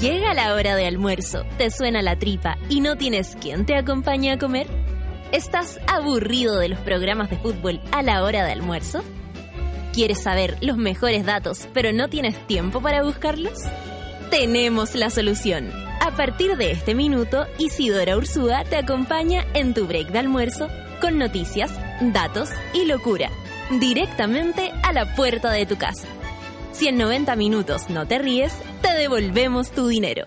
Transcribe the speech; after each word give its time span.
Llega 0.00 0.32
la 0.32 0.54
hora 0.54 0.76
de 0.76 0.86
almuerzo, 0.86 1.44
te 1.56 1.72
suena 1.72 2.02
la 2.02 2.16
tripa 2.16 2.56
y 2.68 2.80
no 2.80 2.96
tienes 2.96 3.36
quien 3.40 3.66
te 3.66 3.74
acompañe 3.74 4.30
a 4.30 4.38
comer. 4.38 4.68
¿Estás 5.32 5.80
aburrido 5.88 6.56
de 6.60 6.68
los 6.68 6.78
programas 6.78 7.30
de 7.30 7.36
fútbol 7.36 7.80
a 7.90 8.02
la 8.02 8.22
hora 8.22 8.44
de 8.44 8.52
almuerzo? 8.52 9.02
¿Quieres 9.92 10.22
saber 10.22 10.56
los 10.60 10.76
mejores 10.76 11.26
datos 11.26 11.66
pero 11.74 11.92
no 11.92 12.08
tienes 12.08 12.46
tiempo 12.46 12.80
para 12.80 13.02
buscarlos? 13.02 13.58
Tenemos 14.30 14.94
la 14.94 15.10
solución. 15.10 15.72
A 16.00 16.12
partir 16.12 16.56
de 16.56 16.70
este 16.70 16.94
minuto, 16.94 17.48
Isidora 17.58 18.16
Ursúa 18.16 18.62
te 18.62 18.76
acompaña 18.76 19.46
en 19.54 19.74
tu 19.74 19.88
break 19.88 20.10
de 20.10 20.20
almuerzo 20.20 20.68
con 21.00 21.18
noticias, 21.18 21.72
datos 22.00 22.50
y 22.72 22.84
locura, 22.84 23.30
directamente 23.80 24.70
a 24.84 24.92
la 24.92 25.16
puerta 25.16 25.50
de 25.50 25.66
tu 25.66 25.76
casa. 25.76 26.06
Si 26.78 26.86
en 26.86 26.96
90 26.96 27.34
minutos 27.34 27.90
no 27.90 28.06
te 28.06 28.20
ríes, 28.20 28.52
te 28.82 28.94
devolvemos 28.94 29.72
tu 29.72 29.88
dinero. 29.88 30.26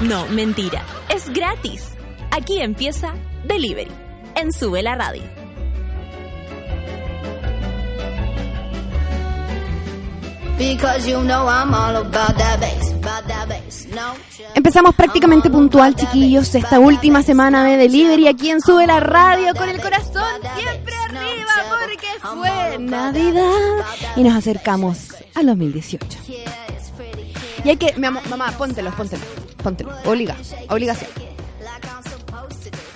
No, 0.00 0.26
mentira, 0.28 0.84
es 1.08 1.28
gratis. 1.30 1.90
Aquí 2.30 2.60
empieza 2.60 3.14
Delivery, 3.48 3.90
en 4.36 4.52
Sube 4.52 4.84
la 4.84 4.94
Radio. 4.94 5.35
Empezamos 14.54 14.94
prácticamente 14.94 15.50
puntual, 15.50 15.94
chiquillos, 15.94 16.54
esta 16.54 16.80
última 16.80 17.22
semana 17.22 17.64
de 17.64 17.76
delivery 17.76 18.26
aquí 18.28 18.50
en 18.50 18.60
Sube 18.62 18.86
la 18.86 19.00
Radio 19.00 19.54
con 19.54 19.68
el 19.68 19.80
corazón 19.80 20.22
siempre 20.58 20.94
arriba 20.94 21.52
porque 21.80 22.08
fue 22.20 22.78
Navidad 22.78 23.84
y 24.16 24.22
nos 24.22 24.34
acercamos 24.34 25.14
al 25.34 25.46
2018. 25.46 26.18
Y 27.64 27.68
hay 27.68 27.76
que, 27.76 27.94
mi 27.98 28.06
amor, 28.06 28.26
mamá, 28.28 28.52
póntelo, 28.52 28.90
póntelo, 28.92 29.22
póntelo, 29.62 29.90
obliga, 30.06 30.36
obligación. 30.70 31.10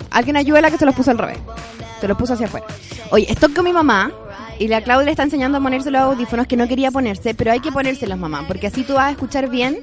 Alguien 0.09 0.35
ayúdela 0.37 0.71
que 0.71 0.77
se 0.77 0.85
los 0.85 0.95
puso 0.95 1.11
al 1.11 1.19
revés, 1.19 1.37
se 1.99 2.07
los 2.07 2.17
puso 2.17 2.33
hacia 2.33 2.47
afuera. 2.47 2.65
Oye, 3.11 3.31
estoy 3.31 3.53
con 3.53 3.65
mi 3.65 3.73
mamá 3.73 4.11
y 4.61 4.67
la 4.67 4.81
Claudia 4.81 5.05
le 5.05 5.11
está 5.11 5.23
enseñando 5.23 5.57
a 5.57 5.61
ponerse 5.61 5.91
los 5.91 6.01
audífonos 6.01 6.47
que 6.47 6.55
no 6.57 6.67
quería 6.67 6.91
ponerse, 6.91 7.33
pero 7.33 7.51
hay 7.51 7.59
que 7.59 7.71
ponérselos, 7.71 8.17
mamá, 8.17 8.45
porque 8.47 8.67
así 8.67 8.83
tú 8.83 8.93
vas 8.93 9.07
a 9.07 9.11
escuchar 9.11 9.49
bien. 9.49 9.79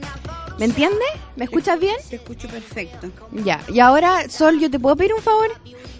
¿Me 0.59 0.65
entiendes? 0.65 1.07
¿Me 1.37 1.45
escuchas 1.45 1.79
bien? 1.79 1.95
Te 2.11 2.17
escucho 2.17 2.49
perfecto. 2.49 3.09
Ya, 3.45 3.61
y 3.73 3.79
ahora, 3.81 4.29
Sol, 4.29 4.59
¿yo 4.59 4.71
te 4.71 4.81
puedo 4.81 4.97
pedir 4.97 5.15
un 5.15 5.23
favor? 5.23 5.49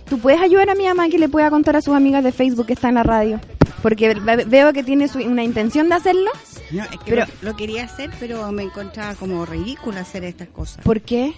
¿Tú 0.09 0.19
puedes 0.19 0.41
ayudar 0.41 0.71
a 0.71 0.75
mi 0.75 0.85
mamá 0.87 1.09
que 1.09 1.19
le 1.19 1.29
pueda 1.29 1.49
contar 1.51 1.77
a 1.77 1.81
sus 1.83 1.95
amigas 1.95 2.25
de 2.25 2.33
Facebook 2.33 2.67
que 2.67 2.73
está 2.73 2.89
en 2.89 2.97
la 2.97 3.03
radio? 3.05 3.41
Porque 3.83 4.15
ve- 4.15 4.45
veo 4.47 4.73
que 4.73 4.83
tiene 4.83 5.07
su- 5.07 5.19
una 5.21 5.45
intención 5.45 5.89
de 5.89 5.95
hacerlo. 5.95 6.31
No, 6.73 6.83
es 6.83 6.91
que 6.91 6.99
Pero- 7.07 7.27
lo, 7.43 7.51
lo 7.51 7.57
quería 7.57 7.85
hacer, 7.85 8.11
pero 8.19 8.51
me 8.51 8.65
encontraba 8.65 9.15
como 9.15 9.47
ridículo 9.47 10.01
hacer 10.01 10.25
estas 10.25 10.49
cosas. 10.49 10.83
¿Por 10.85 11.01
qué? 11.03 11.35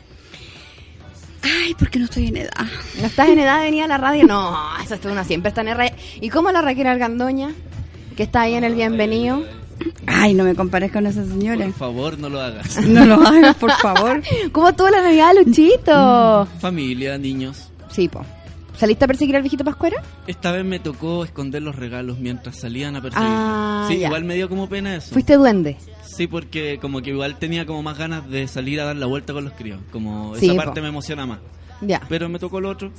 Ay, 1.42 1.74
porque 1.78 1.98
no 1.98 2.04
estoy 2.06 2.28
en 2.28 2.36
edad. 2.38 2.66
¿No 3.00 3.06
estás 3.06 3.28
en 3.28 3.38
edad 3.38 3.58
de 3.58 3.64
venir 3.64 3.82
a 3.84 3.86
la 3.86 3.98
radio? 3.98 4.26
No, 4.26 4.56
eso 4.82 4.94
es 4.94 5.04
uno 5.04 5.24
siempre 5.24 5.48
está 5.48 5.62
en. 5.62 5.92
¿Y 6.20 6.28
cómo 6.28 6.50
la 6.52 6.62
Raquel 6.62 6.86
Argandoña? 6.86 7.52
Que 8.16 8.24
está 8.24 8.42
ahí 8.42 8.54
en 8.54 8.64
el 8.64 8.74
bienvenido. 8.74 9.42
Ay, 10.06 10.34
no 10.34 10.44
me 10.44 10.54
compares 10.54 10.92
con 10.92 11.06
esa 11.06 11.24
señora. 11.24 11.64
Por 11.64 11.74
favor, 11.74 12.18
no 12.18 12.28
lo 12.28 12.40
hagas. 12.40 12.76
No 12.86 13.06
lo 13.06 13.14
hagas, 13.26 13.56
por 13.56 13.72
favor. 13.72 14.22
¿Cómo 14.52 14.68
estuvo 14.68 14.90
la 14.90 15.02
Navidad, 15.02 15.32
Luchito? 15.42 16.46
Familia, 16.60 17.16
niños. 17.16 17.70
Sí, 17.90 18.08
po. 18.08 18.24
¿Saliste 18.76 19.04
a 19.04 19.08
perseguir 19.08 19.36
al 19.36 19.42
viejito 19.42 19.62
Pascuero? 19.64 19.98
Esta 20.26 20.52
vez 20.52 20.64
me 20.64 20.78
tocó 20.78 21.24
esconder 21.24 21.62
los 21.62 21.76
regalos 21.76 22.18
mientras 22.18 22.58
salían 22.60 22.96
a 22.96 23.02
perseguir. 23.02 23.28
Ah, 23.30 23.86
sí, 23.88 23.98
ya. 23.98 24.06
igual 24.06 24.24
me 24.24 24.34
dio 24.34 24.48
como 24.48 24.68
pena 24.68 24.96
eso. 24.96 25.12
Fuiste 25.12 25.34
duende. 25.34 25.76
Sí, 26.16 26.26
porque 26.26 26.78
como 26.80 27.00
que 27.02 27.10
igual 27.10 27.36
tenía 27.38 27.64
como 27.66 27.82
más 27.82 27.96
ganas 27.98 28.28
de 28.28 28.46
salir 28.48 28.80
a 28.80 28.84
dar 28.84 28.96
la 28.96 29.06
vuelta 29.06 29.32
con 29.32 29.44
los 29.44 29.52
críos. 29.54 29.80
Como 29.92 30.34
Sí, 30.36 30.46
esa 30.46 30.54
po. 30.56 30.64
parte 30.64 30.80
me 30.80 30.88
emociona 30.88 31.24
más. 31.26 31.38
Ya. 31.82 32.02
Pero 32.08 32.28
me 32.28 32.38
tocó 32.38 32.58
el 32.58 32.66
otro. 32.66 32.90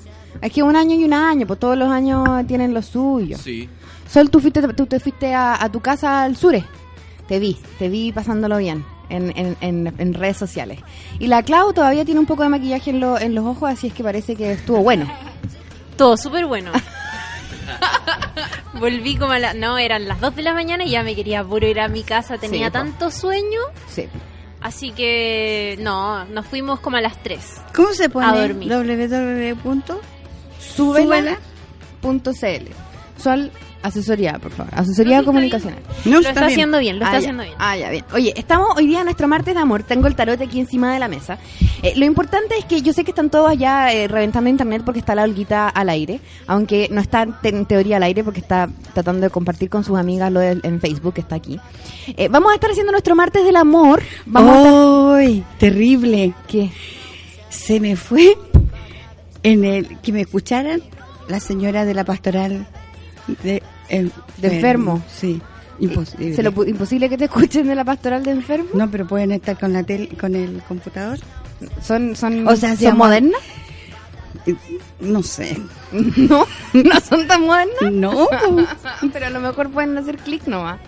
Es 0.42 0.52
que 0.52 0.64
un 0.64 0.76
año 0.76 0.96
y 0.96 1.04
un 1.04 1.14
año, 1.14 1.46
pues 1.46 1.60
todos 1.60 1.78
los 1.78 1.90
años 1.92 2.28
tienen 2.48 2.74
lo 2.74 2.82
suyo. 2.82 3.38
Sí. 3.38 3.70
Sol, 4.10 4.30
tú, 4.30 4.40
fuiste, 4.40 4.62
tú 4.74 4.86
te 4.88 5.00
fuiste 5.00 5.34
a, 5.34 5.62
a 5.64 5.72
tu 5.72 5.80
casa 5.82 6.24
al 6.24 6.36
Sure. 6.36 6.64
Te 7.28 7.40
vi, 7.40 7.58
te 7.78 7.90
vi 7.90 8.12
pasándolo 8.12 8.58
bien 8.58 8.84
en, 9.10 9.32
en, 9.38 9.56
en- 9.62 9.94
en 9.98 10.14
redes 10.14 10.38
sociales. 10.38 10.80
Y 11.20 11.28
la 11.28 11.44
Clau 11.44 11.74
todavía 11.74 12.04
tiene 12.06 12.20
un 12.20 12.26
poco 12.26 12.44
de 12.44 12.50
maquillaje 12.50 12.90
en, 12.90 13.00
lo- 13.00 13.20
en 13.20 13.36
los 13.36 13.46
ojos, 13.46 13.70
así 13.70 13.88
es 13.88 13.94
que 13.94 14.04
parece 14.04 14.36
que 14.36 14.54
estuvo 14.54 14.80
bueno. 14.82 15.06
Todo 15.96 16.18
súper 16.18 16.46
bueno. 16.48 16.72
Volví 18.82 19.16
como 19.16 19.32
a 19.32 19.40
la... 19.40 19.54
No, 19.54 19.78
eran 19.78 20.08
las 20.08 20.20
2 20.20 20.36
de 20.36 20.42
la 20.42 20.54
mañana 20.54 20.84
y 20.84 20.90
ya 20.90 21.04
me 21.04 21.16
quería 21.16 21.42
puro 21.44 21.66
ir 21.68 21.80
a 21.80 21.88
mi 21.88 22.04
casa. 22.04 22.38
Tenía 22.38 22.66
Sí, 22.66 22.72
po. 22.72 22.78
tanto 22.80 23.12
sueño. 23.12 23.60
Sí. 23.88 24.08
Así 24.60 24.92
que... 24.92 25.78
No, 25.80 26.26
nos 26.26 26.46
fuimos 26.48 26.80
como 26.82 26.98
a 26.98 27.02
las 27.02 27.22
3. 27.24 27.40
¿Cómo 27.76 27.94
se 27.94 28.10
pone? 28.10 28.26
A 28.28 28.34
dormir. 28.36 28.70
www. 28.70 29.82
Súbela.cl. 30.60 32.68
Asesoría, 33.84 34.38
por 34.38 34.52
favor. 34.52 34.72
Asesoría 34.76 35.24
comunicacional. 35.24 35.80
No, 36.06 36.22
Lo 36.22 36.28
está 36.30 36.46
haciendo 36.46 36.78
bien, 36.80 37.00
lo 37.00 37.06
está 37.06 37.16
Ah, 37.16 37.20
haciendo 37.20 37.42
ya. 37.44 37.50
bien. 37.50 37.58
Ah, 37.60 37.78
ya, 37.78 37.90
bien. 37.90 38.06
Oye, 38.14 38.34
estamos 38.38 38.70
hoy 38.78 38.86
día 38.86 39.00
en 39.00 39.06
nuestro 39.06 39.28
martes 39.28 39.56
de 39.56 39.60
amor. 39.60 39.82
Tengo 39.84 40.06
el 40.08 40.16
tarot 40.16 40.40
aquí 40.40 40.60
encima 40.60 40.94
de 40.94 41.00
la 41.00 41.08
mesa. 41.08 41.40
Eh, 41.82 41.94
lo 41.96 42.06
importante 42.06 42.56
es 42.60 42.66
que 42.66 42.82
yo 42.84 42.94
sé 42.94 43.04
que 43.04 43.10
están 43.12 43.30
todos 43.32 43.58
ya 43.58 43.92
eh, 43.92 44.08
reventando 44.08 44.50
internet 44.52 44.84
porque 44.86 45.00
está 45.00 45.16
la 45.16 45.24
Olguita 45.24 45.68
al 45.68 45.90
aire. 45.90 46.20
Aunque 46.46 46.90
no 46.92 47.02
está 47.02 47.24
en, 47.24 47.34
te- 47.42 47.50
en 47.50 47.66
teoría 47.66 47.98
al 47.98 48.04
aire 48.04 48.24
porque 48.24 48.40
está 48.40 48.70
tratando 48.94 49.22
de 49.22 49.30
compartir 49.32 49.70
con 49.70 49.84
sus 49.84 49.98
amigas 49.98 50.32
lo 50.32 50.40
del- 50.42 50.62
en 50.64 50.80
Facebook 50.80 51.16
que 51.16 51.22
está 51.22 51.36
aquí. 51.36 51.60
Eh, 52.18 52.28
vamos 52.30 52.52
a 52.52 52.56
estar 52.56 52.70
haciendo 52.70 52.92
nuestro 52.92 53.16
martes 53.16 53.44
del 53.44 53.56
amor. 53.56 54.04
Vamos 54.28 54.56
a 54.56 54.58
estar... 54.60 55.16
¡Ay! 55.22 55.44
Terrible. 55.58 56.34
¿Qué? 56.48 56.70
Se 57.50 57.80
me 57.80 57.96
fue 57.96 58.38
en 59.44 59.66
el 59.66 60.00
que 60.02 60.12
me 60.12 60.22
escucharan 60.22 60.82
la 61.28 61.40
señora 61.40 61.86
de 61.86 61.94
la 61.94 62.04
pastoral 62.04 62.68
de, 63.44 63.64
De 64.38 64.56
enfermo. 64.56 65.02
Sí, 65.10 65.42
imposible. 65.80 66.36
¿Se 66.36 66.44
lo 66.44 66.52
imposible 66.66 67.10
que 67.10 67.18
te 67.18 67.26
escuchen 67.26 67.68
de 67.68 67.76
la 67.76 67.84
pastoral 67.84 68.24
de 68.24 68.32
enfermo? 68.32 68.70
No, 68.74 68.90
pero 68.90 69.08
pueden 69.08 69.32
estar 69.32 69.60
con 69.60 69.74
la 69.74 69.84
tele, 69.84 70.10
con 70.20 70.36
el 70.36 70.62
computador. 70.68 71.20
¿Son, 71.82 72.16
son, 72.16 72.48
O 72.48 72.56
sea, 72.56 72.76
¿son 72.76 72.98
modernas? 72.98 73.42
No 75.00 75.24
sé. 75.24 75.58
No, 75.92 76.46
no 76.74 77.00
son 77.02 77.28
tan 77.28 77.42
modernas. 77.42 77.92
No. 77.92 78.28
Pero 79.14 79.26
a 79.26 79.30
lo 79.30 79.42
mejor 79.42 79.70
pueden 79.72 79.98
hacer 79.98 80.18
clic 80.18 80.48
nomás. 80.48 80.80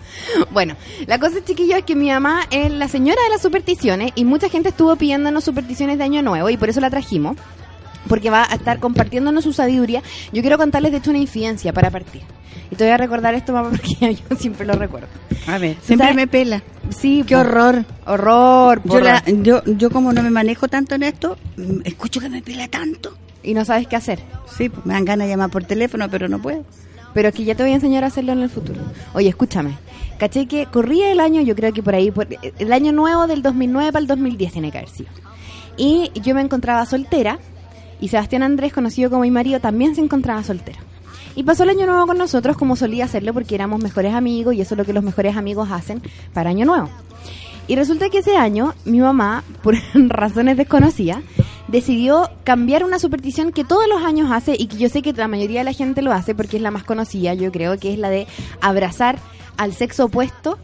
Bueno, 0.50 0.76
la 1.06 1.18
cosa, 1.18 1.44
chiquillos, 1.44 1.78
es 1.78 1.84
que 1.84 1.94
mi 1.94 2.08
mamá 2.08 2.44
es 2.50 2.72
la 2.72 2.88
señora 2.88 3.22
de 3.24 3.28
las 3.28 3.42
supersticiones 3.42 4.12
y 4.14 4.24
mucha 4.24 4.48
gente 4.48 4.70
estuvo 4.70 4.96
pidiéndonos 4.96 5.44
supersticiones 5.44 5.98
de 5.98 6.04
Año 6.04 6.22
Nuevo 6.22 6.48
y 6.48 6.56
por 6.56 6.70
eso 6.70 6.80
la 6.80 6.88
trajimos. 6.88 7.36
Porque 8.08 8.30
va 8.30 8.44
a 8.50 8.54
estar 8.54 8.78
compartiéndonos 8.80 9.44
su 9.44 9.52
sabiduría. 9.52 10.02
Yo 10.32 10.42
quiero 10.42 10.58
contarles, 10.58 10.92
de 10.92 10.98
hecho, 10.98 11.10
una 11.10 11.18
infidencia 11.18 11.72
para 11.72 11.90
partir. 11.90 12.22
Y 12.70 12.76
te 12.76 12.84
voy 12.84 12.92
a 12.92 12.96
recordar 12.96 13.34
esto, 13.34 13.52
mamá, 13.52 13.70
porque 13.72 14.14
yo 14.14 14.36
siempre 14.36 14.66
lo 14.66 14.74
recuerdo. 14.74 15.08
A 15.46 15.58
ver, 15.58 15.76
siempre 15.82 16.06
¿Sabes? 16.08 16.16
me 16.16 16.26
pela. 16.26 16.62
Sí, 16.90 17.24
Qué 17.26 17.36
horror. 17.36 17.84
Horror, 18.06 18.80
Yo, 18.84 19.00
la- 19.00 19.22
yo, 19.42 19.62
yo 19.64 19.90
como 19.90 20.12
no 20.12 20.22
me 20.22 20.30
manejo 20.30 20.68
tanto 20.68 20.94
en 20.94 21.02
esto, 21.02 21.36
mm, 21.56 21.80
escucho 21.84 22.20
que 22.20 22.28
me 22.28 22.42
pela 22.42 22.68
tanto. 22.68 23.16
Y 23.42 23.52
no 23.54 23.64
sabes 23.64 23.86
qué 23.86 23.96
hacer. 23.96 24.20
Sí, 24.56 24.68
pues, 24.70 24.86
me 24.86 24.94
dan 24.94 25.04
ganas 25.04 25.26
de 25.26 25.32
llamar 25.34 25.50
por 25.50 25.64
teléfono, 25.64 26.08
pero 26.10 26.28
no 26.28 26.40
puedo. 26.40 26.64
Pero 27.12 27.28
es 27.28 27.34
que 27.34 27.44
ya 27.44 27.54
te 27.54 27.62
voy 27.62 27.72
a 27.72 27.76
enseñar 27.76 28.02
a 28.04 28.06
hacerlo 28.08 28.32
en 28.32 28.40
el 28.40 28.48
futuro. 28.50 28.80
Oye, 29.12 29.28
escúchame. 29.28 29.76
Caché 30.18 30.46
que 30.46 30.66
corría 30.66 31.12
el 31.12 31.20
año, 31.20 31.42
yo 31.42 31.54
creo 31.54 31.72
que 31.72 31.82
por 31.82 31.94
ahí, 31.94 32.10
por- 32.10 32.26
el 32.58 32.72
año 32.72 32.92
nuevo 32.92 33.26
del 33.26 33.42
2009 33.42 33.92
para 33.92 34.00
el 34.00 34.06
2010 34.06 34.52
tiene 34.52 34.70
que 34.72 34.78
haber 34.78 34.90
sido. 34.90 35.10
Y 35.76 36.10
yo 36.22 36.34
me 36.34 36.40
encontraba 36.40 36.86
soltera 36.86 37.38
y 38.00 38.08
Sebastián 38.08 38.42
Andrés, 38.42 38.72
conocido 38.72 39.10
como 39.10 39.22
mi 39.22 39.30
marido, 39.30 39.60
también 39.60 39.94
se 39.94 40.00
encontraba 40.00 40.42
soltero. 40.44 40.78
Y 41.36 41.42
pasó 41.42 41.64
el 41.64 41.70
año 41.70 41.86
nuevo 41.86 42.06
con 42.06 42.18
nosotros 42.18 42.56
como 42.56 42.76
solía 42.76 43.06
hacerlo 43.06 43.34
porque 43.34 43.54
éramos 43.54 43.82
mejores 43.82 44.14
amigos 44.14 44.54
y 44.54 44.60
eso 44.60 44.74
es 44.74 44.78
lo 44.78 44.84
que 44.84 44.92
los 44.92 45.02
mejores 45.02 45.36
amigos 45.36 45.68
hacen 45.70 46.00
para 46.32 46.50
año 46.50 46.64
nuevo. 46.64 46.88
Y 47.66 47.76
resulta 47.76 48.10
que 48.10 48.18
ese 48.18 48.36
año 48.36 48.74
mi 48.84 49.00
mamá, 49.00 49.42
por 49.62 49.74
razones 49.94 50.56
desconocidas, 50.56 51.18
decidió 51.68 52.30
cambiar 52.44 52.84
una 52.84 52.98
superstición 52.98 53.52
que 53.52 53.64
todos 53.64 53.88
los 53.88 54.02
años 54.02 54.30
hace 54.30 54.54
y 54.56 54.66
que 54.66 54.76
yo 54.76 54.88
sé 54.88 55.02
que 55.02 55.12
la 55.12 55.28
mayoría 55.28 55.60
de 55.60 55.64
la 55.64 55.72
gente 55.72 56.02
lo 56.02 56.12
hace 56.12 56.34
porque 56.34 56.58
es 56.58 56.62
la 56.62 56.70
más 56.70 56.84
conocida, 56.84 57.34
yo 57.34 57.50
creo 57.50 57.78
que 57.78 57.92
es 57.92 57.98
la 57.98 58.10
de 58.10 58.26
abrazar 58.60 59.18
al 59.56 59.72
sexo 59.72 60.04
opuesto 60.04 60.58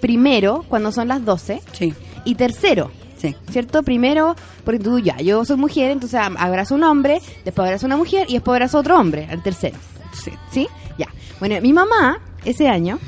primero, 0.00 0.64
cuando 0.68 0.92
son 0.92 1.08
las 1.08 1.24
12, 1.24 1.60
Sí, 1.72 1.94
y 2.24 2.34
tercero. 2.34 2.90
Sí. 3.16 3.34
¿Cierto? 3.50 3.82
Primero, 3.82 4.36
porque 4.64 4.78
tú 4.78 4.98
ya, 4.98 5.16
yo 5.18 5.44
soy 5.44 5.56
mujer, 5.56 5.90
entonces 5.90 6.20
abrazo 6.20 6.74
a 6.74 6.76
un 6.76 6.84
hombre, 6.84 7.20
después 7.44 7.66
abrazo 7.66 7.86
a 7.86 7.88
una 7.88 7.96
mujer 7.96 8.26
y 8.28 8.34
después 8.34 8.54
abrazo 8.54 8.78
a 8.78 8.80
otro 8.80 8.98
hombre, 8.98 9.26
al 9.30 9.42
tercero. 9.42 9.76
sí. 10.12 10.32
¿Sí? 10.50 10.68
Ya. 10.98 11.08
Bueno, 11.38 11.60
mi 11.60 11.72
mamá, 11.72 12.20
ese 12.44 12.68
año, 12.68 12.98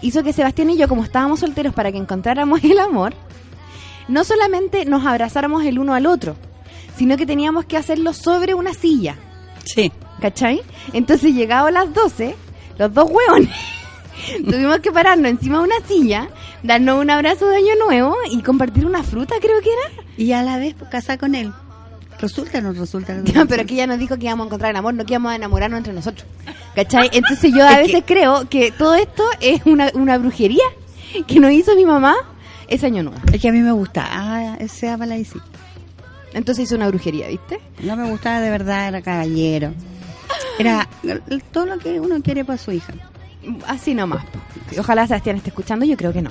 hizo 0.00 0.22
que 0.22 0.32
Sebastián 0.32 0.70
y 0.70 0.76
yo, 0.76 0.88
como 0.88 1.04
estábamos 1.04 1.40
solteros 1.40 1.74
para 1.74 1.92
que 1.92 1.98
encontráramos 1.98 2.62
el 2.64 2.78
amor, 2.78 3.14
no 4.08 4.24
solamente 4.24 4.84
nos 4.84 5.04
abrazáramos 5.04 5.64
el 5.64 5.78
uno 5.78 5.94
al 5.94 6.06
otro, 6.06 6.36
sino 6.96 7.16
que 7.16 7.26
teníamos 7.26 7.64
que 7.66 7.76
hacerlo 7.76 8.12
sobre 8.12 8.54
una 8.54 8.72
silla. 8.72 9.16
Sí. 9.64 9.92
¿Cachai? 10.20 10.62
Entonces, 10.92 11.34
llegado 11.34 11.66
a 11.66 11.70
las 11.70 11.92
12, 11.92 12.34
los 12.78 12.94
dos 12.94 13.10
hueones 13.10 13.54
tuvimos 14.44 14.78
que 14.78 14.92
pararnos 14.92 15.30
encima 15.30 15.58
de 15.58 15.64
una 15.64 15.86
silla, 15.86 16.28
darnos 16.62 17.00
un 17.00 17.10
abrazo 17.10 17.48
de 17.48 17.56
año 17.56 17.74
nuevo 17.84 18.16
y 18.30 18.42
compartir 18.42 18.86
una 18.86 19.02
fruta, 19.02 19.36
creo 19.40 19.60
que 19.60 19.70
era. 19.70 20.04
Y 20.16 20.32
a 20.32 20.42
la 20.42 20.58
vez 20.58 20.74
pues, 20.74 20.90
casar 20.90 21.18
con 21.18 21.34
él. 21.34 21.52
¿Resulta 22.18 22.58
o 22.58 22.62
no 22.62 22.72
resulta? 22.72 23.20
Ya, 23.24 23.44
pero 23.44 23.62
aquí 23.62 23.76
ya 23.76 23.86
nos 23.86 23.98
dijo 23.98 24.16
que 24.16 24.26
íbamos 24.26 24.44
a 24.44 24.46
encontrar 24.46 24.70
el 24.70 24.76
amor, 24.76 24.94
no 24.94 25.04
que 25.04 25.14
íbamos 25.14 25.32
a 25.32 25.36
enamorarnos 25.36 25.78
entre 25.78 25.92
nosotros. 25.92 26.26
¿Cachai? 26.74 27.10
Entonces 27.12 27.52
yo 27.54 27.66
a 27.66 27.72
Es 27.80 27.86
veces 27.88 28.04
creo 28.06 28.48
que 28.48 28.72
todo 28.72 28.94
esto 28.94 29.24
es 29.40 29.64
una, 29.66 29.90
una 29.94 30.18
brujería 30.18 30.64
que 31.26 31.40
nos 31.40 31.52
hizo 31.52 31.74
mi 31.76 31.84
mamá 31.84 32.14
ese 32.68 32.86
año 32.86 33.02
nuevo. 33.02 33.20
Es 33.32 33.40
que 33.40 33.48
a 33.48 33.52
mí 33.52 33.60
me 33.60 33.72
gusta. 33.72 34.06
Ah, 34.08 34.56
ese 34.58 34.94
sí. 35.24 35.38
Entonces 36.32 36.64
hizo 36.64 36.76
una 36.76 36.88
brujería, 36.88 37.28
¿viste? 37.28 37.60
No 37.80 37.96
me 37.96 38.08
gustaba 38.10 38.40
de 38.40 38.50
verdad, 38.50 38.88
era 38.88 39.02
caballero. 39.02 39.72
Era 40.58 40.88
todo 41.52 41.66
lo 41.66 41.78
que 41.78 42.00
uno 42.00 42.20
quiere 42.22 42.44
para 42.44 42.58
su 42.58 42.72
hija. 42.72 42.92
Así 43.66 43.94
nomás. 43.94 44.24
po. 44.26 44.38
Ojalá 44.80 45.06
Sebastián 45.06 45.36
esté 45.36 45.50
escuchando, 45.50 45.84
yo 45.84 45.96
creo 45.96 46.12
que 46.12 46.22
no. 46.22 46.30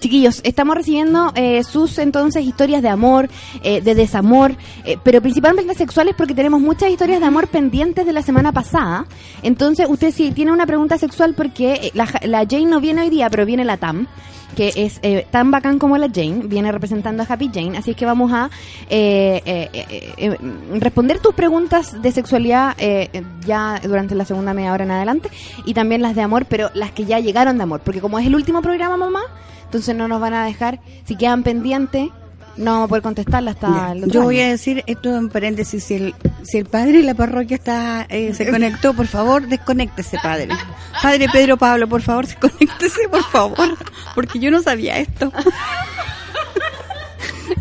Chiquillos, 0.00 0.40
estamos 0.44 0.76
recibiendo 0.76 1.32
eh, 1.34 1.62
sus 1.64 1.98
entonces 1.98 2.44
historias 2.44 2.82
de 2.82 2.88
amor, 2.88 3.28
eh, 3.62 3.80
de 3.80 3.94
desamor, 3.94 4.54
eh, 4.84 4.96
pero 5.02 5.20
principalmente 5.20 5.74
sexuales 5.74 6.14
porque 6.16 6.34
tenemos 6.34 6.60
muchas 6.60 6.90
historias 6.90 7.20
de 7.20 7.26
amor 7.26 7.48
pendientes 7.48 8.06
de 8.06 8.12
la 8.12 8.22
semana 8.22 8.52
pasada. 8.52 9.06
Entonces, 9.42 9.86
usted 9.88 10.12
si 10.12 10.30
tiene 10.32 10.52
una 10.52 10.66
pregunta 10.66 10.98
sexual 10.98 11.34
porque 11.34 11.74
eh, 11.74 11.90
la, 11.94 12.08
la 12.22 12.46
Jane 12.48 12.66
no 12.66 12.80
viene 12.80 13.02
hoy 13.02 13.10
día, 13.10 13.28
pero 13.30 13.44
viene 13.44 13.64
la 13.64 13.76
Tam, 13.76 14.06
que 14.56 14.72
es 14.76 15.00
eh, 15.02 15.26
tan 15.30 15.50
bacán 15.50 15.78
como 15.78 15.98
la 15.98 16.08
Jane, 16.08 16.42
viene 16.44 16.70
representando 16.70 17.24
a 17.24 17.26
Happy 17.28 17.50
Jane, 17.52 17.76
así 17.76 17.90
es 17.90 17.96
que 17.96 18.06
vamos 18.06 18.32
a 18.32 18.50
eh, 18.88 19.42
eh, 19.44 19.68
eh, 19.72 20.14
eh, 20.16 20.38
responder 20.78 21.18
tus 21.18 21.34
preguntas 21.34 22.00
de 22.00 22.12
sexualidad 22.12 22.76
ya 23.44 23.80
durante 23.82 24.14
la 24.14 24.24
segunda 24.24 24.54
media 24.54 24.72
hora 24.72 24.84
en 24.84 24.92
adelante 24.92 25.28
y 25.64 25.74
también 25.74 26.02
las 26.02 26.14
de 26.14 26.22
amor, 26.22 26.46
pero 26.46 26.70
las 26.74 26.92
que 26.92 27.04
ya 27.04 27.18
llegaron 27.18 27.56
de 27.56 27.64
amor, 27.64 27.80
porque 27.80 28.00
como 28.00 28.18
es 28.18 28.26
el 28.26 28.34
último 28.36 28.62
programa, 28.62 28.96
mamá, 28.96 29.22
entonces 29.64 29.94
no 29.94 30.08
nos 30.08 30.20
van 30.20 30.34
a 30.34 30.44
dejar, 30.44 30.80
si 31.04 31.16
quedan 31.16 31.42
pendientes, 31.42 32.10
no 32.56 32.72
vamos 32.72 32.84
a 32.86 32.88
poder 32.88 33.02
contestarla 33.02 33.50
hasta 33.52 33.68
Ya, 33.68 33.92
el 33.92 33.98
otro 34.04 34.12
Yo 34.12 34.22
voy 34.22 34.40
a 34.40 34.48
decir 34.48 34.84
esto 34.86 35.16
en 35.16 35.28
paréntesis, 35.28 35.82
si 35.84 35.94
el, 35.94 36.14
si 36.42 36.58
el 36.58 36.66
padre 36.66 36.98
de 36.98 37.02
la 37.02 37.14
parroquia 37.14 37.56
está 37.56 38.06
eh, 38.08 38.32
se 38.34 38.50
conectó, 38.50 38.94
por 38.94 39.06
favor, 39.06 39.46
desconéctese, 39.46 40.18
padre. 40.22 40.48
Padre 41.02 41.26
Pedro 41.32 41.56
Pablo, 41.56 41.88
por 41.88 42.02
favor, 42.02 42.26
desconéctese, 42.26 43.08
por 43.08 43.24
favor, 43.24 43.76
porque 44.14 44.38
yo 44.38 44.50
no 44.50 44.62
sabía 44.62 44.98
esto. 44.98 45.32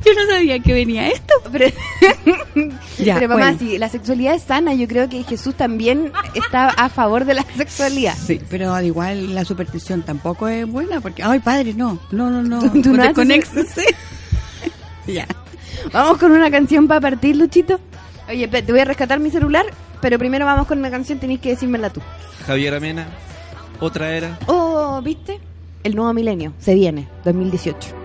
Yo 0.06 0.12
no 0.14 0.28
sabía 0.32 0.60
que 0.60 0.74
venía 0.74 1.08
esto. 1.10 1.34
Pero, 1.52 1.66
Ya, 2.98 3.16
pero 3.16 3.30
mamá, 3.30 3.52
bueno. 3.54 3.60
si 3.60 3.78
la 3.78 3.90
sexualidad 3.90 4.36
es 4.36 4.44
sana, 4.44 4.74
yo 4.74 4.88
creo 4.88 5.10
que 5.10 5.24
Jesús 5.24 5.56
también 5.56 6.12
está 6.36 6.68
a 6.70 6.90
favor 6.90 7.26
de 7.26 7.34
la 7.36 7.46
sexualidad. 7.58 8.16
Sí, 8.18 8.40
pero 8.50 8.74
al 8.74 8.86
igual 8.86 9.34
la 9.34 9.46
superstición 9.46 10.04
tampoco 10.04 10.48
es 10.48 10.68
buena, 10.68 11.02
porque, 11.02 11.24
ay, 11.24 11.40
padre, 11.40 11.74
no, 11.74 12.00
no, 12.12 12.30
no, 12.30 12.44
no, 12.44 12.60
Tú- 12.72 12.82
tú 12.82 12.94
no 12.94 13.04
desconéctese. 13.04 13.86
ya. 15.08 15.28
Vamos 15.92 16.18
con 16.18 16.32
una 16.32 16.50
canción 16.52 16.88
para 16.88 17.02
partir, 17.02 17.36
Luchito. 17.36 17.80
Oye, 18.30 18.48
te 18.48 18.62
voy 18.72 18.80
a 18.82 18.86
rescatar 18.86 19.20
mi 19.20 19.30
celular, 19.32 19.66
pero 20.02 20.18
primero 20.18 20.46
vamos 20.46 20.68
con 20.68 20.78
una 20.80 20.90
canción, 20.92 21.20
tenéis 21.20 21.40
que 21.42 21.50
decírmela 21.50 21.90
tú. 21.90 22.02
Javier 22.46 22.76
Amena, 22.76 23.08
otra 23.80 24.16
era. 24.16 24.40
Oh, 24.48 25.02
¿viste? 25.04 25.40
El 25.84 25.96
nuevo 25.96 26.14
milenio, 26.14 26.54
se 26.60 26.74
viene, 26.76 27.08
2018. 27.26 28.03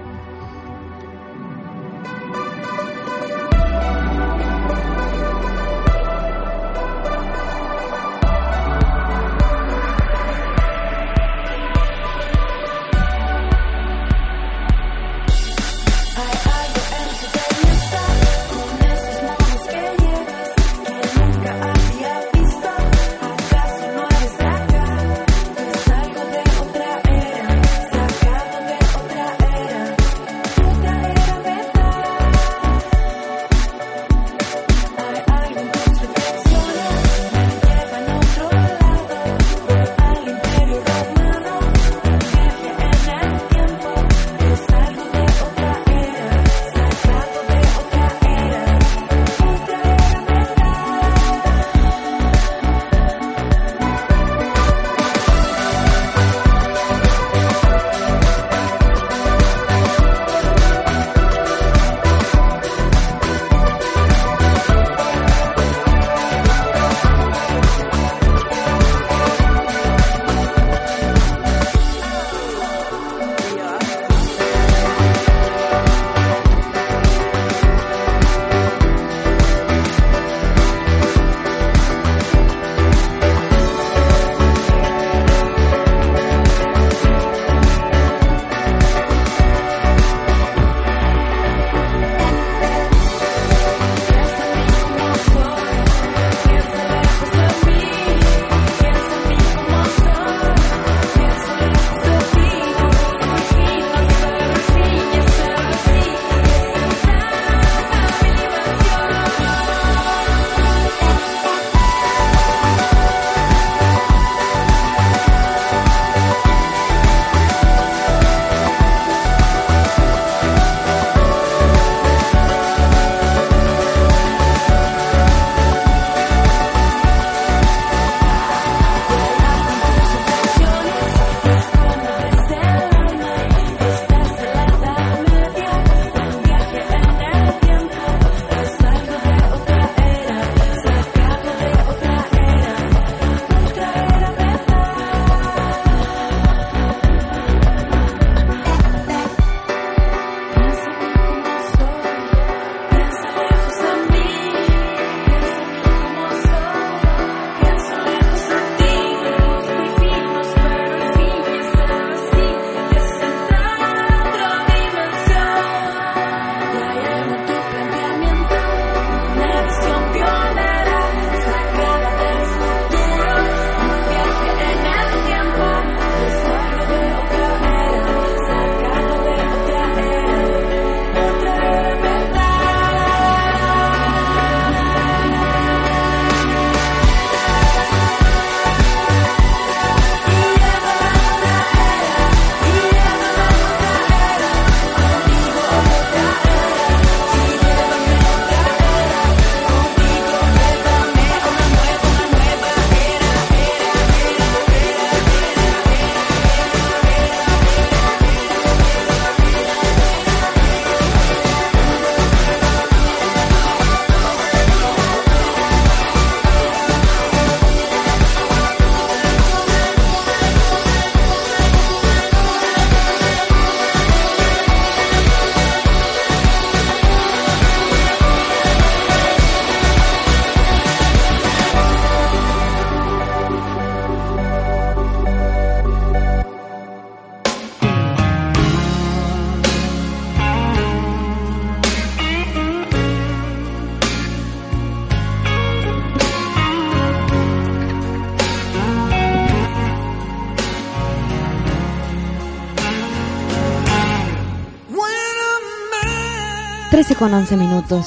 Con 257.19 257.32
11 257.34 257.56
minutos. 257.56 258.06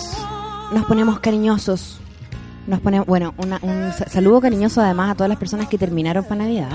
Nos 0.73 0.85
ponemos 0.85 1.19
cariñosos. 1.19 1.99
Nos 2.67 2.79
ponemos, 2.79 3.07
bueno, 3.07 3.33
una- 3.37 3.59
un 3.61 3.91
sa- 3.91 4.07
saludo 4.09 4.39
cariñoso 4.41 4.81
además 4.81 5.11
a 5.11 5.15
todas 5.15 5.29
las 5.29 5.37
personas 5.37 5.67
que 5.67 5.77
terminaron 5.77 6.23
para 6.23 6.43
Navidad. 6.43 6.69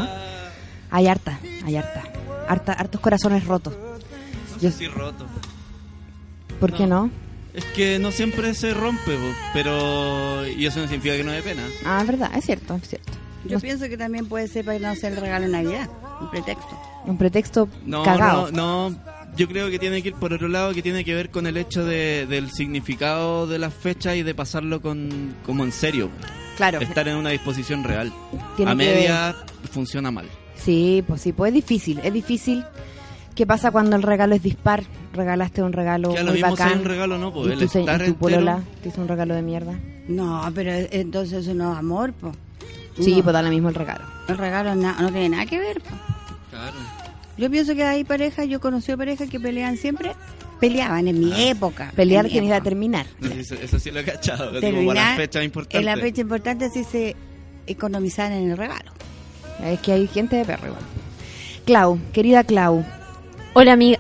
Hay 0.91 1.07
harta, 1.07 1.39
hay 1.65 1.77
harta. 1.77 2.03
harta 2.49 2.73
hartos 2.75 3.01
corazones 3.01 3.45
rotos. 3.45 3.75
Yo- 4.61 4.71
Sí, 4.71 4.87
roto. 4.87 5.27
¿Por 6.61 6.73
qué 6.73 6.87
no? 6.87 7.11
Es 7.55 7.65
que 7.65 7.99
no 7.99 8.11
siempre 8.13 8.55
se 8.55 8.73
rompe, 8.75 9.17
pero. 9.53 10.47
Y 10.47 10.65
eso 10.67 10.79
no 10.81 10.87
significa 10.87 11.17
que 11.17 11.25
no 11.25 11.33
dé 11.33 11.43
pena. 11.43 11.63
Ah, 11.85 11.99
es 12.03 12.07
verdad, 12.07 12.31
es 12.37 12.45
cierto, 12.45 12.75
es 12.77 12.89
cierto. 12.89 13.13
Yo 13.47 13.59
pienso 13.61 13.89
que 13.89 13.97
también 13.97 14.27
puede 14.27 14.47
ser 14.49 14.65
para 14.65 14.79
no 14.79 14.89
hacer 14.89 15.13
el 15.13 15.21
regalo 15.21 15.47
de 15.47 15.53
Navidad, 15.53 15.89
un 16.21 16.31
pretexto. 16.31 16.79
Un 17.05 17.17
pretexto 17.19 17.69
No, 17.85 18.03
cagado. 18.03 18.51
no, 18.53 18.91
no. 18.91 18.97
Yo 19.37 19.47
creo 19.49 19.71
que 19.71 19.79
tiene 19.79 20.03
que 20.03 20.09
ir 20.09 20.15
por 20.15 20.33
otro 20.33 20.49
lado, 20.49 20.73
que 20.73 20.83
tiene 20.83 21.05
que 21.05 21.15
ver 21.15 21.31
con 21.31 21.47
el 21.47 21.57
hecho 21.59 21.85
de, 21.85 22.27
del 22.27 22.51
significado 22.51 23.47
de 23.47 23.59
las 23.59 23.75
fechas 23.75 24.17
y 24.17 24.23
de 24.23 24.35
pasarlo 24.35 24.81
con, 24.81 25.35
como 25.45 25.65
en 25.65 25.73
serio. 25.73 26.09
Claro. 26.57 26.81
Estar 26.81 27.07
en 27.09 27.17
una 27.17 27.31
disposición 27.31 27.85
real. 27.85 28.13
Tiene 28.57 28.71
A 28.71 28.75
que- 28.75 28.79
media 28.79 29.37
funciona 29.71 30.11
mal. 30.11 30.27
Sí, 30.57 31.05
pues 31.07 31.21
sí, 31.21 31.33
pues 31.33 31.51
es 31.51 31.55
difícil, 31.55 32.01
es 32.03 32.13
difícil. 32.13 32.65
¿Qué 33.35 33.47
pasa 33.47 33.71
cuando 33.71 33.95
el 33.97 34.03
regalo 34.03 34.35
es 34.35 34.43
dispar? 34.43 34.83
Regalaste 35.13 35.63
un 35.63 35.75
regalo 35.75 36.15
Que 36.15 36.21
a 36.21 36.23
lo 36.23 36.31
muy 36.33 36.41
mismo 36.41 36.57
sea 36.57 36.67
bacán. 36.67 36.81
un 36.81 36.85
regalo, 36.87 37.19
no, 37.19 37.33
pues 37.35 37.49
y 37.49 37.53
el 37.63 37.69
se- 37.69 37.81
estar 37.81 38.01
y 38.01 38.05
tu 38.07 38.11
entero- 38.13 38.19
polola 38.19 38.63
te 38.83 38.89
hizo 38.89 39.03
un 39.03 39.09
regalo 39.09 39.35
de 39.35 39.43
mierda. 39.43 39.79
No, 40.09 40.51
pero 40.55 40.73
entonces 40.73 41.41
eso 41.45 41.53
no 41.53 41.73
es 41.75 41.79
amor, 41.79 42.15
po. 42.15 42.33
Sí, 42.99 43.17
No. 43.17 43.23
pues 43.25 43.35
da 43.35 43.43
lo 43.43 43.51
mismo 43.51 43.69
el 43.69 43.75
regalo. 43.75 44.07
El 44.29 44.39
regalo 44.39 44.75
na- 44.75 44.97
no 44.99 45.11
tiene 45.11 45.29
nada 45.29 45.45
que 45.45 45.59
ver, 45.59 45.83
po. 45.83 45.91
Claro. 46.51 46.77
Yo 47.39 47.51
pienso 47.51 47.75
que 47.75 47.85
hay 47.85 48.05
parejas, 48.05 48.49
yo 48.49 48.61
conocí 48.61 48.95
parejas 48.97 49.29
que 49.29 49.39
peleaban 49.39 49.77
siempre, 49.77 50.13
peleaban 50.61 51.07
en 51.09 51.21
mi 51.21 51.49
época. 51.49 51.93
Pelear 51.95 52.25
mi 52.25 52.31
significa 52.31 52.57
época. 52.57 52.65
terminar. 52.71 53.07
No, 53.21 53.29
sí, 53.33 53.41
Eso, 53.41 53.55
eso 53.57 53.79
sí 53.79 53.91
lo 53.91 54.01
he 54.01 54.05
cachado. 54.05 54.59
como 54.61 54.87
para 54.87 55.01
las 55.09 55.17
fechas 55.17 55.45
importantes. 55.45 55.81
En 55.81 55.87
la 55.87 55.97
fecha 56.03 56.21
importante 56.23 56.65
así 56.65 56.85
se 56.85 57.15
economizar 57.67 58.33
en 58.33 58.51
el 58.51 58.57
regalo. 58.57 58.93
Es 59.65 59.81
que 59.81 59.93
hay 59.93 60.07
gente 60.07 60.37
de 60.37 60.45
perro 60.45 60.67
igual. 60.69 60.83
Clau, 61.65 61.99
querida 62.13 62.45
Clau, 62.45 62.85
Hola 63.55 63.73
amiga. 63.73 63.99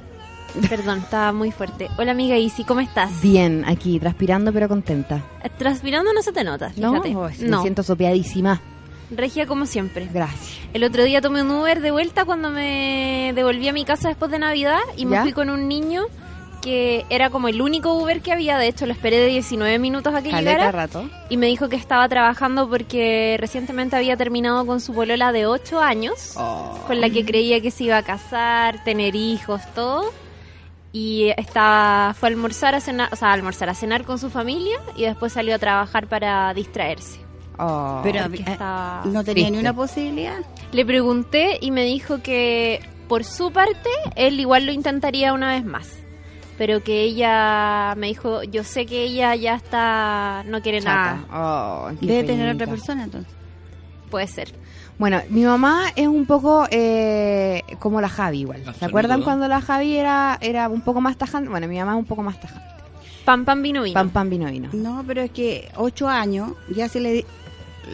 Perdón, 0.71 1.01
estaba 1.01 1.33
muy 1.33 1.51
fuerte. 1.51 1.89
Hola 1.99 2.13
amiga 2.13 2.37
Isi, 2.39 2.65
¿cómo 2.65 2.81
estás? 2.81 3.21
bien 3.23 3.65
aquí, 3.67 3.99
transpirando 3.99 4.53
pero 4.53 4.69
contenta. 4.69 5.23
Transpirando 5.59 6.13
no 6.15 6.23
se 6.23 6.33
te 6.33 6.45
nota, 6.45 6.73
¿No? 6.77 6.93
fíjate. 7.03 7.17
Oh, 7.17 7.29
me 7.29 7.49
no, 7.49 7.63
siento 7.63 7.83
sopeadísima. 7.83 8.61
Regia 9.11 9.47
como 9.47 9.67
siempre. 9.67 10.09
Gracias. 10.13 10.59
El 10.73 10.85
otro 10.85 11.05
día 11.05 11.21
tomé 11.21 11.43
un 11.43 11.51
Uber 11.51 11.81
de 11.81 11.91
vuelta 11.91 12.25
cuando 12.25 12.51
me 12.51 13.33
devolví 13.35 13.69
a 13.69 13.73
mi 13.73 13.85
casa 13.85 14.09
después 14.09 14.31
de 14.31 14.39
Navidad 14.39 14.81
y 14.97 15.07
me 15.07 15.17
¿Ya? 15.17 15.23
fui 15.23 15.33
con 15.33 15.49
un 15.51 15.69
niño 15.69 16.05
que 16.63 17.07
era 17.11 17.31
como 17.31 17.47
el 17.47 17.63
único 17.63 17.93
Uber 17.95 18.21
que 18.21 18.33
había. 18.33 18.59
De 18.59 18.67
hecho, 18.67 18.87
lo 18.87 18.93
esperé 18.93 19.19
de 19.19 19.27
19 19.29 19.79
minutos 19.79 20.13
a 20.13 20.21
que 20.23 20.31
Caleta 20.31 20.51
llegara. 20.57 20.73
rato. 20.73 21.09
Y 21.29 21.37
me 21.37 21.47
dijo 21.47 21.69
que 21.69 21.77
estaba 21.77 22.09
trabajando 22.09 22.69
porque 22.69 23.37
recientemente 23.39 23.95
había 23.95 24.17
terminado 24.17 24.67
con 24.67 24.81
su 24.81 24.93
polola 24.93 25.31
de 25.31 25.47
8 25.47 25.81
años, 25.81 26.33
Oh. 26.37 26.77
con 26.89 27.01
la 27.01 27.09
que 27.09 27.25
creía 27.25 27.61
que 27.61 27.71
se 27.71 27.85
iba 27.85 27.99
a 27.99 28.03
casar, 28.03 28.83
tener 28.83 29.15
hijos, 29.15 29.61
todo. 29.77 30.13
Y 30.93 31.29
estaba, 31.37 32.15
fue 32.19 32.31
a 32.31 32.33
almorzar 32.33 32.75
a 32.75 32.81
cenar, 32.81 33.11
o 33.13 33.17
sea, 33.17 33.29
a 33.29 33.33
almorzar 33.35 33.69
a 33.69 33.75
cenar 33.75 34.03
con 34.05 34.19
su 34.19 34.29
familia 34.31 34.79
y 34.97 35.03
después 35.03 35.33
salió 35.35 35.55
a 35.55 35.59
trabajar 35.59 36.09
para 36.09 36.53
distraerse. 36.55 37.21
Oh. 37.59 38.01
Pero 38.03 38.23
porque 38.25 38.43
eh, 38.43 38.57
no 39.07 39.25
tenía 39.25 39.51
ni 39.51 39.59
una 39.59 39.75
posibilidad. 39.75 40.39
Le 40.73 40.85
pregunté 40.85 41.59
y 41.61 41.71
me 41.71 41.85
dijo 41.85 42.23
que 42.23 42.81
por 43.09 43.25
su 43.25 43.53
parte 43.53 43.91
él 44.15 44.41
igual 44.41 44.67
lo 44.67 44.73
intentaría 44.73 45.33
una 45.33 45.53
vez 45.53 45.65
más. 45.65 45.89
Pero 46.59 46.83
que 46.83 47.03
ella 47.03 47.95
me 47.97 48.09
dijo, 48.09 48.43
yo 48.43 48.65
sé 48.65 48.87
que 48.87 49.05
ella 49.05 49.35
ya 49.35 49.57
está, 49.57 50.43
no 50.47 50.63
quiere 50.63 50.81
nada. 50.81 51.25
Oh, 51.31 51.91
qué 52.01 52.07
Debe 52.07 52.25
tener 52.25 52.55
otra 52.55 52.67
persona 52.67 53.05
entonces. 53.05 53.33
Puede 54.11 54.27
ser. 54.27 54.55
Bueno, 54.99 55.21
mi 55.29 55.43
mamá 55.43 55.89
es 55.95 56.07
un 56.07 56.25
poco 56.25 56.67
eh, 56.71 57.63
como 57.79 58.01
la 58.01 58.09
Javi 58.09 58.41
igual. 58.41 58.63
¿Se 58.79 58.87
acuerdan 58.87 59.23
cuando 59.23 59.47
la 59.47 59.61
Javi 59.61 59.97
era, 59.97 60.39
era 60.41 60.71
un 60.71 60.81
poco 60.81 61.03
más 61.03 61.19
tajante? 61.19 61.51
Bueno, 61.51 61.69
mi 61.69 61.79
mamá 61.79 61.93
es 61.93 61.99
un 61.99 62.07
poco 62.07 62.23
más 62.23 62.41
tajante. 62.41 62.67
Pam, 63.27 63.45
pam, 63.45 63.61
vino, 63.61 63.83
vino. 63.83 63.95
Pam, 63.95 64.09
pam, 64.11 64.31
vino, 64.31 64.47
vino. 64.47 64.71
No, 64.73 65.05
pero 65.07 65.21
es 65.21 65.33
que 65.33 65.69
ocho 65.77 66.09
años, 66.09 66.53
ya 66.75 66.89
se 66.89 67.01
le... 67.01 67.27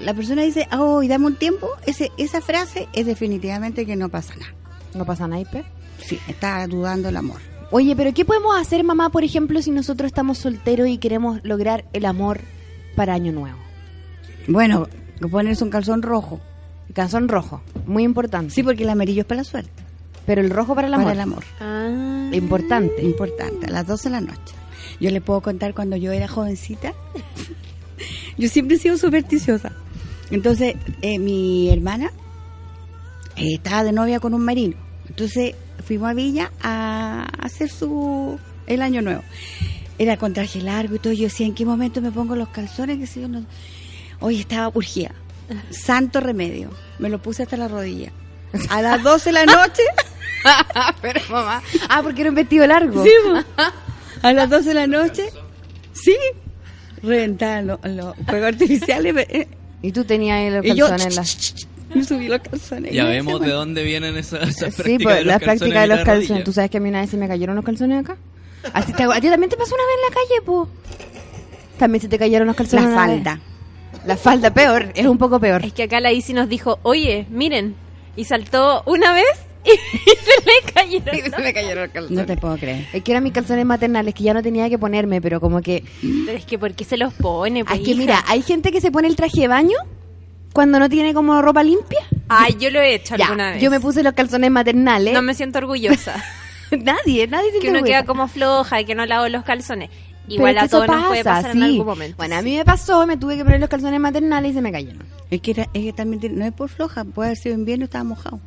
La 0.01 0.15
persona 0.15 0.43
dice, 0.43 0.67
oh, 0.73 1.03
y 1.03 1.09
dame 1.09 1.27
un 1.27 1.37
tiempo, 1.37 1.69
ese, 1.87 2.11
esa 2.17 2.41
frase 2.41 2.89
es 2.93 3.07
definitivamente 3.07 3.85
que 3.85 3.97
no 3.97 4.09
pasa 4.09 4.35
nada. 4.37 4.55
No 4.95 5.05
pasa 5.05 5.29
naipe. 5.29 5.65
Sí, 5.99 6.19
está 6.29 6.67
dudando 6.67 7.09
el 7.09 7.17
amor. 7.17 7.41
Oye, 7.71 7.95
pero 7.97 8.13
¿qué 8.13 8.25
podemos 8.25 8.59
hacer, 8.59 8.85
mamá, 8.85 9.11
por 9.11 9.25
ejemplo, 9.25 9.63
si 9.63 9.71
nosotros 9.71 10.07
estamos 10.07 10.39
solteros 10.39 10.89
y 10.89 10.99
queremos 10.99 11.41
lograr 11.43 11.85
el 11.93 12.05
amor 12.05 12.41
para 12.97 13.15
Año 13.15 13.33
Nuevo? 13.33 13.59
Bueno, 14.47 14.89
ponerse 15.31 15.65
un 15.65 15.71
calzón 15.71 16.03
rojo. 16.03 16.41
Calzón 16.93 17.29
rojo, 17.29 17.63
muy 17.87 18.03
importante. 18.03 18.53
Sí, 18.53 18.63
porque 18.63 18.83
el 18.83 18.91
amarillo 18.91 19.23
es 19.23 19.27
para 19.27 19.41
la 19.41 19.45
suerte. 19.45 19.71
Pero 20.27 20.41
el 20.41 20.51
rojo 20.51 20.75
para 20.75 20.89
el 20.89 20.95
amor. 20.95 21.05
Para 21.07 21.15
el 21.15 21.21
amor. 21.21 21.45
Ah. 21.61 22.31
Importante. 22.33 23.03
Importante, 23.03 23.67
a 23.67 23.71
las 23.71 23.87
12 23.87 24.09
de 24.09 24.13
la 24.13 24.21
noche. 24.21 24.55
Yo 25.01 25.11
le 25.11 25.21
puedo 25.21 25.41
contar 25.41 25.75
cuando 25.75 25.97
yo 25.97 26.13
era 26.13 26.29
jovencita. 26.29 26.93
Yo 28.43 28.49
siempre 28.49 28.77
he 28.77 28.81
sido 28.81 28.99
supersticiosa. 28.99 29.71
Entonces, 30.33 30.75
eh, 31.01 31.21
mi 31.21 31.71
hermana 31.71 32.11
eh, 33.37 33.55
estaba 33.55 33.85
de 33.85 33.93
novia 33.93 34.19
con 34.19 34.35
un 34.35 34.45
marino. 34.45 34.75
Entonces, 35.09 35.55
fuimos 35.87 36.11
a 36.11 36.15
Villa 36.15 36.51
a 36.61 37.29
hacer 37.39 37.71
su 37.71 38.41
el 38.67 38.83
año 38.83 39.01
nuevo. 39.01 39.23
Era 39.97 40.17
con 40.17 40.33
traje 40.33 40.61
largo 40.61 40.97
y 40.97 40.99
todo. 40.99 41.13
Yo 41.13 41.25
decía, 41.25 41.47
¿en 41.47 41.55
qué 41.55 41.65
momento 41.65 42.01
me 42.01 42.11
pongo 42.11 42.35
los 42.35 42.49
calzones? 42.49 42.99
Que 42.99 43.07
si 43.07 43.21
yo 43.21 43.29
no... 43.29 43.45
Hoy 44.19 44.41
estaba 44.41 44.73
urgida. 44.75 45.13
Santo 45.71 46.19
remedio. 46.19 46.71
Me 46.99 47.09
lo 47.11 47.23
puse 47.23 47.45
hasta 47.45 47.57
la 47.57 47.69
rodilla. 47.69 48.11
A 48.71 48.83
las 48.83 49.05
12 49.05 49.29
de 49.29 49.33
la 49.35 49.47
noche... 49.47 49.83
pero 51.01 51.21
mamá. 51.31 51.63
Ah, 51.89 52.03
porque 52.03 52.23
era 52.23 52.31
un 52.31 52.37
vestido 52.37 52.67
largo. 52.67 53.05
Sí, 53.05 53.11
a 54.23 54.33
las 54.33 54.51
12 54.51 54.69
de 54.71 54.75
la 54.75 54.89
noche. 54.89 55.29
Sí. 55.93 56.17
Reventaban 57.03 57.67
los, 57.67 57.79
los 57.85 58.15
fuegos 58.27 58.49
artificiales. 58.49 59.15
eh, 59.29 59.49
Y 59.83 59.93
tú 59.93 60.05
tenías 60.05 60.39
ahí 60.39 60.51
los 60.51 60.65
calzones 60.65 61.07
en 61.07 61.15
la... 61.17 61.97
me 61.97 62.05
subí 62.05 62.29
los 62.29 62.41
calzones. 62.41 62.93
Ya 62.93 63.05
vemos 63.07 63.41
de 63.41 63.51
dónde 63.51 63.83
vienen 63.85 64.17
esas, 64.17 64.49
esas 64.49 64.75
Sí, 64.75 64.83
prácticas 64.83 65.03
pues 65.03 65.17
de 65.19 65.25
la 65.25 65.33
los 65.35 65.43
práctica 65.43 65.65
de 65.67 65.73
calzones 65.75 65.89
los 65.89 66.05
calzones. 66.07 66.45
¿Tú 66.45 66.53
sabes 66.53 66.71
que 66.71 66.77
a 66.77 66.81
mí 66.81 66.89
una 66.89 67.01
vez 67.01 67.11
se 67.11 67.17
me 67.17 67.29
cayeron 67.29 67.57
los 67.57 67.65
calzones 67.65 68.01
acá? 68.05 68.17
Así 68.73 68.93
te, 68.93 69.03
¿A 69.03 69.21
ti 69.21 69.29
también 69.29 69.51
te 69.51 69.57
pasó 69.57 69.75
una 69.75 69.85
vez 69.85 69.95
en 69.97 70.09
la 70.09 70.15
calle, 70.15 70.43
po? 70.47 70.69
También 71.79 72.01
se 72.01 72.09
te 72.09 72.19
cayeron 72.19 72.47
los 72.47 72.57
calzones. 72.57 72.85
La 72.87 72.91
una 72.93 73.07
vez? 73.07 73.17
falda. 73.25 73.41
La 74.07 74.17
falda, 74.17 74.55
peor. 74.55 74.93
Es 74.95 75.07
un 75.07 75.19
poco 75.19 75.41
peor. 75.41 75.65
Es 75.65 75.73
que 75.73 75.83
acá 75.85 76.01
la 76.01 76.13
Isi 76.13 76.33
nos 76.33 76.49
dijo, 76.49 76.79
oye, 76.83 77.27
miren. 77.31 77.75
Y 78.17 78.25
saltó 78.25 78.83
una 78.87 79.13
vez 79.13 79.25
y 79.65 79.71
se 79.71 80.45
le 80.45 80.73
cayeron. 80.73 81.31
se 81.31 81.43
me 81.43 81.53
cayeron 81.53 81.85
los 81.85 81.93
calzones. 81.93 82.19
No 82.19 82.27
te 82.27 82.37
puedo 82.37 82.57
creer. 82.57 82.87
Es 82.93 83.03
que 83.03 83.13
eran 83.13 83.23
mis 83.25 83.33
calzones 83.33 83.65
maternales 83.65 84.15
que 84.15 84.25
ya 84.25 84.35
no 84.35 84.43
tenía 84.43 84.69
que 84.69 84.79
ponerme, 84.79 85.21
pero 85.21 85.41
como 85.41 85.61
que... 85.61 85.85
Pero 86.27 86.37
es 86.39 86.45
que 86.45 86.59
¿por 86.59 86.75
qué 86.75 86.85
se 86.85 86.97
los 86.97 87.13
pone? 87.15 87.65
pues, 87.65 87.79
Es 87.79 87.85
que 87.85 87.93
hija? 87.93 88.01
mira, 88.01 88.25
hay 88.27 88.43
gente 88.43 88.73
que 88.73 88.81
se 88.81 88.91
pone 88.91 89.09
el 89.09 89.17
traje 89.17 89.41
de 89.43 89.49
baño 89.49 89.77
cuando 90.53 90.79
no 90.79 90.89
tiene 90.89 91.15
como 91.15 91.41
ropa 91.41 91.63
limpia. 91.63 92.01
Ay, 92.29 92.57
yo 92.59 92.71
lo 92.71 92.81
he 92.81 92.95
hecho 92.95 93.17
Ya, 93.17 93.27
alguna 93.27 93.53
vez. 93.53 93.63
yo 93.63 93.71
me 93.71 93.81
puse 93.81 94.03
los 94.03 94.13
calzones 94.15 94.51
maternales. 94.51 95.15
No 95.15 95.23
me 95.23 95.35
siento 95.35 95.59
orgullosa. 95.59 96.23
nadie, 96.71 97.27
nadie 97.27 97.53
se 97.53 97.59
que 97.61 97.71
uno 97.71 97.83
queda 97.83 98.05
como 98.05 98.29
floja 98.29 98.81
y 98.81 98.85
que 98.85 98.95
no 98.95 99.07
lavo 99.07 99.29
los 99.29 99.45
calzones. 99.45 99.91
Igual 100.29 100.57
a 100.59 100.69
todos 100.69 100.87
nos 100.87 101.07
puede 101.09 101.25
pasar 101.25 101.51
en 101.57 101.63
algún 101.65 101.85
momento. 101.87 102.17
Bueno, 102.17 102.37
a 102.37 102.43
mí 102.43 102.57
me 102.57 102.65
pasó, 102.65 103.07
me 103.07 103.17
tuve 103.17 103.37
que 103.37 103.45
poner 103.45 103.59
los 103.61 103.69
calzones 103.69 103.99
maternales 104.01 104.53
y 104.53 104.55
se 104.55 104.63
me 104.63 104.71
cayeron. 104.71 105.03
Es 105.31 105.41
que, 105.41 105.51
era- 105.51 105.69
es 105.75 105.83
que 105.85 105.93
también 105.93 106.21
tiene- 106.21 106.37
no 106.37 106.45
es 106.47 106.53
por 106.53 106.69
floja, 106.69 107.05
puede 107.05 107.31
haber 107.31 107.39
sido 107.39 107.55
invierno 107.57 107.85
y 107.85 107.87
estaba 107.87 108.05
mojado. 108.05 108.41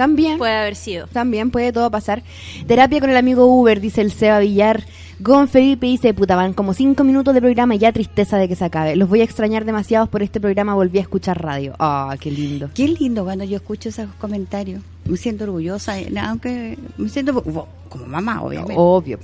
También. 0.00 0.38
Puede 0.38 0.54
haber 0.54 0.76
sido. 0.76 1.08
También 1.08 1.50
puede 1.50 1.74
todo 1.74 1.90
pasar. 1.90 2.22
Terapia 2.66 3.00
con 3.00 3.10
el 3.10 3.18
amigo 3.18 3.44
Uber, 3.44 3.82
dice 3.82 4.00
el 4.00 4.12
Seba 4.12 4.38
Villar. 4.38 4.82
Gon 5.18 5.46
Felipe 5.46 5.86
dice, 5.86 6.14
puta, 6.14 6.36
van 6.36 6.54
como 6.54 6.72
cinco 6.72 7.04
minutos 7.04 7.34
de 7.34 7.42
programa 7.42 7.74
y 7.74 7.80
ya 7.80 7.92
tristeza 7.92 8.38
de 8.38 8.48
que 8.48 8.56
se 8.56 8.64
acabe. 8.64 8.96
Los 8.96 9.10
voy 9.10 9.20
a 9.20 9.24
extrañar 9.24 9.66
demasiado 9.66 10.06
por 10.06 10.22
este 10.22 10.40
programa, 10.40 10.74
volví 10.74 10.96
a 10.96 11.02
escuchar 11.02 11.42
radio. 11.42 11.74
Ah, 11.78 12.16
qué 12.18 12.30
lindo. 12.30 12.70
Qué 12.72 12.88
lindo 12.88 13.24
cuando 13.24 13.44
yo 13.44 13.58
escucho 13.58 13.90
esos 13.90 14.08
comentarios. 14.18 14.80
Me 15.04 15.18
siento 15.18 15.44
orgullosa, 15.44 16.00
eh, 16.00 16.10
aunque 16.18 16.78
me 16.96 17.10
siento 17.10 17.42
como 17.42 18.06
mamá, 18.06 18.42
obviamente. 18.42 18.76
Obvio. 18.78 19.18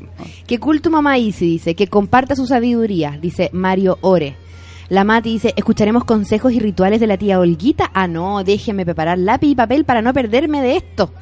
Que 0.47 0.59
cool 0.59 0.83
tu 0.83 0.91
mamá 0.91 1.17
Isi, 1.17 1.47
dice, 1.47 1.75
que 1.75 1.87
comparta 1.87 2.37
su 2.37 2.47
sabiduría, 2.47 3.19
dice 3.19 3.49
Mario 3.55 3.97
Ore. 4.03 4.37
La 4.89 5.03
Mati 5.05 5.31
dice, 5.31 5.53
escucharemos 5.57 6.05
consejos 6.05 6.53
y 6.53 6.61
rituales 6.61 7.01
de 7.01 7.07
la 7.09 7.17
tía 7.17 7.41
Olguita. 7.41 7.91
Ah, 7.93 8.07
no, 8.07 8.45
déjenme 8.45 8.85
preparar 8.85 9.19
lápiz 9.19 9.49
y 9.49 9.55
papel 9.57 9.85
para 9.85 10.01
no 10.03 10.13
perderme 10.15 10.63
de 10.63 10.77
esto. 10.77 11.13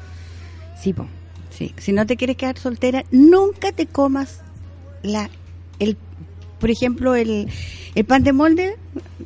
Sí, 0.79 0.93
po. 0.93 1.07
Sí, 1.49 1.73
si 1.77 1.91
no 1.93 2.05
te 2.05 2.17
quieres 2.17 2.35
quedar 2.37 2.57
soltera, 2.59 3.03
nunca 3.11 3.71
te 3.71 3.85
comas 3.87 4.41
la 5.03 5.29
el 5.79 5.97
por 6.59 6.69
ejemplo, 6.71 7.15
el, 7.15 7.49
el 7.95 8.05
pan 8.05 8.23
de 8.23 8.33
molde 8.33 8.77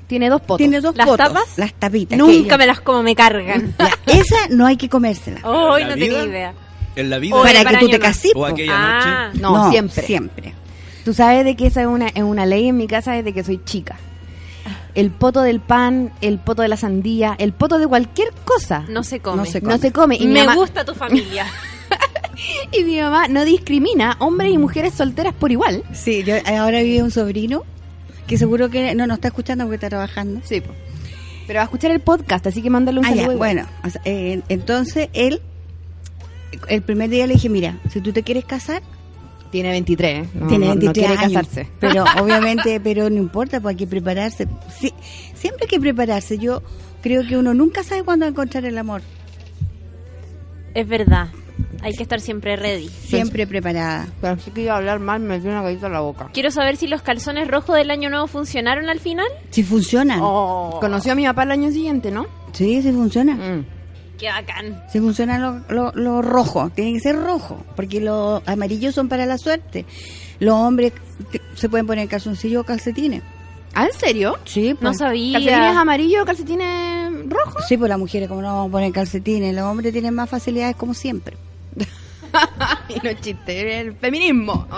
Tiene 0.08 0.30
dos 0.30 0.42
potos. 0.42 0.58
tiene 0.58 0.82
dos 0.82 0.96
¿Las 0.96 1.08
potos, 1.08 1.28
tapas? 1.28 1.58
las 1.58 1.74
tapitas. 1.74 2.18
Nunca 2.18 2.58
me 2.58 2.66
las 2.68 2.82
como, 2.82 3.02
me 3.04 3.16
cargan. 3.16 3.74
Ya, 3.78 3.92
esa 4.14 4.36
no 4.50 4.66
hay 4.66 4.78
que 4.78 4.90
comérsela. 4.90 5.40
Hoy 5.48 5.84
¿En 5.84 5.90
la 5.90 5.96
no 5.96 6.02
tenía 6.02 6.24
idea. 6.26 6.54
En 6.96 7.10
la 7.10 7.18
vida. 7.20 7.36
O 7.36 7.44
para 7.44 7.64
para 7.64 7.80
que 7.80 7.86
tú 7.86 7.92
te 7.92 8.00
cases. 8.00 8.32
O 8.36 8.46
aquella 8.46 8.74
Ah. 8.74 9.30
noche. 9.34 9.42
No, 9.42 9.70
siempre. 9.72 10.04
Siempre. 10.06 10.54
Tú 11.06 11.14
sabes 11.14 11.46
de 11.46 11.56
que 11.56 11.68
esa 11.68 11.82
es 11.82 11.88
una, 11.88 12.08
es 12.10 12.24
una 12.24 12.46
ley 12.46 12.68
en 12.68 12.78
mi 12.78 12.88
casa 12.88 13.14
desde 13.14 13.32
que 13.34 13.44
soy 13.44 13.60
chica. 13.64 13.96
El 14.96 15.12
poto 15.12 15.42
del 15.42 15.60
pan, 15.60 16.12
el 16.22 16.40
poto 16.40 16.62
de 16.64 16.68
la 16.68 16.78
sandía, 16.78 17.36
el 17.38 17.54
poto 17.54 17.78
de 17.78 17.88
cualquier 17.88 18.34
cosa 18.46 18.86
No 18.90 19.04
se 19.04 19.20
come. 19.20 19.38
No 19.38 19.46
se 19.46 19.62
no 19.62 19.78
se 19.78 19.92
come. 19.92 20.16
Y 20.18 20.28
Me 20.28 20.44
mamá- 20.46 20.56
gusta 20.56 20.84
tu 20.86 20.94
familia. 20.96 21.46
Y 22.72 22.84
mi 22.86 23.00
mamá 23.02 23.28
no 23.28 23.44
discrimina 23.44 24.16
hombres 24.20 24.54
y 24.54 24.58
mujeres 24.58 24.94
solteras 24.94 25.34
por 25.34 25.52
igual. 25.52 25.84
Sí, 25.94 26.24
yo, 26.24 26.36
ahora 26.46 26.82
vive 26.82 27.04
un 27.04 27.12
sobrino 27.12 27.64
que 28.28 28.38
seguro 28.38 28.70
que 28.70 28.96
no 28.96 29.08
nos 29.08 29.18
está 29.18 29.28
escuchando 29.30 29.66
porque 29.66 29.76
está 29.76 29.90
trabajando. 29.90 30.40
Sí, 30.46 30.62
po. 30.62 30.72
Pero 31.48 31.58
va 31.58 31.62
a 31.62 31.66
escuchar 31.66 31.92
el 31.92 32.00
podcast, 32.00 32.48
así 32.48 32.62
que 32.62 32.70
mándale 32.70 33.00
un 33.00 33.06
Ah, 33.06 33.10
ya, 33.14 33.24
saludo. 33.24 33.38
bueno, 33.38 33.66
o 33.84 33.90
sea, 33.90 34.02
eh, 34.06 34.42
entonces 34.50 35.10
él, 35.14 35.42
el 36.68 36.82
primer 36.82 37.10
día 37.10 37.28
le 37.28 37.34
dije, 37.34 37.50
mira, 37.50 37.78
si 37.92 38.00
tú 38.02 38.14
te 38.14 38.24
quieres 38.24 38.46
casar, 38.46 38.82
Tiene 39.52 39.70
23, 39.72 40.26
¿eh? 40.26 40.30
No, 40.36 40.48
tiene 40.48 40.66
no- 40.68 40.76
no 40.76 40.80
23 40.80 41.08
quiere 41.08 41.20
años. 41.24 41.34
casarse. 41.48 41.68
Pero 41.80 42.04
obviamente, 42.22 42.80
pero 42.80 43.10
no 43.10 43.18
importa, 43.18 43.60
pues 43.60 43.74
hay 43.74 43.78
que 43.78 43.88
prepararse. 43.88 44.48
Sí, 44.80 44.94
siempre 45.34 45.64
hay 45.66 45.70
que 45.70 45.80
prepararse. 45.80 46.38
Yo 46.38 46.62
creo 47.02 47.26
que 47.28 47.36
uno 47.38 47.54
nunca 47.54 47.84
sabe 47.84 48.04
cuándo 48.04 48.26
encontrar 48.28 48.66
el 48.66 48.78
amor. 48.78 49.02
es 50.74 50.88
verdad. 50.88 51.30
Hay 51.82 51.94
que 51.94 52.04
estar 52.04 52.20
siempre 52.22 52.56
ready. 52.56 52.88
Siempre 52.90 53.46
preparada. 53.48 54.08
Pero 54.22 54.38
sí 54.40 54.52
que 54.52 54.62
iba 54.64 54.74
a 54.74 54.78
hablar 54.78 55.00
mal, 55.00 55.20
me 55.22 55.30
metió 55.38 55.50
una 55.50 55.62
galleta 55.62 55.88
en 55.88 55.94
la 55.94 56.00
boca. 56.02 56.30
Quiero 56.34 56.52
saber 56.52 56.76
si 56.78 56.88
los 56.88 57.02
calzones 57.02 57.48
rojos 57.48 57.76
del 57.76 57.90
año 57.92 58.10
nuevo 58.10 58.28
funcionaron 58.28 58.88
al 58.90 59.00
final. 59.00 59.28
Si 59.50 59.64
funcionan. 59.64 60.20
Oh. 60.22 60.78
Conoció 60.80 61.14
a 61.14 61.16
mi 61.16 61.26
papá 61.26 61.44
el 61.44 61.52
año 61.52 61.72
siguiente, 61.72 62.12
¿no? 62.12 62.28
Sí, 62.54 62.82
sí 62.82 62.92
funciona. 62.92 63.36
Mm. 63.36 63.66
Qué 64.20 64.28
bacán. 64.28 64.84
Si 64.92 65.00
funcionan 65.00 65.42
los 65.42 65.70
lo, 65.70 65.92
lo 65.94 66.22
rojos. 66.22 66.74
Tienen 66.74 66.96
que 66.96 67.00
ser 67.00 67.16
rojos. 67.16 67.62
Porque 67.76 68.02
los 68.02 68.42
amarillos 68.48 68.94
son 68.94 69.08
para 69.08 69.26
la 69.26 69.38
suerte. 69.38 69.86
Los 70.40 70.56
hombres 70.56 70.94
se 71.56 71.70
pueden 71.70 71.88
poner 71.88 72.08
calzoncillos 72.10 72.62
o 72.62 72.66
calcetines. 72.66 73.24
¿Ah, 73.74 73.86
en 73.86 73.98
serio? 74.00 74.38
Sí, 74.46 74.72
No 74.74 74.90
pues. 74.90 74.98
sabía. 74.98 75.34
¿Calcetines 75.40 75.76
amarillos 75.78 76.22
o 76.24 76.26
calcetines 76.26 77.30
rojos? 77.30 77.64
Sí, 77.68 77.78
pues 77.78 77.88
las 77.88 78.00
mujeres 78.00 78.28
como 78.28 78.42
no 78.42 78.48
vamos 78.48 78.70
a 78.70 78.72
poner 78.72 78.92
calcetines, 78.92 79.56
los 79.56 79.64
hombres 79.64 79.94
tienen 79.94 80.14
más 80.16 80.30
facilidades 80.30 80.76
como 80.76 80.94
siempre. 80.94 81.38
y 82.90 82.96
no 83.06 83.14
chiste, 83.22 83.80
el 83.82 83.96
feminismo. 83.96 84.68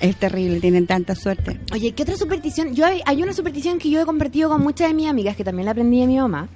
Es 0.00 0.16
terrible, 0.16 0.60
tienen 0.60 0.86
tanta 0.86 1.14
suerte. 1.14 1.58
Oye, 1.72 1.92
¿qué 1.92 2.02
otra 2.02 2.16
superstición? 2.16 2.74
Yo 2.74 2.84
hay, 2.86 3.00
hay 3.06 3.22
una 3.22 3.32
superstición 3.32 3.78
que 3.78 3.88
yo 3.90 4.00
he 4.00 4.04
compartido 4.04 4.50
con 4.50 4.62
muchas 4.62 4.88
de 4.88 4.94
mis 4.94 5.08
amigas, 5.08 5.36
que 5.36 5.42
también 5.44 5.64
la 5.64 5.70
aprendí 5.72 6.00
de 6.00 6.06
mi 6.06 6.16
mamá, 6.18 6.48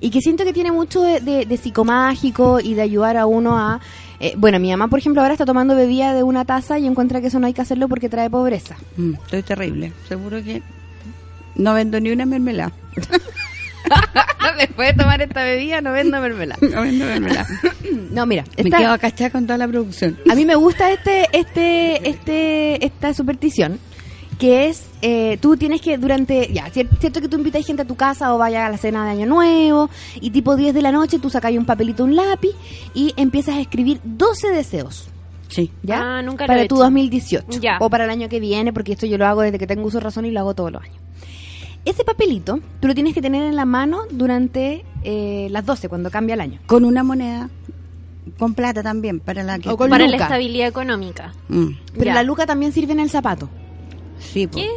y 0.00 0.10
que 0.10 0.20
siento 0.20 0.44
que 0.44 0.52
tiene 0.52 0.72
mucho 0.72 1.02
de, 1.02 1.20
de- 1.20 1.46
de 1.46 1.56
psicomágico 1.56 2.60
y 2.60 2.74
de 2.74 2.82
ayudar 2.82 3.16
a 3.16 3.26
uno 3.26 3.58
a... 3.58 3.80
eh, 4.20 4.34
bueno, 4.36 4.58
mi 4.58 4.70
mamá, 4.70 4.88
por 4.88 4.98
ejemplo, 4.98 5.20
ahora 5.22 5.34
está 5.34 5.44
tomando 5.46 5.74
bebida 5.76 6.14
de 6.14 6.22
una 6.22 6.44
taza 6.44 6.78
y 6.78 6.86
encuentra 6.86 7.20
que 7.20 7.26
eso 7.28 7.38
no 7.38 7.46
hay 7.46 7.52
que 7.54 7.62
hacerlo 7.62 7.88
porque 7.88 8.08
trae 8.08 8.30
pobreza. 8.30 8.76
Mm, 8.96 9.14
estoy 9.14 9.42
terrible. 9.42 9.92
Seguro 10.08 10.42
que 10.42 10.62
no 11.56 11.74
vendo 11.74 12.00
ni 12.00 12.10
una 12.10 12.26
mermelada. 12.26 12.72
Después 14.58 14.88
de 14.94 15.02
tomar 15.02 15.20
esta 15.22 15.42
bebida 15.44 15.80
no 15.80 15.92
vendo 15.92 16.20
mermelada. 16.20 16.58
No 16.68 16.82
vendo 16.82 17.04
mermelada. 17.04 17.48
No, 18.10 18.26
mira, 18.26 18.44
Me 18.62 18.70
quedo 18.70 18.98
cachada 18.98 19.30
con 19.30 19.46
toda 19.46 19.58
la 19.58 19.66
producción. 19.68 20.18
a 20.30 20.34
mí 20.34 20.44
me 20.44 20.54
gusta 20.54 20.90
este, 20.92 21.26
este, 21.32 22.08
este, 22.08 22.84
esta 22.84 23.12
superstición 23.14 23.78
que 24.42 24.66
es, 24.66 24.84
eh, 25.02 25.38
tú 25.40 25.56
tienes 25.56 25.80
que 25.80 25.96
durante, 25.98 26.52
ya, 26.52 26.66
cier- 26.66 26.88
cierto 26.98 27.20
que 27.20 27.28
tú 27.28 27.36
invitas 27.36 27.64
gente 27.64 27.82
a 27.82 27.84
tu 27.84 27.94
casa 27.94 28.34
o 28.34 28.38
vayas 28.38 28.64
a 28.66 28.70
la 28.70 28.76
cena 28.76 29.04
de 29.04 29.12
Año 29.12 29.24
Nuevo 29.26 29.88
y 30.20 30.30
tipo 30.30 30.56
10 30.56 30.74
de 30.74 30.82
la 30.82 30.90
noche 30.90 31.20
tú 31.20 31.30
sacas 31.30 31.52
un 31.52 31.64
papelito, 31.64 32.02
un 32.02 32.16
lápiz 32.16 32.50
y 32.92 33.14
empiezas 33.16 33.54
a 33.54 33.60
escribir 33.60 34.00
12 34.02 34.48
deseos. 34.50 35.06
Sí. 35.46 35.70
¿Ya? 35.84 36.00
Ah, 36.18 36.22
nunca 36.22 36.42
lo 36.44 36.48
para 36.48 36.62
he 36.62 36.66
tu 36.66 36.74
hecho. 36.74 36.82
2018 36.82 37.60
Ya. 37.60 37.76
o 37.78 37.88
para 37.88 38.02
el 38.02 38.10
año 38.10 38.28
que 38.28 38.40
viene, 38.40 38.72
porque 38.72 38.94
esto 38.94 39.06
yo 39.06 39.16
lo 39.16 39.26
hago 39.26 39.42
desde 39.42 39.60
que 39.60 39.66
tengo 39.68 39.86
uso 39.86 39.98
de 39.98 40.04
razón 40.04 40.24
y 40.26 40.32
lo 40.32 40.40
hago 40.40 40.54
todos 40.54 40.72
los 40.72 40.82
años. 40.82 40.96
Ese 41.84 42.02
papelito 42.02 42.58
tú 42.80 42.88
lo 42.88 42.94
tienes 42.96 43.14
que 43.14 43.22
tener 43.22 43.44
en 43.44 43.54
la 43.54 43.64
mano 43.64 44.00
durante 44.10 44.84
eh, 45.04 45.46
las 45.52 45.64
12, 45.64 45.88
cuando 45.88 46.10
cambia 46.10 46.34
el 46.34 46.40
año. 46.40 46.58
Con 46.66 46.84
una 46.84 47.04
moneda, 47.04 47.48
con 48.38 48.54
plata 48.54 48.82
también, 48.82 49.20
para 49.20 49.42
la 49.44 49.58
que... 49.60 49.68
O 49.68 49.76
con 49.76 49.88
Para 49.90 50.06
la 50.08 50.16
estabilidad 50.16 50.66
económica. 50.68 51.32
Mm, 51.48 51.66
Pero 51.92 52.04
Ya. 52.06 52.14
la 52.14 52.22
luca 52.24 52.44
también 52.46 52.72
sirve 52.72 52.92
en 52.92 53.00
el 53.00 53.10
zapato. 53.10 53.48
Sí. 54.22 54.46
¿Qué? 54.46 54.68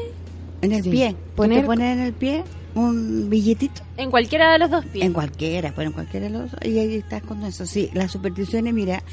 En 0.62 0.72
el 0.72 0.84
Sí. 0.84 0.90
pie. 0.90 1.16
Poner- 1.36 1.64
Poner... 1.64 1.66
poner 1.66 1.98
en 1.98 2.04
el 2.06 2.14
pie 2.14 2.44
un 2.76 3.30
billetito. 3.30 3.82
En 3.98 4.10
cualquiera 4.12 4.52
de 4.52 4.60
los 4.60 4.70
dos 4.72 4.86
pies. 4.86 5.06
En 5.06 5.14
cualquiera, 5.14 5.74
pues 5.74 5.88
en 5.88 5.94
cualquiera 5.94 6.26
de 6.28 6.32
los 6.34 6.52
dos. 6.52 6.60
Y 6.66 6.78
ahí 6.80 6.96
estás 6.96 7.22
con 7.24 7.44
eso. 7.44 7.66
Sí, 7.66 7.90
las 7.94 8.12
supersticiones, 8.12 8.74
mira, 8.74 9.04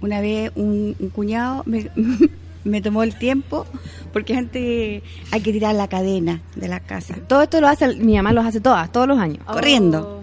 una 0.00 0.20
vez 0.20 0.52
un, 0.54 0.94
un 0.98 1.08
cuñado 1.10 1.62
me, 1.66 1.90
me 2.64 2.80
tomó 2.80 3.02
el 3.02 3.16
tiempo 3.18 3.66
porque 4.12 4.34
antes 4.36 5.02
hay 5.30 5.40
que 5.40 5.52
tirar 5.52 5.74
la 5.74 5.88
cadena 5.88 6.40
de 6.56 6.68
la 6.68 6.80
casa. 6.80 7.16
Todo 7.28 7.42
esto 7.42 7.60
lo 7.60 7.68
hace, 7.68 7.94
mi 7.96 8.14
mamá 8.16 8.32
lo 8.32 8.40
hace 8.42 8.60
todas, 8.60 8.90
todos 8.92 9.08
los 9.08 9.18
años. 9.18 9.38
Corriendo. 9.44 10.20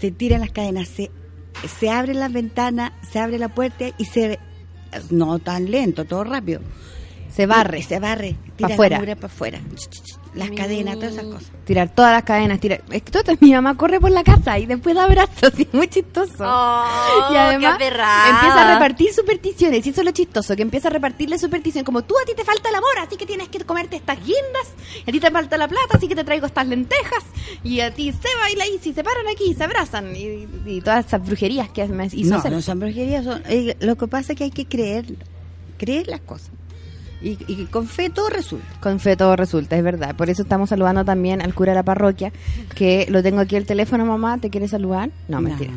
Se 0.00 0.10
tiran 0.10 0.40
las 0.40 0.50
cadenas, 0.50 0.88
se, 0.88 1.10
se 1.78 1.88
abren 1.90 2.18
las 2.20 2.32
ventanas, 2.32 2.92
se 3.10 3.18
abre 3.20 3.38
la 3.38 3.48
puerta 3.48 3.84
y 3.98 4.04
se... 4.06 4.38
No 5.10 5.38
tan 5.40 5.70
lento, 5.70 6.04
todo 6.04 6.22
rápido. 6.24 6.60
Se 7.34 7.46
barre. 7.46 7.80
Y 7.80 7.82
se 7.82 7.98
barre. 7.98 8.36
Pa' 8.50 8.68
Tira 8.68 8.74
afuera. 8.74 8.98
para 9.16 9.26
afuera. 9.26 9.60
Las 10.34 10.50
cadenas, 10.50 10.94
todas 10.96 11.12
esas 11.12 11.24
cosas. 11.24 11.50
Tirar 11.64 11.88
todas 11.88 12.12
las 12.12 12.22
cadenas, 12.22 12.60
tirar. 12.60 12.82
Es 12.90 13.02
que 13.02 13.10
todo 13.10 13.32
mi 13.40 13.52
mamá 13.52 13.76
corre 13.76 14.00
por 14.00 14.10
la 14.10 14.22
casa 14.22 14.58
y 14.58 14.66
después 14.66 14.94
da 14.94 15.04
abrazos, 15.04 15.52
y 15.58 15.62
es 15.62 15.74
muy 15.74 15.88
chistoso. 15.88 16.44
Oh, 16.44 17.32
y 17.32 17.36
además 17.36 17.78
qué 17.78 17.86
empieza 17.86 18.62
a 18.62 18.74
repartir 18.74 19.12
supersticiones, 19.12 19.86
y 19.86 19.90
eso 19.90 20.00
es 20.00 20.04
lo 20.04 20.10
chistoso, 20.12 20.56
que 20.56 20.62
empieza 20.62 20.88
a 20.88 20.90
repartirle 20.92 21.38
superstición, 21.38 21.84
como 21.84 22.02
tú 22.02 22.14
a 22.20 22.24
ti 22.24 22.32
te 22.36 22.44
falta 22.44 22.68
el 22.68 22.74
amor, 22.74 22.98
así 23.00 23.16
que 23.16 23.26
tienes 23.26 23.48
que 23.48 23.60
comerte 23.64 23.96
estas 23.96 24.18
guindas, 24.18 24.74
y 25.06 25.10
a 25.10 25.12
ti 25.12 25.20
te 25.20 25.30
falta 25.30 25.56
la 25.56 25.68
plata, 25.68 25.96
así 25.96 26.08
que 26.08 26.16
te 26.16 26.24
traigo 26.24 26.46
estas 26.46 26.66
lentejas, 26.66 27.24
y 27.62 27.80
a 27.80 27.94
ti 27.94 28.12
se 28.12 28.28
baila 28.40 28.66
y 28.66 28.78
si 28.78 28.92
se 28.92 29.04
paran 29.04 29.26
aquí, 29.28 29.54
se 29.54 29.64
abrazan, 29.64 30.14
y, 30.16 30.48
y 30.66 30.80
todas 30.80 31.06
esas 31.06 31.24
brujerías 31.24 31.68
que 31.70 31.86
me 31.86 32.06
hizo 32.06 32.30
no, 32.30 32.38
hacer. 32.38 32.52
no 32.52 32.60
son 32.60 32.80
brujerías. 32.80 33.24
Son, 33.24 33.42
eh, 33.48 33.76
lo 33.80 33.96
que 33.96 34.08
pasa 34.08 34.32
es 34.32 34.38
que 34.38 34.44
hay 34.44 34.50
que 34.50 34.66
creer, 34.66 35.04
creer 35.78 36.08
las 36.08 36.20
cosas. 36.20 36.50
Y, 37.24 37.38
y 37.48 37.64
con 37.66 37.86
fe 37.86 38.10
todo 38.10 38.28
resulta. 38.28 38.66
Con 38.80 39.00
fe 39.00 39.16
todo 39.16 39.34
resulta, 39.34 39.76
es 39.76 39.82
verdad. 39.82 40.14
Por 40.14 40.28
eso 40.28 40.42
estamos 40.42 40.68
saludando 40.68 41.04
también 41.04 41.40
al 41.40 41.54
cura 41.54 41.72
de 41.72 41.76
la 41.76 41.82
parroquia, 41.82 42.32
que 42.74 43.06
lo 43.08 43.22
tengo 43.22 43.40
aquí 43.40 43.56
el 43.56 43.64
teléfono, 43.64 44.04
mamá, 44.04 44.36
¿te 44.38 44.50
quiere 44.50 44.68
saludar? 44.68 45.10
No, 45.26 45.40
mentira. 45.40 45.72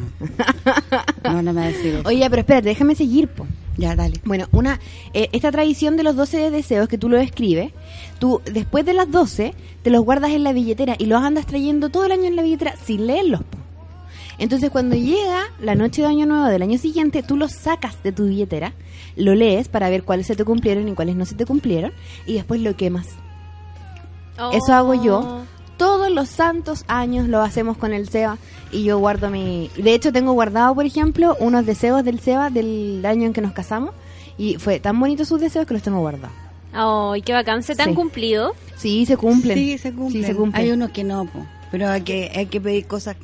No, 1.23 1.41
no 1.41 1.53
me 1.53 1.61
va 1.61 1.67
a 1.67 1.69
decir 1.69 1.95
eso. 1.95 2.03
Oye, 2.07 2.29
pero 2.29 2.41
espérate, 2.41 2.67
déjame 2.67 2.95
seguir, 2.95 3.29
po. 3.29 3.45
Ya, 3.77 3.95
dale. 3.95 4.19
Bueno, 4.25 4.47
una 4.51 4.79
eh, 5.13 5.29
esta 5.31 5.51
tradición 5.51 5.97
de 5.97 6.03
los 6.03 6.15
12 6.15 6.51
deseos 6.51 6.89
que 6.89 6.97
tú 6.97 7.09
lo 7.09 7.17
escribes, 7.17 7.71
tú 8.19 8.41
después 8.45 8.85
de 8.85 8.93
las 8.93 9.09
12 9.09 9.53
te 9.83 9.89
los 9.89 10.03
guardas 10.03 10.31
en 10.31 10.43
la 10.43 10.51
billetera 10.51 10.95
y 10.97 11.05
los 11.05 11.23
andas 11.23 11.45
trayendo 11.45 11.89
todo 11.89 12.05
el 12.05 12.11
año 12.11 12.25
en 12.25 12.35
la 12.35 12.41
billetera 12.41 12.75
sin 12.75 13.07
leerlos. 13.07 13.41
po. 13.43 13.57
Entonces 14.39 14.69
cuando 14.69 14.95
llega 14.95 15.43
la 15.59 15.75
noche 15.75 16.01
de 16.01 16.07
año 16.07 16.25
nuevo 16.25 16.45
del 16.45 16.61
año 16.61 16.77
siguiente, 16.77 17.23
tú 17.23 17.37
los 17.37 17.51
sacas 17.53 18.01
de 18.03 18.11
tu 18.11 18.27
billetera, 18.27 18.73
lo 19.17 19.35
lees 19.35 19.67
para 19.67 19.89
ver 19.89 20.03
cuáles 20.03 20.27
se 20.27 20.35
te 20.35 20.45
cumplieron 20.45 20.87
y 20.87 20.93
cuáles 20.93 21.15
no 21.15 21.25
se 21.25 21.35
te 21.35 21.45
cumplieron 21.45 21.91
y 22.25 22.33
después 22.35 22.61
lo 22.61 22.75
quemas. 22.75 23.07
Eso 24.53 24.73
hago 24.73 24.93
yo. 24.93 25.41
Todos 25.77 26.09
los 26.11 26.27
santos 26.29 26.85
años 26.87 27.27
lo 27.27 27.41
hacemos 27.41 27.77
con 27.77 27.93
el 27.93 28.09
Seba 28.09 28.37
y 28.71 28.83
yo 28.83 28.97
guardo 28.97 29.29
mi... 29.29 29.69
De 29.77 29.93
hecho 29.93 30.11
tengo 30.11 30.31
guardado, 30.33 30.73
por 30.73 30.85
ejemplo, 30.85 31.35
unos 31.39 31.65
deseos 31.65 32.03
del 32.03 32.19
Seba 32.19 32.49
del 32.49 33.03
año 33.05 33.27
en 33.27 33.33
que 33.33 33.41
nos 33.41 33.51
casamos 33.53 33.91
y 34.39 34.55
fue 34.57 34.79
tan 34.79 34.99
bonito 34.99 35.23
sus 35.25 35.39
deseos 35.39 35.65
que 35.67 35.73
los 35.75 35.83
tengo 35.83 35.99
guardados. 35.99 36.35
Ay, 36.73 37.21
qué 37.21 37.33
bacán. 37.33 37.61
¿Se 37.63 37.75
te 37.75 37.83
Sí. 37.83 37.89
han 37.89 37.95
cumplido? 37.95 38.53
Sí, 38.75 39.05
se 39.05 39.17
cumplen. 39.17 39.57
Sí, 39.57 39.77
se 39.77 39.93
cumplen. 39.93 40.23
Sí, 40.23 40.27
se 40.27 40.35
cumplen. 40.35 40.63
Hay 40.65 40.71
unos 40.71 40.91
que 40.91 41.03
no, 41.03 41.25
po. 41.25 41.45
pero 41.71 41.89
hay 41.89 42.01
que, 42.01 42.31
hay 42.35 42.45
que 42.47 42.59
pedir 42.61 42.85
cosas. 42.87 43.15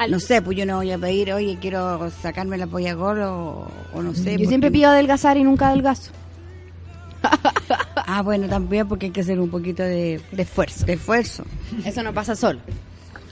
Al- 0.00 0.10
No 0.10 0.18
sé, 0.18 0.40
pues 0.42 0.56
yo 0.56 0.64
no 0.66 0.76
voy 0.76 0.90
a 0.90 0.98
pedir, 0.98 1.32
oye, 1.32 1.58
quiero 1.60 2.10
sacarme 2.22 2.56
la 2.58 2.66
polla 2.66 2.94
gorda 2.94 3.32
o, 3.32 3.68
no 4.02 4.14
sé. 4.14 4.24
yo 4.24 4.30
porque- 4.32 4.46
siempre 4.46 4.70
pido 4.70 4.90
adelgazar 4.90 5.36
y 5.36 5.44
nunca 5.44 5.68
adelgazo. 5.68 6.10
Ah, 8.12 8.22
bueno, 8.22 8.48
también 8.48 8.88
porque 8.88 9.06
hay 9.06 9.12
que 9.12 9.20
hacer 9.20 9.38
un 9.38 9.50
poquito 9.50 9.84
de, 9.84 10.20
De 10.32 10.42
esfuerzo. 10.42 10.84
de 10.84 10.94
esfuerzo. 10.94 11.44
Eso 11.84 12.02
no 12.02 12.12
pasa 12.12 12.34
solo. 12.34 12.58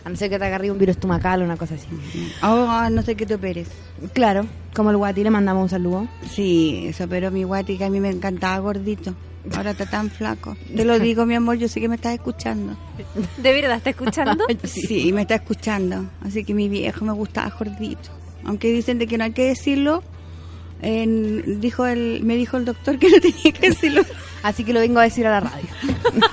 A 0.04 0.08
no 0.08 0.14
ser 0.14 0.30
que 0.30 0.38
te 0.38 0.44
agarre 0.44 0.70
un 0.70 0.78
virus 0.78 0.94
estomacal 0.94 1.42
o 1.42 1.44
una 1.44 1.56
cosa 1.56 1.74
así. 1.74 1.88
Ah, 2.42 2.88
no 2.92 3.02
sé 3.02 3.16
qué 3.16 3.26
te 3.26 3.34
operes. 3.34 3.66
Claro, 4.12 4.46
como 4.76 4.90
el 4.90 4.96
guati 4.96 5.24
le 5.24 5.30
mandamos 5.30 5.64
un 5.64 5.68
saludo. 5.68 6.06
Sí, 6.30 6.84
eso 6.86 7.04
operó 7.04 7.32
mi 7.32 7.42
guati 7.42 7.76
que 7.76 7.84
a 7.86 7.90
mí 7.90 7.98
me 7.98 8.10
encantaba 8.10 8.58
gordito. 8.58 9.14
Ahora 9.56 9.70
está 9.72 9.86
tan 9.86 10.10
flaco. 10.10 10.56
Te 10.76 10.84
lo 10.84 10.98
digo, 10.98 11.24
mi 11.26 11.34
amor, 11.34 11.56
yo 11.56 11.68
sé 11.68 11.80
que 11.80 11.88
me 11.88 11.96
estás 11.96 12.14
escuchando. 12.14 12.76
¿De 13.36 13.52
verdad 13.52 13.76
está 13.78 13.90
escuchando? 13.90 14.44
Sí, 14.64 15.12
me 15.12 15.22
está 15.22 15.36
escuchando. 15.36 16.06
Así 16.22 16.44
que 16.44 16.54
mi 16.54 16.68
viejo 16.68 17.04
me 17.04 17.12
gustaba 17.12 17.50
gordito. 17.56 18.10
Aunque 18.44 18.70
dicen 18.72 18.98
de 18.98 19.06
que 19.06 19.18
no 19.18 19.24
hay 19.24 19.32
que 19.32 19.46
decirlo, 19.46 20.02
en- 20.82 21.60
dijo 21.60 21.86
el, 21.86 22.22
me 22.24 22.36
dijo 22.36 22.56
el 22.56 22.64
doctor 22.64 22.98
que 22.98 23.10
no 23.10 23.20
tenía 23.20 23.52
que 23.52 23.68
decirlo. 23.70 24.02
Así 24.42 24.64
que 24.64 24.72
lo 24.72 24.80
vengo 24.80 25.00
a 25.00 25.04
decir 25.04 25.26
a 25.26 25.30
la 25.30 25.40
radio. 25.40 25.68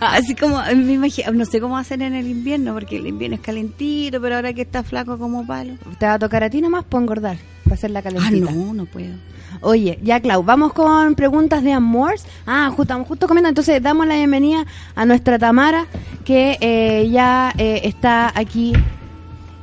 Así 0.00 0.34
como, 0.34 0.62
me 0.62 0.92
imagino, 0.94 1.32
no 1.32 1.44
sé 1.44 1.60
cómo 1.60 1.76
hacen 1.76 2.00
en 2.00 2.14
el 2.14 2.26
invierno, 2.28 2.72
porque 2.72 2.96
el 2.96 3.06
invierno 3.06 3.36
es 3.36 3.42
calentito, 3.42 4.20
pero 4.20 4.36
ahora 4.36 4.52
que 4.54 4.62
está 4.62 4.82
flaco 4.82 5.18
como 5.18 5.46
palo. 5.46 5.74
Te 5.98 6.06
va 6.06 6.14
a 6.14 6.18
tocar 6.18 6.42
a 6.44 6.50
ti 6.50 6.60
nomás 6.62 6.84
por 6.84 7.02
engordar, 7.02 7.36
para 7.64 7.74
hacer 7.74 7.90
la 7.90 7.98
Ah, 7.98 8.02
calentita. 8.04 8.50
no, 8.52 8.72
no 8.72 8.86
puedo. 8.86 9.14
Oye, 9.60 9.98
ya 10.02 10.20
Clau, 10.20 10.42
vamos 10.42 10.72
con 10.72 11.14
preguntas 11.14 11.62
de 11.62 11.72
amor. 11.72 12.14
Ah, 12.46 12.70
justo, 12.74 13.04
justo 13.04 13.28
comiendo, 13.28 13.48
entonces 13.48 13.82
damos 13.82 14.06
la 14.06 14.14
bienvenida 14.14 14.64
a 14.94 15.04
nuestra 15.04 15.38
Tamara, 15.38 15.86
que 16.24 16.58
eh, 16.60 17.08
ya 17.10 17.52
eh, 17.56 17.82
está 17.84 18.32
aquí 18.34 18.72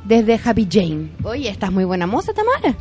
desde 0.04 0.40
Happy 0.44 0.68
Jane. 0.70 1.10
Oye, 1.22 1.48
estás 1.48 1.72
muy 1.72 1.84
buena 1.84 2.06
moza, 2.06 2.32
Tamara. 2.32 2.76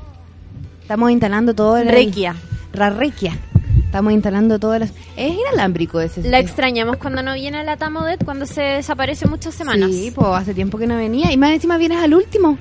Estamos 0.81 1.11
instalando 1.11 1.53
todo 1.53 1.77
el... 1.77 1.87
Requia. 1.87 2.35
La 2.73 2.89
requia. 2.89 3.37
Estamos 3.85 4.11
instalando 4.11 4.59
todo 4.59 4.73
el... 4.73 4.83
Es 4.83 4.91
inalámbrico 5.15 6.01
ese. 6.01 6.27
La 6.29 6.39
extrañamos 6.39 6.97
cuando 6.97 7.21
no 7.21 7.33
viene 7.35 7.59
a 7.59 7.63
la 7.63 7.77
Tamodet, 7.77 8.23
cuando 8.25 8.45
se 8.45 8.61
desaparece 8.61 9.27
muchas 9.27 9.53
semanas. 9.53 9.91
Sí, 9.91 10.11
pues 10.13 10.27
hace 10.29 10.53
tiempo 10.53 10.77
que 10.77 10.87
no 10.87 10.97
venía. 10.97 11.31
Y 11.31 11.37
más 11.37 11.51
encima 11.51 11.77
vienes 11.77 11.99
al 11.99 12.13
último. 12.13 12.57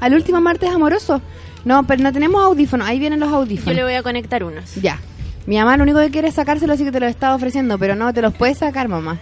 Al 0.00 0.14
último 0.14 0.40
martes 0.40 0.70
amoroso. 0.70 1.20
No, 1.64 1.84
pero 1.86 2.02
no 2.02 2.12
tenemos 2.12 2.42
audífonos. 2.44 2.86
Ahí 2.86 2.98
vienen 2.98 3.20
los 3.20 3.30
Yo 3.30 3.36
audífonos. 3.36 3.74
le 3.74 3.82
voy 3.84 3.94
a 3.94 4.02
conectar 4.02 4.44
unos. 4.44 4.74
Ya. 4.76 4.98
Mi 5.46 5.56
mamá 5.58 5.76
lo 5.76 5.82
único 5.82 5.98
que 6.00 6.10
quiere 6.10 6.28
es 6.28 6.34
sacárselo, 6.34 6.72
así 6.72 6.84
que 6.84 6.92
te 6.92 7.00
lo 7.00 7.06
estaba 7.06 7.34
ofreciendo. 7.34 7.78
Pero 7.78 7.94
no, 7.96 8.12
te 8.12 8.22
los 8.22 8.34
puedes 8.34 8.58
sacar, 8.58 8.88
mamá. 8.88 9.18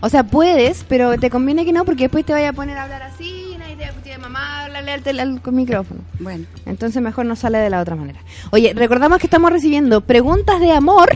O 0.00 0.08
sea, 0.08 0.24
puedes, 0.24 0.84
pero 0.88 1.16
te 1.18 1.30
conviene 1.30 1.64
que 1.64 1.72
no, 1.72 1.84
porque 1.84 2.04
después 2.04 2.24
te 2.24 2.32
vaya 2.32 2.48
a 2.48 2.52
poner 2.52 2.76
a 2.76 2.84
hablar 2.84 3.02
así. 3.02 3.52
Y 3.54 3.58
nadie 3.58 3.76
te 3.76 4.10
va 4.10 4.16
a 4.16 4.18
mamá, 4.18 4.64
háblale 4.64 4.92
al, 4.92 5.02
tel- 5.02 5.20
al- 5.20 5.40
con 5.40 5.54
micrófono. 5.54 6.00
Bueno, 6.18 6.46
Entonces 6.66 7.00
mejor 7.02 7.26
no 7.26 7.36
sale 7.36 7.58
de 7.58 7.70
la 7.70 7.80
otra 7.80 7.94
manera. 7.96 8.18
Oye, 8.50 8.72
recordamos 8.74 9.18
que 9.18 9.26
estamos 9.26 9.50
recibiendo 9.52 10.00
preguntas 10.00 10.60
de 10.60 10.72
amor 10.72 11.10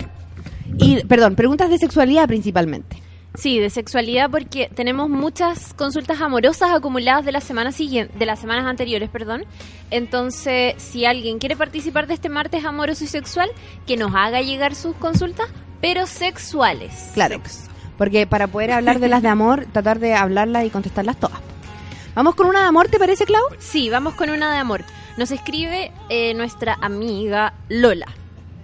y, 0.79 1.03
perdón, 1.05 1.35
preguntas 1.35 1.69
de 1.71 1.79
sexualidad 1.79 2.27
principalmente. 2.29 2.97
Sí, 3.37 3.59
de 3.59 3.69
sexualidad 3.69 4.31
porque 4.31 4.71
tenemos 4.75 5.11
muchas 5.11 5.75
consultas 5.75 6.21
amorosas 6.21 6.71
acumuladas 6.73 7.25
de 7.25 7.33
las 7.33 7.45
semanas 7.45 7.75
siguientes, 7.75 8.19
de 8.19 8.27
las 8.27 8.41
semanas 8.41 8.65
anteriores, 8.65 9.11
perdón. 9.11 9.45
Entonces, 9.91 10.75
si 10.79 11.05
alguien 11.05 11.39
quiere 11.39 11.55
participar 11.55 12.07
de 12.07 12.15
este 12.15 12.31
martes 12.31 12.65
amoroso 12.65 13.05
y 13.05 13.09
sexual, 13.09 13.51
que 13.87 13.97
nos 13.97 14.15
haga 14.15 14.41
llegar 14.41 14.75
sus 14.75 14.97
consultas, 14.97 15.49
pero 15.81 16.07
sexuales. 16.07 17.11
Claro. 17.13 17.41
Porque 17.99 18.27
para 18.27 18.47
poder 18.47 18.73
hablar 18.73 19.01
de 19.01 19.09
las 19.09 19.23
de 19.23 19.29
amor, 19.29 19.67
tratar 19.73 19.99
de 19.99 20.15
hablarlas 20.15 20.65
y 20.65 20.71
contestarlas 20.71 21.19
todas. 21.19 21.39
Vamos 22.15 22.35
con 22.35 22.47
una 22.47 22.63
de 22.63 22.67
amor, 22.67 22.89
¿te 22.89 22.99
parece, 22.99 23.27
Clau? 23.27 23.43
Sí, 23.59 23.91
vamos 23.91 24.15
con 24.15 24.31
una 24.31 24.51
de 24.51 24.59
amor. 24.59 24.83
Nos 25.19 25.31
escribe 25.31 25.93
eh, 26.09 26.33
nuestra 26.33 26.79
amiga 26.81 27.53
Lola. 27.69 28.07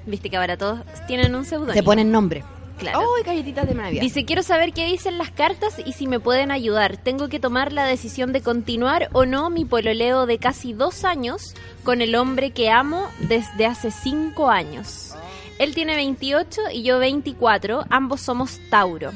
Viste 0.06 0.30
que 0.30 0.38
ahora 0.38 0.56
todos 0.56 0.80
tienen 1.06 1.34
un 1.34 1.44
seudónimo. 1.44 1.74
Te 1.74 1.82
ponen 1.82 2.10
nombre. 2.10 2.42
Claro. 2.82 3.00
¡Ay, 3.16 3.22
galletitas 3.22 3.66
de 3.66 3.74
Navidad! 3.74 4.02
Dice, 4.02 4.24
quiero 4.24 4.42
saber 4.42 4.72
qué 4.72 4.86
dicen 4.86 5.18
las 5.18 5.30
cartas 5.30 5.76
y 5.84 5.92
si 5.92 6.06
me 6.06 6.20
pueden 6.20 6.50
ayudar. 6.50 6.96
Tengo 6.96 7.28
que 7.28 7.40
tomar 7.40 7.72
la 7.72 7.84
decisión 7.84 8.32
de 8.32 8.42
continuar 8.42 9.08
o 9.12 9.24
no 9.24 9.50
mi 9.50 9.64
pololeo 9.64 10.26
de 10.26 10.38
casi 10.38 10.72
dos 10.72 11.04
años 11.04 11.54
con 11.84 12.02
el 12.02 12.14
hombre 12.14 12.50
que 12.50 12.70
amo 12.70 13.08
desde 13.20 13.66
hace 13.66 13.90
cinco 13.90 14.50
años. 14.50 15.14
Él 15.58 15.74
tiene 15.74 15.94
28 15.94 16.60
y 16.72 16.82
yo 16.82 16.98
24, 16.98 17.84
ambos 17.88 18.20
somos 18.20 18.60
Tauro. 18.68 19.12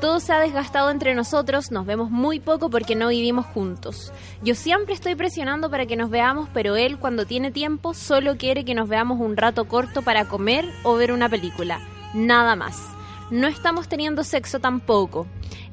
Todo 0.00 0.20
se 0.20 0.32
ha 0.34 0.40
desgastado 0.40 0.90
entre 0.90 1.14
nosotros, 1.14 1.70
nos 1.70 1.86
vemos 1.86 2.10
muy 2.10 2.38
poco 2.38 2.68
porque 2.68 2.94
no 2.94 3.08
vivimos 3.08 3.46
juntos. 3.46 4.12
Yo 4.42 4.54
siempre 4.54 4.92
estoy 4.92 5.14
presionando 5.14 5.70
para 5.70 5.86
que 5.86 5.96
nos 5.96 6.10
veamos, 6.10 6.50
pero 6.52 6.76
él 6.76 6.98
cuando 6.98 7.24
tiene 7.24 7.50
tiempo 7.50 7.94
solo 7.94 8.36
quiere 8.36 8.66
que 8.66 8.74
nos 8.74 8.90
veamos 8.90 9.18
un 9.20 9.38
rato 9.38 9.66
corto 9.66 10.02
para 10.02 10.26
comer 10.26 10.66
o 10.82 10.96
ver 10.96 11.12
una 11.12 11.30
película. 11.30 11.80
Nada 12.12 12.56
más. 12.56 12.95
No 13.30 13.48
estamos 13.48 13.88
teniendo 13.88 14.22
sexo 14.22 14.60
tampoco. 14.60 15.26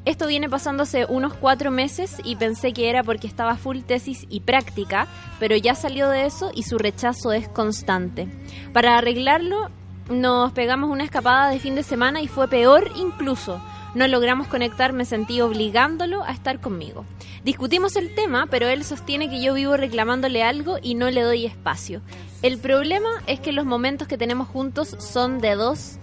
Esto 0.06 0.26
viene 0.26 0.50
pasando 0.50 0.84
hace 0.84 1.06
unos 1.06 1.36
cuatro 1.36 1.70
meses 1.70 2.18
y 2.24 2.36
pensé 2.36 2.74
que 2.74 2.90
era 2.90 3.04
porque 3.04 3.28
estaba 3.28 3.58
full 3.58 3.82
tesis 3.82 4.26
y 4.28 4.40
práctica, 4.40 5.08
pero 5.40 5.56
ya 5.56 5.76
salió 5.76 6.10
de 6.10 6.26
eso 6.26 6.52
y 6.56 6.64
su 6.64 6.80
rechazo 6.80 7.32
es 7.32 7.48
constante. 7.48 8.28
Para 8.74 8.98
arreglarlo, 8.98 9.70
nos 10.10 10.52
pegamos 10.54 10.90
una 10.90 11.04
escapada 11.04 11.50
de 11.50 11.60
fin 11.60 11.76
de 11.76 11.84
semana 11.84 12.22
y 12.22 12.28
fue 12.28 12.48
peor 12.48 12.92
incluso. 12.96 13.62
No 13.94 14.08
logramos 14.08 14.48
conectar, 14.48 14.92
me 14.92 15.06
sentí 15.06 15.40
obligándolo 15.40 16.24
a 16.24 16.32
estar 16.32 16.60
conmigo. 16.60 17.06
Discutimos 17.44 17.96
el 17.96 18.16
tema, 18.16 18.48
pero 18.50 18.68
él 18.68 18.84
sostiene 18.84 19.30
que 19.30 19.44
yo 19.44 19.54
vivo 19.54 19.78
reclamándole 19.78 20.42
algo 20.42 20.78
y 20.82 20.96
no 20.96 21.12
le 21.12 21.22
doy 21.22 21.46
espacio. 21.46 22.02
El 22.42 22.58
problema 22.58 23.10
es 23.28 23.40
que 23.40 23.52
los 23.52 23.66
momentos 23.66 24.08
que 24.08 24.18
tenemos 24.18 24.48
juntos 24.48 24.96
son 24.98 25.38
de 25.40 25.54
dos 25.54 26.00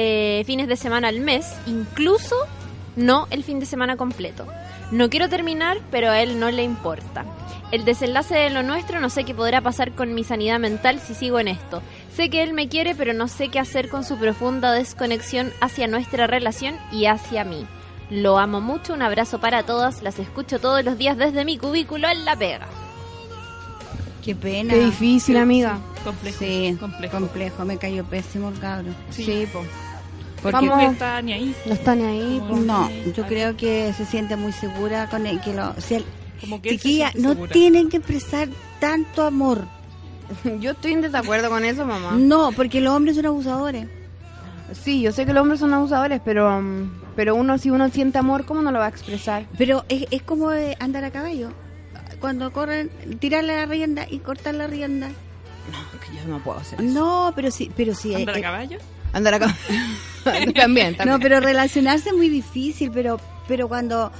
eh, 0.00 0.44
fines 0.46 0.68
de 0.68 0.76
semana 0.76 1.08
al 1.08 1.18
mes, 1.18 1.44
incluso 1.66 2.36
no 2.94 3.26
el 3.30 3.42
fin 3.42 3.58
de 3.58 3.66
semana 3.66 3.96
completo. 3.96 4.46
No 4.92 5.10
quiero 5.10 5.28
terminar, 5.28 5.78
pero 5.90 6.08
a 6.10 6.22
él 6.22 6.38
no 6.38 6.52
le 6.52 6.62
importa. 6.62 7.24
El 7.72 7.84
desenlace 7.84 8.36
de 8.36 8.50
lo 8.50 8.62
nuestro 8.62 9.00
no 9.00 9.10
sé 9.10 9.24
qué 9.24 9.34
podrá 9.34 9.60
pasar 9.60 9.90
con 9.90 10.14
mi 10.14 10.22
sanidad 10.22 10.60
mental 10.60 11.00
si 11.00 11.14
sigo 11.14 11.40
en 11.40 11.48
esto. 11.48 11.82
Sé 12.14 12.30
que 12.30 12.44
él 12.44 12.52
me 12.52 12.68
quiere, 12.68 12.94
pero 12.94 13.12
no 13.12 13.26
sé 13.26 13.48
qué 13.48 13.58
hacer 13.58 13.88
con 13.88 14.04
su 14.04 14.16
profunda 14.18 14.70
desconexión 14.70 15.52
hacia 15.60 15.88
nuestra 15.88 16.28
relación 16.28 16.76
y 16.92 17.06
hacia 17.06 17.42
mí. 17.42 17.66
Lo 18.08 18.38
amo 18.38 18.60
mucho, 18.60 18.94
un 18.94 19.02
abrazo 19.02 19.40
para 19.40 19.64
todas, 19.64 20.00
las 20.02 20.20
escucho 20.20 20.60
todos 20.60 20.84
los 20.84 20.96
días 20.96 21.18
desde 21.18 21.44
mi 21.44 21.58
cubículo 21.58 22.08
en 22.08 22.24
la 22.24 22.36
pega. 22.36 22.68
qué 24.24 24.36
pena. 24.36 24.74
Qué 24.74 24.80
difícil, 24.84 25.38
amiga. 25.38 25.80
Complejo. 26.04 26.38
Sí, 26.38 26.76
complejo. 26.78 27.18
complejo. 27.18 27.64
Me 27.64 27.76
cayó 27.78 28.04
pésimo 28.04 28.50
el 28.50 28.60
cabro. 28.60 28.92
Sí. 29.10 29.46
po. 29.52 29.64
Porque 30.42 30.52
Vamos. 30.68 30.82
no 30.82 30.90
está 30.92 31.20
ni 31.22 31.32
ahí. 31.32 31.54
No 31.66 31.72
está 31.72 31.94
ni 31.94 32.04
ahí. 32.04 32.42
po. 32.48 32.56
no, 32.56 32.90
yo 33.16 33.26
creo 33.26 33.56
que 33.56 33.92
se 33.92 34.04
siente 34.04 34.36
muy 34.36 34.52
segura 34.52 35.08
con 35.08 35.26
él. 35.26 35.40
Que 35.40 35.52
lo, 35.52 35.74
si 35.80 35.96
él- 35.96 36.04
Como 36.40 36.62
que 36.62 36.70
chiquilla, 36.70 37.10
no 37.16 37.30
segura. 37.30 37.52
tienen 37.52 37.88
que 37.88 37.96
expresar 37.98 38.48
tanto 38.80 39.24
amor. 39.24 39.64
Yo 40.60 40.72
estoy 40.72 40.92
en 40.92 41.00
desacuerdo 41.00 41.48
con 41.48 41.64
eso, 41.64 41.84
mamá. 41.86 42.12
No, 42.16 42.52
porque 42.52 42.80
los 42.80 42.94
hombres 42.94 43.16
son 43.16 43.26
abusadores. 43.26 43.88
Sí, 44.72 45.00
yo 45.00 45.12
sé 45.12 45.24
que 45.24 45.32
los 45.32 45.40
hombres 45.40 45.60
son 45.60 45.72
abusadores, 45.72 46.20
pero, 46.22 46.62
pero 47.16 47.34
uno, 47.34 47.56
si 47.56 47.70
uno 47.70 47.88
siente 47.88 48.18
amor, 48.18 48.44
¿cómo 48.44 48.60
no 48.60 48.70
lo 48.70 48.78
va 48.78 48.84
a 48.84 48.90
expresar? 48.90 49.46
Pero 49.56 49.86
es, 49.88 50.04
es 50.10 50.20
como 50.22 50.52
eh, 50.52 50.76
andar 50.78 51.04
a 51.04 51.10
caballo. 51.10 51.52
Cuando 52.20 52.52
corren, 52.52 52.90
tirarle 53.18 53.56
la 53.56 53.64
rienda 53.64 54.06
y 54.10 54.18
cortar 54.18 54.54
la 54.56 54.66
rienda. 54.66 55.08
No, 55.08 56.00
que 56.00 56.14
yo 56.14 56.28
no 56.28 56.38
puedo 56.44 56.58
hacer 56.58 56.82
No, 56.82 57.32
pero 57.34 57.50
sí, 57.50 57.70
pero 57.74 57.94
sí. 57.94 58.14
¿Andar 58.14 58.34
a 58.34 58.38
eh, 58.38 58.42
caballo? 58.42 58.78
Andar 59.18 59.34
acá. 59.34 59.54
también, 60.24 60.54
también. 60.96 60.96
No, 61.06 61.18
pero 61.20 61.40
relacionarse 61.40 62.08
es 62.10 62.14
muy 62.14 62.28
difícil, 62.28 62.90
pero 62.92 63.20
pero 63.46 63.68
cuando 63.68 64.10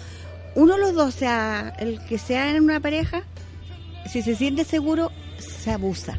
uno 0.55 0.75
de 0.75 0.81
los 0.81 0.95
dos, 0.95 1.15
sea 1.15 1.73
el 1.79 2.01
que 2.07 2.19
sea 2.19 2.51
en 2.51 2.63
una 2.65 2.81
pareja, 2.81 3.23
si 4.11 4.23
se 4.23 4.35
siente 4.37 4.65
seguro, 4.65 5.11
se 5.39 5.71
abusa. 5.73 6.19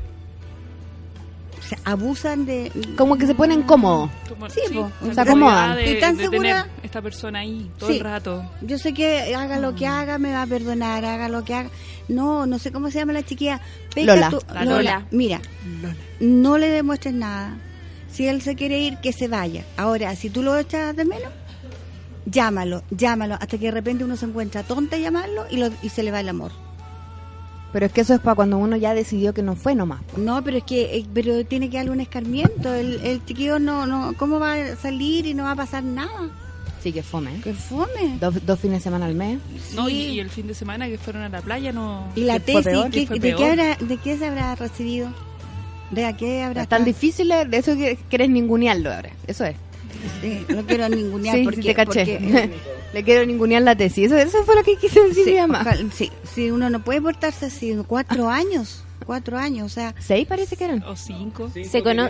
Se 1.68 1.78
abusan 1.86 2.46
de... 2.48 2.72
Como 2.98 3.16
que 3.18 3.28
se 3.28 3.36
ponen 3.36 3.62
cómodos. 3.64 4.10
Como- 4.28 4.50
Sí, 4.50 4.62
po. 4.74 4.92
la 5.06 5.14
Se 5.14 5.22
acomodan. 5.22 5.76
de- 5.76 5.92
¿Y 5.92 6.00
tan 6.00 6.18
de 6.18 6.24
segura? 6.24 6.40
tener 6.64 6.66
esta 6.84 7.00
persona 7.02 7.40
ahí 7.40 7.70
todo 7.78 7.90
Sí. 7.92 7.98
el 7.98 8.04
rato. 8.04 8.44
Yo 8.62 8.80
sé 8.80 8.92
que 8.94 9.36
haga 9.36 9.60
lo 9.60 9.76
que 9.76 9.86
Mm. 9.88 9.92
haga, 9.92 10.18
me 10.18 10.32
va 10.32 10.42
a 10.44 10.48
perdonar, 10.48 11.06
haga 11.06 11.30
lo 11.30 11.44
que 11.44 11.54
haga. 11.54 11.70
No, 12.08 12.48
no 12.48 12.58
sé 12.58 12.72
cómo 12.72 12.90
se 12.90 12.98
llama 13.00 13.14
la 13.14 13.24
chiquilla. 13.24 13.60
Lola. 13.96 14.32
La 14.54 14.64
Lola. 14.66 14.78
Lola. 14.78 15.06
Mira, 15.12 15.42
no 16.20 16.58
le 16.58 16.70
demuestres 16.70 17.14
nada. 17.14 17.56
Si 18.12 18.28
él 18.28 18.42
se 18.42 18.56
quiere 18.56 18.80
ir, 18.80 18.98
que 18.98 19.14
se 19.14 19.28
vaya. 19.28 19.64
Ahora, 19.78 20.16
si 20.16 20.30
tú 20.30 20.42
lo 20.44 20.58
echas 20.58 20.96
de 20.96 21.06
menos, 21.06 21.32
llámalo, 22.26 22.84
llámalo, 22.92 23.36
hasta 23.36 23.58
que 23.58 23.66
de 23.66 23.72
repente 23.72 24.04
uno 24.04 24.16
se 24.18 24.26
encuentra 24.26 24.64
tonta 24.64 24.98
llamarlo 24.98 25.46
y, 25.50 25.58
lo- 25.58 25.72
y 25.82 25.90
se 25.90 26.04
le 26.04 26.12
va 26.12 26.20
el 26.20 26.30
amor. 26.30 26.52
Pero 27.72 27.86
es 27.86 27.92
que 27.92 28.02
eso 28.02 28.16
es 28.16 28.20
para 28.20 28.34
cuando 28.36 28.58
uno 28.58 28.76
ya 28.78 28.96
decidió 28.96 29.32
que 29.34 29.44
no 29.44 29.56
fue 29.56 29.76
nomás. 29.76 30.02
No, 30.18 30.44
pero 30.44 30.58
es 30.58 30.64
que 30.64 30.98
eh, 30.98 31.06
pero 31.14 31.46
tiene 31.46 31.70
que 31.70 31.78
darle 31.78 31.92
un 31.92 32.02
escarmiento. 32.02 32.74
El, 32.74 33.00
el 33.06 33.24
chiquillo 33.26 33.60
no, 33.60 33.86
no, 33.86 34.14
¿cómo 34.18 34.40
va 34.40 34.54
a 34.54 34.76
salir 34.76 35.28
y 35.28 35.36
no 35.36 35.44
va 35.44 35.52
a 35.52 35.56
pasar 35.56 35.84
nada? 35.84 36.30
Sí, 36.82 36.92
que 36.92 37.04
fome. 37.04 37.42
Que 37.44 37.54
fome. 37.54 38.18
Dos, 38.20 38.44
dos 38.44 38.60
fines 38.60 38.80
de 38.80 38.84
semana 38.86 39.06
al 39.06 39.14
mes. 39.14 39.38
No, 39.76 39.88
y, 39.88 39.94
Sí. 39.94 40.02
y 40.14 40.20
el 40.20 40.30
fin 40.32 40.48
de 40.48 40.56
semana 40.56 40.88
que 40.88 40.98
fueron 40.98 41.22
a 41.24 41.30
la 41.30 41.42
playa 41.42 41.72
no... 41.72 42.08
Y 42.16 42.22
la 42.22 42.40
tesis, 42.40 42.66
¿qué- 42.92 43.20
¿de, 43.20 43.36
qué 43.36 43.46
habrá, 43.46 43.76
¿de 43.76 43.98
qué 43.98 44.18
se 44.18 44.26
habrá 44.26 44.56
recibido? 44.56 45.10
¿De 45.92 46.06
a 46.06 46.16
qué 46.16 46.44
habrá 46.44 46.64
Es 46.64 46.70
tan 46.70 46.86
difícil, 46.86 47.30
de 47.30 47.58
eso 47.58 47.76
que 47.76 47.98
quieres 48.10 48.30
ningunearlo 48.30 48.92
ahora. 48.94 49.10
Eso 49.28 49.46
es. 49.46 49.56
Sí, 50.22 50.46
no 50.50 50.64
quiero 50.66 50.88
ningunear 50.90 51.38
sí, 51.38 51.44
porque, 51.44 51.62
sí, 51.62 51.68
te 51.68 51.74
caché. 51.76 52.20
porque, 52.20 52.50
Le 52.94 53.04
quiero 53.04 53.26
ningunear 53.26 53.62
la 53.62 53.76
tesis. 53.76 54.06
Eso, 54.12 54.18
eso 54.18 54.44
fue 54.46 54.56
lo 54.56 54.64
que 54.64 54.76
quise 54.76 55.00
decir 55.02 55.26
sí, 55.26 55.32
mi 55.34 55.38
mamá. 55.40 55.62
ojalá- 55.62 55.92
sí, 55.94 56.12
sí, 56.34 56.50
uno 56.52 56.70
no 56.70 56.80
puede 56.84 57.02
portarse 57.02 57.48
así, 57.48 57.76
cuatro 57.86 58.30
años, 58.30 58.84
cuatro 59.06 59.38
años, 59.38 59.66
o 59.66 59.70
sea, 59.70 59.94
Seis 60.00 60.28
parece 60.28 60.56
que 60.58 60.64
eran. 60.66 60.84
O 60.84 60.96
cinco. 60.96 61.52
Se 61.70 61.84
cono 61.84 62.10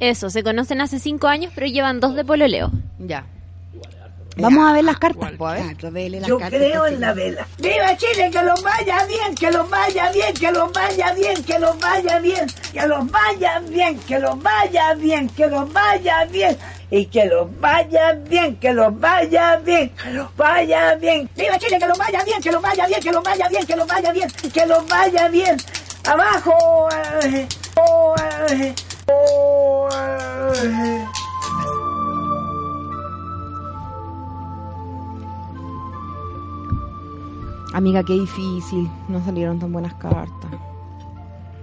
Eso, 0.00 0.28
se 0.28 0.42
conocen 0.42 0.80
hace 0.80 0.98
cinco 0.98 1.28
años, 1.28 1.52
pero 1.54 1.66
llevan 1.66 2.00
dos 2.00 2.14
de 2.16 2.24
pololeo. 2.24 2.70
Ya. 2.98 3.26
Vamos 4.36 4.68
a 4.68 4.72
ver 4.72 4.84
las 4.84 4.98
cartas, 4.98 5.32
igual. 5.32 5.36
po, 5.36 5.46
a 5.48 5.52
ver. 5.54 5.76
claro, 5.76 5.94
vele 5.94 6.20
las 6.20 6.28
Yo 6.28 6.38
cartas, 6.38 6.58
creo 6.58 6.80
pues, 6.80 6.92
en 6.92 7.00
la 7.00 7.12
vela. 7.14 7.46
¡Viva 7.58 7.96
Chile! 7.96 8.30
¡Que 8.32 8.42
los 8.42 8.62
vaya 8.62 9.04
bien! 9.06 9.34
¡Que 9.34 9.50
los 9.50 9.70
vaya 9.70 10.10
bien! 10.10 10.34
¡Que 10.34 10.50
los 10.50 10.72
vaya 10.72 11.12
bien! 11.14 11.44
¡Que 11.44 11.58
los 11.58 11.78
vaya 11.78 12.18
bien! 12.18 12.46
¡Que 12.74 12.88
los 12.88 13.10
vaya 13.10 13.60
bien! 13.60 13.98
¡Que 14.00 14.18
los 14.18 14.42
vaya 14.42 14.94
bien! 14.94 15.28
¡Que 15.28 15.46
los 15.46 15.72
vaya 15.72 16.24
bien! 16.24 16.58
Y 16.90 17.06
que 17.06 17.24
los 17.24 17.60
vaya 17.60 18.12
bien, 18.12 18.56
que 18.56 18.72
los 18.72 19.00
vaya 19.00 19.56
bien, 19.56 19.90
que 19.90 20.10
los 20.10 20.36
vaya 20.36 20.94
bien. 20.96 21.30
¡Viva 21.34 21.58
Chile! 21.58 21.78
¡Que 21.78 21.86
los 21.88 21.98
vaya 21.98 22.24
bien! 22.24 22.40
¡Que 22.42 22.52
los 22.52 22.62
vaya 22.62 22.86
bien! 22.86 23.00
¡Que 23.00 23.12
los 23.12 23.22
vaya 23.22 23.48
bien! 23.48 23.66
¡Que 23.66 23.76
los 23.76 23.86
vaya 23.86 24.12
bien! 24.12 24.30
¡Que 24.52 24.66
los 24.66 24.86
vaya 24.86 25.28
bien! 25.28 25.56
¡Abajo! 26.04 26.88
eh, 27.22 27.48
oh, 27.76 28.14
eh, 28.50 28.74
Amiga, 37.74 38.02
qué 38.04 38.12
difícil. 38.14 38.88
No 39.08 39.22
salieron 39.24 39.58
tan 39.58 39.72
buenas 39.72 39.94
cartas. 39.94 40.50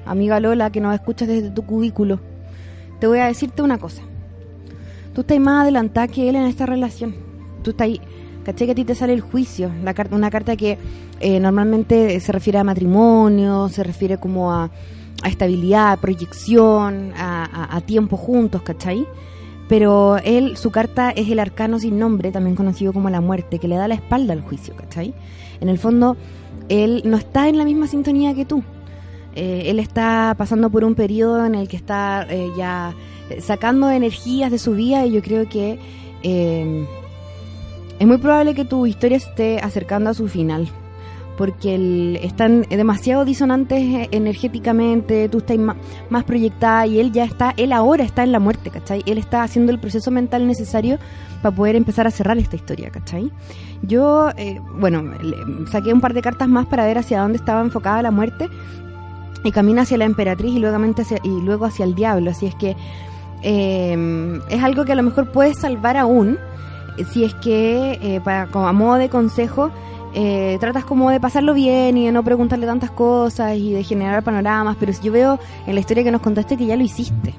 Amiga 0.05 0.39
Lola, 0.39 0.69
que 0.69 0.81
nos 0.81 0.93
escuchas 0.93 1.27
desde 1.27 1.49
tu 1.51 1.63
cubículo. 1.65 2.19
Te 2.99 3.07
voy 3.07 3.19
a 3.19 3.25
decirte 3.27 3.61
una 3.61 3.77
cosa. 3.77 4.01
Tú 5.15 5.21
estás 5.21 5.39
más 5.39 5.63
adelantada 5.63 6.07
que 6.07 6.27
él 6.29 6.35
en 6.35 6.43
esta 6.43 6.65
relación. 6.65 7.15
Tú 7.63 7.71
estás 7.71 7.85
ahí. 7.85 8.01
Caché 8.43 8.65
que 8.65 8.71
a 8.71 8.75
ti 8.75 8.83
te 8.85 8.95
sale 8.95 9.13
el 9.13 9.21
juicio. 9.21 9.71
La 9.83 9.93
carta, 9.93 10.15
una 10.15 10.29
carta 10.29 10.55
que 10.55 10.77
eh, 11.19 11.39
normalmente 11.39 12.19
se 12.19 12.31
refiere 12.31 12.59
a 12.59 12.63
matrimonio, 12.63 13.69
se 13.69 13.83
refiere 13.83 14.17
como 14.17 14.51
a, 14.51 14.69
estabilidad, 15.25 15.91
a 15.93 15.97
proyección, 15.97 17.13
a- 17.15 17.75
a 17.75 17.81
tiempo 17.81 18.17
juntos, 18.17 18.63
¿cachai? 18.63 19.05
Pero 19.71 20.17
él, 20.17 20.57
su 20.57 20.69
carta 20.69 21.11
es 21.11 21.29
el 21.29 21.39
arcano 21.39 21.79
sin 21.79 21.97
nombre, 21.97 22.33
también 22.33 22.57
conocido 22.57 22.91
como 22.91 23.09
la 23.09 23.21
muerte, 23.21 23.57
que 23.57 23.69
le 23.69 23.77
da 23.77 23.87
la 23.87 23.95
espalda 23.95 24.33
al 24.33 24.41
juicio, 24.41 24.75
¿cachai? 24.75 25.13
En 25.61 25.69
el 25.69 25.77
fondo, 25.77 26.17
él 26.67 27.03
no 27.05 27.15
está 27.15 27.47
en 27.47 27.57
la 27.57 27.63
misma 27.63 27.87
sintonía 27.87 28.33
que 28.33 28.43
tú. 28.43 28.65
Eh, 29.33 29.67
él 29.67 29.79
está 29.79 30.35
pasando 30.37 30.69
por 30.69 30.83
un 30.83 30.93
periodo 30.93 31.45
en 31.45 31.55
el 31.55 31.69
que 31.69 31.77
está 31.77 32.27
eh, 32.29 32.49
ya 32.57 32.93
sacando 33.39 33.89
energías 33.89 34.51
de 34.51 34.59
su 34.59 34.73
vida 34.73 35.05
y 35.05 35.13
yo 35.13 35.21
creo 35.21 35.47
que 35.47 35.79
eh, 36.21 36.85
es 37.97 38.05
muy 38.05 38.17
probable 38.17 38.53
que 38.53 38.65
tu 38.65 38.85
historia 38.85 39.15
esté 39.15 39.59
acercando 39.59 40.09
a 40.09 40.13
su 40.13 40.27
final. 40.27 40.67
Porque 41.37 41.75
el- 41.75 42.19
están 42.21 42.63
demasiado 42.69 43.25
disonantes 43.25 44.07
energéticamente, 44.11 45.27
tú 45.29 45.39
estás 45.39 45.57
más 45.57 46.23
proyectada 46.25 46.85
y 46.87 46.99
él 46.99 47.11
ya 47.11 47.23
está, 47.23 47.53
él 47.57 47.73
ahora 47.73 48.03
está 48.03 48.23
en 48.23 48.31
la 48.31 48.39
muerte, 48.39 48.69
¿cachai? 48.69 49.01
Él 49.05 49.17
está 49.17 49.43
haciendo 49.43 49.71
el 49.71 49.79
proceso 49.79 50.11
mental 50.11 50.45
necesario 50.45 50.99
para 51.41 51.55
poder 51.55 51.75
empezar 51.75 52.05
a 52.05 52.11
cerrar 52.11 52.37
esta 52.37 52.55
historia, 52.55 52.91
¿cachai? 52.91 53.31
Yo, 53.81 54.29
eh, 54.37 54.59
bueno, 54.77 55.01
le- 55.01 55.67
saqué 55.67 55.93
un 55.93 56.01
par 56.01 56.13
de 56.13 56.21
cartas 56.21 56.47
más 56.47 56.67
para 56.67 56.85
ver 56.85 56.97
hacia 56.99 57.21
dónde 57.21 57.37
estaba 57.37 57.61
enfocada 57.61 58.01
la 58.03 58.11
muerte 58.11 58.47
y 59.43 59.51
camina 59.51 59.81
hacia 59.81 59.97
la 59.97 60.05
emperatriz 60.05 60.53
y 60.55 60.59
luego 60.59 60.77
hacia, 60.99 61.17
y 61.23 61.29
luego 61.41 61.65
hacia 61.65 61.85
el 61.85 61.95
diablo. 61.95 62.29
Así 62.29 62.45
es 62.45 62.53
que 62.55 62.75
eh, 63.41 64.39
es 64.49 64.63
algo 64.63 64.85
que 64.85 64.91
a 64.91 64.95
lo 64.95 65.03
mejor 65.03 65.31
puedes 65.31 65.57
salvar 65.57 65.97
aún 65.97 66.37
si 67.11 67.23
es 67.23 67.33
que 67.35 67.93
eh, 68.01 68.21
como 68.51 68.67
a 68.67 68.73
modo 68.73 68.95
de 68.95 69.09
consejo 69.09 69.71
eh, 70.13 70.57
tratas 70.59 70.83
como 70.85 71.09
de 71.09 71.19
pasarlo 71.19 71.53
bien 71.53 71.97
y 71.97 72.05
de 72.05 72.11
no 72.11 72.23
preguntarle 72.23 72.65
tantas 72.65 72.91
cosas 72.91 73.55
y 73.57 73.71
de 73.73 73.83
generar 73.83 74.23
panoramas, 74.23 74.77
pero 74.79 74.91
yo 75.01 75.11
veo 75.11 75.39
en 75.67 75.73
la 75.75 75.79
historia 75.79 76.03
que 76.03 76.11
nos 76.11 76.21
contaste 76.21 76.57
que 76.57 76.65
ya 76.65 76.75
lo 76.75 76.83
hiciste. 76.83 77.33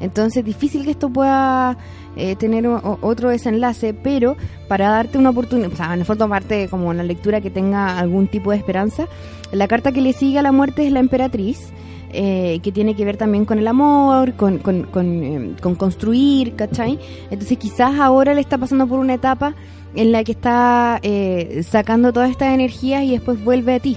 Entonces, 0.00 0.44
difícil 0.44 0.84
que 0.84 0.92
esto 0.92 1.10
pueda 1.10 1.76
eh, 2.16 2.34
tener 2.36 2.66
o- 2.66 2.98
otro 3.02 3.28
desenlace, 3.28 3.92
pero 3.94 4.36
para 4.68 4.88
darte 4.88 5.18
una 5.18 5.30
oportunidad, 5.30 5.72
o 5.72 5.76
sea, 5.76 5.92
en 5.92 6.00
el 6.00 6.04
fondo 6.06 6.28
parte 6.28 6.68
como 6.68 6.88
una 6.88 7.02
lectura 7.02 7.40
que 7.40 7.50
tenga 7.50 7.98
algún 7.98 8.26
tipo 8.26 8.50
de 8.50 8.56
esperanza, 8.56 9.06
la 9.52 9.68
carta 9.68 9.92
que 9.92 10.00
le 10.00 10.12
sigue 10.12 10.38
a 10.38 10.42
la 10.42 10.52
muerte 10.52 10.86
es 10.86 10.92
la 10.92 11.00
emperatriz, 11.00 11.68
eh, 12.12 12.60
que 12.62 12.72
tiene 12.72 12.94
que 12.94 13.04
ver 13.04 13.16
también 13.16 13.44
con 13.44 13.58
el 13.58 13.66
amor, 13.66 14.34
con, 14.34 14.58
con, 14.58 14.84
con, 14.84 15.22
eh, 15.22 15.52
con 15.60 15.74
construir, 15.74 16.54
¿cachai? 16.56 16.98
Entonces 17.30 17.58
quizás 17.58 17.98
ahora 17.98 18.34
le 18.34 18.40
está 18.40 18.58
pasando 18.58 18.86
por 18.86 18.98
una 18.98 19.14
etapa 19.14 19.54
en 19.94 20.12
la 20.12 20.22
que 20.22 20.32
está 20.32 20.98
eh, 21.02 21.62
sacando 21.68 22.12
todas 22.12 22.30
estas 22.30 22.54
energías 22.54 23.02
y 23.04 23.12
después 23.12 23.42
vuelve 23.42 23.74
a 23.74 23.80
ti. 23.80 23.96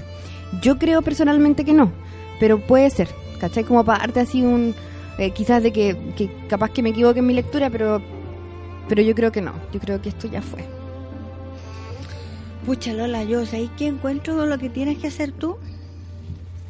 Yo 0.62 0.78
creo 0.78 1.02
personalmente 1.02 1.64
que 1.64 1.72
no, 1.72 1.92
pero 2.40 2.58
puede 2.58 2.90
ser, 2.90 3.08
¿cachai? 3.38 3.64
Como 3.64 3.84
para 3.84 4.00
darte 4.00 4.20
así 4.20 4.42
un... 4.42 4.74
eh, 5.18 5.30
quizás 5.30 5.62
de 5.62 5.72
que, 5.72 5.96
que 6.16 6.30
capaz 6.48 6.70
que 6.70 6.82
me 6.82 6.90
equivoque 6.90 7.20
en 7.20 7.26
mi 7.26 7.34
lectura, 7.34 7.70
pero, 7.70 8.00
pero 8.88 9.02
yo 9.02 9.14
creo 9.14 9.30
que 9.32 9.40
no, 9.40 9.52
yo 9.72 9.80
creo 9.80 10.00
que 10.00 10.08
esto 10.08 10.28
ya 10.28 10.42
fue. 10.42 10.64
Pucha 12.66 12.94
Lola, 12.94 13.24
yo 13.24 13.44
¿sabes 13.44 13.68
qué 13.76 13.86
encuentro 13.88 14.46
lo 14.46 14.58
que 14.58 14.70
tienes 14.70 14.98
que 14.98 15.08
hacer 15.08 15.32
tú? 15.32 15.56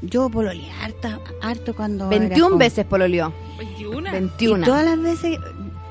Yo 0.04 0.28
pololeé 0.28 0.70
harta, 0.82 1.20
harto 1.40 1.74
cuando 1.74 2.10
era 2.10 2.18
21 2.18 2.44
joven. 2.44 2.58
veces 2.58 2.84
pololeó. 2.86 3.32
21. 3.58 4.12
21. 4.12 4.62
Y 4.62 4.64
todas 4.64 4.84
las 4.84 5.00
veces, 5.00 5.38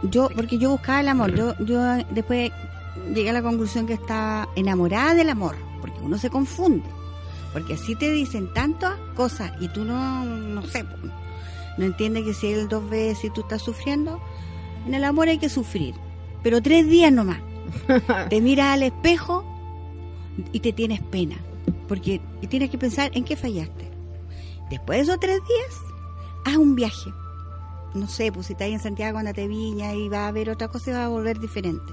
yo, 0.04 0.30
porque 0.36 0.58
yo 0.58 0.72
buscaba 0.72 1.02
el 1.02 1.08
amor, 1.08 1.34
yo, 1.36 1.56
yo 1.60 1.82
después 2.12 2.52
llegué 3.14 3.30
a 3.30 3.34
la 3.34 3.42
conclusión 3.42 3.86
que 3.88 3.94
estaba 3.94 4.50
enamorada 4.56 5.16
del 5.16 5.30
amor, 5.30 5.56
porque 5.82 6.00
uno 6.02 6.18
se 6.18 6.30
confunde, 6.30 6.88
porque 7.52 7.74
así 7.74 7.96
te 7.96 8.12
dicen 8.12 8.54
tantas 8.54 8.96
cosas 9.16 9.52
y 9.60 9.68
tú 9.70 9.84
no, 9.84 10.26
no 10.26 10.62
sé, 10.64 10.86
no 11.78 11.86
entiendes 11.86 12.24
que 12.24 12.34
si 12.34 12.48
él 12.48 12.68
dos 12.68 12.88
veces 12.90 13.26
y 13.26 13.30
tú 13.30 13.42
estás 13.42 13.62
sufriendo, 13.62 14.22
en 14.86 14.94
el 14.94 15.04
amor 15.04 15.28
hay 15.28 15.38
que 15.38 15.50
sufrir, 15.50 15.96
pero 16.42 16.62
tres 16.62 16.88
días 16.88 17.12
nomás. 17.12 17.40
te 18.30 18.42
miras 18.42 18.74
al 18.74 18.84
espejo 18.84 19.44
y 20.52 20.60
te 20.60 20.74
tienes 20.74 21.02
pena, 21.02 21.38
porque 21.88 22.22
tienes 22.50 22.70
que 22.70 22.78
pensar 22.78 23.12
en 23.14 23.24
qué 23.24 23.36
fallaste. 23.36 23.93
Después 24.70 25.00
de 25.00 25.04
esos 25.04 25.20
tres 25.20 25.40
días, 25.48 25.82
haz 26.46 26.58
un 26.58 26.76
viaje 26.76 27.12
no 27.94 28.08
sé, 28.08 28.32
pues 28.32 28.48
si 28.48 28.54
estás 28.54 28.66
ahí 28.66 28.74
en 28.74 28.80
Santiago, 28.80 29.18
andate 29.18 29.48
Viña 29.48 29.94
y 29.94 30.10
va 30.10 30.26
a 30.26 30.28
haber 30.28 30.50
otra 30.50 30.68
cosa 30.68 30.92
y 30.92 30.94
va 30.94 31.06
a 31.06 31.08
volver 31.08 31.40
diferente. 31.40 31.92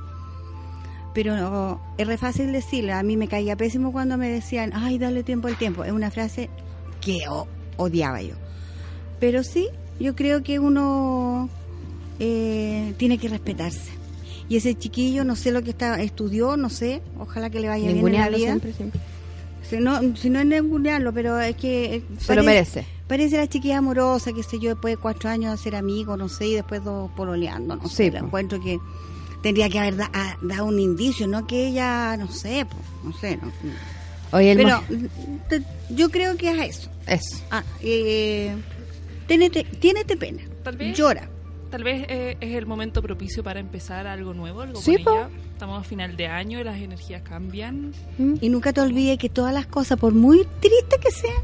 Pero 1.13 1.37
no, 1.37 1.81
es 1.99 2.07
re 2.07 2.17
fácil 2.17 2.53
decirlo. 2.53 2.95
A 2.95 3.03
mí 3.03 3.17
me 3.17 3.29
caía 3.29 3.57
pésimo 3.57 3.93
cuando 3.93 4.17
me 4.17 4.29
decían, 4.29 4.73
ay, 4.75 4.99
dale 4.99 5.23
tiempo 5.23 5.49
al 5.49 5.59
tiempo. 5.59 5.85
Es 5.85 5.93
una 5.93 6.11
frase 6.11 6.49
que 7.01 7.19
odiaba 7.77 8.23
yo. 8.23 8.35
Pero 9.19 9.43
sí, 9.43 9.69
yo 9.99 10.15
creo 10.15 10.43
que 10.43 10.59
uno 10.59 11.49
eh, 12.19 12.95
tiene 12.97 13.19
que 13.19 13.29
respetarse. 13.29 13.91
Y 14.49 14.57
ese 14.57 14.75
chiquillo, 14.75 15.25
no 15.25 15.37
sé 15.37 15.53
lo 15.53 15.63
que 15.63 15.71
está, 15.71 16.01
estudió, 16.01 16.57
no 16.57 16.71
sé, 16.71 17.03
ojalá 17.19 17.51
que 17.51 17.61
le 17.61 17.69
vaya 17.69 17.93
bien 17.93 18.07
en 18.07 18.13
la 18.15 18.29
vida. 18.29 18.39
siempre, 18.39 18.73
siempre. 18.73 19.01
Si 19.71 19.77
no, 19.79 20.17
si 20.17 20.29
no 20.31 20.41
es 20.41 20.47
ningunearlo, 20.47 21.13
pero 21.13 21.39
es 21.41 21.57
que... 21.57 21.95
eh, 21.97 22.03
Se 22.19 22.35
lo 22.35 22.43
merece. 22.43 22.85
Parece 23.07 23.37
la 23.39 23.49
chiquilla 23.49 23.79
amorosa, 23.79 24.33
que 24.33 24.43
sé 24.43 24.59
yo, 24.61 24.71
después 24.71 24.93
de 24.95 24.97
cuatro 25.01 25.31
años 25.31 25.53
de 25.53 25.59
ser 25.63 25.75
amigos, 25.77 26.19
no 26.19 26.29
sé, 26.29 26.47
y 26.49 26.55
después 26.55 26.85
dos 26.85 27.11
pololeando, 27.17 27.77
no 27.77 27.89
sé. 27.89 28.05
Sí, 28.05 28.11
lo 28.11 28.21
po. 28.21 28.27
encuentro 28.27 28.61
que 28.61 28.79
tendría 29.43 29.69
que 29.69 29.79
haber 29.79 29.97
da- 29.97 30.11
a- 30.13 30.37
dado 30.43 30.67
un 30.67 30.79
indicio, 30.79 31.27
no 31.27 31.47
que 31.47 31.69
ella, 31.69 32.17
no 32.17 32.31
sé, 32.31 32.67
po, 32.67 32.77
no 33.09 33.13
sé. 33.17 33.37
No, 33.37 33.51
Oye, 34.33 34.53
el 34.53 34.59
Pero 34.59 34.81
te- 35.49 35.63
yo 35.95 36.09
creo 36.11 36.37
que 36.37 36.51
es 36.51 36.77
eso. 36.79 36.91
Eso. 37.07 37.43
Ah, 37.51 37.65
eh, 37.83 38.55
ténete, 39.27 39.65
tiénete 39.65 40.17
pena. 40.17 40.43
Tal 40.63 40.77
vez. 40.77 40.97
Llora. 40.97 41.29
Tal 41.71 41.85
vez 41.85 42.05
eh, 42.09 42.37
es 42.41 42.55
el 42.57 42.67
momento 42.67 43.01
propicio 43.01 43.43
para 43.45 43.61
empezar 43.61 44.07
algo 44.07 44.35
nuevo, 44.35 44.63
algo 44.63 44.81
Sí, 44.81 45.03
con 45.03 45.15
ella. 45.15 45.29
Estamos 45.53 45.81
a 45.81 45.85
final 45.85 46.17
de 46.17 46.27
año 46.27 46.59
y 46.61 46.65
las 46.65 46.79
energías 46.79 47.23
cambian. 47.23 47.93
Y 48.41 48.49
nunca 48.49 48.73
te 48.73 48.81
olvides 48.81 49.19
que 49.19 49.29
todas 49.29 49.55
las 49.55 49.67
cosas, 49.67 49.99
por 49.99 50.13
muy 50.15 50.47
tristes 50.61 50.99
que 51.01 51.11
sean, 51.11 51.43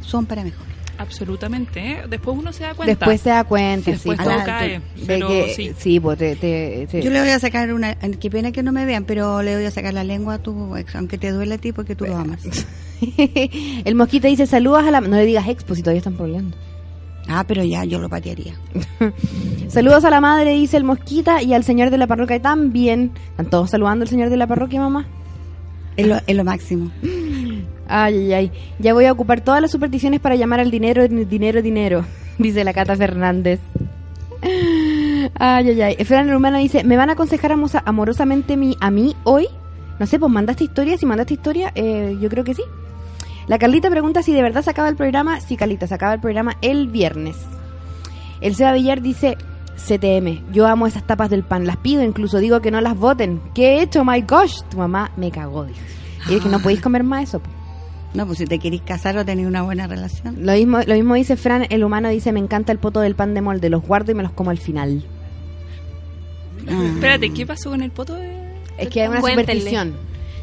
son 0.00 0.26
para 0.26 0.44
mejor. 0.44 0.66
Absolutamente. 0.98 1.80
¿eh? 1.80 2.02
Después 2.08 2.36
uno 2.36 2.52
se 2.52 2.64
da 2.64 2.74
cuenta. 2.74 2.94
Después 2.94 3.20
se 3.22 3.30
da 3.30 3.44
cuenta, 3.44 3.90
Después 3.90 4.18
sí. 4.18 4.24
todo 4.24 4.36
cae. 4.44 4.68
de 4.68 4.82
pero 5.06 5.28
que- 5.28 5.54
sí. 5.54 5.72
sí, 5.78 5.98
pues 6.00 6.18
te, 6.18 6.36
te- 6.36 6.86
te- 6.90 7.02
Yo 7.02 7.10
le 7.10 7.20
voy 7.20 7.30
a 7.30 7.38
sacar 7.38 7.72
una, 7.72 7.94
qué 7.94 8.30
pena 8.30 8.52
que 8.52 8.62
no 8.62 8.72
me 8.72 8.84
vean, 8.84 9.04
pero 9.04 9.42
le 9.42 9.56
voy 9.56 9.64
a 9.64 9.70
sacar 9.70 9.94
la 9.94 10.04
lengua 10.04 10.34
a 10.34 10.38
tu 10.38 10.76
ex, 10.76 10.94
aunque 10.94 11.16
te 11.18 11.30
duele 11.32 11.54
a 11.54 11.58
ti 11.58 11.72
porque 11.72 11.96
tú 11.96 12.04
lo 12.04 12.16
amas. 12.16 12.42
el 13.84 13.94
mosquito 13.94 14.28
dice 14.28 14.46
saludos 14.46 14.84
a 14.84 14.90
la... 14.90 15.00
No 15.00 15.16
le 15.16 15.24
digas 15.26 15.48
expo 15.48 15.74
si 15.74 15.82
todavía 15.82 15.98
están 15.98 16.14
problemando. 16.14 16.56
Ah, 17.28 17.44
pero 17.46 17.62
ya, 17.64 17.84
yo 17.84 17.98
lo 17.98 18.08
patearía. 18.08 18.54
Saludos 19.68 20.04
a 20.04 20.10
la 20.10 20.20
madre, 20.20 20.50
dice 20.52 20.76
el 20.76 20.84
mosquita, 20.84 21.42
y 21.42 21.54
al 21.54 21.64
señor 21.64 21.90
de 21.90 21.98
la 21.98 22.06
parroquia 22.06 22.40
también. 22.40 23.12
¿Están 23.30 23.46
todos 23.46 23.70
saludando 23.70 24.02
al 24.02 24.08
señor 24.08 24.28
de 24.28 24.36
la 24.36 24.46
parroquia, 24.46 24.80
mamá? 24.80 25.06
Es 25.96 26.06
lo, 26.06 26.16
es 26.26 26.36
lo 26.36 26.44
máximo. 26.44 26.90
Ay, 27.88 28.16
ay, 28.16 28.32
ay. 28.32 28.52
Ya 28.78 28.94
voy 28.94 29.04
a 29.04 29.12
ocupar 29.12 29.40
todas 29.42 29.60
las 29.60 29.70
supersticiones 29.70 30.20
para 30.20 30.34
llamar 30.34 30.60
al 30.60 30.70
dinero, 30.70 31.06
dinero, 31.06 31.62
dinero, 31.62 32.04
dice 32.38 32.64
la 32.64 32.72
Cata 32.72 32.96
Fernández. 32.96 33.60
Ay, 35.34 35.68
ay, 35.68 35.82
ay. 35.82 36.04
Fran 36.04 36.30
Rumana 36.30 36.58
dice, 36.58 36.84
¿me 36.84 36.96
van 36.96 37.10
a 37.10 37.12
aconsejar 37.12 37.54
amorosamente 37.84 38.56
mi, 38.56 38.76
a 38.80 38.90
mí 38.90 39.14
hoy? 39.24 39.46
No 39.98 40.06
sé, 40.06 40.18
pues 40.18 40.32
mandaste 40.32 40.64
historia. 40.64 40.96
Si 40.98 41.06
mandaste 41.06 41.34
historia, 41.34 41.72
eh, 41.74 42.16
yo 42.20 42.28
creo 42.28 42.44
que 42.44 42.54
sí. 42.54 42.62
La 43.46 43.58
Carlita 43.58 43.90
pregunta 43.90 44.22
si 44.22 44.32
de 44.32 44.42
verdad 44.42 44.62
se 44.62 44.70
acaba 44.70 44.88
el 44.88 44.96
programa. 44.96 45.40
Sí, 45.40 45.56
Carlita, 45.56 45.86
se 45.86 45.94
acaba 45.94 46.14
el 46.14 46.20
programa 46.20 46.56
el 46.62 46.88
viernes. 46.88 47.36
El 48.40 48.54
Seba 48.54 48.72
Villar 48.72 49.02
dice, 49.02 49.36
CTM, 49.76 50.52
yo 50.52 50.66
amo 50.66 50.86
esas 50.86 51.06
tapas 51.06 51.30
del 51.30 51.42
pan, 51.42 51.66
las 51.66 51.76
pido, 51.76 52.02
incluso 52.02 52.38
digo 52.38 52.60
que 52.60 52.70
no 52.70 52.80
las 52.80 52.96
voten. 52.96 53.40
¿Qué 53.54 53.74
he 53.78 53.82
hecho? 53.82 54.04
My 54.04 54.20
gosh, 54.22 54.60
tu 54.70 54.78
mamá 54.78 55.10
me 55.16 55.30
cagó, 55.30 55.64
dice. 55.64 55.80
Y 56.28 56.34
es 56.34 56.42
que 56.42 56.48
no 56.48 56.60
podéis 56.60 56.80
comer 56.80 57.02
más 57.04 57.24
eso. 57.24 57.40
No, 58.14 58.26
pues 58.26 58.38
si 58.38 58.44
te 58.44 58.58
querés 58.58 58.82
casar 58.82 59.16
o 59.16 59.24
tener 59.24 59.46
una 59.46 59.62
buena 59.62 59.86
relación. 59.86 60.44
Lo 60.44 60.52
mismo, 60.52 60.80
lo 60.86 60.94
mismo 60.94 61.14
dice 61.14 61.36
Fran, 61.36 61.66
el 61.70 61.82
humano 61.82 62.10
dice, 62.10 62.30
me 62.32 62.40
encanta 62.40 62.70
el 62.70 62.78
poto 62.78 63.00
del 63.00 63.14
pan 63.14 63.32
de 63.34 63.40
molde, 63.40 63.70
los 63.70 63.82
guardo 63.82 64.12
y 64.12 64.14
me 64.14 64.22
los 64.22 64.32
como 64.32 64.50
al 64.50 64.58
final. 64.58 65.04
Espérate, 66.94 67.30
¿qué 67.30 67.46
pasó 67.46 67.70
con 67.70 67.82
el 67.82 67.90
poto 67.90 68.14
de.? 68.14 68.36
Es 68.78 68.88
que 68.88 69.02
hay 69.02 69.08
una 69.08 69.20
Cuéntenle. 69.20 69.60
superstición. 69.62 69.94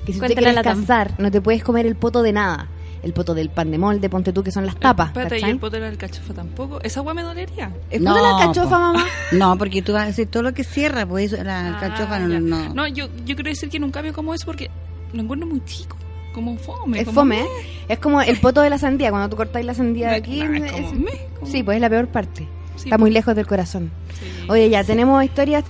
Que 0.05 0.13
si 0.13 0.19
tú 0.19 0.25
te 0.27 0.35
quieres 0.35 0.61
casar, 0.61 1.13
no 1.17 1.31
te 1.31 1.41
puedes 1.41 1.63
comer 1.63 1.85
el 1.85 1.95
poto 1.95 2.21
de 2.23 2.33
nada. 2.33 2.67
El 3.03 3.13
poto 3.13 3.33
del 3.33 3.49
pan 3.49 3.71
de 3.71 3.77
molde, 3.77 4.09
ponte 4.09 4.33
tú 4.33 4.43
que 4.43 4.51
son 4.51 4.65
las 4.65 4.75
tapas. 4.77 5.07
Espérate, 5.09 5.39
y 5.39 5.43
el 5.43 5.59
poto 5.59 5.75
de 5.77 5.81
la 5.81 5.87
alcachofa 5.87 6.33
tampoco. 6.33 6.79
¿Esa 6.81 6.99
agua 6.99 7.13
me 7.13 7.23
dolería? 7.23 7.71
¿Es 7.89 7.99
poto 8.01 8.13
de 8.15 8.21
la 8.21 8.37
alcachofa, 8.37 8.69
po. 8.75 8.79
mamá? 8.79 9.05
No, 9.31 9.57
porque 9.57 9.81
tú 9.81 9.93
vas 9.93 10.03
a 10.03 10.07
decir 10.07 10.27
todo 10.27 10.43
lo 10.43 10.53
que 10.53 10.63
cierra, 10.63 11.05
pues 11.05 11.31
la 11.31 11.67
alcachofa 11.75 12.15
Ah, 12.15 12.19
no, 12.19 12.29
ya. 12.33 12.39
no. 12.39 12.73
No, 12.73 12.87
yo, 12.87 13.07
yo 13.25 13.35
quiero 13.35 13.49
decir 13.49 13.69
que 13.69 13.79
nunca 13.79 14.01
veo 14.01 14.13
como 14.13 14.33
eso 14.33 14.45
porque 14.45 14.69
lo 15.13 15.21
encuentro 15.21 15.47
muy 15.47 15.63
chico. 15.65 15.97
Como 16.33 16.57
fome. 16.57 16.99
Es 16.99 17.05
como 17.05 17.21
fome. 17.21 17.41
¿eh? 17.41 17.47
Es 17.89 17.99
como 17.99 18.21
el 18.21 18.37
poto 18.39 18.61
de 18.61 18.69
la 18.69 18.77
sandía, 18.77 19.09
cuando 19.09 19.29
tú 19.29 19.35
cortáis 19.35 19.65
la 19.65 19.73
sandía 19.73 20.09
de 20.09 20.15
aquí. 20.17 20.41
Es 20.41 20.71
como- 20.91 21.05
Sí, 21.45 21.63
pues 21.63 21.75
es 21.75 21.81
la 21.81 21.89
peor 21.89 22.07
parte. 22.07 22.47
Sí, 22.79 22.85
Está 22.89 22.97
muy 22.97 23.11
lejos 23.11 23.35
del 23.35 23.45
corazón. 23.45 23.91
Sí. 24.19 24.25
Oye, 24.49 24.69
ya 24.69 24.83
tenemos 24.83 25.23
historias. 25.23 25.63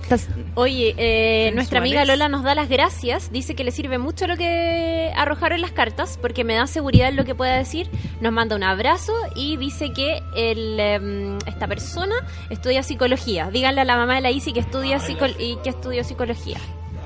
Oye, 0.54 0.94
eh, 0.96 1.50
nuestra 1.54 1.80
amiga. 1.80 2.04
Lola 2.04 2.28
nos 2.28 2.42
da 2.44 2.54
las 2.54 2.68
gracias. 2.68 3.30
Dice 3.32 3.54
que 3.54 3.64
le 3.64 3.70
sirve 3.72 3.98
mucho 3.98 4.26
lo 4.26 4.36
que 4.36 5.10
arrojaron 5.16 5.60
las 5.60 5.72
cartas 5.72 6.18
porque 6.22 6.44
me 6.44 6.54
da 6.54 6.66
seguridad 6.66 7.08
en 7.08 7.16
lo 7.16 7.24
que 7.24 7.34
pueda 7.34 7.56
decir. 7.56 7.88
Nos 8.20 8.32
manda 8.32 8.54
un 8.56 8.62
abrazo 8.62 9.12
y 9.34 9.56
dice 9.56 9.92
que 9.92 10.22
el, 10.36 10.78
em, 10.80 11.38
esta 11.46 11.66
persona 11.66 12.14
estudia 12.48 12.82
psicología. 12.82 13.50
Díganle 13.50 13.80
a 13.80 13.84
la 13.84 13.96
mamá 13.96 14.14
de 14.14 14.20
la 14.20 14.30
Isi 14.30 14.52
que 14.52 14.60
estudia 14.60 14.98
psico- 15.00 15.26
y 15.38 15.56
que 15.64 15.70
estudió 15.70 16.04
psicología. 16.04 16.58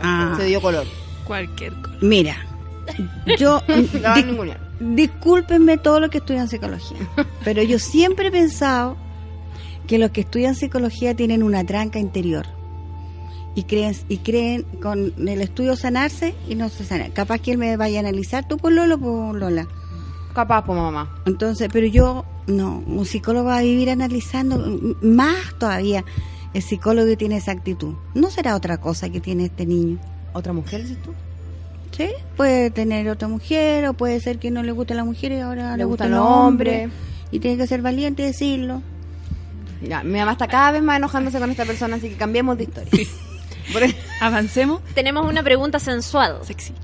Ah, 0.02 0.34
Se 0.36 0.44
dio 0.44 0.60
color. 0.60 0.86
Cualquier 1.24 1.72
cosa. 1.80 1.96
mira, 2.02 2.36
yo 3.38 3.62
No, 3.68 4.00
va 4.04 4.12
a 4.12 4.16
di- 4.16 4.22
ningunear. 4.24 4.60
discúlpenme 4.78 5.78
todo 5.78 6.00
lo 6.00 6.10
que 6.10 6.18
estudian 6.18 6.48
psicología, 6.48 6.98
pero 7.44 7.62
yo 7.62 7.78
siempre 7.78 8.28
he 8.28 8.30
pensado 8.30 8.96
que 9.86 9.98
los 9.98 10.10
que 10.10 10.22
estudian 10.22 10.54
psicología 10.54 11.14
tienen 11.14 11.42
una 11.42 11.64
tranca 11.64 11.98
interior 11.98 12.46
y 13.54 13.64
creen 13.64 13.94
y 14.08 14.18
creen 14.18 14.64
con 14.82 15.12
el 15.28 15.40
estudio 15.40 15.76
sanarse 15.76 16.34
y 16.48 16.54
no 16.54 16.68
se 16.68 16.84
sanan. 16.84 17.10
Capaz 17.12 17.38
que 17.40 17.52
él 17.52 17.58
me 17.58 17.76
vaya 17.76 17.98
a 17.98 18.00
analizar, 18.00 18.46
tú 18.48 18.56
por 18.56 18.72
Lolo, 18.72 18.98
por 18.98 19.34
Lola. 19.36 19.66
Capaz, 20.34 20.64
pues 20.64 20.76
mamá. 20.76 21.14
Entonces, 21.26 21.68
pero 21.72 21.86
yo 21.86 22.24
no, 22.48 22.82
un 22.86 23.06
psicólogo 23.06 23.46
va 23.46 23.58
a 23.58 23.62
vivir 23.62 23.90
analizando 23.90 24.56
m- 24.64 24.94
más 25.02 25.36
todavía. 25.58 26.04
El 26.54 26.62
psicólogo 26.62 27.16
tiene 27.16 27.36
esa 27.36 27.52
actitud. 27.52 27.94
¿No 28.14 28.30
será 28.30 28.56
otra 28.56 28.78
cosa 28.78 29.08
que 29.10 29.20
tiene 29.20 29.44
este 29.44 29.64
niño? 29.66 29.98
¿Otra 30.32 30.52
mujer, 30.52 30.82
dices 30.82 31.00
tú? 31.02 31.12
Sí, 31.96 32.08
puede 32.36 32.70
tener 32.70 33.08
otra 33.08 33.28
mujer 33.28 33.86
o 33.86 33.92
puede 33.94 34.18
ser 34.18 34.40
que 34.40 34.50
no 34.50 34.64
le 34.64 34.72
guste 34.72 34.94
la 34.96 35.04
mujer 35.04 35.30
y 35.30 35.38
ahora 35.38 35.72
le, 35.72 35.78
Le 35.78 35.84
gusta 35.84 36.06
el 36.06 36.10
los 36.12 36.20
hombre. 36.26 36.84
hombres. 36.84 36.98
Y 37.30 37.38
tiene 37.38 37.56
que 37.56 37.68
ser 37.68 37.82
valiente 37.82 38.22
y 38.22 38.26
decirlo. 38.26 38.82
Ya, 39.88 40.02
mi 40.02 40.18
mamá 40.18 40.32
está 40.32 40.46
cada 40.48 40.72
vez 40.72 40.82
más 40.82 40.96
enojándose 40.96 41.38
con 41.38 41.50
esta 41.50 41.64
persona, 41.64 41.96
así 41.96 42.08
que 42.10 42.16
cambiemos 42.16 42.56
de 42.58 42.64
historia. 42.64 42.90
E- 42.92 43.94
Avancemos. 44.20 44.82
Tenemos 44.94 45.26
una 45.28 45.42
pregunta 45.42 45.78
sensual. 45.78 46.38
Sexy. 46.42 46.74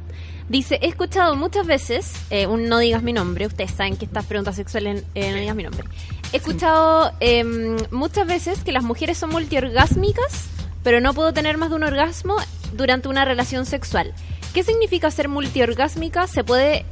Dice, 0.48 0.78
he 0.82 0.88
escuchado 0.88 1.36
muchas 1.36 1.66
veces, 1.66 2.12
eh, 2.30 2.46
un 2.48 2.68
no 2.68 2.78
digas 2.78 3.02
mi 3.04 3.12
nombre, 3.12 3.46
ustedes 3.46 3.70
saben 3.70 3.96
que 3.96 4.04
estas 4.04 4.24
preguntas 4.26 4.56
sexuales 4.56 5.04
eh, 5.14 5.30
no 5.30 5.38
digas 5.38 5.54
mi 5.54 5.62
nombre. 5.62 5.84
He 6.32 6.38
escuchado 6.38 7.12
em, 7.20 7.76
muchas 7.92 8.26
veces 8.26 8.58
que 8.64 8.72
las 8.72 8.82
mujeres 8.82 9.16
son 9.18 9.30
multiorgásmicas, 9.30 10.48
pero 10.82 11.00
no 11.00 11.14
puedo 11.14 11.32
tener 11.32 11.56
más 11.56 11.70
de 11.70 11.76
un 11.76 11.84
orgasmo 11.84 12.34
durante 12.72 13.08
una 13.08 13.24
relación 13.24 13.64
sexual. 13.66 14.12
¿Qué 14.52 14.64
significa 14.64 15.10
ser 15.12 15.28
multiorgásmica? 15.28 16.26
¿Se 16.26 16.42
puede 16.42 16.84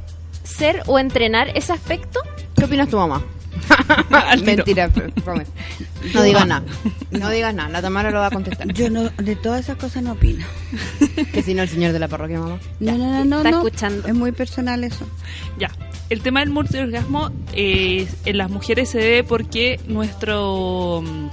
ser 0.43 0.83
o 0.85 0.97
entrenar 0.99 1.49
ese 1.57 1.73
aspecto? 1.73 2.21
¿Qué 2.55 2.63
opinas 2.65 2.87
tu 2.89 2.95
mamá? 2.97 3.21
Mentira. 4.43 4.89
No 6.13 6.23
digas 6.23 6.47
nada. 6.47 6.63
No 7.11 7.29
digas 7.29 7.53
nada. 7.53 7.69
La 7.69 7.81
Tamara 7.81 8.11
lo 8.11 8.19
va 8.19 8.27
a 8.27 8.31
contestar. 8.31 8.71
Yo 8.73 8.89
no, 8.89 9.09
de 9.09 9.35
todas 9.35 9.61
esas 9.61 9.77
cosas 9.77 10.03
no 10.03 10.13
opino. 10.13 10.45
Que 11.33 11.43
si 11.43 11.53
no, 11.53 11.63
el 11.63 11.69
señor 11.69 11.91
de 11.91 11.99
la 11.99 12.07
parroquia, 12.07 12.39
mamá. 12.39 12.59
No, 12.79 12.97
no, 12.97 13.07
no, 13.07 13.25
no. 13.25 13.37
está 13.37 13.51
no. 13.51 13.57
escuchando. 13.57 14.07
Es 14.07 14.15
muy 14.15 14.31
personal 14.31 14.83
eso. 14.83 15.07
Ya. 15.57 15.71
El 16.09 16.21
tema 16.21 16.39
del 16.39 16.49
multiorgasmo 16.49 17.29
eh, 17.53 18.07
en 18.25 18.37
las 18.37 18.49
mujeres 18.49 18.89
se 18.89 18.97
debe 18.97 19.23
porque 19.23 19.79
nuestro 19.87 21.03
mm, 21.03 21.29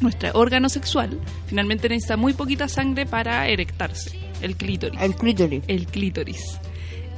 nuestro 0.00 0.30
órgano 0.34 0.68
sexual 0.68 1.18
finalmente 1.46 1.88
necesita 1.88 2.16
muy 2.16 2.32
poquita 2.32 2.68
sangre 2.68 3.06
para 3.06 3.48
erectarse, 3.48 4.18
el 4.42 4.56
clítoris. 4.56 5.00
El 5.00 5.14
clítoris. 5.14 5.62
el 5.68 5.86
clítoris. 5.86 6.58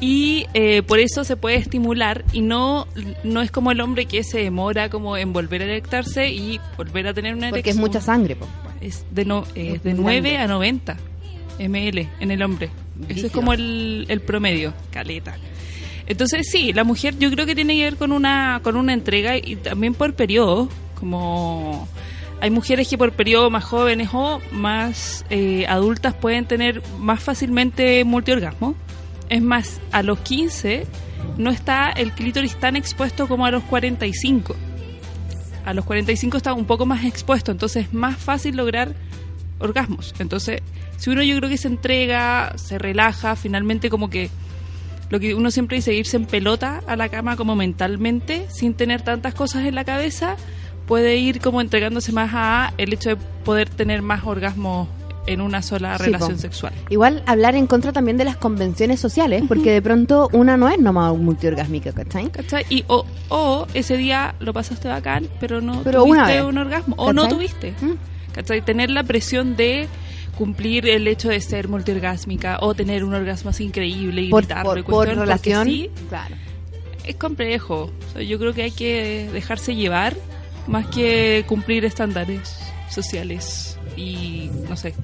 Y 0.00 0.46
eh, 0.54 0.82
por 0.82 1.00
eso 1.00 1.24
se 1.24 1.36
puede 1.36 1.56
estimular 1.56 2.24
y 2.32 2.40
no, 2.40 2.86
no 3.24 3.42
es 3.42 3.50
como 3.50 3.72
el 3.72 3.80
hombre 3.80 4.06
que 4.06 4.22
se 4.22 4.38
demora 4.38 4.90
como 4.90 5.16
en 5.16 5.32
volver 5.32 5.62
a 5.62 5.64
erectarse 5.64 6.28
y 6.30 6.60
volver 6.76 7.08
a 7.08 7.14
tener 7.14 7.34
una 7.34 7.48
Porque 7.50 7.70
es 7.70 7.76
erección. 7.76 7.80
mucha 7.84 8.00
sangre, 8.00 8.36
po. 8.36 8.46
Es 8.80 9.04
de, 9.10 9.24
no, 9.24 9.44
es 9.56 9.74
Es 9.76 9.82
de 9.82 9.94
muy 9.94 10.02
9 10.04 10.20
grande. 10.20 10.38
a 10.38 10.46
90 10.46 10.96
ml 11.58 12.08
en 12.20 12.30
el 12.30 12.42
hombre. 12.42 12.70
Eso 13.08 13.26
es 13.26 13.32
como 13.32 13.52
el, 13.52 14.06
el 14.08 14.20
promedio, 14.20 14.72
caleta. 14.92 15.36
Entonces 16.06 16.48
sí, 16.50 16.72
la 16.72 16.84
mujer 16.84 17.18
yo 17.18 17.30
creo 17.32 17.44
que 17.44 17.54
tiene 17.56 17.74
que 17.76 17.82
ver 17.84 17.96
con 17.96 18.12
una, 18.12 18.60
con 18.62 18.76
una 18.76 18.92
entrega 18.94 19.36
y 19.36 19.56
también 19.56 19.94
por 19.94 20.14
periodo, 20.14 20.68
como 20.98 21.88
hay 22.40 22.50
mujeres 22.50 22.86
que 22.88 22.96
por 22.96 23.12
periodo 23.12 23.50
más 23.50 23.64
jóvenes 23.64 24.10
o 24.12 24.40
más 24.52 25.24
eh, 25.28 25.66
adultas 25.68 26.14
pueden 26.14 26.44
tener 26.46 26.82
más 27.00 27.20
fácilmente 27.22 28.04
multiorgasmo. 28.04 28.76
Es 29.28 29.42
más, 29.42 29.80
a 29.92 30.02
los 30.02 30.18
15 30.20 30.86
no 31.36 31.50
está 31.50 31.90
el 31.90 32.12
clítoris 32.12 32.56
tan 32.56 32.76
expuesto 32.76 33.28
como 33.28 33.46
a 33.46 33.50
los 33.50 33.62
45. 33.64 34.56
A 35.64 35.74
los 35.74 35.84
45 35.84 36.36
está 36.36 36.52
un 36.54 36.64
poco 36.64 36.86
más 36.86 37.04
expuesto, 37.04 37.52
entonces 37.52 37.86
es 37.86 37.94
más 37.94 38.16
fácil 38.16 38.56
lograr 38.56 38.94
orgasmos. 39.58 40.14
Entonces, 40.18 40.62
si 40.96 41.10
uno 41.10 41.22
yo 41.22 41.36
creo 41.36 41.48
que 41.48 41.58
se 41.58 41.68
entrega, 41.68 42.54
se 42.56 42.78
relaja, 42.78 43.36
finalmente 43.36 43.90
como 43.90 44.08
que 44.08 44.30
lo 45.10 45.20
que 45.20 45.34
uno 45.34 45.50
siempre 45.50 45.76
dice, 45.76 45.94
irse 45.94 46.16
en 46.16 46.26
pelota 46.26 46.82
a 46.86 46.96
la 46.96 47.08
cama 47.08 47.36
como 47.36 47.56
mentalmente, 47.56 48.46
sin 48.50 48.74
tener 48.74 49.02
tantas 49.02 49.34
cosas 49.34 49.64
en 49.66 49.74
la 49.74 49.84
cabeza, 49.84 50.36
puede 50.86 51.16
ir 51.16 51.40
como 51.40 51.60
entregándose 51.60 52.12
más 52.12 52.30
a 52.34 52.72
el 52.78 52.92
hecho 52.92 53.10
de 53.10 53.16
poder 53.44 53.68
tener 53.68 54.02
más 54.02 54.24
orgasmos 54.24 54.88
en 55.32 55.40
una 55.40 55.62
sola 55.62 55.96
Sí, 55.98 56.04
relación 56.04 56.32
po. 56.32 56.38
sexual. 56.38 56.72
Igual 56.90 57.22
hablar 57.26 57.54
en 57.56 57.66
contra 57.66 57.92
también 57.92 58.16
de 58.16 58.24
las 58.24 58.36
convenciones 58.36 58.98
sociales, 59.00 59.42
porque 59.48 59.70
de 59.72 59.82
pronto 59.82 60.28
una 60.32 60.56
no 60.56 60.68
es 60.68 60.78
nomás 60.78 61.16
multiorgásmica, 61.16 61.92
¿cachai? 61.92 62.30
¿Cachai? 62.30 62.64
Y 62.68 62.84
o, 62.88 63.04
o 63.28 63.66
ese 63.74 63.96
día 63.96 64.34
lo 64.40 64.52
pasaste 64.52 64.88
bacán, 64.88 65.28
pero 65.40 65.60
no 65.60 65.82
Pero 65.84 66.04
una 66.04 66.22
tuviste 66.24 66.40
vez. 66.42 66.48
un 66.50 66.58
orgasmo. 66.58 66.94
O 66.98 67.12
no 67.12 67.28
tuviste. 67.28 67.74
Mm. 67.80 67.92
¿Cachai? 68.32 68.62
Tener 68.64 68.90
la 68.90 69.02
presión 69.04 69.56
de 69.56 69.88
cumplir 70.36 70.86
el 70.88 71.08
hecho 71.08 71.28
de 71.30 71.40
ser 71.40 71.68
multiorgásmica 71.68 72.58
o 72.60 72.72
tener 72.74 73.02
un 73.04 73.12
orgasmo 73.14 73.50
así 73.50 73.64
increíble 73.64 74.22
y 74.22 74.30
Por, 74.30 74.42
gritarlo 74.42 74.70
por, 74.70 74.78
y 74.78 74.82
cuestión, 74.84 75.18
relación. 75.18 75.66
sí, 75.66 75.90
Claro. 76.08 76.36
es 77.04 77.16
complejo. 77.16 77.90
O 78.10 78.12
sea, 78.12 78.22
yo 78.22 78.38
creo 78.38 78.54
que 78.54 78.62
hay 78.62 78.70
que 78.70 79.28
dejarse 79.32 79.74
llevar 79.74 80.14
más 80.68 80.86
que 80.86 81.44
cumplir 81.48 81.84
estándares 81.86 82.56
sociales 82.90 83.77
y 83.98 84.50
no 84.68 84.76
sé. 84.76 84.94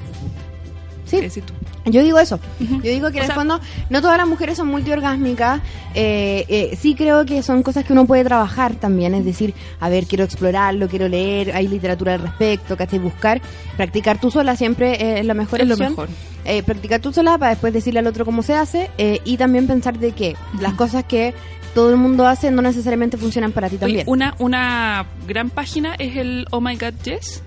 Sí. 1.06 1.16
¿Qué 1.16 1.22
decís 1.28 1.44
tú? 1.44 1.52
Yo 1.90 2.02
digo 2.02 2.18
eso. 2.18 2.40
Ujú. 2.60 2.76
Yo 2.76 2.90
digo 2.90 3.10
que 3.10 3.18
O 3.18 3.20
en 3.20 3.26
sea- 3.26 3.34
el 3.34 3.38
fondo 3.40 3.60
no 3.90 4.00
todas 4.00 4.16
las 4.16 4.26
mujeres 4.26 4.56
son 4.56 4.68
multiorgásmicas. 4.68 5.60
Eh, 5.94 6.46
eh, 6.48 6.78
sí 6.80 6.94
creo 6.94 7.26
que 7.26 7.42
son 7.42 7.62
cosas 7.62 7.84
que 7.84 7.92
uno 7.92 8.06
puede 8.06 8.24
trabajar 8.24 8.74
también. 8.76 9.14
Es 9.14 9.22
decir, 9.26 9.52
a 9.80 9.90
ver, 9.90 10.06
quiero 10.06 10.24
explorarlo, 10.24 10.88
quiero 10.88 11.06
leer, 11.08 11.54
hay 11.54 11.68
literatura 11.68 12.14
al 12.14 12.22
respecto, 12.22 12.74
¿cachai? 12.78 12.98
Buscar, 13.00 13.42
practicar 13.76 14.18
tú 14.18 14.30
sola 14.30 14.56
siempre 14.56 14.92
eh, 14.94 15.20
es 15.20 15.26
la 15.26 15.34
mejor 15.34 15.60
Es 15.60 15.68
lo 15.68 15.74
opción. 15.74 15.90
mejor. 15.90 16.08
Eh, 16.46 16.62
practicar 16.62 17.00
tú 17.00 17.12
sola 17.12 17.36
para 17.36 17.50
después 17.50 17.72
decirle 17.74 18.00
al 18.00 18.06
otro 18.06 18.24
cómo 18.24 18.42
se 18.42 18.54
hace 18.54 18.90
eh, 18.96 19.20
y 19.26 19.36
también 19.36 19.66
pensar 19.66 19.98
de 19.98 20.12
que 20.12 20.36
las 20.60 20.72
cosas 20.74 21.04
que 21.04 21.34
todo 21.74 21.90
el 21.90 21.96
mundo 21.96 22.26
hace 22.26 22.50
no 22.50 22.62
necesariamente 22.62 23.16
funcionan 23.18 23.52
para 23.52 23.68
ti 23.68 23.74
Oye, 23.76 23.80
también. 23.80 24.04
una, 24.08 24.34
una 24.38 25.06
gran 25.28 25.50
página 25.50 25.94
es 25.98 26.16
el 26.16 26.46
Oh 26.50 26.60
My 26.62 26.76
God 26.76 26.94
Yes, 27.04 27.42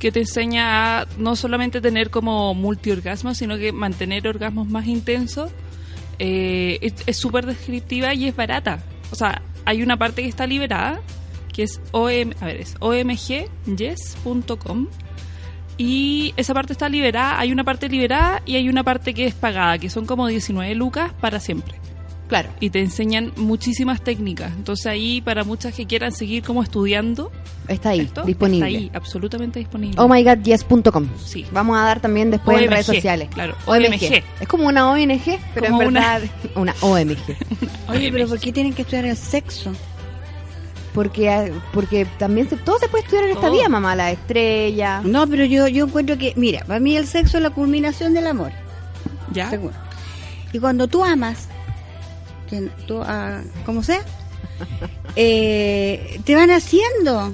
que 0.00 0.10
te 0.10 0.18
enseña 0.20 1.02
a 1.02 1.06
no 1.18 1.36
solamente 1.36 1.80
tener 1.80 2.10
como 2.10 2.54
multiorgasmos, 2.54 3.38
sino 3.38 3.58
que 3.58 3.70
mantener 3.70 4.26
orgasmos 4.26 4.66
más 4.68 4.86
intensos. 4.86 5.52
Eh, 6.18 6.92
es 7.06 7.16
súper 7.16 7.46
descriptiva 7.46 8.12
y 8.14 8.26
es 8.26 8.34
barata. 8.34 8.82
O 9.12 9.14
sea, 9.14 9.42
hay 9.66 9.82
una 9.82 9.96
parte 9.98 10.22
que 10.22 10.28
está 10.28 10.46
liberada, 10.46 11.00
que 11.52 11.64
es, 11.64 11.80
OM, 11.92 12.32
a 12.40 12.46
ver, 12.46 12.56
es 12.56 12.74
omgyes.com. 12.80 14.08
Y 15.76 16.34
esa 16.36 16.54
parte 16.54 16.72
está 16.72 16.88
liberada, 16.88 17.38
hay 17.38 17.52
una 17.52 17.64
parte 17.64 17.88
liberada 17.88 18.42
y 18.44 18.56
hay 18.56 18.68
una 18.68 18.82
parte 18.82 19.14
que 19.14 19.26
es 19.26 19.34
pagada, 19.34 19.78
que 19.78 19.90
son 19.90 20.06
como 20.06 20.26
19 20.26 20.74
lucas 20.74 21.12
para 21.20 21.40
siempre 21.40 21.78
claro. 22.30 22.48
y 22.60 22.70
te 22.70 22.80
enseñan 22.80 23.32
muchísimas 23.36 24.00
técnicas. 24.02 24.50
Entonces 24.56 24.86
ahí 24.86 25.20
para 25.20 25.44
muchas 25.44 25.74
que 25.74 25.84
quieran 25.86 26.12
seguir 26.12 26.42
como 26.42 26.62
estudiando 26.62 27.30
Está 27.68 27.90
ahí, 27.90 28.00
esto, 28.00 28.22
disponible. 28.22 28.66
está 28.68 28.78
ahí, 28.78 28.90
absolutamente 28.94 29.58
disponible. 29.58 29.96
Oh 30.00 30.08
my 30.08 30.24
god, 30.24 30.38
yes.com. 30.42 31.06
Sí. 31.22 31.44
Vamos 31.52 31.76
a 31.78 31.82
dar 31.82 32.00
también 32.00 32.30
después 32.30 32.62
en 32.62 32.70
redes 32.70 32.86
sociales. 32.86 33.28
claro, 33.34 33.54
OMG. 33.66 33.84
OMG. 33.86 34.22
Es 34.40 34.48
como 34.48 34.66
una 34.66 34.90
ONG, 34.90 35.38
pero 35.54 35.66
Como 35.66 35.82
en 35.82 35.88
una- 35.88 36.18
verdad 36.18 36.30
una, 36.56 36.74
OMG. 36.80 37.18
Oye, 37.88 38.10
pero 38.10 38.26
¿por 38.28 38.40
qué 38.40 38.50
tienen 38.52 38.72
que 38.72 38.82
estudiar 38.82 39.04
el 39.04 39.16
sexo? 39.16 39.72
Porque, 40.94 41.52
porque 41.72 42.04
también 42.18 42.48
se- 42.48 42.56
todo 42.56 42.78
se 42.80 42.88
puede 42.88 43.04
estudiar 43.04 43.26
en 43.26 43.36
esta 43.36 43.48
vida, 43.50 43.68
mamá. 43.68 43.94
La 43.94 44.10
estrella. 44.10 45.00
No, 45.04 45.24
pero 45.28 45.44
yo, 45.44 45.68
yo 45.68 45.86
encuentro 45.86 46.18
que, 46.18 46.32
mira, 46.36 46.64
para 46.64 46.80
mí 46.80 46.96
el 46.96 47.06
sexo 47.06 47.36
es 47.36 47.42
la 47.44 47.50
culminación 47.50 48.12
del 48.14 48.26
amor. 48.26 48.50
¿Ya? 49.32 49.48
Seguro. 49.50 49.74
Y 50.52 50.58
cuando 50.58 50.88
tú 50.88 51.04
amas, 51.04 51.46
quien- 52.50 52.70
tú, 52.86 53.00
ah, 53.02 53.40
como 53.64 53.82
sea, 53.82 54.02
eh, 55.16 56.20
te 56.24 56.34
van 56.34 56.50
haciendo. 56.50 57.32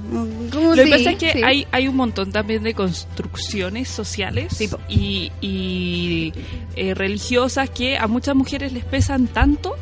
¿Cómo 0.52 0.74
Lo 0.74 0.84
que 0.84 0.90
pasa 0.90 1.10
es 1.12 1.18
que 1.18 1.32
sí. 1.32 1.40
hay, 1.44 1.66
hay 1.72 1.88
un 1.88 1.96
montón 1.96 2.32
también 2.32 2.62
de 2.62 2.74
construcciones 2.74 3.88
sociales 3.88 4.56
y, 4.88 5.32
y, 5.40 6.32
eh, 6.76 6.94
religiosas 6.94 7.68
que 7.70 7.98
a 7.98 8.06
muchas 8.06 8.34
mujeres 8.36 8.72
les 8.72 8.84
pesan 8.84 9.26
tanto 9.26 9.74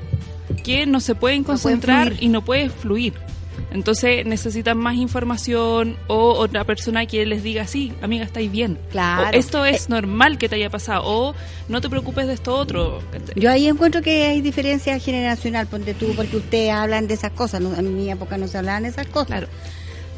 que 0.64 0.86
no 0.86 1.00
se 1.00 1.14
pueden 1.14 1.44
concentrar 1.44 2.14
y 2.20 2.28
no 2.28 2.42
pueden 2.44 2.70
fluir. 2.70 3.14
Entonces 3.74 4.24
necesitan 4.24 4.78
más 4.78 4.94
información 4.94 5.96
o 6.06 6.32
otra 6.34 6.64
persona 6.64 7.04
que 7.06 7.26
les 7.26 7.42
diga, 7.42 7.66
sí, 7.66 7.92
amiga, 8.02 8.24
estáis 8.24 8.50
bien. 8.50 8.78
Claro. 8.90 9.36
O 9.36 9.38
esto 9.40 9.64
es 9.66 9.88
normal 9.88 10.38
que 10.38 10.48
te 10.48 10.54
haya 10.54 10.70
pasado. 10.70 11.02
O 11.04 11.34
no 11.68 11.80
te 11.80 11.90
preocupes 11.90 12.26
de 12.28 12.34
esto 12.34 12.54
otro. 12.56 13.00
Yo 13.34 13.50
ahí 13.50 13.66
encuentro 13.66 14.00
que 14.00 14.26
hay 14.26 14.40
diferencia 14.40 14.96
generacional, 15.00 15.66
ponte 15.66 15.92
tú, 15.92 16.12
porque 16.14 16.36
ustedes 16.36 16.70
hablan 16.72 17.08
de 17.08 17.14
esas 17.14 17.32
cosas. 17.32 17.60
no- 17.60 17.74
en 17.74 17.96
mi 17.96 18.08
época 18.10 18.38
no 18.38 18.46
se 18.46 18.58
hablaban 18.58 18.84
de 18.84 18.90
esas 18.90 19.08
cosas. 19.08 19.44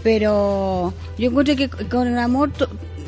Pero 0.02 0.92
yo 1.18 1.30
encuentro 1.30 1.56
que 1.56 1.68
con 1.70 2.06
el 2.06 2.18
amor 2.18 2.52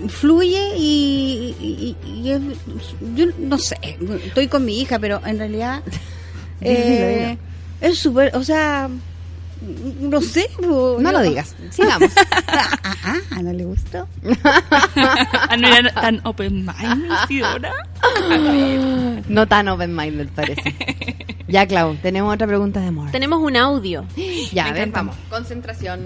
fluye 0.09 0.77
y, 0.79 1.55
y- 1.61 1.97
y- 2.07 2.23
yo 3.15 3.27
no 3.39 3.59
sé, 3.59 3.77
estoy 4.25 4.49
con 4.49 4.65
mi 4.65 4.81
hija, 4.81 4.99
pero 4.99 5.21
en 5.27 5.39
realidad 5.39 5.83
eh, 6.61 7.37
es 7.81 7.99
súper, 7.99 8.35
o 8.37 8.43
sea, 8.43 8.89
no 10.01 10.21
sé. 10.21 10.49
No 10.61 10.99
lo 11.13 11.21
digas. 11.23 11.55
Sigamos. 11.71 12.11
ah, 12.49 12.79
ah, 13.31 13.43
¿no 13.43 13.53
le 13.53 13.65
gustó? 13.65 14.07
Ah, 14.45 15.57
no 15.59 15.69
era 15.69 15.93
tan 15.93 16.21
open 16.25 16.65
mind, 16.67 17.13
Isidora. 17.25 17.73
No 19.29 19.47
tan 19.47 19.69
open-minded, 19.69 20.29
parece. 20.35 20.75
Ya, 21.49 21.67
Clau, 21.67 21.97
tenemos 21.97 22.33
otra 22.33 22.47
pregunta 22.47 22.81
de 22.81 22.87
amor. 22.87 23.11
Tenemos 23.11 23.41
un 23.41 23.57
audio. 23.57 24.05
Ya, 24.53 24.65
Me 24.65 24.71
a 24.71 24.73
ver, 24.73 24.83
encanta. 24.89 24.99
vamos. 25.01 25.17
Concentración. 25.29 26.01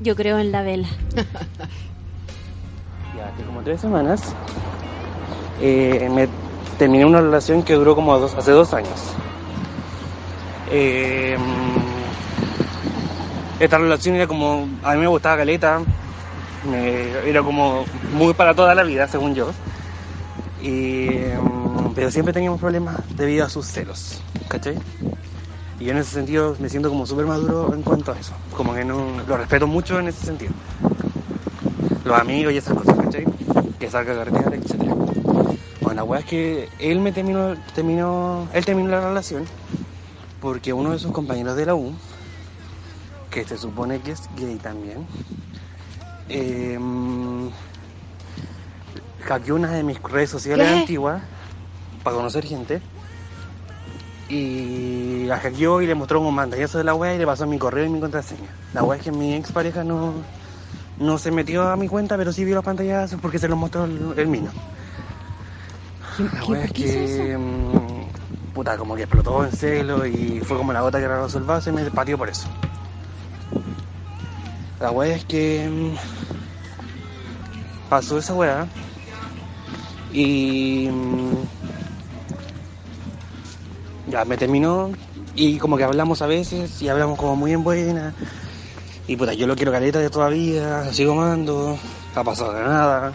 Yo 0.00 0.14
creo 0.14 0.38
en 0.38 0.52
la 0.52 0.62
vela. 0.62 0.88
Ya 3.16 3.28
hace 3.28 3.42
como 3.44 3.62
tres 3.62 3.80
semanas 3.80 4.34
eh, 5.60 6.08
me 6.12 6.28
terminé 6.78 7.04
una 7.04 7.20
relación 7.20 7.62
que 7.62 7.74
duró 7.74 7.94
como 7.94 8.18
dos- 8.18 8.34
hace 8.34 8.50
dos 8.50 8.74
años. 8.74 8.90
Eh, 10.70 11.36
esta 13.60 13.78
relación 13.78 14.16
era 14.16 14.26
como, 14.26 14.68
a 14.82 14.94
mí 14.94 15.00
me 15.00 15.06
gustaba 15.06 15.36
Caleta, 15.38 15.80
era 17.24 17.42
como 17.42 17.84
muy 18.12 18.34
para 18.34 18.54
toda 18.54 18.74
la 18.74 18.82
vida, 18.82 19.08
según 19.08 19.34
yo. 19.34 19.50
Y, 20.62 21.08
mm, 21.08 21.94
pero 21.94 22.10
siempre 22.10 22.32
teníamos 22.32 22.60
problemas 22.60 22.96
debido 23.16 23.44
a 23.44 23.48
sus 23.48 23.66
celos, 23.66 24.20
¿cachai? 24.48 24.76
Y 25.78 25.84
yo 25.84 25.92
en 25.92 25.98
ese 25.98 26.12
sentido 26.12 26.56
me 26.58 26.68
siento 26.68 26.88
como 26.88 27.06
súper 27.06 27.26
maduro 27.26 27.74
en 27.74 27.82
cuanto 27.82 28.12
a 28.12 28.18
eso. 28.18 28.32
Como 28.56 28.74
que 28.74 28.84
no 28.84 29.06
lo 29.26 29.36
respeto 29.36 29.66
mucho 29.66 29.98
en 29.98 30.08
ese 30.08 30.24
sentido 30.24 30.52
los 32.04 32.20
amigos 32.20 32.52
y 32.52 32.58
esas 32.58 32.76
cosas, 32.76 32.96
¿cachai? 32.96 33.24
Que 33.78 33.90
salga 33.90 34.12
a 34.12 34.16
carretear, 34.16 34.54
etc. 34.54 34.74
Bueno, 35.80 35.94
la 35.94 36.04
weá 36.04 36.20
es 36.20 36.26
que 36.26 36.68
él 36.78 37.00
me 37.00 37.12
terminó, 37.12 37.54
terminó, 37.74 38.48
él 38.52 38.64
terminó 38.64 38.90
la 38.90 39.00
relación 39.00 39.44
porque 40.40 40.72
uno 40.72 40.92
de 40.92 40.98
sus 40.98 41.12
compañeros 41.12 41.56
de 41.56 41.66
la 41.66 41.74
U, 41.74 41.92
que 43.34 43.44
se 43.44 43.58
supone 43.58 43.98
que 43.98 44.12
es 44.12 44.30
gay 44.36 44.56
también, 44.58 45.04
eh, 46.28 46.78
hackeó 49.24 49.56
una 49.56 49.72
de 49.72 49.82
mis 49.82 50.00
redes 50.00 50.30
sociales 50.30 50.68
¿Qué? 50.68 50.78
antiguas 50.78 51.20
para 52.04 52.14
conocer 52.14 52.44
gente 52.44 52.80
y 54.28 55.24
la 55.26 55.40
hackeó 55.40 55.82
y 55.82 55.88
le 55.88 55.96
mostró 55.96 56.20
un 56.20 56.36
pantallazo 56.36 56.78
de 56.78 56.84
la 56.84 56.94
wea 56.94 57.12
y 57.14 57.18
le 57.18 57.26
pasó 57.26 57.44
mi 57.44 57.58
correo 57.58 57.84
y 57.84 57.88
mi 57.88 57.98
contraseña. 57.98 58.48
La 58.72 58.84
wea 58.84 58.98
es 58.98 59.04
que 59.04 59.10
mi 59.10 59.34
ex 59.34 59.50
pareja 59.50 59.82
no, 59.82 60.12
no 60.98 61.18
se 61.18 61.32
metió 61.32 61.68
a 61.68 61.76
mi 61.76 61.88
cuenta, 61.88 62.16
pero 62.16 62.32
sí 62.32 62.44
vio 62.44 62.54
los 62.54 62.64
pantallazos 62.64 63.20
porque 63.20 63.40
se 63.40 63.48
los 63.48 63.58
mostró 63.58 63.84
el, 63.84 64.14
el 64.16 64.28
mío. 64.28 64.50
La 66.32 66.44
wea 66.44 66.64
es 66.66 66.72
que. 66.72 67.36
mm, 67.36 68.52
puta, 68.54 68.76
como 68.76 68.94
que 68.94 69.02
explotó 69.02 69.44
en 69.44 69.50
celo 69.50 70.06
y 70.06 70.40
fue 70.40 70.56
como 70.56 70.72
la 70.72 70.82
gota 70.82 71.00
que 71.00 71.08
rebasó 71.08 71.38
el 71.38 71.44
vaso 71.44 71.70
y 71.70 71.72
me 71.72 71.90
pateó 71.90 72.16
por 72.16 72.28
eso. 72.28 72.46
La 74.80 74.90
wea 74.90 75.16
es 75.16 75.24
que. 75.24 75.68
mm, 75.70 75.96
pasó 77.88 78.18
esa 78.18 78.34
wea 78.34 78.68
y. 80.12 80.88
mm, 80.90 81.44
ya 84.06 84.24
me 84.24 84.36
terminó 84.36 84.92
y 85.34 85.58
como 85.58 85.76
que 85.76 85.84
hablamos 85.84 86.22
a 86.22 86.26
veces 86.26 86.80
y 86.82 86.88
hablamos 86.88 87.18
como 87.18 87.36
muy 87.36 87.52
en 87.52 87.64
buena. 87.64 88.14
Y 89.06 89.16
puta, 89.16 89.34
yo 89.34 89.46
lo 89.46 89.56
quiero 89.56 89.72
caleta 89.72 89.98
de 89.98 90.08
todavía, 90.10 90.92
sigo 90.92 91.12
amando, 91.12 91.78
no 92.14 92.20
ha 92.20 92.24
pasado 92.24 92.52
de 92.54 92.62
nada. 92.62 93.12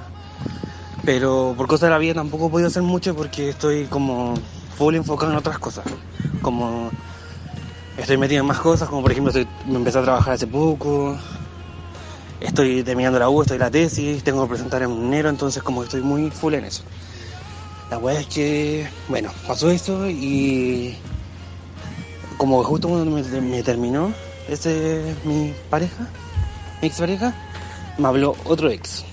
Pero 1.06 1.54
por 1.58 1.68
cosas 1.68 1.88
de 1.88 1.90
la 1.92 1.98
vida 1.98 2.14
tampoco 2.16 2.48
he 2.48 2.50
podido 2.50 2.68
hacer 2.68 2.84
mucho 2.84 3.16
porque 3.16 3.50
estoy 3.50 3.88
como 3.88 4.36
full 4.78 4.96
enfocado 4.96 5.32
en 5.32 5.38
otras 5.38 5.58
cosas. 5.58 5.86
Como 6.42 6.92
estoy 7.98 8.18
metido 8.18 8.42
en 8.42 8.48
más 8.48 8.60
cosas, 8.60 8.90
como 8.90 9.02
por 9.02 9.12
ejemplo 9.12 9.34
me 9.66 9.76
empecé 9.78 10.00
a 10.00 10.04
trabajar 10.04 10.34
hace 10.34 10.48
poco. 10.48 11.18
Estoy 12.42 12.84
terminando 12.84 13.20
la 13.20 13.30
U, 13.30 13.42
estoy 13.42 13.58
la 13.58 13.70
tesis, 13.70 14.24
tengo 14.24 14.44
que 14.44 14.50
presentar 14.50 14.82
en 14.82 14.92
enero, 14.92 15.30
entonces 15.30 15.62
como 15.62 15.82
que 15.82 15.86
estoy 15.86 16.02
muy 16.02 16.32
full 16.32 16.54
en 16.54 16.66
eso. 16.66 16.84
La 17.90 17.98
weá 17.98 18.20
es 18.20 18.28
que, 18.28 18.90
bueno, 19.08 19.32
pasó 19.46 19.70
eso 19.70 20.08
y 20.10 20.96
como 22.38 22.64
justo 22.64 22.88
cuando 22.88 23.12
me, 23.12 23.64
terminó 23.64 24.14
ese 24.48 25.16
mi 25.26 25.54
pareja, 25.70 26.08
mi 26.82 26.88
ex 26.88 26.98
pareja, 26.98 27.36
me 27.98 28.08
habló 28.08 28.38
otro 28.46 28.70
ex. 28.70 29.04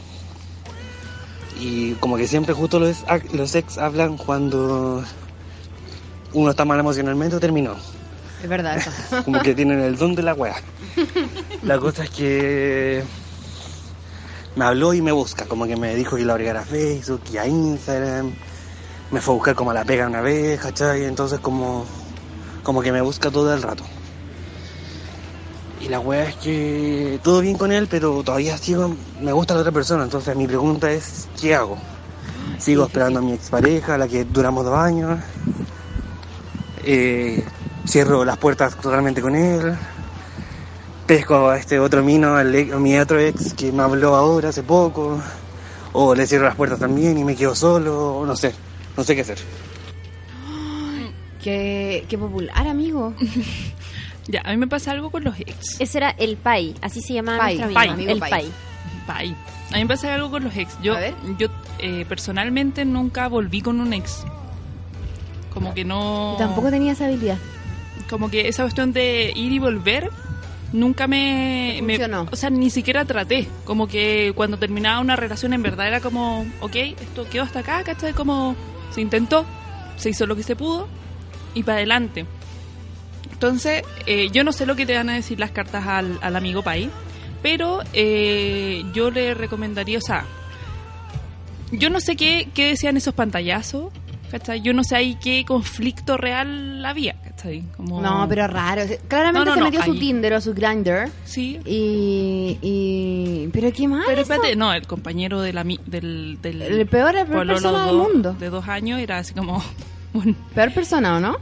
Y 1.59 1.95
como 1.95 2.16
que 2.16 2.29
siempre 2.29 2.55
justo 2.55 2.79
los, 2.79 3.05
ex 3.55 3.79
hablan 3.79 4.18
cuando 4.18 5.03
uno 6.33 6.51
está 6.51 6.64
mal 6.64 6.79
emocionalmente 6.79 7.41
terminó. 7.41 7.77
Es 8.43 8.49
verdad 8.49 8.76
eso. 8.76 8.91
Como 9.24 9.41
que 9.41 9.55
tienen 9.55 9.80
el 9.80 9.97
don 9.97 10.14
de 10.14 10.22
la 10.22 10.34
weá. 10.34 10.57
La 11.62 11.78
cosa 11.78 12.05
es 12.05 12.11
que 12.11 13.05
me 14.57 14.64
habló 14.64 14.95
y 14.95 15.03
me 15.03 15.12
busca, 15.12 15.45
como 15.45 15.66
que 15.66 15.76
me 15.76 15.95
dijo 15.95 16.16
que 16.16 16.24
lo 16.24 16.32
agregara 16.32 16.61
a 16.61 16.64
Facebook 16.64 17.20
y 17.30 17.37
a 17.37 17.47
Instagram. 17.47 18.32
Me 19.11 19.20
fue 19.20 19.34
a 19.34 19.37
buscar 19.37 19.55
como 19.55 19.70
a 19.70 19.74
la 19.74 19.84
pega 19.84 20.07
una 20.07 20.20
vez, 20.20 20.61
¿cachai? 20.61 21.05
Entonces 21.05 21.41
como, 21.41 21.84
como 22.62 22.82
que 22.82 22.91
me 22.91 23.01
busca 23.01 23.30
todo 23.30 23.53
el 23.53 23.62
rato. 23.62 23.84
Y 25.80 25.89
la 25.89 26.01
weá 26.01 26.24
es 26.24 26.37
que 26.37 27.20
todo 27.22 27.41
bien 27.41 27.59
con 27.59 27.70
él, 27.70 27.87
pero 27.89 28.22
todavía 28.22 28.57
sigo, 28.57 28.97
me 29.20 29.32
gusta 29.32 29.55
la 29.55 29.61
otra 29.61 29.72
persona. 29.72 30.05
Entonces 30.05 30.34
mi 30.34 30.47
pregunta 30.47 30.91
es, 30.91 31.28
¿qué 31.39 31.55
hago? 31.55 31.78
Sigo 32.59 32.87
esperando 32.87 33.18
a 33.18 33.22
mi 33.22 33.32
expareja, 33.32 33.95
a 33.95 33.99
la 33.99 34.09
que 34.09 34.24
duramos 34.24 34.64
dos 34.64 34.78
años. 34.78 35.20
Eh, 36.82 37.45
cierro 37.87 38.24
las 38.24 38.37
puertas 38.39 38.76
totalmente 38.76 39.20
con 39.20 39.34
él. 39.34 39.74
Pesco 41.07 41.49
a 41.51 41.57
este 41.59 41.78
otro 41.78 42.03
mino, 42.03 42.34
al 42.37 42.55
ex- 42.55 42.72
a 42.72 42.78
mi 42.78 42.99
otro 42.99 43.18
ex 43.20 43.55
que 43.55 43.70
me 43.72 43.82
habló 43.82 44.16
ahora 44.16 44.49
hace 44.49 44.62
poco. 44.62 45.20
O 45.93 46.14
le 46.14 46.26
cierro 46.26 46.45
las 46.47 46.57
puertas 46.57 46.78
también 46.78 47.16
y 47.16 47.24
me 47.24 47.37
quedo 47.37 47.55
solo. 47.55 48.16
o 48.18 48.26
No 48.26 48.37
sé, 48.37 48.53
no 48.97 49.05
sé 49.05 49.14
qué 49.14 49.20
hacer. 49.22 49.39
Qué, 51.43 52.05
qué 52.09 52.18
popular, 52.18 52.66
amigo. 52.66 53.14
Ya, 54.28 54.41
a 54.45 54.51
mí 54.51 54.57
me 54.57 54.66
pasa 54.66 54.91
algo 54.91 55.11
con 55.12 55.22
los 55.22 55.39
ex. 55.39 55.80
Ese 55.80 55.99
era 55.99 56.11
el 56.11 56.37
Pai, 56.37 56.74
así 56.82 57.01
se 57.01 57.14
llamaba 57.14 57.39
Pai, 57.39 57.59
nuestro 57.59 57.74
Pai, 57.74 57.89
amigo. 57.91 58.11
amigo 58.11 58.24
el 58.26 58.30
Pai. 58.30 58.51
Pai. 59.07 59.37
A 59.70 59.74
mí 59.76 59.84
me 59.84 59.87
pasa 59.87 60.12
algo 60.12 60.32
con 60.32 60.43
los 60.43 60.57
ex. 60.57 60.76
Yo, 60.82 60.97
yo 61.39 61.47
eh, 61.78 62.05
personalmente 62.09 62.84
nunca 62.84 63.28
volví 63.28 63.61
con 63.61 63.78
un 63.80 63.93
ex. 63.93 64.24
Como 65.55 65.72
que 65.74 65.84
no. 65.84 66.34
Tampoco 66.41 66.70
tenía 66.70 66.91
esa 66.91 67.05
habilidad. 67.05 67.39
Como 68.11 68.31
que 68.31 68.49
esa 68.49 68.63
cuestión 68.63 68.93
de 68.93 69.33
ir 69.35 69.53
y 69.53 69.59
volver 69.59 70.11
nunca 70.73 71.07
me, 71.07 71.81
me- 71.83 71.95
funcionó. 71.95 72.29
O 72.31 72.37
sea, 72.37 72.51
ni 72.51 72.71
siquiera 72.71 73.05
traté. 73.05 73.49
Como 73.65 73.89
que 73.89 74.33
cuando 74.35 74.59
terminaba 74.59 75.01
una 75.01 75.17
relación 75.17 75.53
en 75.53 75.63
verdad 75.63 75.89
era 75.89 76.01
como, 76.01 76.47
ok, 76.61 76.77
esto 76.77 77.27
quedó 77.31 77.43
hasta 77.45 77.61
acá, 77.61 77.83
¿cachai? 77.85 78.13
Como 78.13 78.55
se 78.93 79.01
intentó, 79.01 79.45
se 79.97 80.11
hizo 80.11 80.27
lo 80.27 80.37
que 80.37 80.43
se 80.43 80.55
pudo 80.57 80.87
y 81.55 81.63
para 81.63 81.79
adelante. 81.79 82.27
Entonces, 83.33 83.83
eh, 84.07 84.29
yo 84.33 84.45
no 84.45 84.53
sé 84.53 84.67
lo 84.67 84.77
que 84.77 84.87
te 84.87 84.95
van 84.97 85.09
a 85.11 85.15
decir 85.15 85.39
las 85.41 85.51
cartas 85.51 85.87
al, 85.87 86.19
al 86.23 86.37
amigo 86.37 86.63
Pai, 86.63 86.91
pero 87.43 87.81
eh, 87.93 88.83
yo 88.95 89.11
le 89.11 89.35
recomendaría, 89.35 89.99
o 89.99 90.01
sea, 90.01 90.25
yo 91.73 91.91
no 91.91 92.01
sé 92.01 92.17
qué, 92.17 92.49
qué 92.55 92.69
decían 92.69 92.97
esos 92.97 93.15
pantallazos, 93.15 93.93
¿cachai? 94.31 94.63
Yo 94.63 94.73
no 94.73 94.85
sé 94.85 94.97
ahí 94.97 95.17
qué 95.21 95.45
conflicto 95.47 96.17
real 96.17 96.85
había, 96.87 97.17
¿cachai? 97.37 97.62
Como... 97.76 98.01
No, 98.01 98.26
pero 98.28 98.47
raro. 98.47 98.82
Claramente 99.09 99.39
No, 99.39 99.45
no, 99.45 99.55
se 99.55 99.59
no, 99.61 99.64
metió 99.66 99.82
su. 99.84 99.99
Tinder 99.99 100.32
o 100.34 100.41
su 100.41 100.55
Grindr. 100.55 101.09
Sí. 101.24 101.61
Y, 101.64 102.59
y... 102.62 103.49
¿Pero 103.53 103.72
qué 103.72 103.87
más? 103.89 104.05
Pero 104.07 104.22
espérate, 104.22 104.57
no, 104.57 104.72
el 104.72 104.87
compañero 104.87 105.41
de 105.43 105.53
la, 105.53 105.62
del, 105.64 106.39
del... 106.43 106.62
El 106.62 106.87
peor- 106.89 107.14
la 107.14 107.24
peor 107.26 107.47
persona 107.47 107.87
del 107.87 107.97
do- 107.97 108.09
mundo. 108.09 108.32
De 108.39 108.51
dos 108.51 108.66
años 108.68 108.99
era 109.01 109.18
así 109.18 109.34
como... 109.34 109.62
Peor 110.55 110.72
persona, 110.72 111.16
¿o 111.16 111.20
no? 111.20 111.37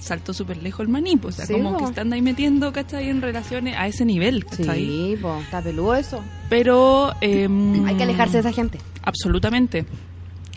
saltó 0.00 0.34
súper 0.34 0.60
lejos 0.60 0.80
el 0.80 0.88
maní, 0.88 1.16
pues, 1.16 1.36
o 1.36 1.36
sea, 1.36 1.46
Sí, 1.46 1.52
como 1.52 1.74
po. 1.74 1.78
que 1.78 1.84
están 1.84 2.12
ahí 2.12 2.20
metiendo, 2.22 2.72
¿cachai? 2.72 3.08
En 3.08 3.22
relaciones 3.22 3.76
a 3.78 3.86
ese 3.86 4.04
nivel, 4.04 4.44
¿cachai? 4.44 4.84
Sí, 4.84 5.16
pues, 5.22 5.42
está 5.44 5.62
peludo 5.62 5.94
eso. 5.94 6.20
Pero... 6.48 7.12
em, 7.20 7.84
Hay 7.86 7.94
que 7.94 8.02
alejarse 8.02 8.32
de 8.34 8.40
esa 8.40 8.52
gente. 8.52 8.78
Absolutamente. 9.04 9.86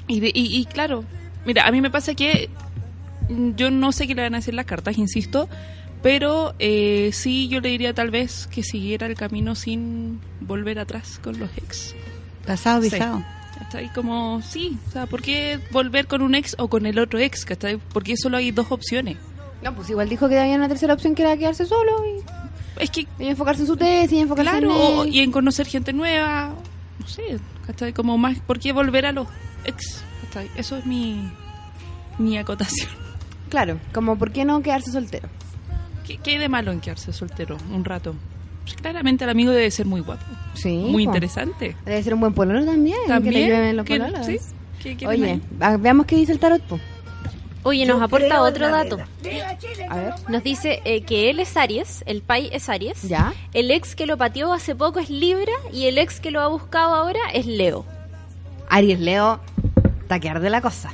Y, 0.08 0.20
de- 0.20 0.32
y, 0.34 0.58
y 0.58 0.66
claro, 0.66 1.04
mira, 1.46 1.68
a 1.68 1.72
mí 1.72 1.80
me 1.80 1.92
pasa 1.92 2.16
que 2.16 2.50
yo 3.56 3.72
no 3.72 3.92
sé 3.92 4.08
qué 4.08 4.16
le 4.16 4.22
van 4.24 4.34
a 4.36 4.38
decir 4.38 4.54
las 4.54 4.66
cartas, 4.66 4.98
insisto, 4.98 5.50
pero 6.04 6.54
eh, 6.60 7.10
sí 7.14 7.48
yo 7.48 7.60
le 7.62 7.70
diría 7.70 7.94
tal 7.94 8.12
vez 8.12 8.48
que 8.48 8.64
siguiera 8.64 9.08
el 9.08 9.16
camino 9.16 9.56
sin 9.56 10.20
volver 10.42 10.80
atrás 10.80 11.20
con 11.24 11.40
los 11.40 11.50
ex. 11.58 11.96
Pasado, 12.46 12.82
Sí. 12.84 12.90
visado. 12.92 13.24
Está 13.62 13.78
ahí 13.80 13.90
como, 13.96 14.42
sí, 14.42 14.78
o 14.88 14.92
sea, 14.92 15.06
¿por 15.08 15.22
qué 15.22 15.60
volver 15.72 16.08
con 16.08 16.22
un 16.22 16.36
ex 16.36 16.56
o 16.60 16.68
con 16.68 16.86
el 16.86 17.00
otro 17.00 17.20
ex? 17.20 17.46
¿cachai? 17.46 17.78
Porque 17.78 18.18
solo 18.18 18.38
hay 18.38 18.52
dos 18.52 18.68
opciones. 18.70 19.18
No, 19.64 19.74
pues 19.74 19.90
igual 19.90 20.10
dijo 20.10 20.28
que 20.30 20.38
había 20.38 20.56
una 20.56 20.68
tercera 20.68 20.94
opción 20.94 21.16
que 21.16 21.22
era 21.24 21.38
quedarse 21.38 21.66
solo 21.66 21.92
y, 22.06 22.22
Es 22.84 22.90
que, 22.92 23.08
y 23.18 23.28
enfocarse 23.28 23.62
en 23.62 23.68
su 23.68 23.78
tesis 23.78 24.12
y 24.12 24.20
enfocarse 24.20 24.52
claro, 24.52 25.06
en 25.06 25.14
y 25.14 25.22
en 25.22 25.32
conocer 25.32 25.66
gente 25.68 25.94
nueva, 25.94 26.54
no 27.00 27.08
sé, 27.08 27.40
¿cachai? 27.66 27.94
Como 27.94 28.18
más, 28.18 28.38
¿por 28.42 28.60
qué 28.60 28.74
volver 28.74 29.06
a 29.06 29.12
los 29.14 29.28
ex? 29.64 30.04
¿cachai? 30.26 30.52
Eso 30.58 30.76
es 30.78 30.86
mi, 30.86 31.32
mi 32.20 32.38
acotación. 32.38 32.90
Claro, 33.50 33.80
como 33.94 34.18
¿por 34.18 34.32
qué 34.32 34.46
no 34.46 34.62
quedarse 34.62 34.92
soltero? 34.92 35.30
¿Qué, 36.06 36.18
qué 36.18 36.32
hay 36.32 36.38
de 36.38 36.50
malo 36.50 36.72
en 36.72 36.82
quedarse 36.82 37.14
soltero 37.14 37.58
un 37.74 37.84
rato? 37.86 38.16
Pues 38.64 38.76
claramente 38.76 39.24
el 39.24 39.30
amigo 39.30 39.52
debe 39.52 39.70
ser 39.72 39.86
muy 39.86 40.02
guapo. 40.02 40.24
Sí. 40.56 40.76
Muy 40.76 41.06
po. 41.06 41.12
interesante. 41.12 41.76
Debe 41.86 42.02
ser 42.04 42.14
un 42.16 42.20
buen 42.20 42.34
pololo 42.34 42.66
también. 42.66 42.98
Que 43.04 43.08
le 43.08 43.14
También, 43.14 43.78
los 43.78 43.86
que- 43.86 44.00
pololos. 44.00 44.26
sí, 44.26 44.38
que 44.82 44.96
quieren 44.98 45.24
Oye, 45.24 45.42
va- 45.62 45.78
veamos 45.78 46.06
qué 46.08 46.16
dice 46.16 46.32
el 46.32 46.40
tarot, 46.40 46.62
po. 46.64 46.80
Oye, 47.64 47.86
nos 47.88 47.98
Yo 47.98 48.04
aporta 48.04 48.42
otro 48.42 48.70
dato. 48.70 48.98
A 49.90 49.96
ver. 49.96 50.14
Nos 50.30 50.44
dice 50.44 50.82
eh, 50.86 51.02
que 51.02 51.32
él 51.32 51.40
es 51.40 51.58
Aries, 51.58 52.04
el 52.06 52.22
pai 52.22 52.50
es 52.52 52.70
Aries. 52.70 53.02
¿Ya? 53.04 53.34
El 53.54 53.72
ex 53.72 53.96
que 53.96 54.06
lo 54.06 54.18
pateó 54.18 54.54
hace 54.54 54.76
poco 54.76 55.00
es 55.00 55.10
Libra 55.10 55.52
y 55.74 55.86
el 55.88 55.98
ex 55.98 56.20
que 56.20 56.30
lo 56.30 56.42
ha 56.42 56.48
buscado 56.48 56.94
ahora 56.94 57.20
es 57.34 57.48
Leo. 57.48 57.84
Aries 58.70 59.00
Leo, 59.00 59.40
taquear 60.08 60.42
de 60.42 60.50
la 60.52 60.62
cosa. 60.62 60.92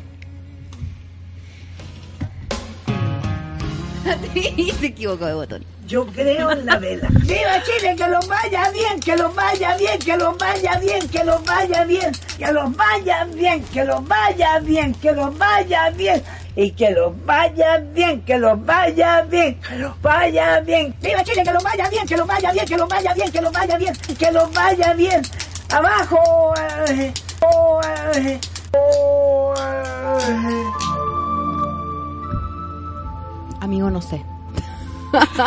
Se 4.80 4.86
equivocó 4.88 5.26
de 5.26 5.34
botón. 5.34 5.66
Yo 5.88 6.06
creo 6.08 6.52
en 6.52 6.66
la 6.66 6.78
vela. 6.78 7.08
¡Viva 7.10 7.62
Chile! 7.64 7.95
¡Que 7.97 8.08
los 8.08 8.28
vaya 8.28 8.72
bien! 8.72 8.99
¡Que 8.99 9.16
los 9.18 9.36
vaya 9.36 9.76
bien! 9.78 9.99
¡Que 9.99 10.16
los 10.16 10.38
vaya 10.38 10.78
bien! 10.80 11.10
¡Que 11.10 11.24
los 11.26 11.43
vaya 11.45 11.84
bien! 11.84 12.12
¡Que 12.38 12.52
los 12.54 12.78
vaya 12.78 13.26
bien! 13.26 13.64
¡Que 13.66 13.84
los 13.84 14.08
vaya 14.08 14.60
bien! 14.60 14.93
¡Que 14.95 15.12
los 15.12 15.38
vaya 15.38 15.89
bien! 15.89 16.24
Y 16.56 16.72
que 16.72 16.91
los 16.91 17.26
vaya 17.26 17.78
bien, 17.78 18.22
que 18.22 18.38
los 18.38 18.66
vaya 18.66 19.22
bien, 19.22 19.60
que 19.62 19.78
los 19.78 20.02
vaya 20.02 20.60
bien. 20.62 20.95
¡Viva 21.02 21.24
Chile! 21.24 21.43
¡Que 21.43 21.54
los 21.54 21.64
vaya 21.64 21.89
bien! 21.89 22.06
¡Que 22.06 22.18
los 22.18 22.28
vaya 22.28 22.52
bien! 22.52 22.66
¡Que 22.66 22.78
los 22.78 22.89
vaya 22.89 23.14
bien! 23.14 23.32
¡Que 23.32 23.41
los 23.41 23.52
vaya 23.52 23.78
bien! 23.78 23.93
¡Que 24.18 24.32
los 24.32 24.54
vaya 24.54 24.93
bien! 24.93 25.22
¡Abajo! 25.70 26.54
eh, 26.89 27.14
oh, 27.41 27.82
eh, 28.16 28.39
oh, 28.74 29.54
eh. 29.58 31.01
Amigo, 33.62 33.89
no 33.89 34.01
sé. 34.01 34.22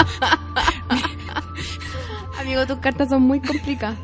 Amigo, 2.40 2.66
tus 2.66 2.78
cartas 2.78 3.08
son 3.10 3.22
muy 3.22 3.40
complicadas. 3.40 3.96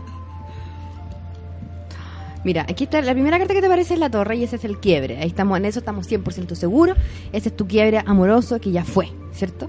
Mira, 2.43 2.63
aquí 2.69 2.85
está 2.85 3.03
la 3.03 3.13
primera 3.13 3.39
carta 3.39 3.53
que 3.53 3.61
te 3.61 3.69
parece 3.69 3.95
es 3.95 4.01
la 4.01 4.11
torre 4.11 4.37
y 4.37 4.45
ese 4.45 4.57
es 4.57 4.65
el 4.65 4.79
quiebre. 4.79 5.19
Ahí 5.19 5.29
estamos, 5.29 5.59
en 5.59 5.67
eso 5.67 5.81
estamos 5.81 6.11
100% 6.11 6.55
seguros. 6.55 6.97
Ese 7.33 7.51
es 7.51 7.57
tu 7.57 7.67
quiebre 7.67 8.03
amoroso 8.07 8.59
que 8.61 8.71
ya 8.71 8.83
fue, 8.85 9.11
¿cierto? 9.33 9.67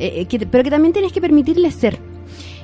Eh, 0.00 0.12
eh, 0.20 0.26
que- 0.26 0.44
pero 0.46 0.64
que 0.64 0.70
también 0.70 0.92
tienes 0.92 1.12
que 1.12 1.20
permitirle 1.20 1.70
ser. 1.70 1.98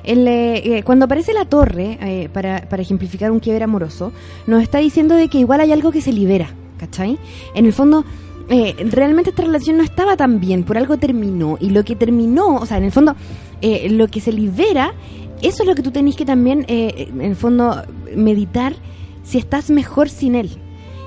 El, 0.03 0.27
eh, 0.27 0.83
cuando 0.85 1.05
aparece 1.05 1.33
la 1.33 1.45
torre, 1.45 1.97
eh, 2.01 2.29
para, 2.31 2.67
para 2.69 2.81
ejemplificar 2.81 3.31
un 3.31 3.39
quiebre 3.39 3.63
amoroso, 3.63 4.11
nos 4.45 4.61
está 4.61 4.79
diciendo 4.79 5.15
de 5.15 5.29
que 5.29 5.39
igual 5.39 5.61
hay 5.61 5.71
algo 5.71 5.91
que 5.91 6.01
se 6.01 6.11
libera, 6.11 6.49
¿cachai? 6.77 7.17
En 7.55 7.65
el 7.65 7.73
fondo, 7.73 8.03
eh, 8.49 8.75
realmente 8.91 9.31
esta 9.31 9.43
relación 9.43 9.77
no 9.77 9.83
estaba 9.83 10.15
tan 10.15 10.39
bien, 10.39 10.63
por 10.63 10.77
algo 10.77 10.97
terminó. 10.97 11.57
Y 11.59 11.71
lo 11.71 11.83
que 11.83 11.95
terminó, 11.95 12.55
o 12.55 12.65
sea, 12.65 12.77
en 12.77 12.83
el 12.83 12.91
fondo, 12.91 13.15
eh, 13.61 13.89
lo 13.89 14.07
que 14.07 14.21
se 14.21 14.31
libera, 14.31 14.93
eso 15.41 15.63
es 15.63 15.67
lo 15.67 15.75
que 15.75 15.81
tú 15.81 15.91
tenés 15.91 16.15
que 16.15 16.25
también, 16.25 16.65
eh, 16.67 17.09
en 17.11 17.21
el 17.21 17.35
fondo, 17.35 17.83
meditar 18.15 18.75
si 19.23 19.37
estás 19.37 19.69
mejor 19.69 20.09
sin 20.09 20.35
él. 20.35 20.49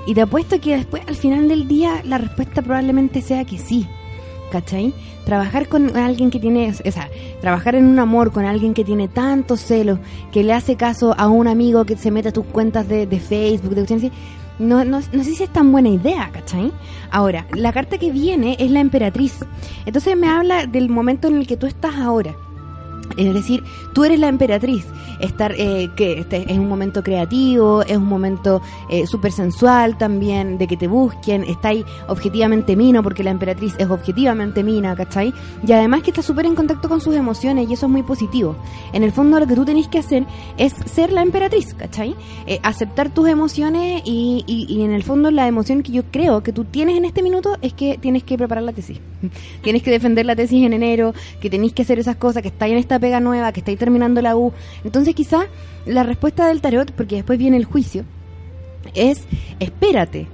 Y 0.05 0.13
te 0.13 0.21
apuesto 0.21 0.59
que 0.59 0.75
después, 0.75 1.03
al 1.07 1.15
final 1.15 1.47
del 1.47 1.67
día, 1.67 2.01
la 2.03 2.17
respuesta 2.17 2.61
probablemente 2.61 3.21
sea 3.21 3.45
que 3.45 3.57
sí. 3.57 3.87
¿Cachai? 4.51 4.93
Trabajar 5.25 5.67
con 5.67 5.95
alguien 5.95 6.31
que 6.31 6.39
tiene, 6.39 6.71
o 6.71 6.91
sea, 6.91 7.07
trabajar 7.39 7.75
en 7.75 7.85
un 7.85 7.99
amor 7.99 8.31
con 8.31 8.45
alguien 8.45 8.73
que 8.73 8.83
tiene 8.83 9.07
tantos 9.07 9.59
celos, 9.59 9.99
que 10.31 10.43
le 10.43 10.53
hace 10.53 10.75
caso 10.75 11.13
a 11.15 11.27
un 11.27 11.47
amigo 11.47 11.85
que 11.85 11.95
se 11.95 12.09
mete 12.09 12.29
a 12.29 12.33
tus 12.33 12.45
cuentas 12.45 12.87
de, 12.87 13.05
de 13.05 13.19
Facebook, 13.19 13.75
de 13.75 13.81
cuestiones 13.81 14.05
así, 14.05 14.13
no, 14.59 14.83
no, 14.85 14.99
no 14.99 15.23
sé 15.23 15.35
si 15.35 15.43
es 15.43 15.49
tan 15.49 15.71
buena 15.71 15.89
idea, 15.89 16.29
¿cachai? 16.31 16.71
Ahora, 17.11 17.47
la 17.53 17.73
carta 17.73 17.97
que 17.97 18.11
viene 18.11 18.57
es 18.59 18.69
la 18.69 18.81
emperatriz. 18.81 19.39
Entonces 19.85 20.15
me 20.15 20.27
habla 20.27 20.67
del 20.67 20.89
momento 20.89 21.27
en 21.27 21.37
el 21.37 21.47
que 21.47 21.57
tú 21.57 21.65
estás 21.65 21.95
ahora. 21.95 22.35
Es 23.17 23.33
decir, 23.33 23.63
tú 23.93 24.03
eres 24.03 24.19
la 24.19 24.27
emperatriz. 24.27 24.85
Estar, 25.19 25.53
eh, 25.57 25.89
que 25.95 26.19
este 26.19 26.49
es 26.49 26.57
un 26.57 26.69
momento 26.69 27.03
creativo, 27.03 27.81
es 27.81 27.97
un 27.97 28.05
momento 28.05 28.61
eh, 28.89 29.05
súper 29.05 29.31
sensual 29.33 29.97
también, 29.97 30.57
de 30.57 30.67
que 30.67 30.77
te 30.77 30.87
busquen. 30.87 31.43
Está 31.43 31.69
ahí 31.69 31.83
objetivamente 32.07 32.75
Mino, 32.75 33.03
porque 33.03 33.23
la 33.23 33.31
emperatriz 33.31 33.75
es 33.77 33.89
objetivamente 33.89 34.63
Mina, 34.63 34.95
¿cachai? 34.95 35.33
Y 35.65 35.71
además 35.73 36.03
que 36.03 36.11
está 36.11 36.21
súper 36.21 36.45
en 36.45 36.55
contacto 36.55 36.87
con 36.87 37.01
sus 37.01 37.15
emociones 37.15 37.69
y 37.69 37.73
eso 37.73 37.87
es 37.87 37.91
muy 37.91 38.03
positivo. 38.03 38.55
En 38.93 39.03
el 39.03 39.11
fondo 39.11 39.39
lo 39.39 39.47
que 39.47 39.55
tú 39.55 39.65
tenés 39.65 39.87
que 39.87 39.99
hacer 39.99 40.25
es 40.57 40.73
ser 40.85 41.11
la 41.11 41.21
emperatriz, 41.21 41.73
¿cachai? 41.73 42.15
Eh, 42.47 42.59
aceptar 42.63 43.09
tus 43.09 43.27
emociones 43.27 44.01
y, 44.05 44.43
y, 44.47 44.65
y 44.73 44.83
en 44.83 44.91
el 44.91 45.03
fondo 45.03 45.31
la 45.31 45.47
emoción 45.47 45.83
que 45.83 45.91
yo 45.91 46.03
creo 46.11 46.41
que 46.43 46.53
tú 46.53 46.63
tienes 46.65 46.97
en 46.97 47.05
este 47.05 47.21
minuto 47.21 47.57
es 47.61 47.73
que 47.73 47.97
tienes 47.97 48.23
que 48.23 48.37
preparar 48.37 48.63
la 48.63 48.73
tesis. 48.73 48.99
tienes 49.63 49.83
que 49.83 49.91
defender 49.91 50.25
la 50.25 50.35
tesis 50.35 50.63
en 50.65 50.73
enero, 50.73 51.13
que 51.41 51.49
tenéis 51.49 51.73
que 51.73 51.81
hacer 51.81 51.99
esas 51.99 52.15
cosas, 52.15 52.41
que 52.41 52.49
estáis 52.49 52.73
en 52.73 52.79
esta 52.79 52.98
pega 52.99 53.19
nueva, 53.19 53.51
que 53.51 53.61
estáis 53.61 53.79
terminando 53.79 54.21
la 54.21 54.35
U. 54.35 54.53
Entonces 54.83 55.15
quizá 55.15 55.47
la 55.85 56.03
respuesta 56.03 56.47
del 56.47 56.61
tarot, 56.61 56.91
porque 56.91 57.15
después 57.15 57.39
viene 57.39 57.57
el 57.57 57.65
juicio, 57.65 58.03
es 58.93 59.23
espérate. 59.59 60.27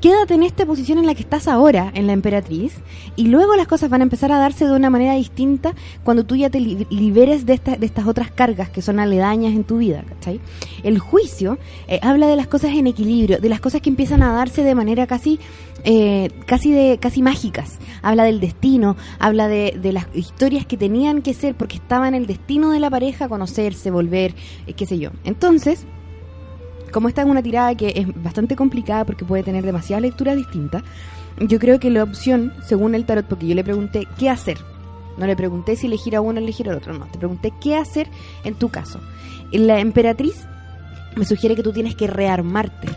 Quédate 0.00 0.32
en 0.32 0.42
esta 0.44 0.64
posición 0.64 0.96
en 0.98 1.06
la 1.06 1.14
que 1.14 1.20
estás 1.22 1.46
ahora, 1.46 1.90
en 1.94 2.06
la 2.06 2.14
emperatriz, 2.14 2.72
y 3.16 3.26
luego 3.28 3.54
las 3.54 3.66
cosas 3.66 3.90
van 3.90 4.00
a 4.00 4.04
empezar 4.04 4.32
a 4.32 4.38
darse 4.38 4.64
de 4.64 4.72
una 4.72 4.88
manera 4.88 5.14
distinta 5.14 5.74
cuando 6.04 6.24
tú 6.24 6.36
ya 6.36 6.48
te 6.48 6.58
li- 6.58 6.86
liberes 6.88 7.44
de, 7.44 7.52
esta- 7.52 7.76
de 7.76 7.84
estas 7.84 8.06
otras 8.06 8.30
cargas 8.30 8.70
que 8.70 8.80
son 8.80 8.98
aledañas 8.98 9.52
en 9.54 9.64
tu 9.64 9.76
vida, 9.76 10.02
¿cachai? 10.08 10.40
El 10.82 10.98
juicio 10.98 11.58
eh, 11.86 12.00
habla 12.02 12.28
de 12.28 12.36
las 12.36 12.46
cosas 12.46 12.70
en 12.74 12.86
equilibrio, 12.86 13.40
de 13.40 13.48
las 13.50 13.60
cosas 13.60 13.82
que 13.82 13.90
empiezan 13.90 14.22
a 14.22 14.32
darse 14.32 14.64
de 14.64 14.74
manera 14.74 15.06
casi, 15.06 15.38
eh, 15.84 16.30
casi, 16.46 16.72
de, 16.72 16.96
casi 16.98 17.20
mágicas. 17.20 17.78
Habla 18.00 18.24
del 18.24 18.40
destino, 18.40 18.96
habla 19.18 19.48
de, 19.48 19.78
de 19.82 19.92
las 19.92 20.06
historias 20.14 20.64
que 20.64 20.78
tenían 20.78 21.20
que 21.20 21.34
ser 21.34 21.54
porque 21.54 21.76
estaba 21.76 22.08
en 22.08 22.14
el 22.14 22.26
destino 22.26 22.70
de 22.70 22.80
la 22.80 22.88
pareja 22.88 23.28
conocerse, 23.28 23.90
volver, 23.90 24.34
eh, 24.66 24.72
qué 24.72 24.86
sé 24.86 24.98
yo. 24.98 25.10
Entonces, 25.24 25.84
como 26.90 27.08
esta 27.08 27.22
es 27.22 27.28
una 27.28 27.42
tirada 27.42 27.74
que 27.74 27.92
es 27.96 28.22
bastante 28.22 28.56
complicada 28.56 29.04
porque 29.04 29.24
puede 29.24 29.42
tener 29.42 29.64
demasiadas 29.64 30.02
lecturas 30.02 30.36
distintas, 30.36 30.82
yo 31.38 31.58
creo 31.58 31.80
que 31.80 31.90
la 31.90 32.02
opción, 32.02 32.52
según 32.62 32.94
el 32.94 33.06
tarot, 33.06 33.26
porque 33.26 33.46
yo 33.46 33.54
le 33.54 33.64
pregunté 33.64 34.06
qué 34.18 34.28
hacer, 34.28 34.58
no 35.16 35.26
le 35.26 35.36
pregunté 35.36 35.76
si 35.76 35.86
elegir 35.86 36.16
a 36.16 36.20
uno 36.20 36.40
o 36.40 36.42
elegir 36.42 36.68
al 36.68 36.76
otro, 36.76 36.92
no, 36.92 37.06
te 37.06 37.18
pregunté 37.18 37.52
qué 37.60 37.76
hacer 37.76 38.08
en 38.44 38.54
tu 38.54 38.68
caso. 38.68 39.00
La 39.52 39.80
emperatriz 39.80 40.46
me 41.16 41.24
sugiere 41.24 41.56
que 41.56 41.62
tú 41.62 41.72
tienes 41.72 41.94
que 41.94 42.06
rearmarte, 42.06 42.88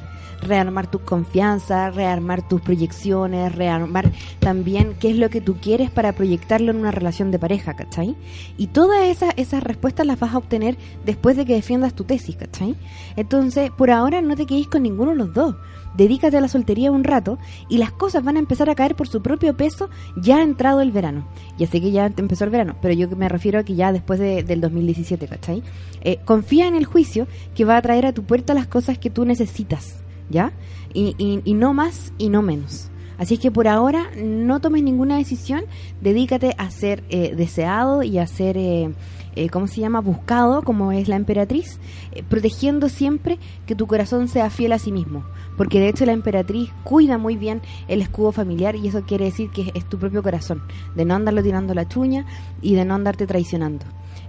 rearmar 0.43 0.89
tu 0.89 0.99
confianza, 0.99 1.89
rearmar 1.91 2.47
tus 2.47 2.61
proyecciones, 2.61 3.55
rearmar 3.55 4.11
también 4.39 4.95
qué 4.99 5.09
es 5.11 5.17
lo 5.17 5.29
que 5.29 5.41
tú 5.41 5.55
quieres 5.61 5.89
para 5.89 6.13
proyectarlo 6.13 6.71
en 6.71 6.77
una 6.77 6.91
relación 6.91 7.31
de 7.31 7.39
pareja, 7.39 7.75
¿cachai? 7.75 8.15
Y 8.57 8.67
todas 8.67 9.03
esas, 9.05 9.33
esas 9.37 9.63
respuestas 9.63 10.05
las 10.05 10.19
vas 10.19 10.33
a 10.33 10.37
obtener 10.37 10.77
después 11.05 11.37
de 11.37 11.45
que 11.45 11.53
defiendas 11.55 11.93
tu 11.93 12.03
tesis, 12.03 12.35
¿cachai? 12.35 12.75
Entonces, 13.15 13.71
por 13.71 13.91
ahora 13.91 14.21
no 14.21 14.35
te 14.35 14.45
quedes 14.45 14.67
con 14.67 14.83
ninguno 14.83 15.11
de 15.11 15.17
los 15.17 15.33
dos. 15.33 15.55
Dedícate 15.95 16.37
a 16.37 16.41
la 16.41 16.47
soltería 16.47 16.91
un 16.91 17.03
rato 17.03 17.37
y 17.69 17.77
las 17.77 17.91
cosas 17.91 18.23
van 18.23 18.35
a 18.37 18.39
empezar 18.39 18.67
a 18.67 18.73
caer 18.73 18.95
por 18.95 19.07
su 19.07 19.21
propio 19.21 19.55
peso 19.55 19.89
ya 20.17 20.37
ha 20.37 20.41
entrado 20.41 20.81
el 20.81 20.91
verano. 20.91 21.27
Ya 21.59 21.67
sé 21.67 21.81
que 21.81 21.91
ya 21.91 22.07
empezó 22.17 22.45
el 22.45 22.49
verano, 22.49 22.75
pero 22.81 22.95
yo 22.95 23.07
me 23.15 23.29
refiero 23.29 23.59
a 23.59 23.63
que 23.63 23.75
ya 23.75 23.91
después 23.91 24.19
de- 24.19 24.41
del 24.41 24.59
2017, 24.59 25.27
¿cachai? 25.27 25.61
Eh, 26.01 26.17
confía 26.25 26.67
en 26.67 26.73
el 26.75 26.85
juicio 26.85 27.27
que 27.53 27.63
va 27.63 27.77
a 27.77 27.81
traer 27.83 28.07
a 28.07 28.11
tu 28.13 28.23
puerta 28.23 28.55
las 28.55 28.65
cosas 28.65 28.97
que 28.97 29.11
tú 29.11 29.23
necesitas, 29.23 30.02
¿ya? 30.29 30.51
Y, 30.93 31.15
y- 31.43 31.53
no 31.53 31.73
más 31.73 32.13
y 32.17 32.29
no 32.29 32.41
menos. 32.41 32.89
Así 33.17 33.35
es 33.35 33.39
que 33.39 33.51
por 33.51 33.67
ahora 33.67 34.07
no 34.21 34.59
tomes 34.59 34.83
ninguna 34.83 35.17
decisión, 35.17 35.63
dedícate 36.01 36.55
a 36.57 36.69
ser 36.71 37.03
eh, 37.09 37.35
deseado 37.35 38.01
y 38.03 38.17
a 38.17 38.25
ser 38.27 38.57
eh, 38.57 38.91
eh, 39.35 39.49
¿cómo 39.49 39.67
se 39.67 39.81
llama? 39.81 40.01
Buscado, 40.01 40.61
como 40.63 40.91
es 40.91 41.07
la 41.07 41.15
emperatriz, 41.15 41.79
eh, 42.11 42.23
protegiendo 42.27 42.89
siempre 42.89 43.39
que 43.65 43.75
tu 43.75 43.87
corazón 43.87 44.27
sea 44.27 44.49
fiel 44.49 44.73
a 44.73 44.79
sí 44.79 44.91
mismo. 44.91 45.23
Porque 45.57 45.79
de 45.79 45.89
hecho 45.89 46.05
la 46.05 46.13
emperatriz 46.13 46.71
cuida 46.83 47.17
muy 47.17 47.37
bien 47.37 47.61
el 47.87 48.01
escudo 48.01 48.31
familiar 48.31 48.75
y 48.75 48.87
eso 48.87 49.03
quiere 49.03 49.25
decir 49.25 49.49
que 49.51 49.71
es 49.75 49.87
tu 49.87 49.97
propio 49.99 50.23
corazón, 50.23 50.63
de 50.95 51.05
no 51.05 51.13
andarlo 51.15 51.43
tirando 51.43 51.73
la 51.75 51.87
chuña 51.87 52.25
y 52.61 52.75
de 52.75 52.85
no 52.85 52.95
andarte 52.95 53.27
traicionando. 53.27 53.85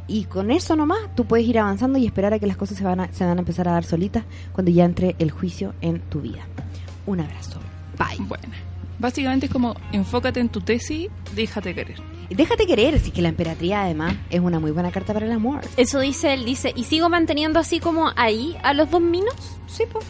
Y 0.07 0.25
con 0.25 0.51
eso 0.51 0.77
nomás 0.77 1.15
tú 1.15 1.25
puedes 1.25 1.47
ir 1.47 1.59
avanzando 1.59 1.99
y 1.99 2.07
esperar 2.07 2.35
a 2.35 2.39
que 2.39 2.47
las 2.47 2.57
cosas 2.57 2.77
se 2.77 2.85
van 2.85 3.01
a, 3.01 3.13
se 3.13 3.25
van 3.25 3.39
a 3.39 3.41
empezar 3.41 3.69
a 3.69 3.73
dar 3.73 3.85
solitas 3.85 4.25
cuando 4.53 4.71
ya 4.71 4.85
entre 4.85 5.17
el 5.19 5.31
juicio 5.31 5.75
en 5.81 6.01
tu 6.01 6.21
vida. 6.21 6.47
Un 7.07 7.21
abrazo. 7.21 7.59
Bye. 7.99 8.27
Bueno, 8.27 8.45
básicamente 8.99 9.47
es 9.47 9.53
como 9.53 9.75
enfócate 9.93 10.41
en 10.41 10.49
tu 10.49 10.61
tesis, 10.61 11.09
déjate 11.35 11.75
querer. 11.75 12.01
Déjate 12.31 12.67
querer, 12.67 12.99
si 13.01 13.11
que 13.11 13.23
la 13.23 13.29
emperatriz 13.29 13.73
además 13.73 14.17
es 14.31 14.41
una 14.41 14.59
muy 14.59 14.71
buena 14.71 14.91
carta 14.91 15.13
para 15.13 15.27
el 15.27 15.33
amor. 15.33 15.61
Eso 15.77 16.01
dice 16.01 16.35
él, 16.35 16.45
dice, 16.45 16.73
¿y 16.75 16.85
sigo 16.85 17.09
manteniendo 17.09 17.59
así 17.59 17.81
como 17.81 18.11
ahí 18.17 18.57
a 18.63 18.73
los 18.73 18.91
dos 18.91 19.01
minos? 19.01 19.35
Sí, 19.67 19.85
pues. 19.91 20.05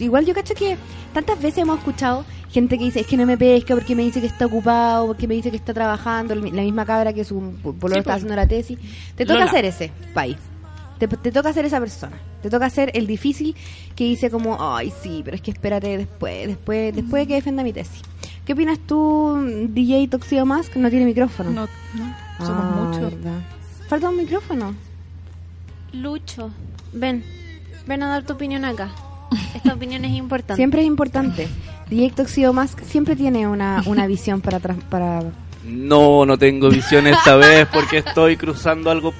Igual 0.00 0.24
yo 0.26 0.34
cacho 0.34 0.54
que 0.54 0.76
tantas 1.12 1.40
veces 1.40 1.58
hemos 1.58 1.78
escuchado 1.78 2.24
gente 2.50 2.78
que 2.78 2.84
dice, 2.84 3.00
es 3.00 3.06
que 3.06 3.16
no 3.16 3.26
me 3.26 3.36
pesca 3.38 3.74
porque 3.74 3.94
me 3.94 4.02
dice 4.02 4.20
que 4.20 4.26
está 4.26 4.46
ocupado, 4.46 5.06
porque 5.06 5.28
me 5.28 5.34
dice 5.34 5.50
que 5.50 5.56
está 5.56 5.72
trabajando, 5.74 6.34
la 6.34 6.62
misma 6.62 6.84
cabra 6.84 7.12
que 7.12 7.22
su 7.24 7.38
pololo 7.62 7.94
Sí, 7.94 7.98
está 8.00 8.14
haciendo 8.14 8.34
la 8.34 8.46
tesis. 8.46 8.78
Te 9.14 9.24
toca 9.24 9.40
Lola. 9.40 9.50
ser 9.52 9.64
ese, 9.66 9.92
país. 10.14 10.36
Te, 10.98 11.06
te 11.08 11.30
toca 11.32 11.52
ser 11.52 11.64
esa 11.64 11.78
persona. 11.80 12.16
Te 12.42 12.50
toca 12.50 12.68
ser 12.70 12.90
el 12.94 13.06
difícil 13.06 13.54
que 13.94 14.04
dice 14.04 14.30
como, 14.30 14.56
ay, 14.60 14.92
sí, 15.02 15.22
pero 15.24 15.34
es 15.36 15.42
que 15.42 15.50
espérate 15.50 15.96
después, 15.98 16.46
después, 16.48 16.94
después 16.94 17.22
de 17.22 17.26
que 17.28 17.34
defienda 17.34 17.62
mi 17.62 17.72
tesis. 17.72 18.02
¿Qué 18.44 18.54
opinas 18.54 18.78
tú, 18.86 19.36
DJ 19.68 20.08
Toxido 20.08 20.44
Mask? 20.46 20.74
No 20.76 20.90
tiene 20.90 21.04
micrófono. 21.04 21.50
No, 21.50 21.62
no, 21.94 22.16
somos 22.46 22.64
Ah, 22.64 22.80
muchos. 22.84 23.14
verdad. 23.14 23.38
Falta 23.88 24.08
un 24.08 24.16
micrófono. 24.16 24.74
Lucho, 25.92 26.50
ven, 26.92 27.24
ven 27.86 28.02
a 28.02 28.08
dar 28.08 28.24
tu 28.24 28.32
opinión 28.34 28.64
acá. 28.64 28.90
Esta 29.54 29.74
opinión 29.74 30.04
es 30.04 30.12
importante. 30.12 30.56
Siempre 30.56 30.80
es 30.80 30.86
importante. 30.86 31.48
DJ 31.88 32.10
Toxido 32.12 32.52
Mask 32.52 32.80
siempre 32.84 33.16
tiene 33.16 33.46
una, 33.46 33.82
una 33.86 34.06
visión 34.08 34.40
para, 34.40 34.58
tras- 34.60 34.82
para 34.88 35.22
No, 35.64 36.24
no 36.26 36.38
tengo 36.38 36.68
visión 36.70 37.06
esta 37.06 37.36
vez 37.36 37.66
porque 37.72 37.98
estoy 37.98 38.36
cruzando 38.36 38.90
algo 38.90 39.12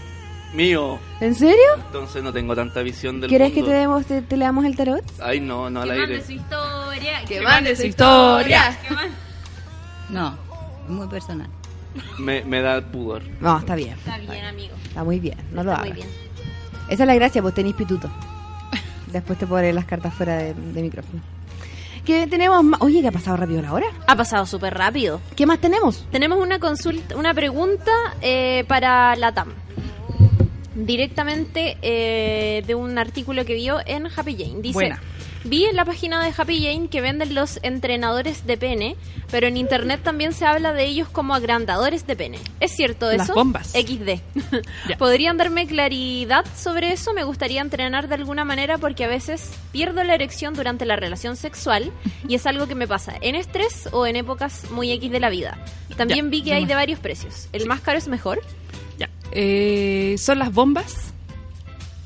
mío. 0.55 0.99
¿En 1.21 1.35
serio? 1.35 1.57
Entonces 1.87 2.23
no 2.23 2.33
tengo 2.33 2.55
tanta 2.57 2.83
visión 2.83 3.21
del 3.21 3.29
¿Quieres 3.29 3.53
que 3.53 3.61
mundo. 3.61 3.71
te, 3.73 3.79
demos, 3.79 4.07
te, 4.07 4.23
te 4.23 4.37
leamos 4.37 4.65
el 4.65 4.77
tarot? 4.77 5.05
Ay, 5.23 5.41
no, 5.41 5.69
no 5.71 5.83
al 5.83 5.91
aire. 5.91 6.17
historia. 6.19 7.25
Que 7.29 7.41
mande 7.41 7.77
su 7.77 7.87
historia. 7.87 8.77
No, 10.09 10.35
es 10.85 10.91
muy 10.91 11.07
personal. 11.09 11.49
Me, 12.19 12.43
me 12.45 12.61
da 12.63 12.81
pudor. 12.81 13.23
No, 13.41 13.59
está 13.59 13.75
bien. 13.75 13.97
Está 13.99 14.19
bien, 14.19 14.45
amigo. 14.45 14.75
Está 14.85 15.05
muy 15.05 15.19
bien. 15.21 15.37
No 15.53 15.63
lo 15.65 15.71
Está 15.73 15.83
muy 15.83 15.91
hagas. 15.93 16.05
bien. 16.05 16.09
Esa 16.89 17.03
es 17.03 17.07
la 17.07 17.15
gracia, 17.15 17.43
pues 17.43 17.55
tenéis 17.55 17.75
pituto. 17.77 18.11
Después 19.13 19.39
te 19.39 19.47
pondré 19.47 19.73
las 19.73 19.85
cartas 19.85 20.15
fuera 20.15 20.37
de, 20.37 20.55
de 20.55 20.83
micrófono. 20.83 21.21
¿Qué 22.05 22.27
tenemos 22.27 22.65
más? 22.65 22.81
Oye, 22.81 23.03
¿qué 23.03 23.09
ha 23.09 23.13
pasado 23.13 23.37
rápido 23.37 23.61
la 23.63 23.73
hora? 23.75 23.87
Ha 24.07 24.17
pasado 24.17 24.47
súper 24.47 24.75
rápido. 24.75 25.21
¿Qué 25.37 25.47
más 25.47 25.59
tenemos? 25.61 26.07
Tenemos 26.11 26.39
una 26.39 26.59
consulta, 26.59 27.17
una 27.17 27.35
pregunta 27.35 27.93
eh, 28.23 28.65
para 28.67 29.15
la 29.17 29.33
TAM. 29.33 29.53
Directamente 30.75 31.77
eh, 31.83 32.63
de 32.67 32.75
un 32.75 32.97
artículo 32.99 33.45
que 33.45 33.55
vio 33.55 33.79
en 33.85 34.07
Happy 34.07 34.37
Jane. 34.37 34.63
Dice, 34.63 34.75
Buena. 34.75 35.01
Vi 35.45 35.65
en 35.65 35.77
la 35.77 35.85
página 35.85 36.23
de 36.25 36.33
Happy 36.37 36.65
Jane 36.65 36.89
que 36.89 37.01
venden 37.01 37.35
los 37.35 37.59
entrenadores 37.63 38.47
de 38.47 38.57
pene, 38.57 38.97
pero 39.31 39.47
en 39.47 39.57
internet 39.57 40.01
también 40.03 40.33
se 40.33 40.45
habla 40.45 40.73
de 40.73 40.85
ellos 40.85 41.09
como 41.09 41.35
agrandadores 41.35 42.07
de 42.07 42.17
pene. 42.17 42.39
¿Es 42.61 42.73
cierto 42.73 43.11
eso? 43.11 43.19
Las 43.19 43.35
bombas. 43.35 43.73
XD. 43.73 44.21
Ya. 44.89 44.97
¿Podrían 44.97 45.37
darme 45.37 45.67
claridad 45.67 46.45
sobre 46.57 46.93
eso? 46.93 47.13
Me 47.13 47.25
gustaría 47.25 47.61
entrenar 47.61 48.09
de 48.09 48.15
alguna 48.15 48.45
manera 48.45 48.79
porque 48.79 49.05
a 49.05 49.09
veces 49.09 49.51
pierdo 49.73 50.03
la 50.05 50.15
erección 50.15 50.55
durante 50.55 50.85
la 50.87 50.97
relación 50.97 51.37
sexual 51.37 51.93
y 52.27 52.35
es 52.35 52.47
algo 52.47 52.67
que 52.67 52.75
me 52.75 52.89
pasa 52.89 53.15
en 53.21 53.35
estrés 53.35 53.89
o 53.93 54.07
en 54.07 54.17
épocas 54.17 54.71
muy 54.71 54.91
X 54.93 55.11
de 55.11 55.21
la 55.21 55.31
vida. 55.31 55.59
También 55.97 56.31
vi 56.31 56.43
que 56.43 56.55
hay 56.55 56.67
de 56.67 56.75
varios 56.75 56.99
precios. 56.99 57.49
¿El 57.53 57.67
más 57.67 57.81
caro 57.81 57.99
es 57.99 58.09
mejor? 58.09 58.41
Ya. 58.99 59.11
Eh, 59.33 60.17
son 60.19 60.39
las 60.39 60.53
bombas. 60.53 61.10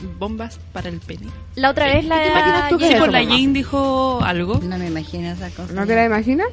Bombas 0.07 0.59
para 0.73 0.89
el 0.89 1.01
pene. 1.01 1.27
La 1.57 1.71
otra 1.71 1.87
vez 1.87 2.05
la... 2.05 2.17
¿Qué 2.17 2.23
te 2.25 2.31
imaginas 2.31 2.69
tú 2.71 2.79
que 2.79 2.87
Sí, 2.89 2.93
es 2.95 2.99
pues 3.01 3.13
la? 3.13 3.25
Jane 3.25 3.49
dijo 3.53 4.21
algo. 4.23 4.61
No 4.63 4.79
me 4.79 4.87
imagino 4.89 5.31
esa 5.31 5.51
cosa. 5.51 5.73
¿No 5.73 5.87
te 5.87 5.95
la 5.95 6.05
imaginas? 6.07 6.49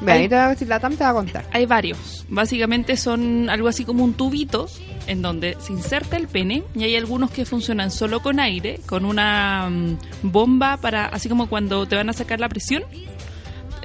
Ve, 0.00 0.12
Ay. 0.12 0.22
ahí 0.22 0.28
te 0.28 0.34
va 0.34 0.46
a 0.46 0.48
decir 0.50 0.66
la 0.68 0.80
TAM, 0.80 0.96
te 0.96 1.04
va 1.04 1.10
a 1.10 1.14
contar. 1.14 1.44
Hay 1.52 1.64
varios. 1.66 2.24
Básicamente 2.28 2.96
son 2.96 3.48
algo 3.50 3.68
así 3.68 3.84
como 3.84 4.02
un 4.02 4.14
tubito 4.14 4.66
en 5.06 5.22
donde 5.22 5.56
se 5.60 5.72
inserta 5.72 6.16
el 6.16 6.26
pene 6.28 6.64
y 6.74 6.82
hay 6.84 6.96
algunos 6.96 7.30
que 7.30 7.44
funcionan 7.44 7.90
solo 7.92 8.20
con 8.20 8.40
aire, 8.40 8.80
con 8.86 9.04
una 9.04 9.68
mm, 9.70 9.98
bomba 10.22 10.76
para, 10.78 11.06
así 11.06 11.28
como 11.28 11.48
cuando 11.48 11.86
te 11.86 11.94
van 11.96 12.08
a 12.08 12.12
sacar 12.12 12.40
la 12.40 12.48
presión. 12.48 12.82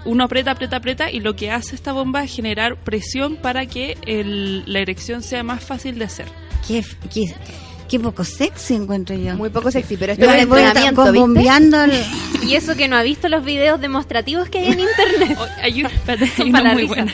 Uno 0.06 0.24
aprieta, 0.24 0.52
aprieta, 0.52 0.78
aprieta 0.78 1.12
y 1.12 1.20
lo 1.20 1.36
que 1.36 1.52
hace 1.52 1.76
esta 1.76 1.92
bomba 1.92 2.24
es 2.24 2.34
generar 2.34 2.78
presión 2.78 3.36
para 3.36 3.66
que 3.66 3.98
el- 4.08 4.64
la 4.72 4.80
erección 4.80 5.22
sea 5.22 5.44
más 5.44 5.64
fácil 5.64 6.00
de 6.00 6.06
hacer. 6.06 6.28
Qué, 6.68 6.84
qué, 7.14 7.36
qué 7.88 8.00
poco 8.00 8.24
sexy 8.24 8.76
encuentro 8.76 9.16
yo. 9.16 9.36
Muy 9.36 9.50
poco 9.50 9.72
sexy, 9.72 9.98
pero 9.98 10.14
esto 10.14 10.26
es 10.26 10.44
entrenamiento, 10.44 11.04
¿viste? 11.04 11.20
bombeando 11.20 11.84
el... 11.84 11.92
Y 12.44 12.56
eso 12.56 12.76
que 12.76 12.88
no 12.88 12.96
ha 12.96 13.04
visto 13.04 13.28
los 13.30 13.44
videos 13.44 13.82
demostrativos 13.82 14.50
que 14.50 14.60
hay 14.60 14.68
en 14.68 14.80
internet. 14.80 15.38
Hay 15.62 15.82
una, 15.82 15.92
hay 16.38 16.74
muy 16.76 16.86
buena. 16.86 17.14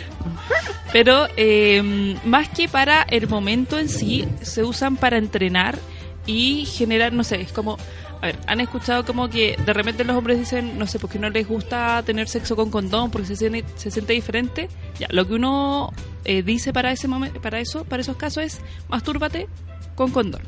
Pero 0.91 1.27
eh, 1.37 2.15
más 2.23 2.49
que 2.49 2.69
para 2.69 3.01
el 3.03 3.27
momento 3.27 3.79
en 3.79 3.89
sí, 3.89 4.27
se 4.41 4.63
usan 4.63 4.95
para 4.95 5.17
entrenar 5.17 5.79
y 6.25 6.65
generar, 6.65 7.13
no 7.13 7.23
sé, 7.23 7.41
es 7.41 7.51
como... 7.51 7.77
A 8.21 8.27
ver, 8.27 8.39
han 8.47 8.61
escuchado 8.61 9.03
como 9.03 9.29
que 9.29 9.57
de 9.65 9.73
repente 9.73 10.05
los 10.05 10.15
hombres 10.15 10.39
dicen, 10.39 10.77
no 10.79 10.87
sé, 10.87 10.97
porque 10.97 11.19
no 11.19 11.29
les 11.29 11.45
gusta 11.45 12.01
tener 12.05 12.29
sexo 12.29 12.55
con 12.55 12.69
condón 12.69 13.11
porque 13.11 13.27
se 13.27 13.35
siente, 13.35 13.65
se 13.75 13.91
siente 13.91 14.13
diferente. 14.13 14.69
Ya, 14.97 15.07
lo 15.09 15.27
que 15.27 15.33
uno 15.33 15.91
eh, 16.23 16.41
dice 16.41 16.71
para 16.71 16.93
ese 16.93 17.09
momento, 17.09 17.41
para 17.41 17.59
eso, 17.59 17.83
para 17.83 18.01
esos 18.01 18.15
casos 18.15 18.43
es, 18.43 18.61
mastúrbate 18.87 19.49
con 19.95 20.11
condón. 20.11 20.41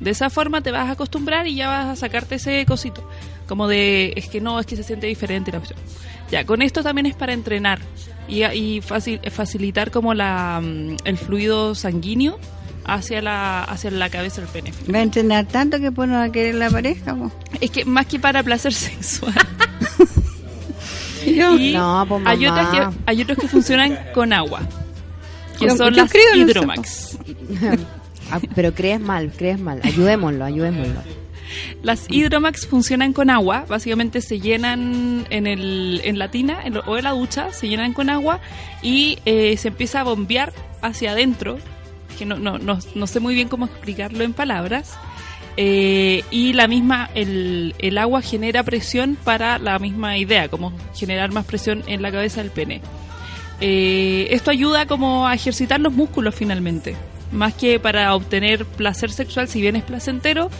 De 0.00 0.10
esa 0.10 0.30
forma 0.30 0.60
te 0.60 0.70
vas 0.70 0.88
a 0.88 0.92
acostumbrar 0.92 1.46
y 1.48 1.56
ya 1.56 1.68
vas 1.68 1.86
a 1.86 1.96
sacarte 1.96 2.36
ese 2.36 2.64
cosito. 2.66 3.08
Como 3.48 3.66
de, 3.66 4.12
es 4.16 4.28
que 4.28 4.40
no, 4.40 4.60
es 4.60 4.66
que 4.66 4.76
se 4.76 4.82
siente 4.84 5.06
diferente 5.06 5.50
la 5.50 5.58
opción. 5.58 5.78
Ya, 6.30 6.44
con 6.44 6.62
esto 6.62 6.82
también 6.82 7.06
es 7.06 7.14
para 7.14 7.32
entrenar 7.32 7.80
y, 8.28 8.44
y 8.44 8.80
facil- 8.80 9.28
facilitar 9.30 9.90
como 9.90 10.12
la, 10.14 10.60
mm, 10.62 10.96
el 11.04 11.18
fluido 11.18 11.74
sanguíneo 11.74 12.38
hacia 12.84 13.20
la, 13.22 13.64
hacia 13.64 13.90
la 13.90 14.08
cabeza 14.10 14.40
del 14.42 14.50
pene. 14.50 14.72
Va 14.94 14.98
a 14.98 15.02
entrenar 15.02 15.46
tanto 15.46 15.80
que 15.80 15.90
pues 15.90 16.08
no 16.08 16.16
va 16.16 16.24
a 16.24 16.32
querer 16.32 16.54
la 16.54 16.70
pareja. 16.70 17.14
po. 17.14 17.32
Es 17.60 17.70
que 17.70 17.84
más 17.84 18.06
que 18.06 18.18
para 18.20 18.42
placer 18.42 18.72
sexual. 18.74 19.34
Y 21.26 21.72
No, 21.74 22.04
pues, 22.08 22.22
hay, 22.26 22.38
mamá. 22.46 22.52
otras 22.62 22.68
que, 22.94 22.96
hay 23.06 23.22
otros 23.22 23.38
que 23.38 23.48
funcionan 23.48 23.98
con 24.14 24.32
agua. 24.32 24.60
Que 25.58 25.68
son 25.76 25.94
las 25.94 26.10
hidromax. 26.14 27.18
Ah, 28.30 28.40
pero 28.54 28.74
crees 28.74 29.00
mal, 29.00 29.30
crees 29.36 29.58
mal. 29.60 29.80
Ayudémoslo, 29.82 30.44
ayudémoslo. 30.44 31.00
Las 31.82 32.06
hidromax 32.10 32.66
funcionan 32.66 33.12
con 33.14 33.30
agua, 33.30 33.64
básicamente 33.68 34.20
se 34.20 34.38
llenan 34.38 35.26
en, 35.30 35.46
el, 35.46 36.00
en 36.04 36.18
la 36.18 36.30
tina 36.30 36.58
en 36.64 36.74
lo- 36.74 36.80
o 36.86 36.98
en 36.98 37.04
la 37.04 37.12
ducha, 37.12 37.52
se 37.52 37.68
llenan 37.68 37.94
con 37.94 38.10
agua 38.10 38.40
y 38.82 39.18
eh, 39.24 39.56
se 39.56 39.68
empieza 39.68 40.00
a 40.00 40.04
bombear 40.04 40.52
hacia 40.82 41.12
adentro, 41.12 41.58
que 42.18 42.26
no, 42.26 42.38
no, 42.38 42.58
no, 42.58 42.78
no 42.94 43.06
sé 43.06 43.20
muy 43.20 43.34
bien 43.34 43.48
cómo 43.48 43.64
explicarlo 43.64 44.24
en 44.24 44.34
palabras, 44.34 44.92
eh, 45.56 46.22
y 46.30 46.52
la 46.52 46.68
misma, 46.68 47.08
el, 47.14 47.74
el 47.78 47.96
agua 47.96 48.20
genera 48.20 48.62
presión 48.62 49.16
para 49.24 49.58
la 49.58 49.78
misma 49.78 50.18
idea, 50.18 50.48
como 50.48 50.72
generar 50.94 51.32
más 51.32 51.46
presión 51.46 51.82
en 51.86 52.02
la 52.02 52.12
cabeza 52.12 52.42
del 52.42 52.50
pene. 52.50 52.82
Eh, 53.60 54.28
esto 54.30 54.50
ayuda 54.50 54.84
como 54.86 55.26
a 55.26 55.34
ejercitar 55.34 55.80
los 55.80 55.92
músculos 55.94 56.34
finalmente, 56.34 56.94
más 57.32 57.54
que 57.54 57.78
para 57.78 58.14
obtener 58.14 58.64
placer 58.64 59.10
sexual, 59.10 59.48
si 59.48 59.60
bien 59.60 59.76
es 59.76 59.82
placentero, 59.82 60.50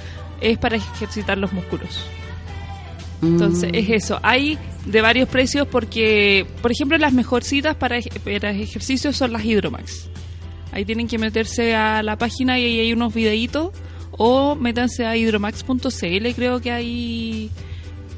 es 0.41 0.59
para 0.59 0.77
ejercitar 0.77 1.39
los 1.39 1.53
músculos. 1.53 2.01
Entonces, 3.23 3.71
es 3.75 3.91
eso. 3.91 4.21
Hay 4.23 4.59
de 4.87 5.01
varios 5.01 5.29
precios 5.29 5.67
porque, 5.67 6.47
por 6.63 6.71
ejemplo, 6.71 6.97
las 6.99 7.13
mejorcitas 7.13 7.77
para, 7.77 7.99
para 8.25 8.51
ejercicios 8.51 9.17
son 9.17 9.33
las 9.33 9.45
Hydromax. 9.45 10.09
Ahí 10.73 10.85
tienen 10.85 11.09
que 11.09 11.19
meterse 11.19 11.75
a 11.75 12.03
la 12.03 12.17
página 12.17 12.59
y 12.59 12.65
ahí 12.65 12.81
hay 12.81 12.93
unos 12.93 13.13
videitos. 13.15 13.73
O 14.21 14.57
métanse 14.57 15.07
a 15.07 15.17
hydromax.cl, 15.17 16.29
creo 16.35 16.61
que 16.61 16.73
hay... 16.73 17.51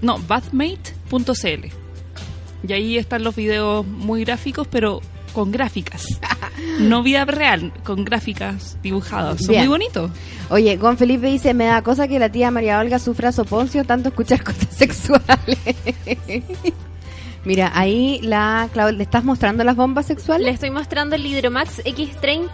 No, 0.01 0.19
bathmate.cl. 0.19 1.67
Y 2.67 2.73
ahí 2.73 2.97
están 2.97 3.23
los 3.23 3.37
videos 3.37 3.87
muy 3.87 4.25
gráficos, 4.25 4.67
pero 4.69 5.01
con 5.33 5.51
gráficas. 5.53 6.05
no 6.81 7.03
vida 7.03 7.25
real, 7.25 7.73
con 7.85 8.05
gráficas 8.05 8.77
dibujadas. 8.83 9.39
Son 9.41 9.49
Bien. 9.49 9.63
muy 9.63 9.69
bonitos. 9.69 10.11
Oye, 10.51 10.77
Gon 10.77 10.97
Felipe 10.99 11.27
dice, 11.29 11.55
me 11.55 11.67
da 11.67 11.83
cosa 11.83 12.09
que 12.09 12.19
la 12.19 12.31
tía 12.31 12.51
María 12.51 12.79
Olga 12.79 12.99
sufra 12.99 13.33
soponcio 13.33 13.85
tanto 13.85 14.09
escuchar 14.11 14.43
cosas 14.45 14.69
sexuales. 14.71 15.59
Mira, 17.45 17.71
ahí 17.75 18.21
la 18.23 18.69
Clau- 18.75 18.93
¿le 18.95 19.03
estás 19.03 19.25
mostrando 19.25 19.65
las 19.65 19.75
bombas 19.77 20.09
Le 20.09 20.15
sexuales? 20.15 20.55
estoy 20.55 20.71
mostrando 20.71 21.17
el 21.17 21.25
Hydromax 21.25 21.83
X30 21.85 22.49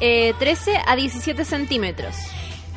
eh, 0.00 0.32
13 0.38 0.78
a 0.86 0.96
17 0.96 1.44
centímetros. 1.44 2.14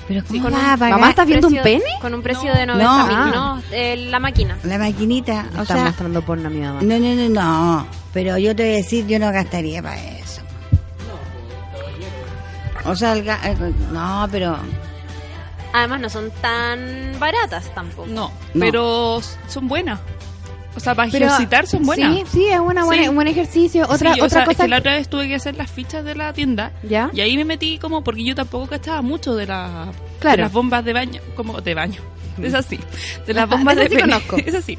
Pero 0.09 0.23
¿cómo 0.27 0.41
con 0.43 0.51
vas 0.53 0.63
un- 0.63 0.69
a 0.69 0.77
pagar? 0.77 0.91
Mamá, 0.99 1.09
¿estás 1.11 1.27
viendo 1.27 1.47
un 1.47 1.61
pene? 1.61 1.83
Con 2.01 2.13
un 2.15 2.21
precio 2.23 2.51
de 2.53 2.65
90 2.65 3.05
mil. 3.05 3.15
No. 3.15 3.55
No, 3.55 3.61
eh, 3.71 3.95
la 4.09 4.19
máquina. 4.19 4.57
La 4.63 4.77
maquinita, 4.79 5.45
o 5.57 5.61
Está 5.61 5.75
sea, 5.75 5.83
mostrando 5.85 6.21
porno 6.23 6.47
a 6.47 6.49
mi 6.51 6.59
mamá. 6.59 6.81
no, 6.81 6.99
no, 6.99 7.13
no, 7.15 7.29
no, 7.29 7.87
pero 8.11 8.37
yo 8.39 8.53
te 8.55 8.63
voy 8.63 8.73
a 8.73 8.75
decir, 8.77 9.05
yo 9.07 9.19
no 9.19 9.31
gastaría 9.31 9.81
para 9.83 10.03
eso. 10.03 10.41
O 12.85 12.95
sea, 12.95 13.13
el 13.13 13.23
ga- 13.25 13.39
eh, 13.43 13.73
no, 13.91 14.27
pero 14.31 14.57
Además, 15.71 16.01
no 16.01 16.09
son 16.09 16.31
tan 16.41 16.79
baratas 17.19 17.71
tampoco. 17.75 18.07
No, 18.07 18.31
No. 18.55 18.59
pero 18.59 19.21
son 19.47 19.67
buenas. 19.67 19.99
O 20.75 20.79
sea, 20.79 20.93
para 20.95 21.09
Pero- 21.11 21.25
ejercitar 21.25 21.65
son 21.67 21.83
buenas. 21.83 22.15
Sí, 22.15 22.23
sí, 22.31 22.45
es 22.47 22.59
una 22.59 22.85
buena, 22.85 23.03
Sí. 23.03 23.09
un 23.09 23.15
buen 23.15 23.27
ejercicio. 23.27 23.85
Otra, 23.89 24.13
Sí, 24.13 24.21
o 24.21 24.25
otra 24.25 24.29
sea, 24.29 24.41
es 24.43 24.47
cosa. 24.49 24.63
que 24.63 24.69
la 24.69 24.77
otra 24.77 24.93
vez 24.93 25.09
tuve 25.09 25.27
que 25.27 25.35
hacer 25.35 25.55
las 25.57 25.69
fichas 25.71 26.05
de 26.05 26.15
la 26.15 26.31
tienda 26.33 26.71
¿Ya? 26.83 27.09
y 27.13 27.21
ahí 27.21 27.35
me 27.37 27.43
metí 27.45 27.79
como 27.79 28.03
porque 28.03 28.23
yo 28.23 28.35
tampoco 28.35 28.67
cachaba 28.67 29.01
mucho 29.01 29.35
de, 29.35 29.47
la, 29.47 29.91
Claro. 30.19 30.37
de 30.37 30.43
las 30.43 30.51
bombas 30.53 30.85
de 30.85 30.93
baño, 30.93 31.21
como 31.35 31.59
de 31.61 31.73
baño. 31.73 32.01
Es 32.41 32.53
así, 32.53 32.79
de 33.27 33.33
las 33.33 33.49
bombas 33.49 33.75
De 33.75 33.83
sí 33.83 33.89
pene. 33.89 34.01
conozco. 34.03 34.37
Es 34.45 34.55
así. 34.55 34.77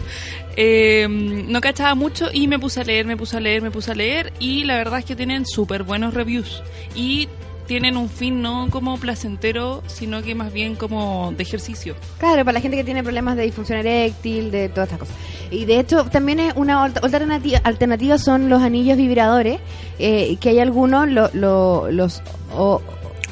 Eh, 0.56 1.06
no 1.10 1.60
cachaba 1.60 1.94
mucho 1.94 2.28
y 2.32 2.48
me 2.48 2.58
puse 2.58 2.80
a 2.80 2.84
leer, 2.84 3.04
me 3.04 3.16
puse 3.18 3.36
a 3.36 3.40
leer, 3.40 3.60
me 3.60 3.70
puse 3.70 3.90
a 3.90 3.94
leer 3.94 4.32
y 4.38 4.64
la 4.64 4.76
verdad 4.76 5.00
es 5.00 5.04
que 5.04 5.14
tienen 5.16 5.44
súper 5.44 5.82
buenos 5.82 6.14
reviews 6.14 6.62
y 6.94 7.28
tienen 7.70 7.96
un 7.96 8.08
fin 8.08 8.42
no 8.42 8.66
como 8.68 8.98
placentero, 8.98 9.84
sino 9.86 10.22
que 10.22 10.34
más 10.34 10.52
bien 10.52 10.74
como 10.74 11.32
de 11.36 11.44
ejercicio. 11.44 11.94
Claro, 12.18 12.38
para 12.44 12.54
la 12.54 12.60
gente 12.60 12.76
que 12.76 12.82
tiene 12.82 13.04
problemas 13.04 13.36
de 13.36 13.44
disfunción 13.44 13.78
eréctil, 13.78 14.50
de 14.50 14.68
todas 14.68 14.88
estas 14.88 14.98
cosas. 14.98 15.14
Y 15.52 15.66
de 15.66 15.78
hecho, 15.78 16.04
también 16.06 16.40
es 16.40 16.52
una 16.56 16.82
alternativa, 16.82 17.60
alternativa 17.62 18.18
son 18.18 18.48
los 18.48 18.60
anillos 18.60 18.96
vibradores, 18.98 19.60
eh, 20.00 20.36
que 20.40 20.48
hay 20.48 20.58
algunos, 20.58 21.08
lo- 21.08 21.30
lo- 21.32 21.88
los 21.92 22.22
o, 22.56 22.82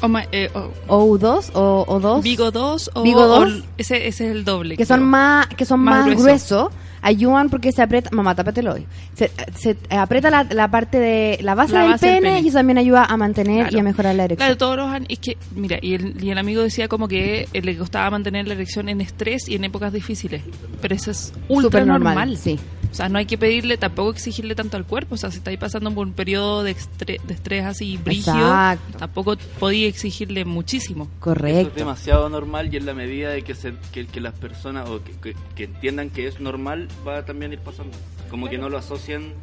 O 0.01 0.07
ma- 0.07 0.23
eh, 0.31 0.49
o- 0.87 1.03
OU2 1.17 1.51
o, 1.55 1.83
o 1.85 1.99
2 1.99 2.23
Vigo 2.23 2.49
2 2.49 2.91
o, 2.93 3.03
Vigo 3.03 3.19
o 3.23 3.27
2, 3.27 3.63
ese, 3.77 4.07
ese 4.07 4.29
es 4.29 4.31
el 4.31 4.45
doble. 4.45 4.77
que 4.77 4.85
son 4.85 4.99
creo. 4.99 5.07
más 5.09 5.47
que 5.47 5.65
son 5.65 5.81
Más 5.81 6.05
más, 6.07 6.15
grueso. 6.17 6.71
Ayudan 7.01 7.49
porque 7.49 7.71
se 7.71 7.81
aprieta, 7.81 8.09
mamá, 8.11 8.35
tápatelo 8.35 8.73
hoy. 8.73 8.85
Se, 9.13 9.31
se 9.55 9.77
aprieta 9.89 10.29
la, 10.29 10.43
la 10.43 10.69
parte 10.69 10.99
de 10.99 11.39
la 11.41 11.55
base, 11.55 11.73
La 11.73 11.81
del, 11.81 11.89
base 11.91 12.05
del 12.07 12.15
pene, 12.17 12.29
pene. 12.35 12.41
y 12.41 12.47
eso 12.49 12.57
también 12.57 12.77
ayuda 12.77 13.05
a 13.05 13.17
mantener 13.17 13.59
Claro. 13.63 13.77
y 13.77 13.79
a 13.79 13.83
mejorar 13.83 14.15
la 14.15 14.23
erección. 14.25 14.45
Claro, 14.47 14.57
todos 14.57 14.77
los 14.77 15.01
es 15.09 15.19
que, 15.19 15.37
mira, 15.55 15.77
y 15.81 15.93
el, 15.95 16.23
y 16.23 16.29
el 16.31 16.37
amigo 16.37 16.61
decía 16.61 16.87
como 16.87 17.07
que 17.07 17.47
eh, 17.53 17.61
le 17.61 17.77
costaba 17.77 18.09
mantener 18.11 18.47
la 18.47 18.53
erección 18.53 18.89
en 18.89 19.01
estrés 19.01 19.47
y 19.47 19.55
en 19.55 19.63
épocas 19.63 19.93
difíciles. 19.93 20.41
Pero 20.81 20.95
eso 20.95 21.11
es 21.11 21.33
ultra 21.47 21.81
Súper 21.81 21.87
normal, 21.87 22.15
normal. 22.15 22.37
sí. 22.37 22.59
O 22.91 22.93
sea, 22.95 23.07
no 23.07 23.17
hay 23.19 23.25
que 23.25 23.37
pedirle, 23.37 23.77
tampoco 23.77 24.11
exigirle 24.11 24.55
tanto 24.55 24.75
al 24.77 24.85
cuerpo. 24.85 25.15
O 25.15 25.17
sea, 25.17 25.29
si 25.31 25.37
estáis 25.37 25.59
pasando 25.59 25.91
por 25.93 26.07
un 26.07 26.13
periodo 26.13 26.63
de, 26.63 26.75
estre- 26.75 27.21
de 27.21 27.33
estrés 27.33 27.65
así 27.65 27.97
brígido, 27.97 28.35
Exacto. 28.37 28.97
tampoco 28.97 29.37
podía 29.59 29.87
exigirle 29.87 30.43
muchísimo. 30.45 31.03
Eso 31.03 31.13
es 31.13 31.19
Correcto. 31.19 31.75
demasiado 31.75 32.29
normal 32.29 32.73
y 32.73 32.77
en 32.77 32.85
la 32.85 32.93
medida 32.93 33.29
de 33.29 33.43
que, 33.43 33.53
se, 33.55 33.73
que, 33.91 34.07
que 34.07 34.19
las 34.19 34.33
personas 34.33 34.89
o 34.89 35.03
que, 35.03 35.11
que- 35.13 35.35
que 35.55 35.63
entiendan 35.65 36.09
que 36.09 36.27
es 36.27 36.39
normal 36.39 36.87
va 37.07 37.19
a 37.19 37.25
también 37.25 37.53
ir 37.53 37.59
pasando. 37.59 37.95
Como 38.29 38.49
que 38.49 38.57
no 38.57 38.69
lo 38.69 38.77
asocian 38.77 39.33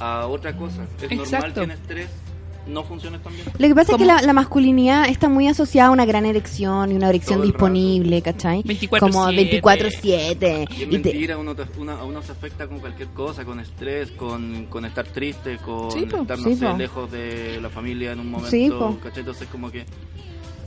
a 0.00 0.26
otra 0.26 0.56
cosa. 0.56 0.84
Es 1.02 1.10
normal 1.10 1.20
Exacto. 1.24 1.62
en 1.62 1.70
estrés 1.72 2.08
no 2.68 2.84
funcione 2.84 3.18
tan 3.18 3.32
bien. 3.34 3.46
Lo 3.58 3.68
que 3.68 3.74
pasa 3.74 3.92
es 3.92 3.98
que 3.98 4.04
¿Cómo? 4.04 4.16
la, 4.16 4.22
la 4.22 4.32
masculinidad 4.32 5.08
está 5.08 5.28
muy 5.28 5.48
asociada 5.48 5.88
a 5.88 5.92
una 5.92 6.04
gran 6.04 6.26
erección 6.26 6.92
y 6.92 6.94
una 6.96 7.08
erección 7.08 7.42
disponible, 7.42 8.20
¿cachai? 8.22 8.62
24/7. 8.62 8.98
Como 9.00 9.26
24-7. 9.28 10.02
Y 10.02 10.12
es 10.12 10.32
Y 10.32 10.36
te- 10.36 10.86
mentira, 10.86 11.38
uno, 11.38 11.54
te- 11.54 11.64
una- 11.80 11.94
a 12.00 12.04
uno 12.04 12.22
se 12.22 12.32
afecta 12.32 12.66
con 12.66 12.78
cualquier 12.80 13.08
cosa, 13.08 13.44
con 13.44 13.60
estrés, 13.60 14.10
con, 14.12 14.66
con 14.66 14.84
estar 14.84 15.06
triste, 15.06 15.56
con 15.58 15.90
Sí, 15.90 16.00
estar, 16.04 16.38
no 16.38 16.44
Sí, 16.44 16.56
sé, 16.56 16.66
po. 16.66 16.76
lejos 16.76 17.10
de 17.10 17.58
la 17.60 17.70
familia 17.70 18.12
en 18.12 18.20
un 18.20 18.30
momento, 18.30 18.50
Sí. 18.50 18.70
¿cachai? 19.02 19.20
Entonces 19.20 19.48
como 19.48 19.70
que 19.70 19.84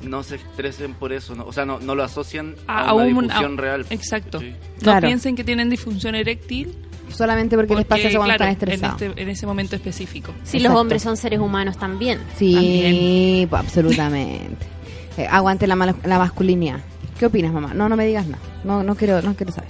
no 0.02 0.24
se 0.24 0.36
estresen 0.38 0.96
por 0.96 1.14
eso, 1.14 1.36
¿no? 1.36 1.46
o 1.46 1.54
sea, 1.54 1.64
no, 1.66 1.80
no 1.80 1.94
lo 1.94 2.04
asocian 2.04 2.56
A- 2.66 2.86
a, 2.86 2.90
a 2.90 2.94
una 2.94 3.04
un- 3.06 3.10
disfunción 3.28 3.54
a- 3.60 3.62
real. 3.62 3.86
Exacto. 3.92 4.40
¿cachai? 4.40 4.52
No 4.52 4.80
Claro. 4.80 5.08
piensen 5.08 5.36
que 5.36 5.44
tienen 5.44 5.70
disfunción 5.70 6.16
eréctil. 6.16 6.76
Solamente 7.14 7.56
porque, 7.56 7.76
les 7.76 7.86
pasa 7.86 8.08
eso 8.08 8.18
cuando 8.18 8.36
claro, 8.36 8.52
están 8.52 8.70
estresados. 8.70 9.02
En, 9.02 9.10
este- 9.10 9.22
en 9.22 9.30
ese 9.30 9.46
momento 9.46 9.76
específico. 9.76 10.34
Si 10.44 10.58
Exacto. 10.58 10.74
los 10.74 10.82
hombres 10.82 11.02
son 11.02 11.18
seres 11.18 11.40
humanos 11.40 11.78
también. 11.78 12.20
Sí, 12.38 12.54
También. 12.54 13.50
pues, 13.50 13.62
absolutamente. 13.62 14.66
Eh, 15.18 15.28
aguante 15.30 15.68
la, 15.68 15.76
la 15.76 16.18
masculinidad. 16.18 16.80
¿Qué 17.20 17.26
opinas, 17.26 17.52
mamá? 17.52 17.74
No, 17.74 17.90
no 17.90 17.98
me 17.98 18.06
digas 18.08 18.26
nada. 18.28 18.42
No, 18.64 18.82
no 18.82 18.96
quiero, 18.96 19.22
no 19.22 19.36
quiero 19.36 19.52
saber. 19.52 19.70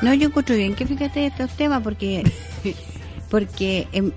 No, 0.00 0.14
yo 0.14 0.28
encuentro 0.28 0.56
bien 0.56 0.74
que 0.74 0.86
fíjate 0.86 1.26
estos 1.26 1.50
temas 1.50 1.82
porque 1.82 2.24
porque 3.30 3.88
em, 3.92 4.10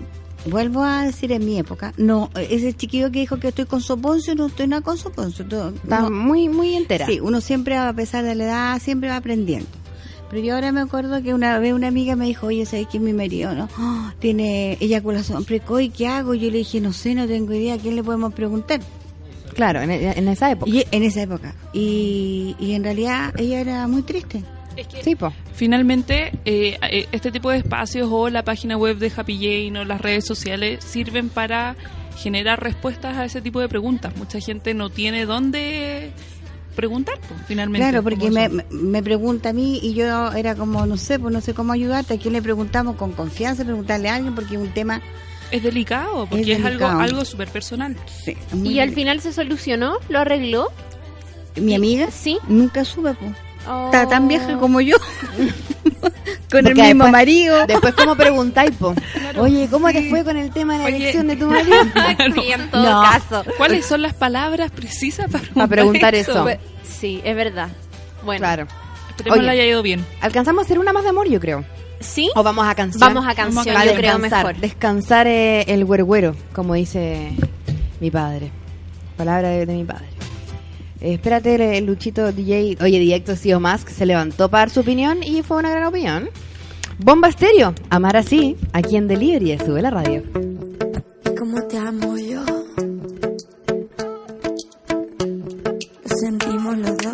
vuelvo 0.46 0.84
a 0.84 1.04
decir 1.06 1.32
en 1.32 1.46
mi 1.46 1.60
época, 1.60 1.94
no, 1.98 2.30
ese 2.36 2.74
chiquillo 2.74 3.12
que 3.12 3.20
dijo 3.20 3.38
que 3.40 3.50
estoy 3.50 3.66
con 3.66 3.82
soponcio, 3.82 4.36
no 4.36 4.48
estoy 4.48 4.68
nada 4.68 4.82
con 4.82 4.98
soponcio. 4.98 5.46
Está 5.46 6.00
no. 6.02 6.10
muy, 6.12 6.50
muy 6.50 6.76
entera. 6.76 7.06
Sí, 7.06 7.20
uno 7.20 7.42
siempre, 7.42 7.76
a 7.78 7.92
pesar 7.94 8.24
de 8.24 8.36
la 8.36 8.44
edad, 8.46 8.82
siempre 8.82 9.10
va 9.10 9.18
aprendiendo. 9.18 9.68
Pero 10.30 10.42
yo 10.42 10.56
ahora 10.56 10.72
me 10.72 10.82
acuerdo 10.82 11.22
que 11.22 11.34
una 11.34 11.58
vez 11.60 11.74
una 11.74 11.88
amiga 11.88 12.16
me 12.16 12.26
dijo, 12.26 12.48
oye, 12.48 12.66
¿sabes 12.66 12.88
que 12.88 13.00
mi 13.00 13.14
marido 13.14 13.54
no 13.54 13.70
¡Ah! 13.78 14.14
tiene 14.20 14.78
eyaculación 14.80 15.46
precoz? 15.46 15.82
¿y 15.82 15.90
¿Qué 15.90 16.08
hago? 16.08 16.34
Yo 16.34 16.50
le 16.50 16.60
dije, 16.60 16.82
no 16.82 16.94
sé, 16.94 17.16
no 17.16 17.28
tengo 17.28 17.54
idea, 17.54 17.76
¿a 17.76 17.78
quién 17.78 17.96
le 17.96 18.04
podemos 18.04 18.34
preguntar? 18.34 18.82
Claro, 19.54 19.82
en, 19.82 19.92
en 19.92 20.28
esa 20.28 20.52
época. 20.52 20.70
Y 20.70 20.86
en 20.92 21.04
esa 21.04 21.22
época. 21.22 21.56
Y, 21.74 22.56
y 22.60 22.74
en 22.74 22.84
realidad 22.84 23.34
ella 23.38 23.62
era 23.62 23.88
muy 23.88 24.02
triste. 24.02 24.44
Sí, 25.02 25.16
po. 25.16 25.32
Finalmente, 25.54 26.34
eh, 26.44 26.78
eh, 26.92 27.08
este 27.12 27.32
tipo 27.32 27.50
de 27.50 27.58
espacios 27.58 28.10
o 28.12 28.30
la 28.30 28.44
página 28.44 28.78
web 28.78 28.98
de 28.98 29.12
Happy 29.16 29.38
Jane 29.38 29.80
o 29.80 29.86
las 29.86 30.02
redes 30.02 30.26
sociales 30.26 30.84
sirven 30.84 31.30
para 31.30 31.76
generar 32.18 32.62
respuestas 32.62 33.18
a 33.18 33.26
ese 33.26 33.42
tipo 33.42 33.60
de 33.62 33.70
preguntas. 33.70 34.16
Mucha 34.18 34.40
gente 34.40 34.74
no 34.74 34.90
tiene 34.90 35.26
dónde 35.26 36.12
preguntar, 36.76 37.16
pues, 37.28 37.40
finalmente. 37.48 37.88
Claro, 37.88 38.04
porque 38.04 38.30
me, 38.70 39.04
pregunta 39.04 39.50
a 39.50 39.54
mí 39.54 39.80
y 39.82 39.94
yo 39.94 40.32
era 40.34 40.56
como, 40.56 40.86
no 40.86 40.98
sé, 40.98 41.20
pues 41.20 41.34
no 41.34 41.42
sé 41.42 41.54
cómo 41.54 41.74
ayudarte. 41.74 42.16
¿A 42.16 42.18
quién 42.20 42.34
le 42.34 42.42
preguntamos 42.42 42.96
con 42.96 43.14
confianza? 43.14 43.64
Preguntarle 43.64 44.10
a 44.10 44.16
alguien 44.16 44.36
porque 44.36 44.56
es 44.56 44.62
un 44.62 44.70
tema... 44.74 45.02
es 45.52 45.64
delicado, 45.64 46.28
porque 46.28 46.54
es, 46.54 46.58
algo 46.58 46.68
delicado. 46.70 47.00
algo 47.00 47.26
súper 47.26 47.48
personal. 47.50 47.96
Sí, 48.24 48.36
muy 48.52 48.70
¿Y 48.70 48.80
al 48.80 48.92
final 48.92 49.22
se 49.22 49.34
solucionó? 49.34 49.98
¿Lo 50.10 50.20
arregló? 50.20 50.68
Mi 51.56 51.74
amiga 51.74 52.12
Sí. 52.12 52.38
nunca 52.48 52.84
sube, 52.86 53.14
pues. 53.14 53.32
Oh. 53.68 53.86
Está 53.86 54.08
tan 54.08 54.28
vieja 54.28 54.58
como 54.58 54.80
yo. 54.82 54.96
con 56.52 56.66
el 56.68 56.74
mismo 56.76 56.84
después- 57.06 57.12
marido. 57.12 57.66
Después, 57.68 57.94
¿cómo 57.96 58.16
preguntáis, 58.16 58.72
po? 58.72 58.94
Oye, 59.38 59.68
¿cómo 59.70 59.92
te 59.92 60.10
fue 60.10 60.24
con 60.24 60.38
el 60.38 60.52
tema 60.52 60.74
de 60.74 60.80
la 60.80 60.86
Oye. 60.86 60.96
elección 60.98 61.28
de 61.28 61.36
tu 61.36 61.48
marido? 61.50 61.76
Sí, 62.36 62.52
en 62.52 62.70
todo 62.72 62.84
No. 62.84 63.02
caso. 63.02 63.44
¿Cuáles 63.58 63.86
son 63.86 64.02
las 64.02 64.14
palabras 64.14 64.72
precisas 64.72 65.26
para 65.32 65.44
preguntar, 65.44 65.54
Para 65.54 65.68
preguntar 65.70 66.16
eso. 66.16 66.44
Pues, 66.44 66.60
Sí, 66.84 67.22
es 67.24 67.36
verdad. 67.36 67.70
Bueno, 68.24 68.40
Claro. 68.40 68.68
Esperemos 69.10 69.38
Oye. 69.40 69.46
le 69.46 69.52
haya 69.54 69.66
ido 69.66 69.82
bien. 69.82 70.06
Alcanzamos 70.22 70.64
a 70.64 70.66
hacer 70.66 70.80
una 70.80 70.92
más 70.94 71.04
de 71.04 71.10
amor, 71.10 71.28
yo 71.30 71.40
creo. 71.40 71.64
¿sí? 72.00 72.30
O 72.36 72.44
vamos 72.44 72.68
a 72.68 72.76
canción. 72.76 73.00
Vamos 73.00 73.26
a 73.28 73.34
canción, 73.36 73.66
yo 73.66 73.96
creo 73.96 74.14
descansar, 74.18 74.46
mejor. 74.46 74.62
Descansar 74.62 75.28
eh, 75.28 75.62
el 75.68 75.86
güergüero, 75.86 76.36
como 76.54 76.74
dice 76.74 77.32
mi 78.00 78.12
padre. 78.12 78.52
Palabra 79.18 79.48
de, 79.50 79.66
de 79.66 79.74
mi 79.74 79.84
padre. 79.86 80.06
Eh, 81.02 81.14
espérate, 81.14 81.78
el, 81.78 81.86
Luchito 81.86 82.32
DJ, 82.32 82.78
oye, 82.82 83.00
directo 83.00 83.36
sí 83.36 83.54
o 83.54 83.60
más, 83.60 83.86
que 83.86 83.94
se 83.94 84.06
levantó 84.06 84.50
para 84.50 84.62
dar 84.62 84.70
su 84.70 84.80
opinión 84.80 85.24
y 85.24 85.42
fue 85.42 85.58
una 85.58 85.70
gran 85.70 85.86
opinión. 85.86 86.30
Bomba 86.98 87.28
Estéreo, 87.28 87.74
amar 87.90 88.16
así, 88.16 88.56
aquí 88.72 88.96
en 88.96 89.08
Delivery, 89.08 89.58
sube 89.60 89.82
la 89.82 89.90
radio. 89.90 90.24
Como 91.38 91.62
te 91.64 91.78
amo 91.78 92.18
yo. 92.18 92.44
Sentimos 96.06 96.78
los 96.78 97.05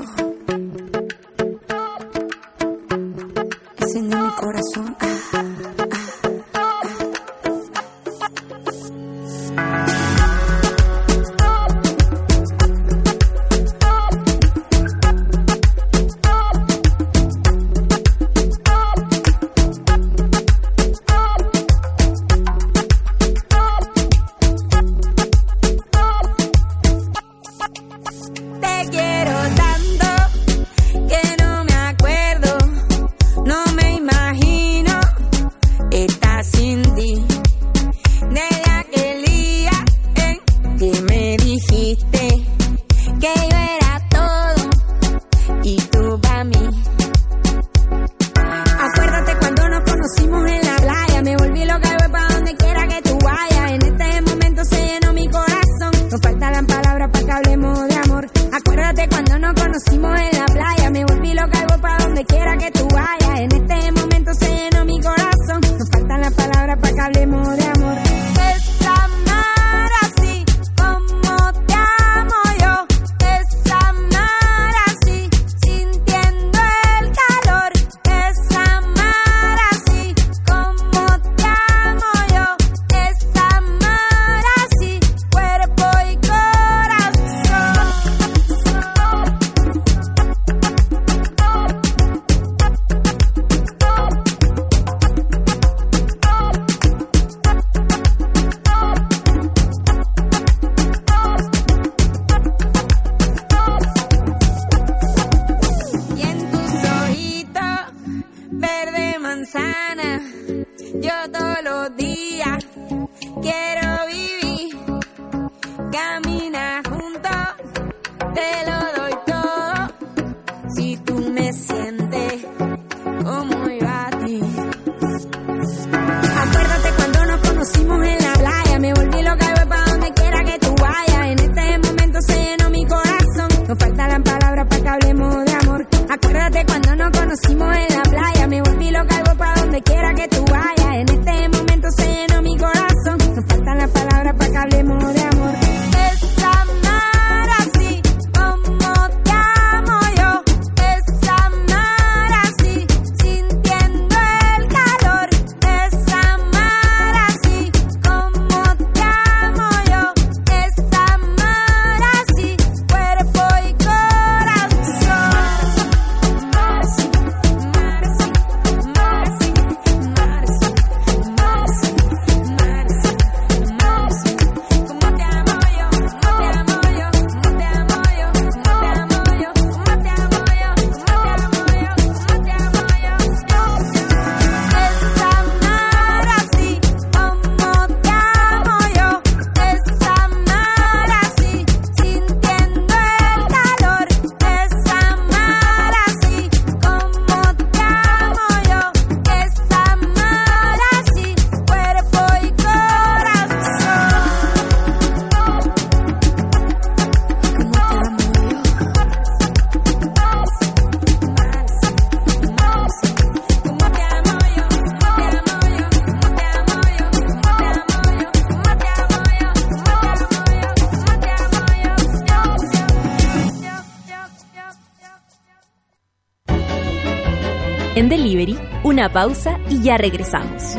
Delivery, 228.11 228.59
una 228.83 229.09
pausa 229.09 229.57
y 229.69 229.81
ya 229.81 229.95
regresamos. 229.95 230.75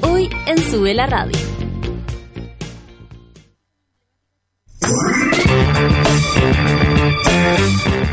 Hoy 0.00 0.30
en 0.46 0.56
Sube 0.56 0.94
la 0.94 1.06
Radio. 1.06 1.38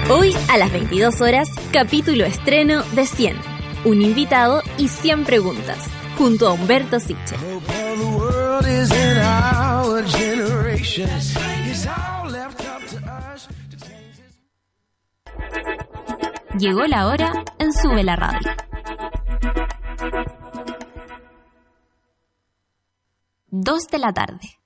Hoy 0.09 0.35
a 0.49 0.57
las 0.57 0.73
22 0.73 1.21
horas, 1.21 1.47
capítulo 1.71 2.25
estreno 2.25 2.83
de 2.91 3.05
100. 3.05 3.37
Un 3.85 4.01
invitado 4.01 4.63
y 4.77 4.89
100 4.89 5.23
preguntas, 5.23 5.77
junto 6.17 6.49
a 6.49 6.51
Humberto 6.51 6.99
Siche. 6.99 7.37
Llegó 16.61 16.85
la 16.85 17.07
hora 17.07 17.33
en 17.57 17.73
Sube 17.73 18.03
la 18.03 18.15
Radio. 18.15 18.51
Dos 23.47 23.87
de 23.87 23.97
la 23.97 24.13
tarde. 24.13 24.59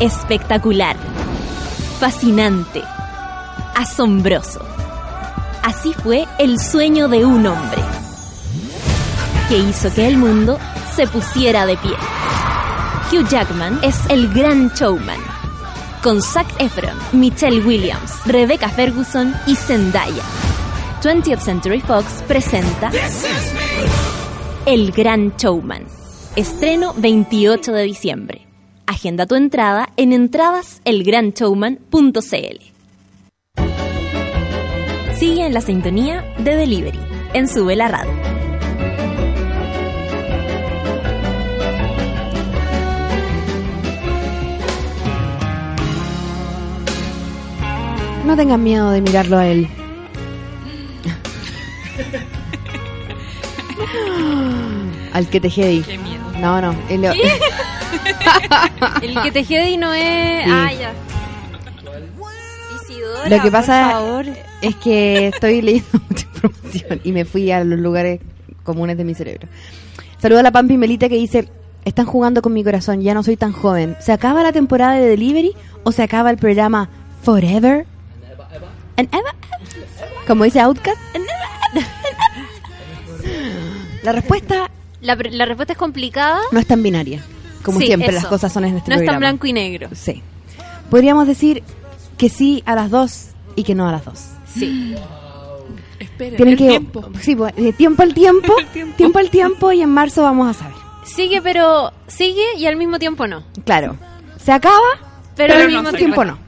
Espectacular. 0.00 0.96
Fascinante. 2.00 2.82
Asombroso. 3.76 4.58
Así 5.62 5.92
fue 5.92 6.26
el 6.40 6.58
sueño 6.58 7.06
de 7.06 7.24
un 7.24 7.46
hombre 7.46 7.82
que 9.48 9.56
hizo 9.56 9.94
que 9.94 10.08
el 10.08 10.16
mundo 10.16 10.58
se 10.96 11.06
pusiera 11.06 11.64
de 11.64 11.76
pie. 11.76 11.94
Hugh 13.12 13.28
Jackman 13.28 13.78
es 13.84 14.04
el 14.10 14.34
gran 14.34 14.70
showman. 14.70 15.29
Con 16.02 16.22
Zac 16.22 16.46
Efron, 16.58 16.96
Michelle 17.12 17.60
Williams, 17.60 18.24
Rebecca 18.24 18.70
Ferguson 18.70 19.34
y 19.46 19.54
Zendaya. 19.54 20.22
20th 21.02 21.40
Century 21.40 21.80
Fox 21.80 22.24
presenta 22.26 22.90
El 24.64 24.92
Gran 24.92 25.34
Showman. 25.36 25.84
Estreno 26.36 26.94
28 26.96 27.72
de 27.72 27.82
diciembre. 27.82 28.46
Agenda 28.86 29.26
tu 29.26 29.34
entrada 29.34 29.90
en 29.98 30.14
entradaselgranshowman.cl. 30.14 32.60
Sigue 35.18 35.44
en 35.44 35.52
la 35.52 35.60
sintonía 35.60 36.24
de 36.38 36.56
Delivery 36.56 36.98
en 37.34 37.46
Sube 37.46 37.76
la 37.76 37.88
Radio. 37.88 38.39
No 48.24 48.36
tengan 48.36 48.62
miedo 48.62 48.90
de 48.90 49.00
mirarlo 49.00 49.38
a 49.38 49.46
él. 49.46 49.68
Al 55.12 55.28
que 55.28 55.40
te 55.40 55.50
jedi. 55.50 55.82
Qué 55.82 55.98
miedo. 55.98 56.22
No, 56.38 56.60
no. 56.60 56.74
El 59.02 59.22
que 59.22 59.32
te 59.32 59.44
jedi 59.44 59.76
no 59.76 59.92
es. 59.92 60.44
Sí. 60.44 60.50
Ah, 60.52 60.72
ya. 60.72 60.92
Isidora, 62.82 63.28
Lo 63.28 63.42
que 63.42 63.50
pasa 63.50 63.90
por 63.92 63.94
favor. 64.24 64.26
es 64.62 64.76
que 64.76 65.28
estoy 65.28 65.62
leyendo 65.62 65.88
mucha 66.08 66.26
información 66.34 67.00
y 67.04 67.12
me 67.12 67.24
fui 67.24 67.50
a 67.50 67.64
los 67.64 67.78
lugares 67.78 68.20
comunes 68.62 68.96
de 68.96 69.04
mi 69.04 69.14
cerebro. 69.14 69.48
Saludo 70.18 70.40
a 70.40 70.42
la 70.42 70.52
Pampi 70.52 70.76
Melita 70.76 71.08
que 71.08 71.16
dice, 71.16 71.48
están 71.84 72.06
jugando 72.06 72.42
con 72.42 72.52
mi 72.52 72.62
corazón, 72.62 73.00
ya 73.00 73.14
no 73.14 73.22
soy 73.22 73.36
tan 73.36 73.52
joven. 73.52 73.96
¿Se 74.00 74.12
acaba 74.12 74.42
la 74.42 74.52
temporada 74.52 74.94
de 74.94 75.08
Delivery 75.08 75.54
o 75.82 75.92
se 75.92 76.02
acaba 76.02 76.30
el 76.30 76.36
programa 76.36 76.88
Forever? 77.22 77.86
Como 80.26 80.44
dice 80.44 80.60
Outcast. 80.60 80.98
La 84.02 84.12
respuesta 84.12 84.70
La, 85.00 85.16
pre- 85.16 85.30
la 85.30 85.44
respuesta 85.46 85.72
es 85.74 85.78
complicada. 85.78 86.40
no 86.52 86.58
es 86.60 86.66
tan 86.66 86.82
binaria, 86.82 87.22
como 87.62 87.78
Sí, 87.80 87.86
siempre 87.86 88.08
eso. 88.08 88.16
las 88.16 88.26
cosas 88.26 88.52
son 88.52 88.64
en 88.64 88.76
este 88.78 88.90
No 88.90 88.96
es 89.00 89.06
tan 89.06 89.18
blanco 89.18 89.46
y 89.46 89.52
negro. 89.52 89.88
Sí. 89.94 90.22
Podríamos 90.90 91.26
decir 91.26 91.62
que 92.16 92.28
sí 92.28 92.62
a 92.66 92.74
las 92.74 92.90
dos 92.90 93.28
y 93.56 93.64
que 93.64 93.74
no 93.74 93.88
a 93.88 93.92
las 93.92 94.04
dos. 94.04 94.20
Sí. 94.54 94.94
Esperen, 95.98 96.36
Tienen 96.36 96.52
el 96.54 96.58
que 96.58 96.68
tiempo. 96.68 97.08
sí, 97.20 97.36
pues, 97.36 97.54
de 97.56 97.72
tiempo 97.72 98.02
al 98.02 98.14
tiempo, 98.14 98.54
tiempo. 98.96 99.18
al 99.18 99.30
tiempo 99.30 99.72
y 99.72 99.82
en 99.82 99.90
marzo 99.90 100.22
vamos 100.22 100.48
a 100.56 100.58
saber. 100.58 100.74
Sigue, 101.04 101.40
pero 101.42 101.92
sigue 102.06 102.42
y 102.56 102.66
al 102.66 102.76
mismo 102.76 102.98
tiempo 102.98 103.26
no. 103.26 103.42
Claro. 103.64 103.96
Se 104.42 104.52
acaba, 104.52 104.78
Pero 105.36 105.54
pero, 105.54 105.66
al 105.66 105.68
mismo 105.68 105.92
tiempo 105.92 106.24
no. 106.24 106.38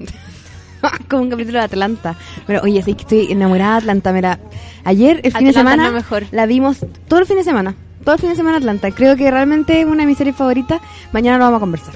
Como 1.09 1.23
un 1.23 1.31
capítulo 1.31 1.59
de 1.59 1.65
Atlanta. 1.65 2.17
Pero 2.47 2.61
oye, 2.63 2.83
sí 2.83 2.95
que 2.95 3.03
estoy 3.03 3.33
enamorada 3.33 3.73
de 3.73 3.79
Atlanta. 3.79 4.13
Mira, 4.13 4.39
ayer, 4.85 5.21
el 5.25 5.33
fin 5.33 5.45
de 5.45 5.51
es 5.51 5.57
semana, 5.57 5.91
mejor. 5.91 6.25
la 6.31 6.47
vimos 6.47 6.79
todo 7.09 7.21
el 7.21 7.27
fin 7.27 7.37
de 7.37 7.45
semana. 7.45 7.75
Todo 8.05 8.15
el 8.17 8.21
fin 8.21 8.31
de 8.31 8.37
semana 8.37 8.57
Atlanta. 8.57 8.91
Creo 8.91 9.17
que 9.17 9.31
realmente 9.31 9.81
es 9.81 9.87
una 9.87 10.03
de 10.03 10.07
mis 10.07 10.19
series 10.19 10.35
favoritas. 10.37 10.81
Mañana 11.13 11.39
lo 11.39 11.45
vamos 11.45 11.59
a 11.59 11.61
conversar. 11.61 11.95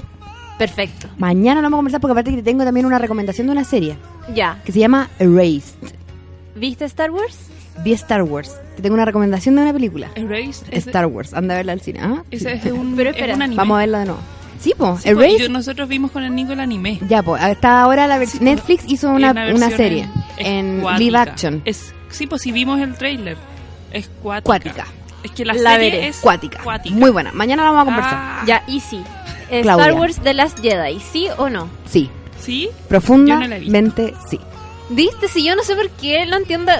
Perfecto. 0.57 1.07
Mañana 1.17 1.61
lo 1.61 1.65
vamos 1.65 1.75
a 1.75 1.79
conversar 1.79 2.01
porque 2.01 2.11
aparte 2.13 2.35
que 2.35 2.41
tengo 2.41 2.63
también 2.63 2.85
una 2.85 2.97
recomendación 2.97 3.47
de 3.47 3.53
una 3.53 3.63
serie 3.63 3.97
Ya. 4.33 4.59
que 4.65 4.71
se 4.71 4.79
llama 4.79 5.09
Erased. 5.19 5.75
¿Viste 6.55 6.85
Star 6.85 7.11
Wars? 7.11 7.37
Vi 7.83 7.93
Star 7.93 8.23
Wars. 8.23 8.55
Te 8.75 8.81
tengo 8.81 8.95
una 8.95 9.05
recomendación 9.05 9.55
de 9.55 9.61
una 9.61 9.73
película. 9.73 10.09
Erased 10.15 10.65
es 10.71 10.87
Star 10.87 11.05
Wars. 11.05 11.33
Anda 11.33 11.53
a 11.53 11.57
verla 11.57 11.73
al 11.73 11.81
cine. 11.81 11.99
¿ah? 12.01 12.23
Ese 12.31 12.59
Sí. 12.59 12.69
es 12.69 12.71
un, 12.73 12.95
Pero 12.95 13.09
es 13.11 13.15
espera. 13.17 13.35
un 13.35 13.41
anime. 13.43 13.57
Vamos 13.57 13.75
a 13.75 13.79
verla 13.81 13.99
de 13.99 14.05
nuevo. 14.05 14.21
Sí, 14.59 14.73
po. 14.77 14.97
Sí, 14.97 15.13
po, 15.13 15.21
Erased. 15.21 15.37
y 15.37 15.41
yo- 15.43 15.49
nosotros 15.49 15.87
vimos 15.87 16.11
con 16.11 16.23
el 16.23 16.33
Nico 16.35 16.53
el 16.53 16.59
anime. 16.59 16.99
Ya, 17.07 17.21
pues, 17.23 17.41
hasta 17.41 17.81
ahora 17.81 18.07
la 18.07 18.19
vers- 18.19 18.39
Netflix 18.39 18.83
hizo 18.87 19.09
una, 19.09 19.31
una, 19.31 19.69
serie 19.71 20.07
en 20.37 20.81
cuática. 20.81 20.99
live 21.03 21.17
action. 21.17 21.61
Es, 21.65 21.93
sí, 22.09 22.27
pues 22.27 22.41
si 22.41 22.51
vimos 22.51 22.79
el 22.79 22.95
trailer. 22.95 23.37
Es 23.91 24.09
cuática. 24.21 24.45
Cuática. 24.45 24.87
Es 25.23 25.31
que 25.31 25.45
la, 25.45 25.53
La 25.53 25.71
serie 25.73 25.91
veré. 25.91 26.07
es 26.09 26.17
Cuática. 26.19 26.61
Muy 26.91 27.09
buena. 27.09 27.31
Mañana 27.33 27.63
la 27.63 27.71
vamos 27.71 27.81
a 27.81 27.85
conversar. 27.85 28.13
Ah, 28.15 28.43
Ya, 28.45 28.63
y 28.67 28.79
sí. 28.79 29.01
Eh. 29.49 29.61
Star 29.61 29.93
Wars 29.93 30.19
The 30.21 30.33
Last 30.33 30.59
Jedi, 30.61 30.99
¿sí 30.99 31.27
o 31.37 31.49
no? 31.49 31.69
Sí. 31.89 32.09
¿Sí? 32.39 32.69
Profundamente 32.87 34.13
sí. 34.29 34.39
¿Viste? 34.89 35.27
Si 35.27 35.43
yo 35.43 35.55
no 35.55 35.63
sé 35.63 35.75
por 35.75 35.89
qué 35.89 36.25
no 36.25 36.37
entiendo, 36.37 36.71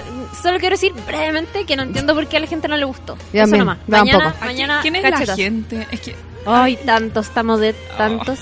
solo 0.42 0.60
quiero 0.60 0.76
decir 0.76 0.94
brevemente 1.06 1.66
que 1.66 1.76
no 1.76 1.84
entiendo 1.84 2.14
por 2.16 2.28
qué 2.28 2.38
a 2.38 2.40
la 2.40 2.48
gente 2.48 2.68
no 2.70 2.78
le 2.78 2.86
gustó. 2.86 3.18
Yo 3.34 3.44
Eso 3.44 3.58
nomás. 3.58 3.80
Mañana, 3.88 4.34
mañana 4.40 4.80
¿Quién 4.82 4.96
es 4.96 5.04
la 5.04 5.12
cachetas. 5.12 5.36
gente? 5.36 5.88
Es 5.92 6.00
que 6.02 6.16
Ay, 6.48 6.78
tantos, 6.86 7.28
estamos 7.28 7.60
de 7.60 7.74
tantos. 7.98 8.40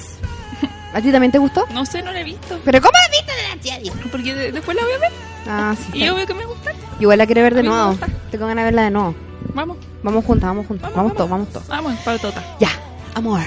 ¿A 0.94 1.02
ti 1.02 1.12
también 1.12 1.32
te 1.32 1.40
gustó? 1.40 1.66
no 1.74 1.86
sé, 1.86 2.02
no 2.02 2.12
la 2.14 2.22
he 2.22 2.24
visto. 2.24 2.58
¿Pero 2.64 2.80
cómo 2.82 2.92
la 2.94 3.12
viste 3.12 3.32
de 3.34 3.56
la 3.56 3.78
Jedi? 3.78 3.90
Porque 4.12 4.34
de- 4.34 4.52
después 4.54 4.78
la 4.78 4.84
voy 4.84 4.94
a 4.94 4.98
ver. 5.00 5.12
Ah, 5.48 5.76
sí. 5.78 5.98
Y 5.98 6.02
está 6.04 6.14
obvio 6.16 6.26
que 6.28 6.34
me 6.34 6.46
gusta. 6.46 6.72
Igual 7.00 7.18
la 7.18 7.26
quiero 7.26 7.42
ver 7.42 7.54
de 7.54 7.60
A 7.60 7.64
mí 7.64 7.70
me 7.70 7.76
nuevo. 7.76 7.90
gusta. 7.92 8.08
Tengo 8.32 8.48
ganas 8.48 8.62
de 8.64 8.66
verla 8.66 8.82
de 8.84 8.92
nuevo. 8.92 9.16
Vamos, 9.54 9.78
Vamos 10.04 10.24
juntas, 10.26 10.48
vamos 10.50 10.68
juntas. 10.68 10.92
Vamos, 10.96 11.14
todos, 11.16 11.30
vamos 11.30 11.50
todos. 11.50 11.68
vamos, 11.68 11.96
para 12.00 12.18
tota. 12.20 12.44
Ya. 12.60 12.70
Amor. 13.16 13.40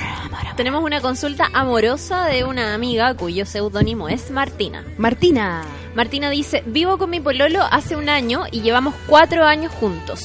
Tenemos 0.56 0.82
una 0.82 1.00
consulta 1.00 1.48
amorosa 1.52 2.24
de 2.26 2.44
una 2.44 2.74
amiga 2.74 3.14
cuyo 3.14 3.44
seudónimo 3.46 4.08
es 4.08 4.30
Martina. 4.30 4.82
Martina. 4.96 5.62
Martina 5.94 6.30
dice, 6.30 6.62
vivo 6.66 6.96
con 6.98 7.10
mi 7.10 7.20
pololo 7.20 7.62
hace 7.70 7.94
un 7.96 8.08
año 8.08 8.44
y 8.50 8.62
llevamos 8.62 8.94
cuatro 9.06 9.44
años 9.44 9.72
juntos. 9.78 10.20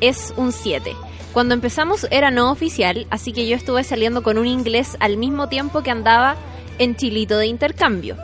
Es 0.00 0.32
un 0.36 0.50
7. 0.52 0.94
Cuando 1.36 1.52
empezamos 1.52 2.06
era 2.10 2.30
no 2.30 2.50
oficial, 2.50 3.06
así 3.10 3.34
que 3.34 3.46
yo 3.46 3.56
estuve 3.56 3.84
saliendo 3.84 4.22
con 4.22 4.38
un 4.38 4.46
inglés 4.46 4.96
al 5.00 5.18
mismo 5.18 5.50
tiempo 5.50 5.82
que 5.82 5.90
andaba 5.90 6.34
en 6.78 6.96
Chilito 6.96 7.36
de 7.36 7.46
intercambio. 7.46 8.16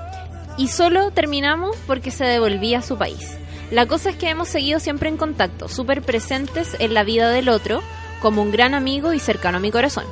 Y 0.57 0.69
solo 0.69 1.11
terminamos 1.11 1.77
porque 1.87 2.11
se 2.11 2.25
devolvía 2.25 2.79
a 2.79 2.83
su 2.83 2.97
país. 2.97 3.37
La 3.71 3.85
cosa 3.85 4.09
es 4.09 4.17
que 4.17 4.31
hemos 4.31 4.49
seguido 4.49 4.81
siempre 4.81 5.11
en 5.11 5.19
contacto, 5.19 5.69
súper 5.69 6.01
presentes 6.01 6.75
en 6.79 6.95
la 6.95 7.05
vida 7.05 7.29
del 7.29 7.51
otro, 7.51 7.83
como 8.23 8.41
un 8.41 8.51
gran 8.51 8.73
amigo 8.73 9.13
y 9.13 9.19
cercano 9.19 9.59
a 9.59 9.61
mi 9.61 9.71
corazón. 9.71 10.07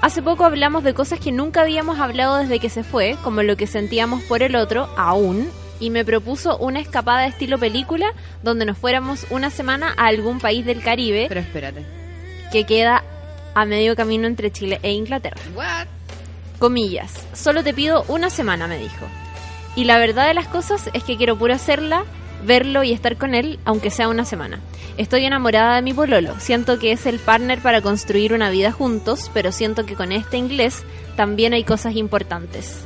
Hace 0.00 0.22
poco 0.22 0.44
hablamos 0.44 0.84
de 0.84 0.94
cosas 0.94 1.18
que 1.18 1.32
nunca 1.32 1.62
habíamos 1.62 1.98
hablado 1.98 2.36
desde 2.36 2.60
que 2.60 2.68
se 2.68 2.84
fue, 2.84 3.16
como 3.24 3.42
lo 3.42 3.56
que 3.56 3.66
sentíamos 3.66 4.22
por 4.22 4.44
el 4.44 4.54
otro, 4.54 4.88
aún, 4.96 5.50
y 5.80 5.90
me 5.90 6.04
propuso 6.04 6.56
una 6.58 6.78
escapada 6.78 7.22
de 7.22 7.30
estilo 7.30 7.58
película 7.58 8.12
donde 8.44 8.64
nos 8.64 8.78
fuéramos 8.78 9.26
una 9.30 9.50
semana 9.50 9.92
a 9.96 10.06
algún 10.06 10.38
país 10.38 10.64
del 10.64 10.84
Caribe 10.84 11.26
Pero 11.28 11.40
espérate. 11.40 12.01
Que 12.52 12.64
queda 12.64 13.02
a 13.54 13.64
medio 13.64 13.96
camino 13.96 14.26
entre 14.26 14.52
Chile 14.52 14.78
e 14.82 14.92
Inglaterra. 14.92 15.40
Comillas, 16.58 17.26
solo 17.32 17.64
te 17.64 17.74
pido 17.74 18.04
una 18.08 18.30
semana, 18.30 18.68
me 18.68 18.78
dijo. 18.78 19.06
Y 19.74 19.84
la 19.84 19.98
verdad 19.98 20.28
de 20.28 20.34
las 20.34 20.46
cosas 20.46 20.90
es 20.92 21.02
que 21.02 21.16
quiero 21.16 21.36
puro 21.36 21.54
hacerla, 21.54 22.04
verlo 22.44 22.84
y 22.84 22.92
estar 22.92 23.16
con 23.16 23.34
él, 23.34 23.58
aunque 23.64 23.90
sea 23.90 24.08
una 24.08 24.26
semana. 24.26 24.60
Estoy 24.98 25.24
enamorada 25.24 25.76
de 25.76 25.82
mi 25.82 25.94
pololo, 25.94 26.38
siento 26.38 26.78
que 26.78 26.92
es 26.92 27.06
el 27.06 27.18
partner 27.18 27.60
para 27.60 27.80
construir 27.80 28.34
una 28.34 28.50
vida 28.50 28.70
juntos, 28.70 29.30
pero 29.32 29.50
siento 29.50 29.86
que 29.86 29.96
con 29.96 30.12
este 30.12 30.36
inglés 30.36 30.84
también 31.16 31.54
hay 31.54 31.64
cosas 31.64 31.96
importantes. 31.96 32.80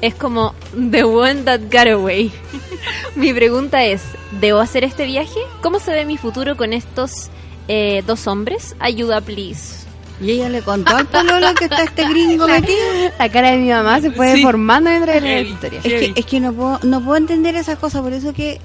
Es 0.00 0.14
como 0.14 0.54
The 0.90 1.04
One 1.04 1.42
That 1.42 1.60
Got 1.70 1.88
Away. 1.92 2.32
mi 3.16 3.34
pregunta 3.34 3.84
es, 3.84 4.02
¿debo 4.40 4.60
hacer 4.60 4.82
este 4.82 5.04
viaje? 5.04 5.40
¿Cómo 5.60 5.78
se 5.78 5.92
ve 5.92 6.06
mi 6.06 6.16
futuro 6.16 6.56
con 6.56 6.72
estos 6.72 7.28
eh, 7.72 8.02
dos 8.04 8.26
hombres? 8.26 8.74
Ayuda, 8.80 9.20
please. 9.20 9.86
Y 10.20 10.32
ella 10.32 10.48
le 10.48 10.60
contó 10.62 10.96
al 10.96 11.06
pololo 11.06 11.54
que 11.54 11.64
está 11.64 11.84
este 11.84 12.06
gringo 12.08 12.46
metido. 12.56 12.78
La 13.18 13.28
cara 13.30 13.52
de 13.52 13.58
mi 13.58 13.70
mamá 13.70 14.00
se 14.00 14.10
fue 14.10 14.32
Sí. 14.32 14.36
deformando 14.38 14.90
mientras 14.90 15.22
leía 15.22 15.36
la 15.42 15.48
historia. 15.48 15.78
Es 15.78 15.84
que, 15.84 16.12
es 16.16 16.26
que 16.26 16.40
no 16.40 16.52
puedo, 16.52 16.80
no 16.82 17.00
puedo 17.02 17.16
entender 17.16 17.54
esas 17.54 17.78
cosas, 17.78 18.02
por 18.02 18.12
eso 18.12 18.32
que 18.34 18.60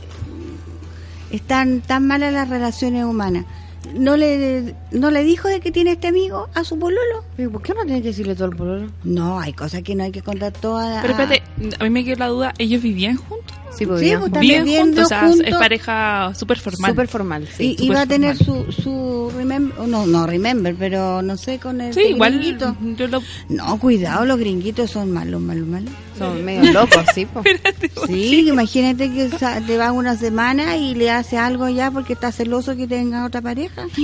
están 1.32 1.82
tan 1.82 2.08
malas 2.08 2.34
las 2.34 2.49
relaciones 2.49 3.06
humanas. 3.06 3.45
¿No 3.93 4.18
le, 4.18 4.74
¿No 4.91 5.12
le 5.12 5.24
dijo 5.24 5.47
de 5.47 5.60
que 5.60 5.72
tiene 5.72 5.91
este 5.91 6.08
amigo 6.08 6.49
a 6.56 6.64
su 6.64 6.78
pololo? 6.80 7.24
Pero 7.38 7.51
¿Por 7.51 7.62
qué 7.62 7.74
no 7.76 7.84
tienes 7.84 8.01
que 8.01 8.08
decirle 8.10 8.36
todo 8.36 8.47
el 8.49 8.56
pololo? 8.56 8.88
No, 9.03 9.39
hay 9.39 9.53
cosas 9.53 9.84
que 9.84 9.93
no 9.95 10.03
hay 10.03 10.12
que 10.12 10.24
contar 10.24 10.51
todas. 10.53 11.01
Pero 11.03 11.14
espérate, 11.14 11.43
a 11.80 11.84
mí 11.84 11.89
me 11.91 12.03
quedó 12.03 12.18
la 12.18 12.28
duda, 12.28 12.53
¿ellos 12.58 12.82
vivían 12.82 13.18
juntos? 13.18 13.55
Sí, 13.78 13.86
pues 13.86 13.99
Sí, 13.99 14.05
bien. 14.05 14.63
pues, 14.63 14.80
juntos, 14.80 15.05
o 15.05 15.07
sea, 15.07 15.28
juntos. 15.28 15.47
es 15.47 15.55
pareja 15.55 16.32
súper 16.36 16.59
formal. 16.59 16.91
Súper 16.91 17.07
formal, 17.07 17.47
sí. 17.57 17.76
y, 17.78 17.89
va 17.89 18.01
a 18.01 18.05
tener 18.05 18.38
su, 18.38 18.65
su 18.71 19.32
remember, 19.36 19.88
no, 19.88 20.05
no 20.05 20.26
remember, 20.26 20.76
pero 20.78 21.21
no 21.21 21.36
sé, 21.38 21.59
con 21.59 21.82
el 21.82 21.93
Sí, 21.93 22.01
igual 22.09 22.39
gringuito. 22.39 22.76
yo 22.97 23.07
lo... 23.07 23.21
No, 23.49 23.78
cuidado, 23.80 24.26
los 24.26 24.38
gringuitos 24.39 24.91
son 24.91 25.11
malos, 25.11 25.41
malos, 25.41 25.67
malos. 25.67 25.91
Son 26.17 26.45
medio 26.45 26.71
locos, 26.71 27.03
sí. 27.13 27.28
Sí, 28.07 28.47
imagínate 28.47 29.11
que 29.11 29.30
te 29.67 29.78
vas 29.78 29.91
una 29.91 30.15
semana 30.17 30.78
y 30.78 30.95
le 30.95 31.11
hace 31.11 31.38
algo 31.38 31.67
ya 31.69 31.91
porque 31.91 32.13
está 32.13 32.32
celoso 32.32 32.76
que 32.76 32.88
tenga 32.88 33.26
otra 33.26 33.41
pareja. 33.41 33.88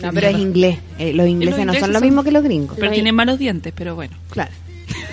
No, 0.00 0.12
pero 0.12 0.28
es 0.28 0.38
inglés. 0.38 0.78
Eh, 0.98 1.12
los 1.12 1.26
ingleses 1.26 1.56
no 1.56 1.62
ingleses 1.62 1.80
son 1.80 1.92
lo 1.92 1.98
son- 1.98 2.08
mismo 2.08 2.22
que 2.22 2.30
los 2.30 2.42
gringos. 2.44 2.76
Pero 2.78 2.92
tienen 2.92 3.14
malos 3.14 3.38
dientes, 3.38 3.72
pero 3.76 3.94
bueno. 3.94 4.16
Claro. 4.30 4.50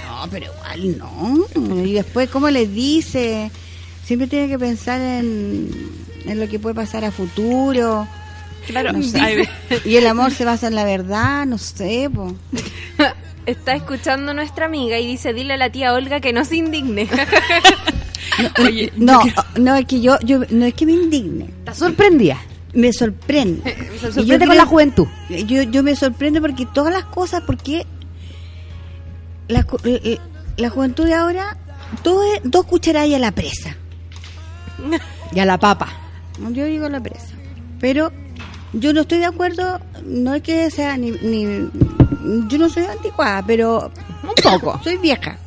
No, 0.08 0.28
pero 0.30 0.46
igual 0.46 0.98
no. 0.98 1.84
Y 1.86 1.93
después, 1.93 2.30
¿cómo 2.30 2.50
les 2.50 2.72
dice? 2.74 3.50
Siempre 4.06 4.28
tiene 4.28 4.47
que 4.47 4.60
pensar 4.60 5.01
en, 5.01 5.70
en 6.26 6.39
lo 6.39 6.47
que 6.47 6.60
puede 6.60 6.76
pasar 6.76 7.03
a 7.03 7.12
futuro. 7.12 8.08
Claro, 8.68 8.93
No 8.93 9.01
sé. 9.03 9.49
Y 9.86 9.95
el 9.97 10.08
amor 10.08 10.32
se 10.32 10.45
basa 10.45 10.68
en 10.68 10.76
la 10.76 10.86
verdad, 10.86 11.45
no 11.45 11.58
sé, 11.58 12.10
po. 12.14 12.34
Está 13.45 13.74
escuchando 13.76 14.34
nuestra 14.34 14.66
amiga 14.66 14.97
y 14.99 15.06
dice, 15.06 15.32
dile 15.34 15.53
a 15.53 15.58
la 15.58 15.72
tía 15.72 15.93
Olga 15.93 16.20
que 16.20 16.34
no 16.34 16.43
se 16.45 16.56
indigne. 16.58 17.08
Oye, 18.60 18.91
No, 18.95 19.22
no, 19.60 19.76
es 19.76 19.86
que 19.86 20.01
yo, 20.01 20.18
yo, 20.22 20.39
no 20.49 20.66
es 20.66 20.74
que 20.74 20.86
me 20.86 20.93
indigne. 20.93 21.45
Está 21.60 21.74
sorprendida. 21.76 22.38
Me 22.74 22.91
sorprende. 22.91 23.62
Se 23.64 23.76
Y 23.76 23.99
yo 23.99 24.12
sorprende 24.14 24.38
con 24.39 24.47
creo- 24.47 24.53
la 24.56 24.66
juventud. 24.66 25.08
Yo, 25.30 25.62
yo 25.64 25.84
me 25.84 25.95
sorprendo 25.95 26.41
porque 26.41 26.66
todas 26.74 26.91
las 26.91 27.06
cosas, 27.06 27.43
porque 27.45 27.86
la, 29.47 29.66
eh, 29.84 30.18
la 30.58 30.70
juventud 30.70 31.06
de 31.06 31.14
ahora, 31.14 31.56
todo 32.03 32.24
es 32.34 32.41
dos 32.43 32.66
cucharadas 32.66 33.14
a 33.14 33.20
la 33.20 33.32
presa. 33.32 33.78
Y 35.34 35.40
a 35.40 35.46
la 35.46 35.58
papa. 35.58 35.88
Yo 36.52 36.66
digo 36.66 36.88
la 36.90 37.00
presa. 37.02 37.34
Pero 37.80 38.12
yo 38.74 38.94
no 38.94 39.02
estoy 39.02 39.20
de 39.20 39.26
acuerdo, 39.26 39.80
no 40.06 40.34
es 40.36 40.42
que 40.44 40.70
sea 40.72 40.98
ni, 40.98 41.12
ni 41.12 41.70
yo 42.48 42.58
no 42.58 42.70
soy 42.70 42.84
anticuada, 42.86 43.44
pero 43.46 43.92
Un 44.24 44.44
poco. 44.44 44.80
soy 44.84 44.98
vieja. 44.98 45.38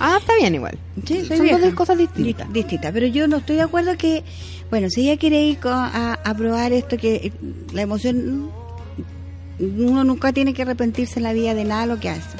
Ah, 0.00 0.16
está 0.20 0.34
bien 0.36 0.54
igual. 0.54 0.78
Sí, 1.06 1.24
soy 1.26 1.36
Son 1.38 1.46
vieja. 1.46 1.58
dos 1.58 1.74
cosas 1.74 1.98
distintas. 1.98 2.46
Di- 2.48 2.60
distintas, 2.60 2.92
pero 2.92 3.06
yo 3.06 3.26
no 3.28 3.38
estoy 3.38 3.56
de 3.56 3.62
acuerdo 3.62 3.96
que, 3.96 4.22
bueno, 4.70 4.88
si 4.90 5.02
ella 5.08 5.18
quiere 5.18 5.42
ir 5.42 5.58
a, 5.64 6.14
a 6.24 6.34
probar 6.34 6.72
esto, 6.72 6.96
que 6.96 7.14
eh, 7.16 7.32
la 7.72 7.82
emoción, 7.82 8.50
uno 9.58 10.04
nunca 10.04 10.32
tiene 10.32 10.54
que 10.54 10.62
arrepentirse 10.62 11.18
en 11.18 11.24
la 11.24 11.32
vida 11.32 11.52
de 11.54 11.64
nada 11.64 11.86
lo 11.86 11.98
que 11.98 12.10
hace, 12.10 12.36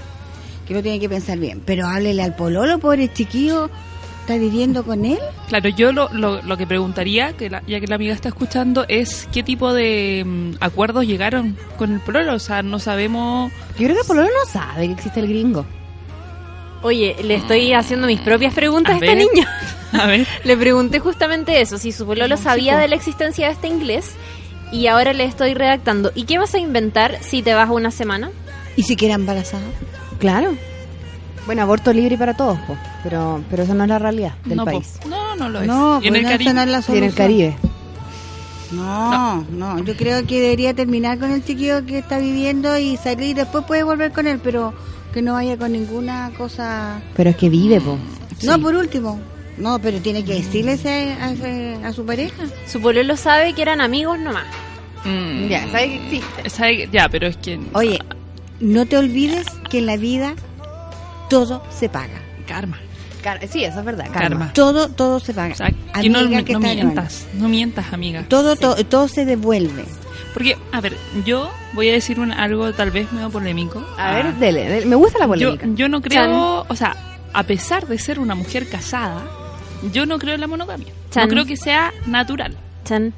que 0.68 0.74
lo 0.74 0.82
tiene 0.82 1.00
que 1.00 1.08
pensar 1.08 1.38
bien, 1.38 1.60
pero 1.64 1.86
háblele 1.88 2.22
al 2.22 2.36
pololo, 2.36 2.78
pobre 2.78 3.12
chiquillo, 3.12 3.70
está 4.28 4.36
viviendo 4.38 4.84
con 4.84 5.06
él. 5.06 5.18
Claro, 5.48 5.70
yo 5.70 5.90
lo, 5.90 6.10
lo, 6.12 6.42
lo 6.42 6.56
que 6.58 6.66
preguntaría, 6.66 7.32
que 7.32 7.48
la- 7.48 7.62
ya 7.66 7.80
que 7.80 7.86
la 7.86 7.94
amiga 7.94 8.12
está 8.12 8.28
escuchando, 8.28 8.84
es 8.86 9.26
qué 9.32 9.42
tipo 9.42 9.72
de 9.72 10.22
mm, 10.26 10.50
acuerdos 10.60 11.06
llegaron 11.06 11.56
con 11.78 11.94
el 11.94 12.00
pololo. 12.00 12.34
O 12.34 12.38
sea, 12.38 12.62
no 12.62 12.78
sabemos... 12.78 13.50
Yo 13.78 13.84
creo 13.86 13.94
que 13.94 14.00
el 14.02 14.06
pololo 14.06 14.28
no 14.28 14.50
sabe 14.50 14.86
que 14.88 14.92
existe 14.92 15.20
el 15.20 15.28
gringo. 15.28 15.64
Oye, 16.82 17.16
le 17.24 17.36
estoy 17.36 17.72
haciendo 17.72 18.06
mis 18.06 18.20
propias 18.20 18.52
preguntas 18.54 18.92
a, 18.92 18.94
A 18.96 18.98
esta 18.98 19.14
ver. 19.14 19.26
niña. 19.32 19.48
A 19.92 20.06
ver, 20.06 20.26
Le 20.44 20.56
pregunté 20.58 20.98
justamente 21.00 21.60
eso, 21.62 21.78
si 21.78 21.90
su 21.92 22.04
pololo 22.04 22.36
sabía 22.36 22.76
de 22.76 22.88
la 22.88 22.96
existencia 22.96 23.46
de 23.46 23.54
este 23.54 23.68
inglés 23.68 24.12
y 24.70 24.86
ahora 24.88 25.14
le 25.14 25.24
estoy 25.24 25.54
redactando. 25.54 26.12
¿Y 26.14 26.24
qué 26.24 26.36
vas 26.36 26.54
a 26.54 26.58
inventar 26.58 27.16
si 27.22 27.42
te 27.42 27.54
vas 27.54 27.70
una 27.70 27.90
semana? 27.90 28.30
Y 28.76 28.82
si 28.82 28.94
queda 28.96 29.14
embarazada. 29.14 29.64
Claro. 30.18 30.54
Bueno, 31.48 31.62
aborto 31.62 31.94
libre 31.94 32.18
para 32.18 32.34
todos, 32.34 32.58
po. 32.66 32.76
pero 33.02 33.42
pero 33.48 33.62
eso 33.62 33.72
no 33.72 33.84
es 33.84 33.88
la 33.88 33.98
realidad 33.98 34.34
del 34.44 34.58
no, 34.58 34.64
po. 34.66 34.70
país. 34.70 35.00
no, 35.08 35.34
no 35.34 35.48
lo 35.48 35.62
es. 35.62 35.66
No, 35.66 35.98
y 36.02 36.08
en 36.08 36.12
pues 36.12 36.22
el 36.24 36.28
Caribe. 36.30 36.50
esa 36.50 36.52
no 36.52 36.66
la 36.66 36.72
Y 36.72 36.74
en 36.76 36.82
solución. 36.82 37.04
el 37.04 37.14
Caribe. 37.14 37.56
No, 38.70 39.46
no, 39.50 39.78
yo 39.82 39.96
creo 39.96 40.26
que 40.26 40.40
debería 40.42 40.74
terminar 40.74 41.18
con 41.18 41.30
el 41.30 41.42
chiquillo 41.42 41.86
que 41.86 41.98
está 42.00 42.18
viviendo 42.18 42.76
y 42.76 42.98
salir, 42.98 43.34
después 43.34 43.64
puede 43.64 43.82
volver 43.82 44.12
con 44.12 44.26
él, 44.26 44.40
pero 44.44 44.74
que 45.14 45.22
no 45.22 45.32
vaya 45.32 45.56
con 45.56 45.72
ninguna 45.72 46.30
cosa 46.36 47.00
Pero 47.16 47.30
es 47.30 47.36
que 47.36 47.48
vive, 47.48 47.80
po. 47.80 47.96
No, 48.42 48.60
por 48.60 48.74
último. 48.74 49.18
No, 49.56 49.78
pero 49.80 50.00
tiene 50.00 50.22
que 50.24 50.34
decirle 50.34 50.78
a, 51.82 51.92
su 51.94 52.04
pareja. 52.04 52.44
Su 52.66 52.80
pololo 52.80 53.16
sabe 53.16 53.54
que 53.54 53.62
eran 53.62 53.80
amigos 53.80 54.18
nomás. 54.18 54.44
Mm, 55.04 55.48
Ya, 55.48 55.62
sabe 55.70 55.88
que 55.88 55.96
existe. 56.04 56.50
sabe 56.50 56.76
que- 56.76 56.88
ya, 56.92 57.08
pero 57.08 57.26
es 57.26 57.36
que... 57.38 57.58
Oye, 57.72 57.98
no 58.60 58.84
te 58.84 58.98
olvides 58.98 59.46
que 59.70 59.78
en 59.78 59.86
la 59.86 59.96
vida 59.96 60.34
todo 61.28 61.62
se 61.70 61.88
paga. 61.88 62.20
Karma. 62.46 62.78
Car- 63.22 63.46
sí, 63.48 63.64
eso 63.64 63.80
es 63.80 63.84
verdad. 63.84 64.04
Karma. 64.06 64.20
Karma. 64.20 64.52
Todo, 64.52 64.88
todo 64.88 65.20
se 65.20 65.34
paga. 65.34 65.52
O 65.52 65.56
sea, 65.56 65.70
que 65.70 66.08
no, 66.08 66.20
Amiga 66.20 66.38
no 66.38 66.44
que 66.44 66.52
está 66.52 66.74
mientas. 66.74 67.26
No 67.34 67.48
mientas, 67.48 67.92
amiga. 67.92 68.24
Todo, 68.28 68.56
todo, 68.56 68.76
todo 68.84 69.08
se 69.08 69.24
devuelve. 69.24 69.84
Porque, 70.34 70.56
a 70.72 70.80
ver, 70.80 70.96
yo 71.24 71.50
voy 71.72 71.88
a 71.88 71.92
decir 71.92 72.20
un, 72.20 72.30
algo 72.32 72.72
tal 72.72 72.90
vez 72.90 73.12
medio 73.12 73.28
polémico. 73.30 73.84
A 73.96 74.12
ver, 74.12 74.34
dele, 74.36 74.68
dele. 74.68 74.86
Me 74.86 74.94
gusta 74.96 75.18
la 75.18 75.26
polémica. 75.26 75.66
yo 75.74 75.88
no 75.88 76.00
creo, 76.00 76.64
o 76.68 76.76
sea, 76.76 76.96
a 77.32 77.42
pesar 77.42 77.86
de 77.88 77.98
ser 77.98 78.18
una 78.20 78.34
mujer 78.34 78.68
casada, 78.68 79.22
yo 79.92 80.06
no 80.06 80.18
creo 80.18 80.34
en 80.34 80.40
la 80.40 80.46
monogamia. 80.46 80.92
Chan. 81.10 81.24
No 81.24 81.28
creo 81.28 81.44
que 81.44 81.56
sea 81.56 81.92
natural. 82.06 82.56
Chan. 82.84 83.12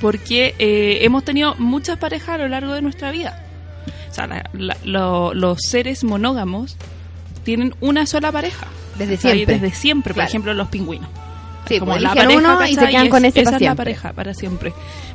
Porque 0.00 0.54
eh, 0.58 0.98
hemos 1.02 1.24
tenido 1.24 1.54
muchas 1.56 1.96
parejas 1.98 2.30
a 2.30 2.38
lo 2.38 2.48
largo 2.48 2.74
de 2.74 2.82
nuestra 2.82 3.10
vida. 3.10 3.44
O 4.10 4.14
sea, 4.14 4.26
la- 4.26 4.48
la- 4.52 4.76
lo- 4.84 5.34
los 5.34 5.58
seres 5.62 6.04
monógamos 6.04 6.76
tienen 7.44 7.74
una 7.80 8.06
sola 8.06 8.30
pareja. 8.32 8.66
Desde 8.98 9.16
siempre. 9.16 9.54
Desde 9.58 9.74
siempre, 9.74 10.12
Claro. 10.14 10.26
por 10.26 10.30
ejemplo, 10.30 10.54
los 10.54 10.68
pingüinos. 10.68 11.08
Sí, 11.68 11.78
Como 11.78 11.92
pues, 11.92 12.02
la 12.02 12.14
pareja, 12.14 12.38
uno 12.38 12.66
y 12.66 12.74
se 12.74 12.88
quedan 12.88 13.04
Es- 13.06 13.10
con 13.10 13.24
ese 13.24 13.40
Esa 13.40 13.50
para 13.52 13.56
es 13.56 13.62
la 13.62 13.74
pareja 13.76 14.12
para 14.12 14.34
siempre. 14.34 14.72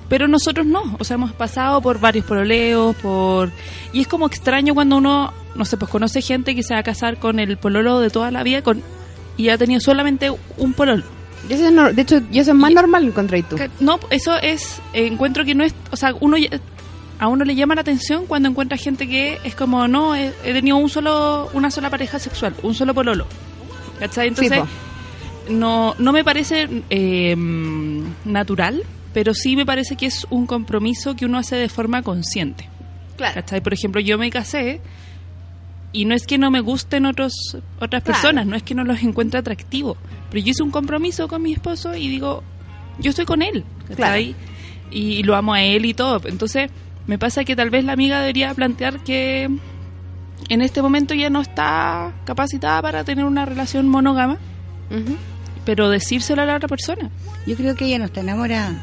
Pero 0.07 0.27
nosotros 0.29 0.65
no, 0.65 0.95
o 0.97 1.03
sea, 1.03 1.15
hemos 1.15 1.33
pasado 1.33 1.81
por 1.81 1.99
varios 1.99 2.25
pololeos, 2.25 2.95
por... 2.97 3.51
Y 3.91 4.01
es 4.01 4.07
como 4.07 4.25
extraño 4.27 4.73
cuando 4.73 4.95
uno, 4.97 5.33
no 5.55 5.65
sé, 5.65 5.75
pues 5.75 5.91
conoce 5.91 6.21
gente 6.21 6.55
que 6.55 6.63
se 6.63 6.73
va 6.73 6.79
a 6.79 6.83
casar 6.83 7.17
con 7.17 7.39
el 7.39 7.57
pololo 7.57 7.99
de 7.99 8.09
toda 8.09 8.31
la 8.31 8.43
vida 8.43 8.61
con 8.61 8.81
y 9.35 9.49
ha 9.49 9.57
tenido 9.57 9.81
solamente 9.81 10.31
un 10.57 10.73
pololo. 10.73 11.03
Eso 11.49 11.67
es 11.67 11.73
nor- 11.73 11.93
de 11.93 12.01
hecho, 12.01 12.21
yo 12.31 12.41
eso 12.41 12.51
es 12.51 12.57
más 12.57 12.71
normal, 12.71 13.03
encontré 13.05 13.43
tú. 13.43 13.57
No, 13.81 13.99
eso 14.09 14.35
es, 14.41 14.79
eh, 14.93 15.05
encuentro 15.07 15.43
que 15.45 15.53
no 15.53 15.63
es, 15.65 15.75
o 15.91 15.95
sea, 15.97 16.13
uno 16.19 16.37
ya- 16.37 16.49
a 17.19 17.27
uno 17.27 17.43
le 17.45 17.55
llama 17.55 17.75
la 17.75 17.81
atención 17.81 18.25
cuando 18.27 18.49
encuentra 18.49 18.77
gente 18.77 19.07
que 19.07 19.39
es 19.43 19.55
como, 19.55 19.87
no, 19.87 20.15
he, 20.15 20.31
he 20.43 20.53
tenido 20.53 20.77
un 20.77 20.89
solo, 20.89 21.49
una 21.53 21.71
sola 21.71 21.89
pareja 21.89 22.19
sexual, 22.19 22.53
un 22.63 22.73
solo 22.75 22.93
pololo. 22.93 23.25
¿Cachai? 23.99 24.27
Entonces, 24.27 24.61
no, 25.49 25.95
no 25.97 26.11
me 26.11 26.23
parece 26.23 26.67
eh, 26.89 27.35
mm, 27.35 28.03
natural, 28.25 28.83
pero 29.13 29.33
sí 29.33 29.55
me 29.55 29.65
parece 29.65 29.95
que 29.95 30.05
es 30.05 30.27
un 30.29 30.45
compromiso 30.45 31.15
que 31.15 31.25
uno 31.25 31.37
hace 31.39 31.55
de 31.55 31.69
forma 31.69 32.03
consciente. 32.03 32.69
Claro. 33.15 33.33
¿Cachai? 33.35 33.61
Por 33.61 33.73
ejemplo, 33.73 33.99
yo 34.01 34.17
me 34.19 34.29
casé 34.29 34.79
y 35.93 36.05
no 36.05 36.13
es 36.13 36.27
que 36.27 36.37
no 36.37 36.51
me 36.51 36.59
gusten 36.59 37.05
otros 37.07 37.33
otras 37.79 38.03
Claro. 38.03 38.19
personas, 38.21 38.45
no 38.45 38.55
es 38.55 38.61
que 38.61 38.75
no 38.75 38.83
los 38.83 39.01
encuentre 39.01 39.39
atractivos, 39.39 39.97
pero 40.29 40.43
yo 40.43 40.51
hice 40.51 40.61
un 40.61 40.69
compromiso 40.69 41.27
con 41.27 41.41
mi 41.41 41.53
esposo 41.53 41.95
y 41.95 42.07
digo, 42.09 42.43
yo 42.99 43.09
estoy 43.09 43.25
con 43.25 43.41
él, 43.41 43.63
¿cachai? 43.87 44.35
Y 44.91 45.23
lo 45.23 45.35
amo 45.35 45.53
a 45.53 45.63
él 45.63 45.85
y 45.85 45.93
todo. 45.93 46.21
Entonces, 46.25 46.69
me 47.07 47.17
pasa 47.17 47.43
que 47.43 47.55
tal 47.55 47.69
vez 47.69 47.83
la 47.85 47.93
amiga 47.93 48.19
debería 48.19 48.53
plantear 48.53 48.99
que 48.99 49.49
en 50.49 50.61
este 50.61 50.81
momento 50.81 51.13
ya 51.13 51.29
no 51.29 51.41
está 51.41 52.13
capacitada 52.25 52.81
para 52.81 53.03
tener 53.03 53.25
una 53.25 53.45
relación 53.45 53.87
monógama, 53.87 54.37
Ujú. 54.91 55.15
pero 55.65 55.89
decírselo 55.89 56.41
a 56.41 56.45
la 56.45 56.55
otra 56.57 56.67
persona. 56.67 57.09
Yo 57.45 57.55
creo 57.55 57.75
que 57.75 57.85
ella 57.85 57.99
no 57.99 58.05
está 58.05 58.19
enamorada. 58.21 58.75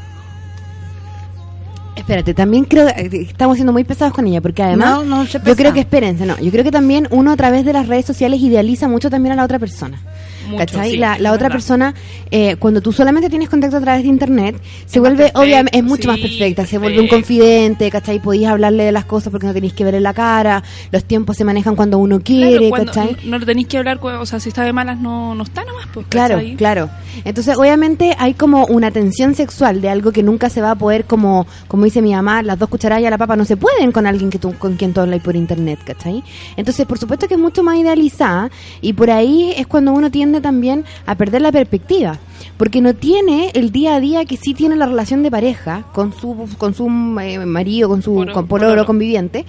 Espérate, 1.97 2.35
también 2.35 2.65
creo 2.65 2.89
que 2.89 3.23
estamos 3.23 3.57
siendo 3.57 3.73
muy 3.73 3.85
pesados 3.85 4.12
con 4.12 4.27
ella, 4.27 4.40
porque 4.40 4.62
además 4.65 4.90
No, 4.90 5.05
no 5.05 5.27
se 5.27 5.39
yo 5.44 5.55
creo 5.55 5.73
que 5.73 5.81
espérense, 5.81 6.27
no, 6.27 6.36
yo 6.40 6.51
creo 6.51 6.65
que 6.65 6.73
también 6.73 7.07
uno 7.11 7.31
a 7.31 7.36
través 7.36 7.65
de 7.65 7.73
las 7.73 7.86
redes 7.86 8.05
sociales 8.05 8.40
idealiza 8.40 8.89
mucho 8.89 9.11
también 9.11 9.32
a 9.35 9.36
la 9.36 9.44
otra 9.44 9.61
persona. 9.61 9.99
Mucho, 10.47 10.59
¿Cachai? 10.59 10.91
sí, 10.93 10.97
la 10.97 11.19
la 11.19 11.31
otra 11.33 11.45
verdad. 11.49 11.55
persona, 11.57 11.95
eh, 12.31 12.57
cuando 12.57 12.81
tú 12.81 12.93
solamente 12.93 13.29
tienes 13.31 13.49
contacto 13.49 13.77
a 13.77 13.81
través 13.81 14.03
de 14.03 14.09
internet, 14.09 14.57
se 14.61 14.62
Es 14.85 14.97
más 14.97 15.01
vuelve, 15.01 15.16
perfecto, 15.25 15.41
obviamente, 15.41 15.79
es 15.79 15.85
mucho 15.85 16.09
más 16.09 16.16
sí, 16.16 16.23
perfecta, 16.23 16.66
se 16.66 16.79
vuelve 16.79 17.01
un 17.01 17.09
perfecto. 17.09 17.16
confidente, 17.37 17.91
¿cachai? 17.91 18.19
Podéis 18.21 18.47
hablarle 18.49 18.85
de 18.85 18.93
las 18.93 19.05
cosas 19.05 19.31
porque 19.31 19.47
no 19.47 19.55
tenéis 19.55 19.73
que 19.73 19.85
verle 19.85 20.01
la 20.01 20.15
cara, 20.15 20.62
los 20.93 21.05
tiempos 21.05 21.37
se 21.37 21.45
manejan 21.45 21.77
cuando 21.77 21.99
uno 21.99 22.21
quiere, 22.21 22.69
Claro, 22.69 22.69
cuando 22.71 22.93
¿cachai? 22.93 23.16
no 23.25 23.39
le 23.39 23.47
tenéis 23.47 23.69
que 23.69 23.79
hablar, 23.79 23.99
o 24.03 24.27
sea, 24.27 24.41
si 24.41 24.49
está 24.49 24.62
de 24.65 24.73
malas 24.73 24.99
no, 24.99 25.35
no 25.35 25.43
está 25.45 25.65
nomás, 25.65 25.87
pues, 25.93 26.07
Claro, 26.09 26.37
¿cachai? 26.37 26.57
claro. 26.57 26.91
Entonces, 27.25 27.57
obviamente 27.57 28.15
hay 28.19 28.35
como 28.35 28.66
una 28.66 28.91
tensión 28.91 29.35
sexual 29.35 29.81
de 29.81 29.89
algo 29.89 30.12
que 30.12 30.23
nunca 30.23 30.51
se 30.51 30.61
va 30.61 30.73
a 30.73 30.75
poder, 30.75 31.05
como 31.05 31.47
como 31.69 31.85
dice 31.85 32.03
mi 32.03 32.12
mamá, 32.12 32.43
las 32.43 32.59
dos 32.59 32.69
cucharadas 32.69 33.03
y 33.03 33.07
a 33.07 33.11
la 33.11 33.19
papa 33.19 33.37
no 33.37 33.45
se 33.45 33.57
pueden 33.57 33.93
con 33.93 34.07
alguien 34.07 34.31
que 34.31 34.39
tú, 34.39 34.55
con 34.59 34.77
quien 34.77 34.93
tú 34.93 35.01
hablas 35.01 35.21
por 35.23 35.37
internet, 35.37 35.79
¿cachai? 35.85 36.23
Entonces, 36.57 36.87
por 36.87 36.99
supuesto 36.99 37.29
que 37.29 37.35
es 37.35 37.41
mucho 37.41 37.62
más 37.62 37.77
idealizada 37.77 38.51
y 38.81 38.93
por 38.93 39.11
ahí 39.11 39.53
es 39.57 39.66
cuando 39.66 39.93
uno 39.93 40.11
tiende 40.11 40.34
también 40.40 40.85
a 41.06 41.15
perder 41.16 41.43
la 41.43 41.52
perspectiva. 41.52 42.19
Porque 42.56 42.81
no 42.81 42.94
tiene 42.94 43.51
el 43.55 43.73
día 43.73 43.97
a 43.97 44.01
día 44.01 44.24
que 44.24 44.36
sí 44.36 44.55
tiene 44.55 44.77
la 44.77 44.86
relación 44.86 45.23
de 45.23 45.31
pareja 45.31 45.85
con 45.93 46.12
su 46.12 46.48
con 46.59 46.74
su 46.74 46.86
eh, 47.20 47.39
marido, 47.47 47.89
con 47.89 48.02
su 48.02 48.27
con 48.32 48.47
pololo. 48.47 48.86
conviviente. 48.86 49.44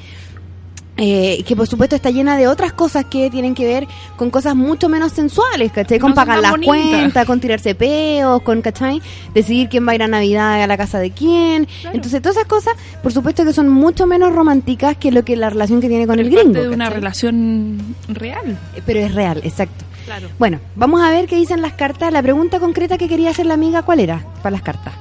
eh, 0.98 1.44
que 1.46 1.58
por 1.58 1.68
supuesto 1.68 1.98
está 1.98 2.10
llena 2.10 2.38
de 2.38 2.48
otras 2.48 2.72
cosas 2.72 3.04
que 3.06 3.30
tienen 3.30 3.54
que 3.54 3.66
ver 3.66 3.86
con 4.16 4.30
cosas 4.30 4.56
mucho 4.56 4.88
menos 4.88 5.12
sensuales, 5.12 5.74
¿cachai? 5.74 6.00
Con 6.00 6.12
No 6.12 6.16
pagar 6.16 6.40
las 6.40 6.54
cuentas, 6.56 7.26
con 7.26 7.42
tirarse 7.42 7.76
peos, 7.76 8.42
con, 8.44 8.62
¿cachai? 8.62 9.02
Decidir 9.34 9.68
quién 9.68 9.86
va 9.86 9.92
a 9.92 9.96
ir 9.96 10.04
a 10.04 10.08
Navidad 10.08 10.64
a 10.64 10.68
la 10.68 10.78
casa 10.78 11.00
de 11.00 11.12
quién. 11.12 11.68
Entonces, 11.92 12.22
todas 12.22 12.38
esas 12.38 12.48
cosas, 12.48 12.74
por 13.04 13.12
supuesto 13.12 13.44
que 13.44 13.52
son 13.52 13.68
mucho 13.68 14.08
menos 14.08 14.32
románticas 14.34 14.96
que 14.96 15.12
lo 15.12 15.26
que 15.26 15.36
la 15.36 15.50
relación 15.50 15.82
que 15.82 15.90
tiene 15.90 16.08
con 16.08 16.18
el 16.20 16.28
Es 16.30 16.34
parte 16.34 16.50
gringo. 16.50 16.64
de 16.70 16.74
una 16.74 16.90
relación 16.90 17.78
real. 18.08 18.58
Eh, 18.78 18.82
Pero 18.86 19.00
es 19.02 19.14
real, 19.14 19.42
exacto. 19.44 19.84
Claro. 20.06 20.30
Bueno, 20.40 20.60
vamos 20.76 21.02
a 21.02 21.10
ver 21.10 21.26
qué 21.28 21.36
dicen 21.36 21.62
las 21.62 21.74
cartas. 21.74 22.12
La 22.14 22.22
pregunta 22.22 22.60
concreta 22.60 22.98
que 22.98 23.08
quería 23.08 23.32
hacer 23.32 23.46
la 23.48 23.56
amiga, 23.56 23.82
¿cuál 23.84 24.00
era 24.00 24.24
para 24.44 24.52
las 24.52 24.62
cartas? 24.62 24.94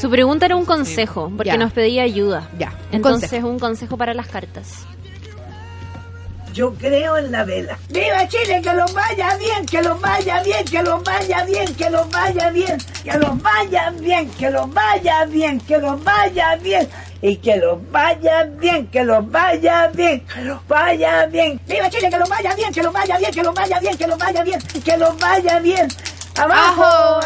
Su 0.00 0.10
pregunta 0.10 0.46
era 0.46 0.56
un 0.56 0.64
consejo, 0.64 1.30
porque 1.36 1.50
Ya. 1.50 1.56
nos 1.56 1.72
pedía 1.72 2.02
ayuda. 2.02 2.48
Ya, 2.58 2.68
un 2.90 2.96
Entonces, 2.96 3.28
consejo. 3.30 3.48
un 3.48 3.58
consejo 3.58 3.96
para 3.96 4.14
las 4.14 4.26
cartas. 4.28 4.84
Yo 6.54 6.74
creo 6.74 7.16
en 7.18 7.30
la 7.30 7.44
vela. 7.44 7.78
¡Viva 7.88 8.26
Chile! 8.26 8.60
¡Que 8.62 8.72
los 8.72 8.92
vaya 8.92 9.36
bien! 9.36 9.64
¡Que 9.66 9.80
los 9.82 10.00
vaya 10.00 10.42
bien! 10.42 10.64
¡Que 10.64 10.82
los 10.82 11.02
vaya 11.04 11.44
bien! 11.44 11.74
¡Que 11.76 11.90
los 11.90 12.10
vaya 12.10 12.50
bien! 12.50 12.78
¡Que 13.04 13.18
los 13.18 13.42
vaya 13.42 13.90
bien! 13.90 14.30
¡Que 14.30 14.50
los 14.50 14.74
vaya 14.74 15.24
bien! 15.26 15.60
¡Que 15.60 15.78
los 15.78 16.02
vaya 16.02 16.56
bien! 16.56 16.88
Y 17.20 17.36
que 17.38 17.56
los 17.56 17.78
vaya 17.90 18.44
bien, 18.44 18.86
que 18.86 19.02
los 19.02 19.28
vaya 19.30 19.88
bien, 19.88 20.20
que 20.20 20.44
los 20.44 20.66
vaya 20.68 21.26
bien. 21.26 21.60
¡Viva 21.66 21.90
Chile! 21.90 22.10
¡Que 22.10 22.18
los 22.18 22.28
vaya 22.28 22.54
bien! 22.54 22.72
¡Que 22.72 22.82
los 22.82 22.92
vaya 22.92 23.18
bien! 23.18 23.32
¡Que 23.32 23.42
los 23.42 23.54
vaya 23.54 23.80
bien! 23.80 23.96
¡Que 23.96 24.06
los 24.06 24.18
vaya 24.18 24.44
bien! 24.44 24.60
¡Que 24.84 24.96
los 24.96 25.18
vaya 25.18 25.58
bien! 25.58 25.88
¡Abajo! 26.36 27.20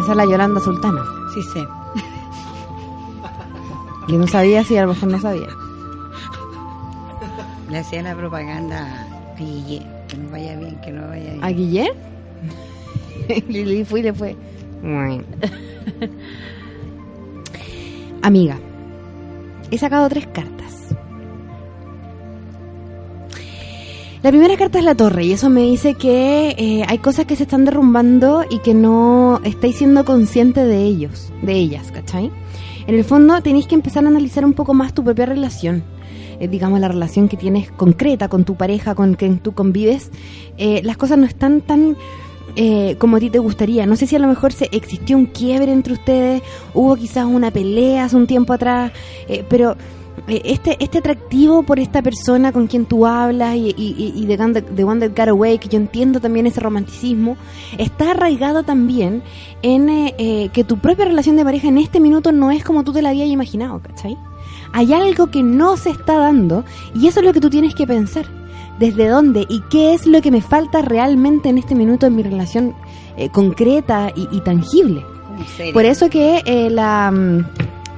Esa 0.00 0.10
es 0.10 0.16
la 0.16 0.24
Yolanda 0.24 0.60
Sultana. 0.60 1.04
Sí 1.32 1.42
sé. 1.54 1.60
Yo 4.08 4.18
no 4.18 4.26
sabía 4.26 4.64
si 4.64 4.76
a 4.76 4.82
lo 4.82 4.94
mejor 4.94 5.10
no 5.10 5.20
sabía. 5.20 5.48
Le 7.70 7.78
hacía 7.78 8.02
la 8.02 8.16
propaganda 8.16 9.06
a 9.36 9.38
Guille. 9.38 9.86
Que 10.08 10.16
nos 10.16 10.32
vaya 10.32 10.56
bien, 10.56 10.80
que 10.80 10.90
nos 10.90 11.08
vaya 11.08 11.30
bien. 11.30 11.44
¿A 11.44 11.48
Guillermo? 11.50 12.00
Lili 13.46 13.84
fue 13.88 14.00
y 14.00 14.02
le 14.02 14.12
fue. 14.12 14.36
Amiga, 18.22 18.58
he 19.70 19.78
sacado 19.78 20.08
tres 20.08 20.26
cartas. 20.26 20.56
La 24.22 24.30
primera 24.30 24.56
carta 24.56 24.80
es 24.80 24.84
la 24.84 24.96
torre 24.96 25.26
y 25.26 25.32
eso 25.32 25.48
me 25.48 25.62
dice 25.62 25.94
que 25.94 26.56
eh, 26.58 26.82
hay 26.88 26.98
cosas 26.98 27.24
que 27.24 27.36
se 27.36 27.44
están 27.44 27.64
derrumbando 27.64 28.44
y 28.50 28.58
que 28.58 28.74
no 28.74 29.40
estáis 29.44 29.76
siendo 29.76 30.04
conscientes 30.04 30.66
de 30.66 30.82
ellos, 30.82 31.32
de 31.42 31.52
ellas, 31.52 31.92
¿cachai? 31.92 32.32
En 32.88 32.96
el 32.96 33.04
fondo 33.04 33.40
tenéis 33.42 33.68
que 33.68 33.76
empezar 33.76 34.04
a 34.04 34.08
analizar 34.08 34.44
un 34.44 34.54
poco 34.54 34.74
más 34.74 34.92
tu 34.92 35.04
propia 35.04 35.26
relación, 35.26 35.84
eh, 36.40 36.48
digamos 36.48 36.80
la 36.80 36.88
relación 36.88 37.28
que 37.28 37.36
tienes 37.36 37.70
concreta 37.70 38.28
con 38.28 38.44
tu 38.44 38.56
pareja, 38.56 38.96
con 38.96 39.14
quien 39.14 39.38
tú 39.38 39.52
convives. 39.52 40.10
Eh, 40.56 40.80
las 40.82 40.96
cosas 40.96 41.18
no 41.18 41.24
están 41.24 41.60
tan 41.60 41.96
eh, 42.56 42.96
como 42.98 43.16
a 43.16 43.20
ti 43.20 43.30
te 43.30 43.38
gustaría. 43.38 43.86
No 43.86 43.96
sé 43.96 44.06
si 44.06 44.16
a 44.16 44.18
lo 44.18 44.28
mejor 44.28 44.52
se 44.52 44.68
existió 44.72 45.16
un 45.16 45.26
quiebre 45.26 45.72
entre 45.72 45.92
ustedes, 45.92 46.42
hubo 46.74 46.96
quizás 46.96 47.24
una 47.24 47.50
pelea 47.50 48.04
hace 48.04 48.16
un 48.16 48.26
tiempo 48.26 48.52
atrás, 48.52 48.92
eh, 49.28 49.44
pero 49.48 49.76
eh, 50.26 50.42
este 50.44 50.76
este 50.80 50.98
atractivo 50.98 51.62
por 51.62 51.78
esta 51.78 52.02
persona 52.02 52.52
con 52.52 52.66
quien 52.66 52.86
tú 52.86 53.06
hablas 53.06 53.56
y, 53.56 54.26
de, 54.26 54.36
de 54.36 54.84
One 54.84 55.08
That 55.08 55.16
Got 55.16 55.28
Away, 55.28 55.58
que 55.58 55.68
yo 55.68 55.78
entiendo 55.78 56.20
también 56.20 56.46
ese 56.46 56.60
romanticismo, 56.60 57.36
está 57.76 58.10
arraigado 58.10 58.62
también 58.62 59.22
en 59.62 59.88
eh, 59.88 60.50
que 60.52 60.64
tu 60.64 60.78
propia 60.78 61.04
relación 61.04 61.36
de 61.36 61.44
pareja 61.44 61.68
en 61.68 61.78
este 61.78 62.00
minuto 62.00 62.32
no 62.32 62.50
es 62.50 62.64
como 62.64 62.84
tú 62.84 62.92
te 62.92 63.02
la 63.02 63.10
habías 63.10 63.28
imaginado, 63.28 63.80
¿cachai? 63.80 64.16
Hay 64.72 64.92
algo 64.92 65.28
que 65.28 65.42
no 65.42 65.76
se 65.76 65.90
está 65.90 66.18
dando 66.18 66.64
y 66.94 67.06
eso 67.06 67.20
es 67.20 67.26
lo 67.26 67.32
que 67.32 67.40
tú 67.40 67.50
tienes 67.50 67.74
que 67.74 67.86
pensar. 67.86 68.26
¿Desde 68.78 69.08
dónde 69.08 69.44
y 69.48 69.60
qué 69.70 69.94
es 69.94 70.06
lo 70.06 70.20
que 70.22 70.30
me 70.30 70.40
falta 70.40 70.82
realmente 70.82 71.48
en 71.48 71.58
este 71.58 71.74
minuto 71.74 72.06
en 72.06 72.16
mi 72.16 72.22
relación 72.22 72.74
eh, 73.16 73.28
concreta 73.30 74.12
y, 74.14 74.28
y 74.30 74.40
tangible? 74.40 75.04
Por 75.72 75.84
eso 75.84 76.10
que 76.10 76.42
eh, 76.44 76.68
la, 76.70 77.10
mm, 77.10 77.44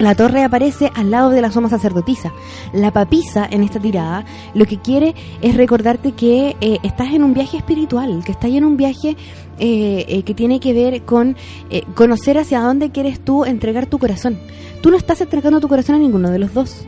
la 0.00 0.14
torre 0.14 0.42
aparece 0.42 0.90
al 0.94 1.10
lado 1.10 1.28
de 1.28 1.42
la 1.42 1.52
suma 1.52 1.68
sacerdotisa. 1.68 2.32
La 2.72 2.90
papisa 2.90 3.46
en 3.50 3.62
esta 3.62 3.78
tirada 3.78 4.24
lo 4.54 4.64
que 4.64 4.78
quiere 4.78 5.14
es 5.42 5.54
recordarte 5.56 6.12
que 6.12 6.56
eh, 6.60 6.78
estás 6.82 7.12
en 7.12 7.22
un 7.22 7.34
viaje 7.34 7.58
espiritual, 7.58 8.22
que 8.24 8.32
estás 8.32 8.50
en 8.50 8.64
un 8.64 8.78
viaje 8.78 9.16
eh, 9.58 10.22
que 10.24 10.34
tiene 10.34 10.58
que 10.58 10.72
ver 10.72 11.02
con 11.02 11.36
eh, 11.68 11.82
conocer 11.94 12.38
hacia 12.38 12.60
dónde 12.60 12.90
quieres 12.90 13.20
tú 13.20 13.44
entregar 13.44 13.86
tu 13.86 13.98
corazón. 13.98 14.38
Tú 14.80 14.90
no 14.90 14.96
estás 14.96 15.20
entregando 15.20 15.60
tu 15.60 15.68
corazón 15.68 15.96
a 15.96 15.98
ninguno 15.98 16.30
de 16.30 16.38
los 16.38 16.54
dos. 16.54 16.86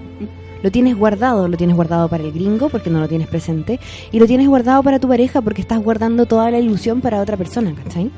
Lo 0.62 0.70
tienes 0.70 0.96
guardado, 0.96 1.48
lo 1.48 1.56
tienes 1.56 1.76
guardado 1.76 2.08
para 2.08 2.22
el 2.24 2.32
gringo 2.32 2.68
porque 2.68 2.90
no 2.90 3.00
lo 3.00 3.08
tienes 3.08 3.28
presente 3.28 3.80
y 4.10 4.18
lo 4.20 4.26
tienes 4.26 4.48
guardado 4.48 4.82
para 4.82 4.98
tu 4.98 5.08
pareja 5.08 5.40
porque 5.40 5.60
estás 5.60 5.82
guardando 5.82 6.26
toda 6.26 6.50
la 6.50 6.58
ilusión 6.58 7.00
para 7.00 7.20
otra 7.20 7.36
persona, 7.36 7.74
¿cachai? 7.74 8.10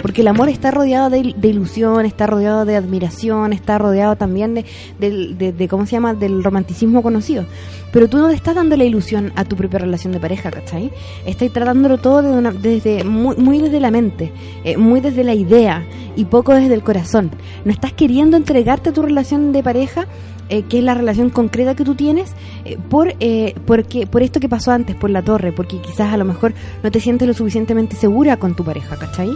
Porque 0.00 0.22
el 0.22 0.28
amor 0.28 0.48
está 0.48 0.70
rodeado 0.70 1.10
de, 1.10 1.34
ilusión, 1.42 2.06
está 2.06 2.26
rodeado 2.26 2.64
de 2.64 2.76
admiración, 2.76 3.52
está 3.52 3.76
rodeado 3.76 4.16
también 4.16 4.54
de, 4.54 5.66
¿cómo 5.68 5.84
se 5.84 5.92
llama?, 5.92 6.14
del 6.14 6.42
romanticismo 6.42 7.02
conocido. 7.02 7.44
Pero 7.92 8.08
tú 8.08 8.16
no 8.18 8.28
le 8.28 8.34
estás 8.34 8.54
dando 8.54 8.76
la 8.78 8.84
ilusión 8.84 9.32
a 9.36 9.44
tu 9.44 9.56
propia 9.56 9.80
relación 9.80 10.12
de 10.12 10.20
pareja, 10.20 10.50
¿cachai? 10.50 10.90
Estás 11.26 11.52
tratándolo 11.52 11.98
todo 11.98 12.32
una- 12.32 12.52
desde, 12.52 13.04
muy, 13.04 13.36
muy 13.36 13.58
desde 13.58 13.80
la 13.80 13.90
mente, 13.90 14.32
eh, 14.64 14.76
muy 14.78 15.00
desde 15.00 15.22
la 15.24 15.34
idea 15.34 15.84
y 16.16 16.24
poco 16.24 16.54
desde 16.54 16.72
el 16.74 16.82
corazón. 16.82 17.30
No 17.64 17.72
estás 17.72 17.92
queriendo 17.92 18.36
entregarte 18.38 18.90
a 18.90 18.92
tu 18.92 19.02
relación 19.02 19.52
de 19.52 19.62
pareja 19.62 20.06
eh, 20.50 20.64
que 20.64 20.78
es 20.78 20.84
la 20.84 20.94
relación 20.94 21.30
concreta 21.30 21.74
que 21.74 21.84
tú 21.84 21.94
tienes, 21.94 22.34
eh, 22.64 22.76
por, 22.90 23.14
eh, 23.20 23.54
porque, 23.66 24.06
por 24.06 24.22
esto 24.22 24.40
que 24.40 24.48
pasó 24.48 24.72
antes, 24.72 24.96
por 24.96 25.08
la 25.08 25.22
torre, 25.22 25.52
porque 25.52 25.80
quizás 25.80 26.12
a 26.12 26.16
lo 26.16 26.24
mejor 26.24 26.54
no 26.82 26.90
te 26.90 27.00
sientes 27.00 27.26
lo 27.26 27.34
suficientemente 27.34 27.96
segura 27.96 28.36
con 28.36 28.56
tu 28.56 28.64
pareja, 28.64 28.96
¿cachai? 28.96 29.30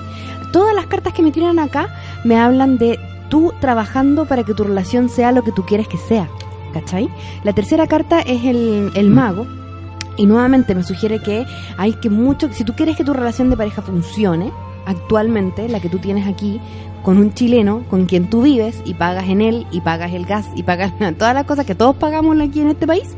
Todas 0.53 0.75
las 0.75 0.87
cartas 0.87 1.13
que 1.13 1.23
me 1.23 1.33
tiran 1.33 1.59
acá 1.59 1.89
me 2.25 2.37
hablan 2.37 2.79
de 2.79 2.99
tú 3.31 3.53
trabajando 3.61 4.27
para 4.27 4.43
que 4.43 4.55
tu 4.55 4.65
relación 4.65 5.09
sea 5.09 5.33
lo 5.33 5.43
que 5.43 5.53
tú 5.53 5.65
quieres 5.65 5.89
que 5.89 5.99
sea, 5.99 6.29
¿cachai? 6.73 7.09
La 7.45 7.53
tercera 7.53 7.87
carta 7.87 8.21
es 8.21 8.45
el, 8.45 8.91
el 8.95 9.09
mago, 9.09 9.47
y 10.17 10.27
nuevamente 10.27 10.75
me 10.75 10.83
sugiere 10.83 11.21
que 11.21 11.47
hay 11.77 11.95
que 11.95 12.11
mucho, 12.11 12.53
si 12.53 12.65
tú 12.65 12.75
quieres 12.75 12.97
que 12.97 13.05
tu 13.05 13.13
relación 13.13 13.51
de 13.51 13.57
pareja 13.57 13.83
funcione, 13.83 14.53
actualmente, 14.87 15.69
la 15.69 15.81
que 15.81 15.89
tú 15.89 15.99
tienes 15.99 16.27
aquí, 16.27 16.61
con 17.05 17.19
un 17.19 17.35
chileno 17.35 17.85
con 17.89 18.07
quien 18.07 18.29
tú 18.29 18.43
vives 18.43 18.83
y 18.85 18.95
pagas 18.95 19.29
en 19.29 19.43
él 19.43 19.67
y 19.71 19.83
pagas 19.83 20.13
el 20.13 20.25
gas 20.25 20.49
y 20.57 20.65
pagas 20.65 20.93
todas 21.19 21.35
las 21.35 21.45
cosas 21.45 21.65
que 21.65 21.77
todos 21.77 21.95
pagamos 21.95 22.41
aquí 22.41 22.61
en 22.61 22.69
este 22.69 22.87
país, 22.87 23.15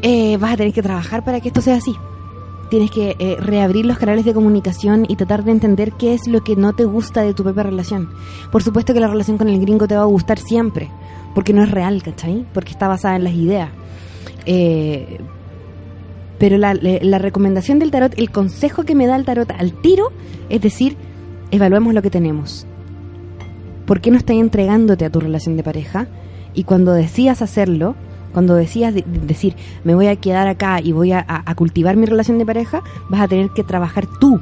eh, 0.00 0.36
vas 0.38 0.54
a 0.54 0.56
tener 0.56 0.72
que 0.72 0.82
trabajar 0.82 1.24
para 1.24 1.40
que 1.40 1.48
esto 1.48 1.60
sea 1.60 1.76
así. 1.76 1.94
Tienes 2.70 2.90
que 2.90 3.16
eh, 3.18 3.36
reabrir 3.38 3.84
los 3.84 3.98
canales 3.98 4.24
de 4.24 4.32
comunicación 4.32 5.04
y 5.06 5.16
tratar 5.16 5.44
de 5.44 5.52
entender 5.52 5.92
qué 5.92 6.14
es 6.14 6.26
lo 6.26 6.42
que 6.42 6.56
no 6.56 6.72
te 6.72 6.86
gusta 6.86 7.20
de 7.22 7.34
tu 7.34 7.44
propia 7.44 7.64
relación. 7.64 8.08
Por 8.50 8.62
supuesto 8.62 8.94
que 8.94 9.00
la 9.00 9.08
relación 9.08 9.36
con 9.36 9.50
el 9.50 9.60
gringo 9.60 9.86
te 9.86 9.94
va 9.94 10.02
a 10.02 10.06
gustar 10.06 10.38
siempre, 10.38 10.88
porque 11.34 11.52
no 11.52 11.62
es 11.62 11.70
real, 11.70 12.02
¿cachai? 12.02 12.46
Porque 12.54 12.70
está 12.70 12.88
basada 12.88 13.16
en 13.16 13.24
las 13.24 13.34
ideas. 13.34 13.68
Eh, 14.46 15.20
pero 16.38 16.56
la, 16.56 16.72
la 16.74 17.18
recomendación 17.18 17.78
del 17.78 17.90
tarot, 17.90 18.18
el 18.18 18.30
consejo 18.30 18.84
que 18.84 18.94
me 18.94 19.06
da 19.06 19.16
el 19.16 19.26
tarot 19.26 19.50
al 19.50 19.74
tiro, 19.74 20.10
es 20.48 20.62
decir, 20.62 20.96
evaluemos 21.52 21.94
lo 21.94 22.02
que 22.02 22.10
tenemos. 22.10 22.66
¿Por 23.86 24.00
qué 24.00 24.10
no 24.10 24.16
estás 24.16 24.36
entregándote 24.36 25.04
a 25.04 25.10
tu 25.10 25.20
relación 25.20 25.56
de 25.56 25.62
pareja? 25.62 26.06
Y 26.54 26.64
cuando 26.64 26.92
decías 26.92 27.42
hacerlo, 27.42 27.94
cuando 28.32 28.54
decías 28.54 28.94
de- 28.94 29.02
de- 29.02 29.20
decir, 29.26 29.54
me 29.84 29.94
voy 29.94 30.06
a 30.06 30.16
quedar 30.16 30.48
acá 30.48 30.80
y 30.80 30.92
voy 30.92 31.12
a- 31.12 31.24
a 31.28 31.54
cultivar 31.54 31.96
mi 31.96 32.06
relación 32.06 32.38
de 32.38 32.46
pareja, 32.46 32.82
vas 33.08 33.20
a 33.20 33.28
tener 33.28 33.50
que 33.50 33.62
trabajar 33.62 34.06
tú. 34.20 34.40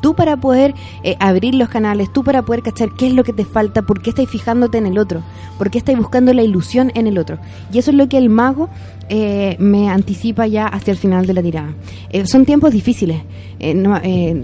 Tú 0.00 0.14
para 0.14 0.36
poder 0.36 0.74
eh, 1.02 1.16
abrir 1.20 1.54
los 1.54 1.68
canales, 1.68 2.12
tú 2.12 2.24
para 2.24 2.42
poder 2.42 2.62
cachar 2.62 2.90
qué 2.96 3.08
es 3.08 3.14
lo 3.14 3.24
que 3.24 3.32
te 3.32 3.44
falta, 3.44 3.82
por 3.82 4.00
qué 4.00 4.10
estás 4.10 4.28
fijándote 4.28 4.78
en 4.78 4.86
el 4.86 4.98
otro, 4.98 5.22
por 5.58 5.70
qué 5.70 5.78
estás 5.78 5.96
buscando 5.96 6.32
la 6.32 6.42
ilusión 6.42 6.90
en 6.94 7.06
el 7.06 7.18
otro. 7.18 7.38
Y 7.72 7.78
eso 7.78 7.90
es 7.90 7.96
lo 7.96 8.08
que 8.08 8.18
el 8.18 8.30
mago 8.30 8.68
eh, 9.08 9.56
me 9.58 9.90
anticipa 9.90 10.46
ya 10.46 10.66
hacia 10.66 10.92
el 10.92 10.96
final 10.96 11.26
de 11.26 11.34
la 11.34 11.42
tirada. 11.42 11.74
Eh, 12.10 12.26
son 12.26 12.46
tiempos 12.46 12.72
difíciles. 12.72 13.22
Eh, 13.58 13.74
no, 13.74 13.98
eh, 14.02 14.42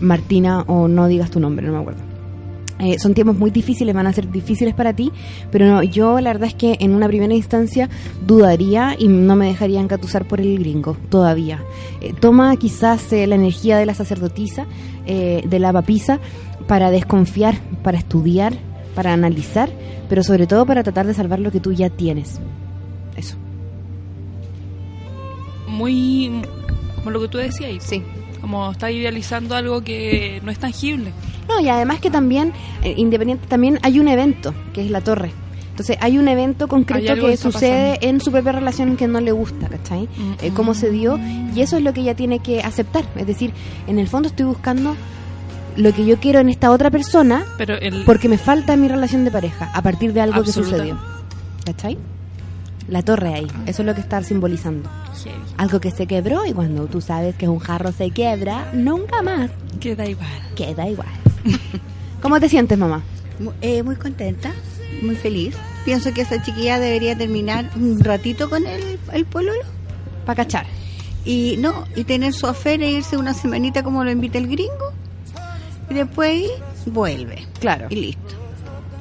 Martina, 0.00 0.62
o 0.62 0.86
no 0.86 1.08
digas 1.08 1.30
tu 1.30 1.40
nombre, 1.40 1.66
no 1.66 1.72
me 1.72 1.78
acuerdo. 1.78 2.13
Eh, 2.80 2.98
son 2.98 3.14
tiempos 3.14 3.36
muy 3.36 3.50
difíciles, 3.50 3.94
van 3.94 4.06
a 4.06 4.12
ser 4.12 4.30
difíciles 4.30 4.74
para 4.74 4.92
ti, 4.92 5.12
pero 5.50 5.66
no, 5.66 5.82
yo 5.82 6.20
la 6.20 6.32
verdad 6.32 6.48
es 6.48 6.54
que 6.54 6.76
en 6.80 6.92
una 6.92 7.06
primera 7.06 7.32
instancia 7.32 7.88
dudaría 8.26 8.96
y 8.98 9.06
no 9.08 9.36
me 9.36 9.46
dejaría 9.46 9.80
encatusar 9.80 10.26
por 10.26 10.40
el 10.40 10.58
gringo, 10.58 10.96
todavía. 11.08 11.62
Eh, 12.00 12.12
toma 12.18 12.56
quizás 12.56 13.12
eh, 13.12 13.26
la 13.26 13.36
energía 13.36 13.78
de 13.78 13.86
la 13.86 13.94
sacerdotisa, 13.94 14.66
eh, 15.06 15.42
de 15.46 15.58
la 15.58 15.72
papisa, 15.72 16.18
para 16.66 16.90
desconfiar, 16.90 17.60
para 17.82 17.98
estudiar, 17.98 18.54
para 18.94 19.12
analizar, 19.12 19.70
pero 20.08 20.22
sobre 20.22 20.46
todo 20.46 20.66
para 20.66 20.82
tratar 20.82 21.06
de 21.06 21.14
salvar 21.14 21.38
lo 21.38 21.52
que 21.52 21.60
tú 21.60 21.72
ya 21.72 21.90
tienes. 21.90 22.40
Eso. 23.16 23.36
Muy. 25.68 26.42
como 26.96 27.10
lo 27.10 27.20
que 27.20 27.28
tú 27.28 27.38
decías. 27.38 27.84
Sí. 27.84 28.02
Como 28.44 28.70
está 28.70 28.90
idealizando 28.90 29.56
algo 29.56 29.82
que 29.82 30.38
no 30.44 30.50
es 30.50 30.58
tangible. 30.58 31.12
No, 31.48 31.60
y 31.60 31.70
además 31.70 32.00
que 32.00 32.10
también, 32.10 32.52
eh, 32.82 32.92
independiente, 32.94 33.46
también 33.46 33.78
hay 33.80 33.98
un 33.98 34.06
evento, 34.06 34.52
que 34.74 34.84
es 34.84 34.90
la 34.90 35.00
torre. 35.00 35.30
Entonces 35.70 35.96
hay 36.02 36.18
un 36.18 36.28
evento 36.28 36.68
concreto 36.68 37.14
que 37.14 37.38
sucede 37.38 38.06
en 38.06 38.20
su 38.20 38.30
propia 38.30 38.52
relación 38.52 38.98
que 38.98 39.08
no 39.08 39.18
le 39.22 39.32
gusta, 39.32 39.68
¿cachai? 39.68 40.10
Eh, 40.42 40.50
cómo 40.54 40.74
se 40.74 40.90
dio, 40.90 41.18
y 41.54 41.62
eso 41.62 41.78
es 41.78 41.82
lo 41.82 41.94
que 41.94 42.02
ella 42.02 42.14
tiene 42.14 42.40
que 42.40 42.60
aceptar. 42.60 43.06
Es 43.16 43.26
decir, 43.26 43.54
en 43.86 43.98
el 43.98 44.08
fondo 44.08 44.28
estoy 44.28 44.44
buscando 44.44 44.94
lo 45.76 45.94
que 45.94 46.04
yo 46.04 46.18
quiero 46.18 46.40
en 46.40 46.50
esta 46.50 46.70
otra 46.70 46.90
persona 46.90 47.46
Pero 47.56 47.76
el, 47.76 48.04
porque 48.04 48.28
me 48.28 48.36
falta 48.36 48.76
mi 48.76 48.88
relación 48.88 49.24
de 49.24 49.30
pareja 49.30 49.70
a 49.72 49.80
partir 49.80 50.12
de 50.12 50.20
algo 50.20 50.42
que 50.42 50.52
sucedió. 50.52 50.98
¿Cachai? 51.64 51.96
La 52.88 53.02
torre 53.02 53.34
ahí, 53.34 53.46
eso 53.66 53.82
es 53.82 53.86
lo 53.86 53.94
que 53.94 54.00
está 54.00 54.22
simbolizando. 54.22 54.90
Algo 55.56 55.80
que 55.80 55.90
se 55.90 56.06
quebró 56.06 56.44
y 56.44 56.52
cuando 56.52 56.86
tú 56.86 57.00
sabes 57.00 57.34
que 57.36 57.48
un 57.48 57.58
jarro 57.58 57.92
se 57.92 58.10
quiebra, 58.10 58.70
nunca 58.74 59.22
más 59.22 59.50
queda 59.80 60.06
igual. 60.06 60.28
queda 60.54 60.88
igual. 60.88 61.08
¿Cómo 62.22 62.40
te 62.40 62.48
sientes, 62.48 62.76
mamá? 62.76 63.02
Eh, 63.62 63.82
muy 63.82 63.96
contenta, 63.96 64.52
muy 65.02 65.16
feliz. 65.16 65.56
Pienso 65.84 66.12
que 66.12 66.22
esa 66.22 66.42
chiquilla 66.42 66.78
debería 66.78 67.16
terminar 67.16 67.70
un 67.76 68.00
ratito 68.00 68.48
con 68.50 68.66
el, 68.66 68.98
el 69.12 69.24
pololo. 69.24 69.62
Para 70.26 70.44
cachar. 70.44 70.66
Y 71.24 71.56
no, 71.58 71.84
y 71.96 72.04
tener 72.04 72.32
su 72.32 72.46
afuera 72.46 72.84
e 72.84 72.90
irse 72.92 73.16
una 73.16 73.34
semanita 73.34 73.82
como 73.82 74.04
lo 74.04 74.10
invita 74.10 74.38
el 74.38 74.48
gringo. 74.48 74.92
Y 75.90 75.94
después 75.94 76.50
vuelve. 76.86 77.46
Claro. 77.60 77.86
Y 77.90 77.96
listo. 77.96 78.34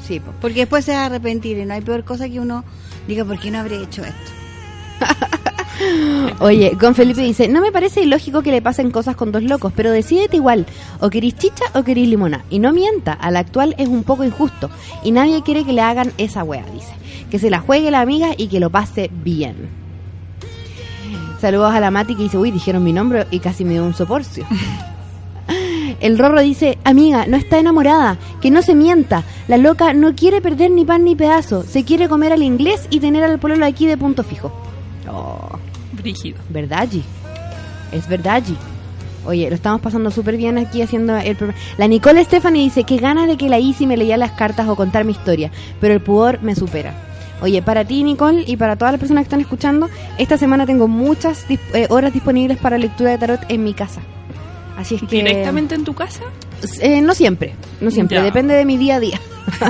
Sí, 0.05 0.19
po. 0.19 0.31
Porque 0.41 0.61
después 0.61 0.85
se 0.85 0.93
va 0.93 1.03
a 1.03 1.05
arrepentir 1.05 1.57
y 1.57 1.65
no 1.65 1.73
hay 1.73 1.81
peor 1.81 2.03
cosa 2.03 2.27
que 2.27 2.39
uno 2.39 2.63
diga, 3.07 3.25
¿por 3.25 3.39
qué 3.39 3.51
no 3.51 3.59
habré 3.59 3.81
hecho 3.81 4.03
esto? 4.03 4.31
Oye, 6.39 6.77
con 6.79 6.95
Felipe 6.95 7.21
dice, 7.21 7.47
no 7.47 7.61
me 7.61 7.71
parece 7.71 8.01
ilógico 8.01 8.41
que 8.41 8.51
le 8.51 8.61
pasen 8.61 8.91
cosas 8.91 9.15
con 9.15 9.31
dos 9.31 9.43
locos, 9.43 9.73
pero 9.75 9.91
decídete 9.91 10.37
igual, 10.37 10.65
o 10.99 11.09
querís 11.09 11.35
chicha 11.35 11.65
o 11.73 11.83
querís 11.83 12.07
limona. 12.07 12.45
Y 12.49 12.59
no 12.59 12.71
mienta, 12.71 13.13
al 13.13 13.35
actual 13.35 13.75
es 13.77 13.87
un 13.87 14.03
poco 14.03 14.23
injusto. 14.23 14.69
Y 15.03 15.11
nadie 15.11 15.41
quiere 15.43 15.65
que 15.65 15.73
le 15.73 15.81
hagan 15.81 16.13
esa 16.17 16.43
wea, 16.43 16.65
dice. 16.73 16.93
Que 17.29 17.39
se 17.39 17.49
la 17.49 17.59
juegue 17.59 17.91
la 17.91 18.01
amiga 18.01 18.31
y 18.37 18.47
que 18.47 18.59
lo 18.59 18.69
pase 18.69 19.09
bien. 19.11 19.69
Saludos 21.41 21.73
a 21.73 21.79
la 21.79 21.91
Mati 21.91 22.15
que 22.15 22.23
dice, 22.23 22.37
uy, 22.37 22.51
dijeron 22.51 22.83
mi 22.83 22.93
nombre 22.93 23.27
y 23.31 23.39
casi 23.39 23.65
me 23.65 23.73
dio 23.73 23.83
un 23.83 23.93
soporcio. 23.93 24.45
El 26.03 26.19
Rorro 26.19 26.41
dice, 26.41 26.77
amiga, 26.83 27.27
no 27.27 27.37
está 27.37 27.59
enamorada, 27.59 28.17
que 28.41 28.51
no 28.51 28.61
se 28.61 28.75
mienta. 28.75 29.23
La 29.47 29.55
loca 29.55 29.93
no 29.93 30.13
quiere 30.15 30.41
perder 30.41 30.69
ni 30.69 30.83
pan 30.83 31.05
ni 31.05 31.15
pedazo. 31.15 31.63
Se 31.63 31.85
quiere 31.85 32.09
comer 32.09 32.33
al 32.33 32.43
inglés 32.43 32.87
y 32.89 32.99
tener 32.99 33.23
al 33.23 33.39
pololo 33.39 33.65
aquí 33.65 33.85
de 33.85 33.95
punto 33.95 34.21
fijo. 34.25 34.51
Oh, 35.09 35.57
Brígido. 35.93 36.39
¿Verdad, 36.49 36.89
G? 36.89 37.03
Es 37.93 38.09
verdad, 38.09 38.43
G. 38.43 38.53
Oye, 39.25 39.47
lo 39.47 39.55
estamos 39.55 39.79
pasando 39.79 40.11
súper 40.11 40.35
bien 40.35 40.57
aquí 40.57 40.81
haciendo 40.81 41.15
el 41.15 41.37
programa. 41.37 41.61
La 41.77 41.87
Nicole 41.87 42.21
Stephanie 42.25 42.63
dice 42.63 42.83
que 42.83 42.97
ganas 42.97 43.25
de 43.25 43.37
que 43.37 43.47
la 43.47 43.59
Isi 43.59 43.87
me 43.87 43.95
leyera 43.95 44.17
las 44.17 44.31
cartas 44.31 44.67
o 44.67 44.75
contar 44.75 45.05
mi 45.05 45.13
historia, 45.13 45.51
pero 45.79 45.93
el 45.93 46.01
pudor 46.01 46.41
me 46.41 46.53
supera. 46.53 46.93
Oye, 47.41 47.61
para 47.61 47.85
ti, 47.85 48.03
Nicole, 48.03 48.43
y 48.45 48.57
para 48.57 48.75
todas 48.75 48.91
las 48.91 48.99
personas 48.99 49.21
que 49.21 49.27
están 49.27 49.39
escuchando, 49.39 49.89
esta 50.17 50.37
semana 50.37 50.65
tengo 50.65 50.89
muchas 50.89 51.45
eh, 51.49 51.87
horas 51.89 52.11
disponibles 52.11 52.57
para 52.57 52.77
lectura 52.77 53.11
de 53.11 53.17
tarot 53.19 53.39
en 53.47 53.63
mi 53.63 53.73
casa. 53.73 54.01
Así 54.77 54.95
es 54.95 55.01
que... 55.01 55.07
¿Directamente 55.07 55.75
en 55.75 55.83
tu 55.83 55.93
casa? 55.93 56.21
Eh, 56.81 57.01
no 57.01 57.13
siempre, 57.13 57.53
no 57.81 57.91
siempre, 57.91 58.17
Ya. 58.17 58.23
depende 58.23 58.53
de 58.55 58.65
mi 58.65 58.77
día 58.77 58.95
a 58.95 58.99
día. 58.99 59.19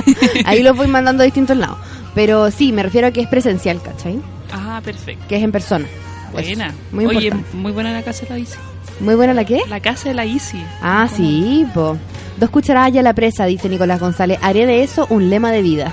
Ahí 0.44 0.62
los 0.62 0.76
voy 0.76 0.86
mandando 0.86 1.22
a 1.22 1.24
distintos 1.24 1.56
lados. 1.56 1.76
Pero 2.14 2.50
sí, 2.50 2.72
me 2.72 2.82
refiero 2.82 3.08
a 3.08 3.10
que 3.10 3.20
es 3.22 3.28
presencial, 3.28 3.82
¿cachai? 3.82 4.20
Ah, 4.52 4.80
perfecto. 4.84 5.24
Que 5.28 5.36
es 5.36 5.42
en 5.42 5.50
persona. 5.52 5.86
Buena. 6.32 6.68
Eso, 6.68 6.76
muy 6.92 7.06
Oye, 7.06 7.26
importante. 7.26 7.56
muy 7.56 7.72
buena 7.72 7.92
la 7.92 8.02
casa 8.02 8.22
de 8.24 8.30
la 8.30 8.38
Isi. 8.38 8.56
¿Muy 9.00 9.14
buena 9.16 9.34
la 9.34 9.44
qué? 9.44 9.60
La 9.68 9.80
casa 9.80 10.08
de 10.08 10.14
la 10.14 10.24
Isi. 10.24 10.62
Ah, 10.80 11.08
sí, 11.12 11.66
po. 11.74 11.96
Dos 12.38 12.50
cucharadas 12.50 12.92
y 12.94 12.98
a 12.98 13.02
la 13.02 13.12
presa, 13.14 13.46
dice 13.46 13.68
Nicolás 13.68 13.98
González. 14.00 14.38
Haré 14.42 14.66
de 14.66 14.82
eso 14.82 15.06
un 15.10 15.30
lema 15.30 15.50
de 15.52 15.62
vida. 15.62 15.92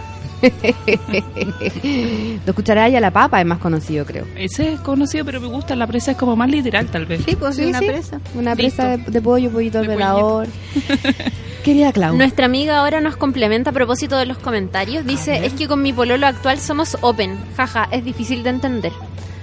Dos 2.46 2.56
cucharadas 2.56 2.92
y 2.92 2.96
a 2.96 3.00
la 3.00 3.12
papa 3.12 3.40
es 3.40 3.46
más 3.46 3.60
conocido, 3.60 4.06
creo. 4.06 4.26
Ese 4.36 4.74
es 4.74 4.80
conocido, 4.82 5.26
pero 5.26 5.40
me 5.42 5.48
gusta. 5.48 5.76
La 5.76 5.88
presa 5.88 6.12
es 6.12 6.18
como 6.18 6.36
más 6.36 6.50
literal, 6.50 6.88
tal 6.88 7.06
vez. 7.06 7.22
Sí, 7.26 7.36
pues 7.36 7.56
Sí, 7.56 7.66
una 7.66 7.80
sí. 7.80 7.86
presa. 7.86 8.20
Una 8.36 8.56
Listo. 8.56 8.78
presa 8.84 8.98
de, 8.98 9.12
de 9.12 9.22
pollo, 9.22 9.50
pollito 9.52 9.82
De 9.82 9.88
velador. 9.88 10.48
Querida 11.64 11.92
Clau. 11.92 12.16
Nuestra 12.18 12.46
amiga 12.48 12.80
ahora 12.80 13.02
nos 13.02 13.18
complementa 13.18 13.70
a 13.70 13.74
propósito 13.74 14.18
de 14.18 14.26
los 14.26 14.38
comentarios. 14.40 15.06
Dice, 15.06 15.46
es 15.46 15.54
que 15.54 15.68
con 15.68 15.82
mi 15.84 15.94
pololo 15.94 16.26
actual 16.28 16.60
somos 16.60 16.98
open. 17.02 17.38
Jaja, 17.56 17.88
es 17.92 18.04
difícil 18.04 18.42
de 18.44 18.50
entender. 18.50 18.92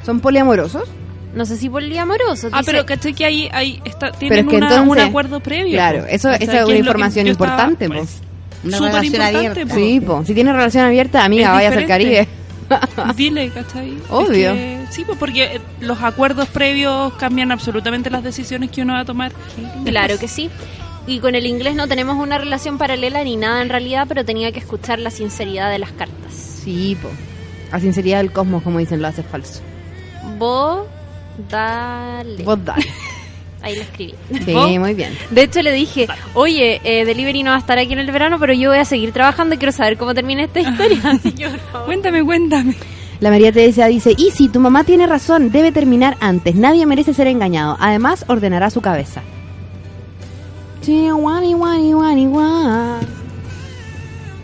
¿Son 0.04 0.18
poliamorosos? 0.20 0.88
No 1.34 1.44
sé 1.44 1.56
si 1.56 1.68
poliamoroso. 1.68 2.48
Ah, 2.50 2.58
dice- 2.60 2.72
pero 2.72 2.86
caché 2.86 3.12
que 3.12 3.24
ahí, 3.24 3.48
ahí 3.52 3.80
está, 3.84 4.06
Pero 4.06 4.18
tienen 4.18 4.38
es 4.46 4.50
que 4.50 4.56
una- 4.56 4.66
entonces- 4.70 4.90
un 5.04 5.08
acuerdo 5.08 5.40
previo. 5.40 5.74
Claro, 5.74 6.06
eso- 6.08 6.28
O 6.30 6.32
sea, 6.34 6.36
esa 6.36 6.58
es 6.60 6.64
una 6.64 6.76
información 6.76 7.26
yo 7.26 7.32
estaba, 7.32 7.50
importante, 7.52 7.88
po. 7.88 7.94
pues, 7.94 8.20
Una 8.64 8.76
súper 8.78 8.92
relación 8.92 9.14
importante, 9.14 9.38
abierta. 9.38 9.74
po. 9.74 9.80
Sí, 9.80 10.00
po. 10.00 10.24
Si 10.24 10.34
tiene 10.34 10.52
relación 10.52 10.84
abierta, 10.84 11.24
amiga, 11.24 11.48
Es 11.48 11.52
vaya 11.70 11.80
al 11.80 11.86
Caribe. 11.86 12.28
Dile, 13.16 13.50
¿cachai? 13.50 13.90
Es 13.94 14.02
Obvio. 14.10 14.52
que- 14.52 14.78
sí, 14.90 15.04
pues 15.04 15.16
porque 15.18 15.44
eh, 15.44 15.60
los 15.80 16.02
acuerdos 16.02 16.48
previos 16.48 17.12
cambian 17.14 17.50
absolutamente 17.52 18.10
las 18.10 18.22
decisiones 18.22 18.70
que 18.70 18.82
uno 18.82 18.92
va 18.94 19.00
a 19.00 19.04
tomar. 19.04 19.32
Claro 19.84 20.18
que 20.18 20.28
sí. 20.28 20.50
Y 21.06 21.20
con 21.20 21.34
el 21.34 21.46
inglés 21.46 21.74
no 21.74 21.88
tenemos 21.88 22.16
una 22.18 22.36
relación 22.36 22.76
paralela 22.76 23.24
ni 23.24 23.36
nada 23.36 23.62
en 23.62 23.70
realidad, 23.70 24.04
pero 24.06 24.24
tenía 24.26 24.52
que 24.52 24.58
escuchar 24.58 24.98
la 24.98 25.10
sinceridad 25.10 25.70
de 25.70 25.78
las 25.78 25.92
cartas. 25.92 26.34
Sí, 26.64 26.96
po. 27.00 27.08
La 27.72 27.80
sinceridad 27.80 28.18
del 28.18 28.32
cosmos, 28.32 28.62
como 28.62 28.78
dicen, 28.78 29.00
lo 29.00 29.08
hace 29.08 29.22
falso. 29.22 29.60
Vos, 30.38 30.86
dale. 31.50 32.42
Vos 32.44 32.58
dale. 32.64 32.86
Ahí 33.60 33.74
lo 33.76 33.82
escribí. 33.82 34.14
Sí, 34.44 34.52
Vos- 34.54 34.70
muy 34.78 34.94
bien. 34.94 35.16
De 35.30 35.42
hecho, 35.42 35.60
le 35.62 35.72
dije, 35.72 36.06
oye, 36.34 36.80
eh, 36.84 37.04
Delivery 37.04 37.42
no 37.42 37.50
va 37.50 37.56
a 37.56 37.58
estar 37.60 37.78
aquí 37.78 37.92
en 37.92 37.98
el 37.98 38.10
verano, 38.12 38.38
pero 38.38 38.52
yo 38.52 38.70
voy 38.70 38.78
a 38.78 38.84
seguir 38.84 39.12
trabajando 39.12 39.54
y 39.54 39.58
quiero 39.58 39.72
saber 39.72 39.96
cómo 39.96 40.14
termina 40.14 40.44
esta 40.44 40.60
historia. 40.60 40.98
Así 41.04 41.32
que, 41.32 41.48
por 41.48 41.58
favor. 41.60 41.86
Cuéntame, 41.86 42.24
cuéntame. 42.24 42.74
La 43.20 43.30
María 43.30 43.50
Teresa 43.50 43.86
dice, 43.86 44.14
y 44.16 44.30
si 44.30 44.48
tu 44.48 44.60
mamá 44.60 44.84
tiene 44.84 45.06
razón, 45.08 45.50
debe 45.50 45.72
terminar 45.72 46.16
antes. 46.20 46.54
Nadie 46.54 46.86
merece 46.86 47.12
ser 47.14 47.26
engañado. 47.26 47.76
Además, 47.80 48.24
ordenará 48.28 48.70
su 48.70 48.80
cabeza. 48.80 49.22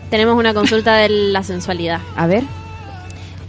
Tenemos 0.09 0.37
una 0.37 0.53
consulta 0.53 0.95
de 0.97 1.09
la 1.09 1.41
sensualidad. 1.43 1.99
A 2.15 2.27
ver. 2.27 2.43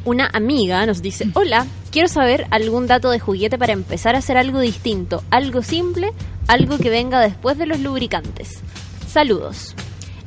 Una 0.04 0.30
amiga 0.32 0.86
nos 0.86 1.02
dice, 1.02 1.26
hola, 1.34 1.66
quiero 1.90 2.08
saber 2.08 2.46
algún 2.50 2.86
dato 2.86 3.10
de 3.10 3.18
juguete 3.18 3.58
para 3.58 3.72
empezar 3.72 4.14
a 4.14 4.18
hacer 4.18 4.36
algo 4.36 4.60
distinto, 4.60 5.22
algo 5.30 5.62
simple, 5.62 6.12
algo 6.48 6.78
que 6.78 6.90
venga 6.90 7.20
después 7.20 7.58
de 7.58 7.66
los 7.66 7.80
lubricantes. 7.80 8.60
Saludos. 9.08 9.74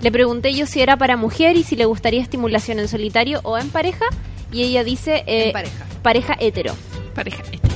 Le 0.01 0.11
pregunté 0.11 0.53
yo 0.53 0.65
si 0.65 0.81
era 0.81 0.97
para 0.97 1.17
mujer 1.17 1.57
y 1.57 1.63
si 1.63 1.75
le 1.75 1.85
gustaría 1.85 2.21
estimulación 2.21 2.79
en 2.79 2.87
solitario 2.87 3.41
o 3.43 3.57
en 3.57 3.69
pareja, 3.69 4.05
y 4.51 4.63
ella 4.63 4.83
dice 4.83 5.23
eh, 5.27 5.47
En 5.47 5.53
pareja. 5.53 5.85
pareja 6.01 6.37
hetero. 6.39 6.73
Pareja 7.13 7.43
hetero. 7.51 7.75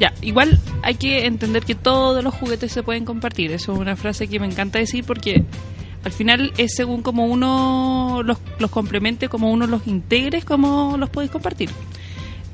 Ya, 0.00 0.14
igual 0.22 0.60
hay 0.82 0.94
que 0.94 1.26
entender 1.26 1.64
que 1.64 1.74
todos 1.74 2.22
los 2.22 2.32
juguetes 2.34 2.72
se 2.72 2.82
pueden 2.82 3.04
compartir. 3.04 3.52
Eso 3.52 3.72
es 3.72 3.78
una 3.78 3.96
frase 3.96 4.28
que 4.28 4.40
me 4.40 4.46
encanta 4.46 4.78
decir 4.78 5.04
porque 5.04 5.44
al 6.04 6.12
final 6.12 6.52
es 6.56 6.74
según 6.74 7.02
como 7.02 7.26
uno 7.26 8.22
los, 8.24 8.38
los 8.58 8.70
complemente, 8.70 9.28
como 9.28 9.50
uno 9.50 9.66
los 9.66 9.86
integres, 9.86 10.44
como 10.44 10.96
los 10.96 11.10
podéis 11.10 11.32
compartir. 11.32 11.70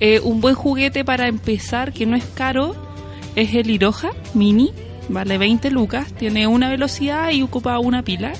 Eh, 0.00 0.20
un 0.20 0.40
buen 0.40 0.54
juguete 0.54 1.04
para 1.04 1.28
empezar, 1.28 1.92
que 1.92 2.06
no 2.06 2.16
es 2.16 2.24
caro, 2.24 2.74
es 3.36 3.54
el 3.54 3.70
Iroha 3.70 4.10
Mini. 4.34 4.72
Vale 5.08 5.36
20 5.36 5.70
lucas, 5.70 6.12
tiene 6.14 6.46
una 6.46 6.70
velocidad 6.70 7.30
y 7.30 7.42
ocupa 7.42 7.78
una 7.78 8.02
pila. 8.02 8.32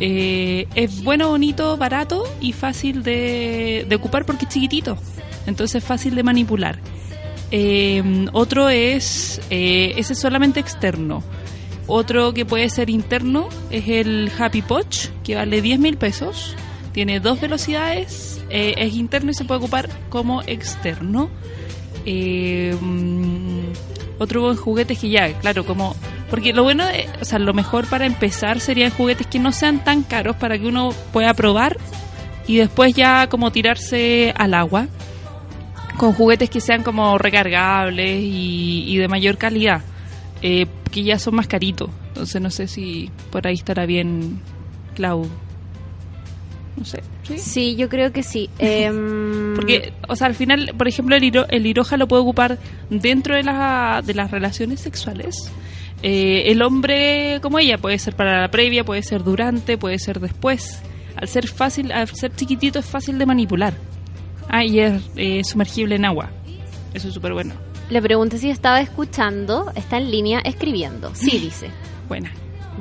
Eh, 0.00 0.66
es 0.74 1.02
bueno, 1.02 1.28
bonito, 1.30 1.76
barato 1.76 2.24
y 2.40 2.52
fácil 2.52 3.02
de, 3.02 3.86
de 3.88 3.96
ocupar 3.96 4.26
porque 4.26 4.44
es 4.44 4.50
chiquitito. 4.50 4.98
Entonces 5.46 5.82
es 5.82 5.88
fácil 5.88 6.14
de 6.14 6.22
manipular. 6.22 6.78
Eh, 7.50 8.26
otro 8.32 8.68
es, 8.68 9.40
ese 9.48 10.12
es 10.12 10.18
solamente 10.18 10.60
externo. 10.60 11.22
Otro 11.86 12.34
que 12.34 12.44
puede 12.44 12.68
ser 12.68 12.90
interno 12.90 13.48
es 13.70 13.88
el 13.88 14.30
Happy 14.38 14.60
Poch, 14.60 15.08
que 15.24 15.36
vale 15.36 15.62
10 15.62 15.80
mil 15.80 15.96
pesos. 15.96 16.54
Tiene 16.92 17.20
dos 17.20 17.40
velocidades, 17.40 18.40
eh, 18.50 18.74
es 18.78 18.94
interno 18.94 19.30
y 19.30 19.34
se 19.34 19.44
puede 19.44 19.58
ocupar 19.58 19.88
como 20.08 20.42
externo. 20.42 21.30
Eh, 22.04 22.76
mm, 22.80 24.18
otro 24.18 24.42
buen 24.42 24.56
juguete 24.56 24.94
es 24.94 24.98
que 24.98 25.10
ya, 25.10 25.32
claro, 25.38 25.64
como... 25.64 25.94
Porque 26.30 26.52
lo 26.52 26.62
bueno, 26.62 26.84
o 27.22 27.24
sea, 27.24 27.38
lo 27.38 27.54
mejor 27.54 27.86
para 27.86 28.04
empezar 28.04 28.60
serían 28.60 28.90
juguetes 28.90 29.26
que 29.26 29.38
no 29.38 29.50
sean 29.50 29.82
tan 29.82 30.02
caros 30.02 30.36
para 30.36 30.58
que 30.58 30.66
uno 30.66 30.90
pueda 31.10 31.32
probar 31.32 31.78
y 32.46 32.56
después 32.56 32.94
ya 32.94 33.28
como 33.28 33.50
tirarse 33.50 34.34
al 34.36 34.52
agua 34.52 34.88
con 35.98 36.12
juguetes 36.12 36.48
que 36.48 36.60
sean 36.60 36.82
como 36.82 37.18
recargables 37.18 38.22
y, 38.22 38.84
y 38.86 38.96
de 38.96 39.08
mayor 39.08 39.36
calidad, 39.36 39.82
eh, 40.40 40.66
que 40.90 41.02
ya 41.02 41.18
son 41.18 41.34
más 41.34 41.46
caritos. 41.46 41.90
Entonces 42.08 42.40
no 42.40 42.50
sé 42.50 42.68
si 42.68 43.10
por 43.30 43.46
ahí 43.46 43.54
estará 43.54 43.84
bien, 43.84 44.40
Clau. 44.94 45.28
No 46.78 46.84
sé. 46.84 47.02
¿sí? 47.26 47.38
Sí, 47.38 47.76
yo 47.76 47.88
creo 47.88 48.12
que 48.12 48.22
sí. 48.22 48.48
Em, 48.58 49.54
Porque, 49.54 49.92
o 50.08 50.16
sea, 50.16 50.26
al 50.28 50.34
final, 50.34 50.72
por 50.76 50.86
ejemplo, 50.88 51.16
el, 51.16 51.22
hiro- 51.24 51.46
el 51.50 51.66
hiroja 51.66 51.96
lo 51.96 52.06
puede 52.08 52.22
ocupar 52.22 52.58
dentro 52.90 53.34
de, 53.34 53.42
la- 53.42 54.02
de 54.04 54.14
las 54.14 54.30
relaciones 54.30 54.80
sexuales. 54.80 55.50
Eh, 56.02 56.44
el 56.52 56.62
hombre, 56.62 57.40
como 57.42 57.58
ella, 57.58 57.76
puede 57.78 57.98
ser 57.98 58.14
para 58.14 58.40
la 58.42 58.50
previa, 58.50 58.84
puede 58.84 59.02
ser 59.02 59.24
durante, 59.24 59.76
puede 59.76 59.98
ser 59.98 60.20
después. 60.20 60.80
Al 61.16 61.26
ser 61.26 61.48
fácil, 61.48 61.90
al 61.90 62.06
ser 62.08 62.32
chiquitito 62.36 62.78
es 62.78 62.86
fácil 62.86 63.18
de 63.18 63.26
manipular. 63.26 63.74
Ah, 64.48 64.64
y 64.64 64.78
es 64.78 65.02
eh, 65.16 65.42
sumergible 65.44 65.96
en 65.96 66.04
agua. 66.04 66.30
Eso 66.94 67.08
es 67.08 67.14
súper 67.14 67.32
bueno. 67.32 67.54
Le 67.90 68.00
pregunté 68.00 68.38
si 68.38 68.48
estaba 68.50 68.80
escuchando, 68.80 69.72
está 69.74 69.98
en 69.98 70.10
línea 70.10 70.38
escribiendo. 70.40 71.12
Sí, 71.14 71.38
dice. 71.38 71.68
Buena. 72.08 72.30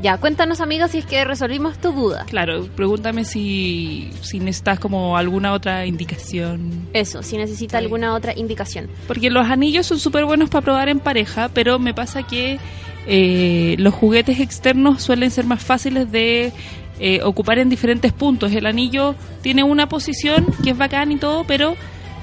Ya, 0.01 0.17
cuéntanos, 0.17 0.61
amiga, 0.61 0.87
si 0.87 0.99
es 0.99 1.05
que 1.05 1.25
resolvimos 1.25 1.79
tu 1.79 1.91
duda. 1.91 2.25
Claro, 2.29 2.67
pregúntame 2.75 3.25
si, 3.25 4.11
si 4.21 4.39
necesitas 4.39 4.79
como 4.79 5.17
alguna 5.17 5.53
otra 5.53 5.85
indicación. 5.85 6.87
Eso, 6.93 7.23
si 7.23 7.37
necesita 7.37 7.79
alguna 7.79 8.13
otra 8.13 8.33
indicación. 8.35 8.89
Porque 9.07 9.29
los 9.29 9.47
anillos 9.47 9.87
son 9.87 9.99
súper 9.99 10.25
buenos 10.25 10.49
para 10.49 10.63
probar 10.63 10.89
en 10.89 10.99
pareja, 10.99 11.49
pero 11.53 11.79
me 11.79 11.93
pasa 11.93 12.23
que 12.23 12.59
eh, 13.07 13.75
los 13.79 13.93
juguetes 13.93 14.39
externos 14.39 15.01
suelen 15.01 15.31
ser 15.31 15.45
más 15.45 15.63
fáciles 15.63 16.11
de 16.11 16.51
eh, 16.99 17.21
ocupar 17.23 17.57
en 17.57 17.69
diferentes 17.69 18.13
puntos. 18.13 18.51
El 18.51 18.65
anillo 18.65 19.15
tiene 19.41 19.63
una 19.63 19.89
posición 19.89 20.45
que 20.63 20.71
es 20.71 20.77
bacán 20.77 21.11
y 21.11 21.17
todo, 21.17 21.43
pero 21.43 21.75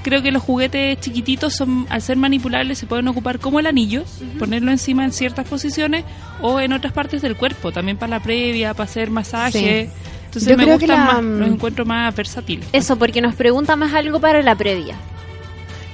creo 0.04 0.22
que 0.22 0.30
los 0.30 0.42
juguetes 0.42 1.00
chiquititos 1.00 1.54
son 1.56 1.86
al 1.90 2.00
ser 2.02 2.16
manipulables 2.16 2.78
se 2.78 2.86
pueden 2.86 3.08
ocupar 3.08 3.40
como 3.40 3.58
el 3.58 3.66
anillo, 3.66 4.04
ponerlo 4.38 4.70
encima 4.70 5.04
en 5.04 5.10
ciertas 5.12 5.48
posiciones 5.48 6.04
o 6.40 6.60
en 6.60 6.72
otras 6.72 6.92
partes 6.92 7.20
del 7.22 7.34
cuerpo, 7.36 7.72
también 7.72 7.96
para 7.96 8.10
la 8.10 8.20
previa, 8.20 8.72
para 8.74 8.84
hacer 8.84 9.10
masaje. 9.10 9.90
Sí. 9.92 10.10
Entonces 10.26 10.50
Yo 10.50 10.56
me 10.56 10.64
creo 10.64 10.78
que 10.78 10.86
gustan 10.86 11.06
la- 11.06 11.12
más, 11.14 11.24
los 11.24 11.48
encuentro 11.48 11.84
más 11.84 12.14
versátiles. 12.14 12.66
Eso, 12.72 12.96
porque 12.96 13.20
nos 13.20 13.34
pregunta 13.34 13.74
más 13.76 13.92
algo 13.94 14.20
para 14.20 14.40
la 14.42 14.54
previa. 14.54 14.94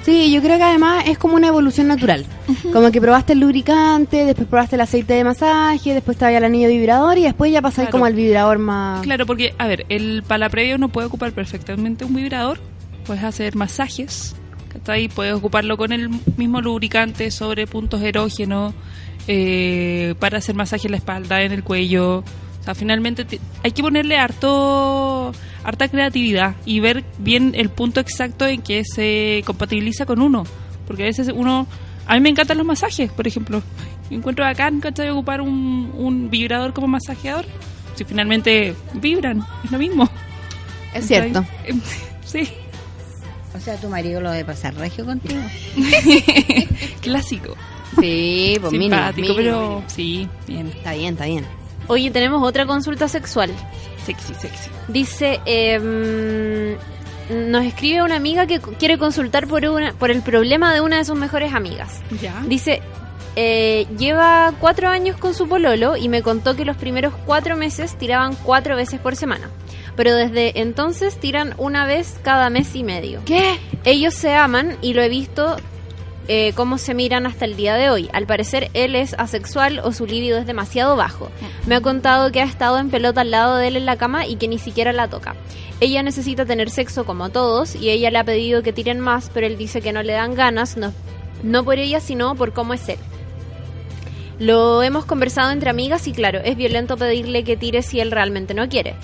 Sí, 0.02 0.32
yo 0.32 0.40
creo 0.40 0.56
que 0.56 0.62
además 0.64 1.04
es 1.06 1.18
como 1.18 1.34
una 1.34 1.48
evolución 1.48 1.86
natural. 1.86 2.24
Como 2.72 2.90
que 2.90 3.02
probaste 3.02 3.34
el 3.34 3.40
lubricante, 3.40 4.24
después 4.24 4.48
probaste 4.48 4.76
el 4.76 4.80
aceite 4.80 5.12
de 5.12 5.24
masaje, 5.24 5.92
después 5.92 6.16
te 6.16 6.24
vaya 6.24 6.38
el 6.38 6.44
anillo 6.44 6.68
vibrador 6.68 7.18
y 7.18 7.22
después 7.24 7.52
ya 7.52 7.60
pasáis 7.60 7.88
Claro. 7.88 7.92
como 7.92 8.04
al 8.06 8.14
vibrador 8.14 8.58
más... 8.58 9.02
Claro, 9.02 9.26
porque, 9.26 9.54
a 9.58 9.66
ver, 9.66 9.84
el, 9.90 10.22
para 10.26 10.38
la 10.38 10.48
previa 10.48 10.74
uno 10.76 10.88
puede 10.88 11.06
ocupar 11.06 11.32
perfectamente 11.32 12.06
un 12.06 12.14
vibrador, 12.14 12.58
puedes 13.10 13.24
hacer 13.24 13.56
masajes, 13.56 14.36
¿cachai? 14.72 15.08
Puedes 15.08 15.34
ocuparlo 15.34 15.76
con 15.76 15.90
el 15.90 16.10
mismo 16.36 16.60
lubricante 16.60 17.32
sobre 17.32 17.66
puntos 17.66 18.00
erógenos, 18.02 18.72
eh, 19.26 20.14
para 20.20 20.38
hacer 20.38 20.54
masaje 20.54 20.86
en 20.86 20.92
la 20.92 20.98
espalda, 20.98 21.42
en 21.42 21.50
el 21.50 21.64
cuello. 21.64 22.18
O 22.18 22.62
sea, 22.64 22.76
finalmente 22.76 23.24
te- 23.24 23.40
hay 23.64 23.72
que 23.72 23.82
ponerle 23.82 24.16
harto, 24.16 25.32
harta 25.64 25.88
creatividad 25.88 26.54
y 26.64 26.78
ver 26.78 27.02
bien 27.18 27.52
el 27.56 27.68
punto 27.68 27.98
exacto 27.98 28.46
en 28.46 28.62
que 28.62 28.84
se 28.84 29.42
compatibiliza 29.44 30.06
con 30.06 30.22
uno. 30.22 30.44
Porque 30.86 31.02
a 31.02 31.06
veces 31.06 31.32
uno... 31.34 31.66
A 32.06 32.14
mí 32.14 32.20
me 32.20 32.28
encantan 32.28 32.58
los 32.58 32.66
masajes, 32.66 33.10
por 33.10 33.26
ejemplo. 33.26 33.62
Encuentro 34.08 34.44
bacán, 34.44 34.78
¿cachai? 34.78 35.10
Ocupar 35.10 35.40
un, 35.40 35.90
un 35.96 36.30
vibrador 36.30 36.72
como 36.72 36.86
masajeador. 36.86 37.44
Si 37.96 38.04
finalmente 38.04 38.76
vibran, 38.94 39.44
es 39.64 39.72
lo 39.72 39.78
mismo. 39.78 40.08
Es 40.94 41.08
cierto. 41.08 41.44
Sí. 42.24 42.48
O 43.54 43.60
sea, 43.60 43.76
tu 43.76 43.88
marido 43.88 44.20
lo 44.20 44.30
debe 44.30 44.44
pasar 44.44 44.74
regio 44.74 45.04
contigo. 45.04 45.40
Clásico. 47.00 47.56
Sí, 48.00 48.56
pues 48.60 48.70
Simpático, 48.70 49.20
mínimo, 49.20 49.36
pero 49.36 49.60
mínimo. 49.60 49.84
sí, 49.88 50.28
bien. 50.46 50.66
Está 50.68 50.92
bien, 50.94 51.14
está 51.14 51.26
bien. 51.26 51.44
Oye, 51.88 52.10
tenemos 52.10 52.42
otra 52.46 52.66
consulta 52.66 53.08
sexual. 53.08 53.50
Sexy, 54.06 54.34
sexy. 54.34 54.70
Dice, 54.88 55.40
em, 55.44 56.76
nos 57.50 57.64
escribe 57.64 58.02
una 58.02 58.14
amiga 58.16 58.46
que 58.46 58.60
quiere 58.60 58.96
consultar 58.98 59.48
por, 59.48 59.64
una, 59.66 59.92
por 59.94 60.10
el 60.12 60.22
problema 60.22 60.72
de 60.72 60.80
una 60.80 60.98
de 60.98 61.04
sus 61.04 61.16
mejores 61.16 61.52
amigas. 61.52 62.00
Ya. 62.22 62.40
Dice, 62.46 62.80
eh, 63.34 63.86
lleva 63.98 64.52
cuatro 64.60 64.88
años 64.88 65.16
con 65.16 65.34
su 65.34 65.48
pololo 65.48 65.96
y 65.96 66.08
me 66.08 66.22
contó 66.22 66.54
que 66.54 66.64
los 66.64 66.76
primeros 66.76 67.12
cuatro 67.26 67.56
meses 67.56 67.96
tiraban 67.98 68.36
cuatro 68.36 68.76
veces 68.76 69.00
por 69.00 69.16
semana. 69.16 69.50
Pero 69.96 70.14
desde 70.14 70.60
entonces 70.60 71.18
tiran 71.18 71.54
una 71.58 71.86
vez 71.86 72.18
cada 72.22 72.50
mes 72.50 72.74
y 72.74 72.84
medio. 72.84 73.20
¿Qué? 73.24 73.58
Ellos 73.84 74.14
se 74.14 74.34
aman 74.34 74.76
y 74.82 74.94
lo 74.94 75.02
he 75.02 75.08
visto 75.08 75.56
eh, 76.32 76.52
cómo 76.54 76.78
se 76.78 76.94
miran 76.94 77.26
hasta 77.26 77.44
el 77.44 77.56
día 77.56 77.74
de 77.74 77.90
hoy. 77.90 78.08
Al 78.12 78.24
parecer 78.24 78.70
él 78.72 78.94
es 78.94 79.14
asexual 79.18 79.80
o 79.80 79.92
su 79.92 80.06
libido 80.06 80.38
es 80.38 80.46
demasiado 80.46 80.94
bajo. 80.94 81.28
Me 81.66 81.74
ha 81.74 81.80
contado 81.80 82.30
que 82.30 82.40
ha 82.40 82.44
estado 82.44 82.78
en 82.78 82.90
pelota 82.90 83.22
al 83.22 83.32
lado 83.32 83.56
de 83.56 83.66
él 83.66 83.76
en 83.76 83.84
la 83.84 83.96
cama 83.96 84.26
y 84.26 84.36
que 84.36 84.46
ni 84.46 84.58
siquiera 84.58 84.92
la 84.92 85.08
toca. 85.08 85.34
Ella 85.80 86.02
necesita 86.02 86.46
tener 86.46 86.70
sexo 86.70 87.04
como 87.04 87.30
todos 87.30 87.74
y 87.74 87.90
ella 87.90 88.10
le 88.10 88.18
ha 88.18 88.24
pedido 88.24 88.62
que 88.62 88.72
tiren 88.72 89.00
más, 89.00 89.30
pero 89.34 89.46
él 89.46 89.56
dice 89.56 89.80
que 89.80 89.92
no 89.92 90.02
le 90.02 90.12
dan 90.12 90.34
ganas, 90.34 90.76
no, 90.76 90.92
no 91.42 91.64
por 91.64 91.78
ella, 91.78 92.00
sino 92.00 92.36
por 92.36 92.52
cómo 92.52 92.74
es 92.74 92.88
él. 92.88 92.98
Lo 94.38 94.82
hemos 94.82 95.06
conversado 95.06 95.50
entre 95.50 95.70
amigas 95.70 96.06
y 96.06 96.12
claro, 96.12 96.38
es 96.44 96.56
violento 96.56 96.96
pedirle 96.96 97.44
que 97.44 97.56
tire 97.56 97.82
si 97.82 97.98
él 97.98 98.10
realmente 98.10 98.54
no 98.54 98.68
quiere. 98.68 98.94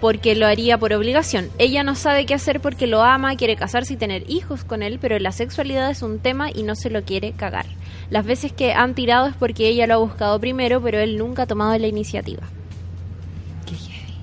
Porque 0.00 0.34
lo 0.34 0.46
haría 0.46 0.78
por 0.78 0.92
obligación. 0.92 1.50
Ella 1.58 1.82
no 1.82 1.94
sabe 1.94 2.26
qué 2.26 2.34
hacer 2.34 2.60
porque 2.60 2.86
lo 2.86 3.02
ama, 3.02 3.36
quiere 3.36 3.56
casarse 3.56 3.94
y 3.94 3.96
tener 3.96 4.24
hijos 4.28 4.64
con 4.64 4.82
él, 4.82 4.98
pero 5.00 5.18
la 5.18 5.32
sexualidad 5.32 5.90
es 5.90 6.02
un 6.02 6.18
tema 6.18 6.50
y 6.50 6.62
no 6.62 6.74
se 6.74 6.90
lo 6.90 7.04
quiere 7.04 7.32
cagar. 7.32 7.66
Las 8.08 8.24
veces 8.24 8.52
que 8.52 8.72
han 8.72 8.94
tirado 8.94 9.28
es 9.28 9.36
porque 9.36 9.68
ella 9.68 9.86
lo 9.86 9.94
ha 9.94 9.98
buscado 9.98 10.40
primero, 10.40 10.82
pero 10.82 10.98
él 10.98 11.18
nunca 11.18 11.42
ha 11.42 11.46
tomado 11.46 11.76
la 11.78 11.86
iniciativa. 11.86 12.42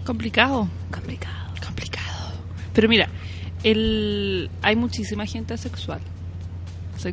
Complicado. 0.06 0.70
Complicado. 0.90 1.54
Complicado. 1.66 2.32
Pero 2.74 2.88
mira, 2.88 3.10
el, 3.64 4.50
hay 4.62 4.76
muchísima 4.76 5.26
gente 5.26 5.54
asexual. 5.54 6.00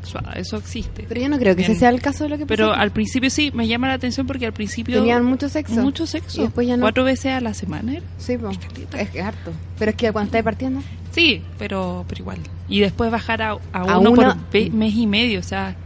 Sexuada, 0.01 0.33
eso 0.33 0.57
existe. 0.57 1.05
Pero 1.09 1.21
yo 1.21 1.29
no 1.29 1.39
creo 1.39 1.55
que 1.55 1.63
ese 1.63 1.75
sea 1.77 1.89
el 1.91 2.01
caso 2.01 2.25
de 2.25 2.31
lo 2.31 2.39
que 2.39 2.47
Pero 2.47 2.69
pasó. 2.71 2.81
al 2.81 2.91
principio 2.91 3.31
sí, 3.31 3.51
me 3.55 3.67
llama 3.69 3.89
la 3.89 3.95
atención 3.95 4.27
porque 4.27 4.47
al 4.47 4.53
principio... 4.53 4.99
Tenían 4.99 5.25
mucho 5.25 5.49
sexo. 5.49 5.81
Mucho 5.81 6.07
sexo. 6.07 6.41
Y 6.41 6.45
después 6.45 6.67
ya 6.67 6.77
no. 6.77 6.83
Cuatro 6.83 7.05
veces 7.05 7.33
a 7.33 7.41
la 7.41 7.55
semana. 7.55 7.95
Sí, 8.19 8.37
po. 8.39 8.51
es 8.99 9.11
que 9.11 9.23
harto. 9.23 9.53
Pero 9.79 9.91
es 9.91 9.97
que 9.97 10.11
cuando 10.13 10.27
estáis 10.29 10.45
partiendo. 10.45 10.81
Sí, 11.13 11.43
pero, 11.59 12.05
pero 12.09 12.23
igual. 12.23 12.39
Y 12.69 12.81
después 12.81 13.11
bajar 13.11 13.41
a, 13.43 13.51
a 13.73 13.79
A 13.81 13.99
uno 13.99 14.11
una- 14.11 14.35
por 14.51 14.71
mes 14.73 14.95
y 14.95 15.07
medio, 15.07 15.41
o 15.41 15.45
sea... 15.45 15.77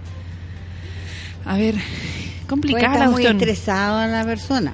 A 1.45 1.57
ver, 1.57 1.75
complicada 2.49 2.99
la 2.99 3.05
muy 3.07 3.23
cuestión. 3.23 3.37
estresado 3.37 4.07
la 4.07 4.25
persona. 4.25 4.73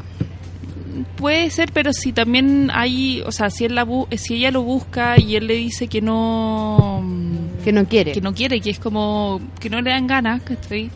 Puede 1.16 1.50
ser, 1.50 1.70
pero 1.72 1.92
si 1.92 2.12
también 2.12 2.70
hay, 2.72 3.20
o 3.26 3.32
sea, 3.32 3.50
si 3.50 3.64
él 3.64 3.74
la 3.74 3.84
bu- 3.84 4.06
si 4.16 4.34
ella 4.34 4.50
lo 4.50 4.62
busca 4.62 5.18
y 5.20 5.36
él 5.36 5.46
le 5.46 5.54
dice 5.54 5.88
que 5.88 6.00
no 6.00 7.00
que 7.64 7.72
no 7.72 7.86
quiere, 7.86 8.12
que 8.12 8.20
no 8.20 8.34
quiere, 8.34 8.60
que 8.60 8.70
es 8.70 8.78
como 8.78 9.40
que 9.60 9.70
no 9.70 9.80
le 9.80 9.90
dan 9.90 10.06
ganas, 10.06 10.42
¿cachai? 10.42 10.90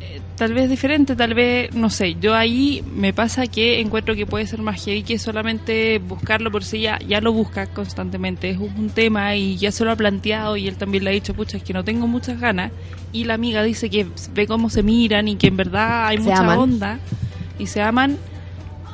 Eh, 0.00 0.20
Tal 0.36 0.54
vez 0.54 0.68
diferente, 0.68 1.14
tal 1.14 1.34
vez, 1.34 1.72
no 1.74 1.88
sé, 1.88 2.16
yo 2.20 2.34
ahí 2.34 2.82
me 2.94 3.12
pasa 3.12 3.46
que 3.46 3.80
encuentro 3.80 4.14
que 4.16 4.26
puede 4.26 4.46
ser 4.46 4.60
más 4.60 4.82
heavy 4.84 5.02
que 5.04 5.18
solamente 5.18 5.98
buscarlo 5.98 6.50
por 6.50 6.64
si 6.64 6.78
ella 6.78 6.98
ya 7.06 7.20
lo 7.20 7.32
busca 7.32 7.66
constantemente, 7.68 8.50
es 8.50 8.58
un 8.58 8.90
tema 8.90 9.36
y 9.36 9.56
ya 9.56 9.70
se 9.70 9.84
lo 9.84 9.92
ha 9.92 9.96
planteado 9.96 10.56
y 10.56 10.66
él 10.66 10.76
también 10.76 11.04
le 11.04 11.10
ha 11.10 11.12
dicho, 11.12 11.34
pucha, 11.34 11.56
es 11.58 11.62
que 11.62 11.72
no 11.72 11.84
tengo 11.84 12.06
muchas 12.08 12.40
ganas 12.40 12.72
y 13.12 13.24
la 13.24 13.34
amiga 13.34 13.62
dice 13.62 13.88
que 13.90 14.06
ve 14.34 14.46
cómo 14.46 14.68
se 14.70 14.82
miran 14.82 15.28
y 15.28 15.36
que 15.36 15.46
en 15.48 15.56
verdad 15.56 16.06
hay 16.08 16.16
Se 16.16 16.22
mucha 16.24 16.38
aman. 16.40 16.58
onda 16.58 16.98
y 17.58 17.66
se 17.66 17.80
aman 17.82 18.16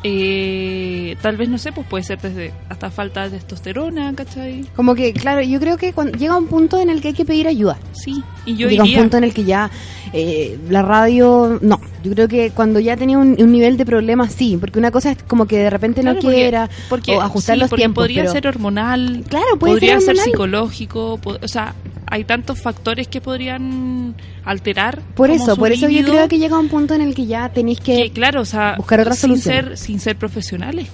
eh, 0.04 1.16
tal 1.22 1.36
vez 1.36 1.48
no 1.48 1.58
sé, 1.58 1.72
pues 1.72 1.86
puede 1.86 2.04
ser 2.04 2.20
desde 2.20 2.52
hasta 2.68 2.90
falta 2.90 3.24
de 3.24 3.30
testosterona, 3.38 4.14
¿cachai? 4.14 4.64
Como 4.76 4.94
que, 4.94 5.12
claro, 5.12 5.42
yo 5.42 5.58
creo 5.60 5.76
que 5.76 5.92
cuando, 5.92 6.16
llega 6.16 6.36
un 6.36 6.46
punto 6.46 6.80
en 6.80 6.90
el 6.90 7.00
que 7.00 7.08
hay 7.08 7.14
que 7.14 7.24
pedir 7.24 7.48
ayuda. 7.48 7.78
Sí, 7.92 8.22
y 8.46 8.54
yo 8.56 8.68
llega 8.68 8.84
iría. 8.84 8.98
un 8.98 9.02
punto 9.04 9.16
en 9.18 9.24
el 9.24 9.34
que 9.34 9.44
ya 9.44 9.70
eh, 10.12 10.58
la 10.70 10.82
radio, 10.82 11.58
no, 11.60 11.80
yo 12.04 12.12
creo 12.12 12.28
que 12.28 12.50
cuando 12.50 12.78
ya 12.80 12.96
tenía 12.96 13.18
un, 13.18 13.36
un 13.40 13.52
nivel 13.52 13.76
de 13.76 13.84
problema, 13.84 14.28
sí, 14.28 14.56
porque 14.58 14.78
una 14.78 14.90
cosa 14.90 15.10
es 15.12 15.22
como 15.24 15.46
que 15.46 15.58
de 15.58 15.70
repente 15.70 16.00
Claro, 16.00 16.16
no 16.16 16.22
porque- 16.22 16.36
quiera 16.36 16.70
porque, 16.88 17.16
o 17.16 17.20
ajustar 17.20 17.56
sí, 17.56 17.60
los 17.60 17.70
porque 17.70 17.80
tiempos. 17.82 18.04
podría 18.04 18.22
pero- 18.22 18.32
ser 18.32 18.46
hormonal, 18.46 19.24
Claro, 19.28 19.46
puede 19.58 19.74
podría 19.74 20.00
ser 20.00 20.16
psicológico, 20.16 21.18
o 21.24 21.48
sea, 21.48 21.74
hay 22.10 22.24
tantos 22.24 22.60
factores 22.60 23.08
que 23.08 23.20
podrían 23.20 24.14
alterar. 24.44 25.00
Por 25.14 25.30
eso, 25.30 25.56
por 25.56 25.72
eso 25.72 25.88
yo 25.88 26.04
creo 26.04 26.28
que 26.28 26.38
llega 26.38 26.58
un 26.58 26.68
punto 26.68 26.94
en 26.94 27.02
el 27.02 27.14
que 27.14 27.26
ya 27.26 27.48
tenéis 27.50 27.80
que, 27.80 27.96
que, 28.04 28.10
claro, 28.10 28.40
o 28.40 28.44
sea, 28.44 28.74
buscar 28.76 29.00
otra 29.00 29.14
sin 29.14 29.30
solución. 29.30 29.54
ser, 29.66 29.76
sin 29.76 30.00
ser 30.00 30.16
profesionales. 30.16 30.88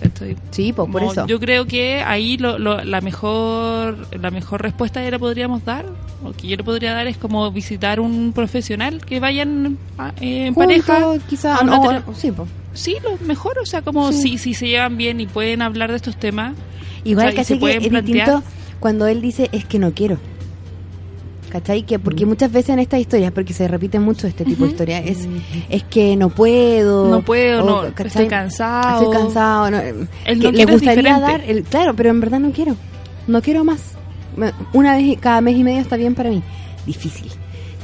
Sí, 0.51 0.73
pues 0.73 0.91
por 0.91 1.03
eso. 1.03 1.27
Yo 1.27 1.39
creo 1.41 1.67
que 1.67 2.03
ahí 2.03 2.37
lo, 2.37 2.59
lo- 2.59 2.83
la 2.85 3.01
mejor 3.01 4.09
la 4.21 4.31
mejor 4.31 4.63
respuesta 4.63 5.03
que 5.03 5.11
le 5.11 5.19
podríamos 5.19 5.65
dar, 5.65 5.87
o 6.25 6.33
que 6.33 6.49
yo 6.49 6.57
le 6.57 6.65
podría 6.65 6.93
dar 6.95 7.07
es 7.07 7.17
como 7.17 7.51
visitar 7.51 8.01
un 8.01 8.33
profesional 8.35 9.05
que 9.05 9.21
vayan 9.21 9.79
a- 9.99 10.13
eh, 10.21 10.47
en 10.47 10.55
pareja. 10.55 10.99
quizá, 11.29 11.57
a 11.57 11.63
una 11.63 11.77
no, 11.77 11.83
tera- 11.89 12.05
sí, 12.17 12.31
pues. 12.33 12.49
Sí, 12.73 12.97
lo 13.05 13.17
mejor, 13.27 13.59
o 13.63 13.67
sea, 13.67 13.83
como 13.83 14.11
Sí. 14.13 14.31
si, 14.31 14.39
si 14.39 14.55
se 14.55 14.67
llevan 14.67 14.97
bien 14.97 15.21
y 15.21 15.27
pueden 15.27 15.63
hablar 15.63 15.91
de 15.91 15.97
estos 15.97 16.17
temas. 16.17 16.55
Igual, 17.05 17.27
o 17.27 17.31
sea, 17.31 17.37
¿cachai? 17.37 17.45
se 17.45 17.55
Que 17.55 17.61
pueden 17.61 17.83
es 17.83 17.89
plantear. 17.89 18.27
distinto 18.29 18.49
cuando 18.81 19.07
él 19.07 19.21
dice 19.21 19.49
es 19.53 19.65
que 19.65 19.79
no 19.79 19.93
quiero. 19.93 20.19
¿Cachai? 21.55 21.85
Que 21.85 21.99
Mm. 21.99 22.01
porque 22.01 22.27
muchas 22.27 22.51
veces 22.51 22.71
en 22.71 22.81
estas 22.81 22.99
historias, 22.99 23.31
porque 23.31 23.53
se 23.53 23.69
repite 23.69 24.01
mucho 24.01 24.27
este 24.27 24.45
tipo 24.45 24.65
de 24.65 24.71
historias, 24.73 25.05
es, 25.07 25.29
es 25.71 25.85
que 25.85 26.17
no 26.17 26.29
puedo. 26.29 27.09
No 27.09 27.23
puedo, 27.23 27.63
o, 27.63 27.67
no, 27.85 27.95
¿cachai? 27.95 28.07
estoy 28.09 28.27
cansado. 28.27 29.03
Estoy 29.05 29.17
cansado. 29.23 29.71
no, 29.71 29.79
eh, 29.79 29.95
El 30.25 30.41
que 30.41 30.45
no 30.47 30.51
le 30.51 30.57
quiero 30.57 30.73
es 30.73 30.81
gustaría 30.81 31.21
dar, 31.21 31.41
el, 31.43 31.63
claro, 31.63 31.95
pero 31.95 32.11
en 32.11 32.19
verdad 32.21 32.41
no 32.41 32.51
quiero. 32.51 32.75
No 33.29 33.41
quiero 33.41 33.63
más. 33.63 33.93
Una 34.73 34.97
vez 34.97 35.17
cada 35.21 35.41
mes 35.43 35.57
y 35.57 35.63
medio 35.63 35.81
está 35.81 35.95
bien 35.97 36.17
para 36.17 36.29
mí. 36.29 36.43
Difícil. 36.87 37.31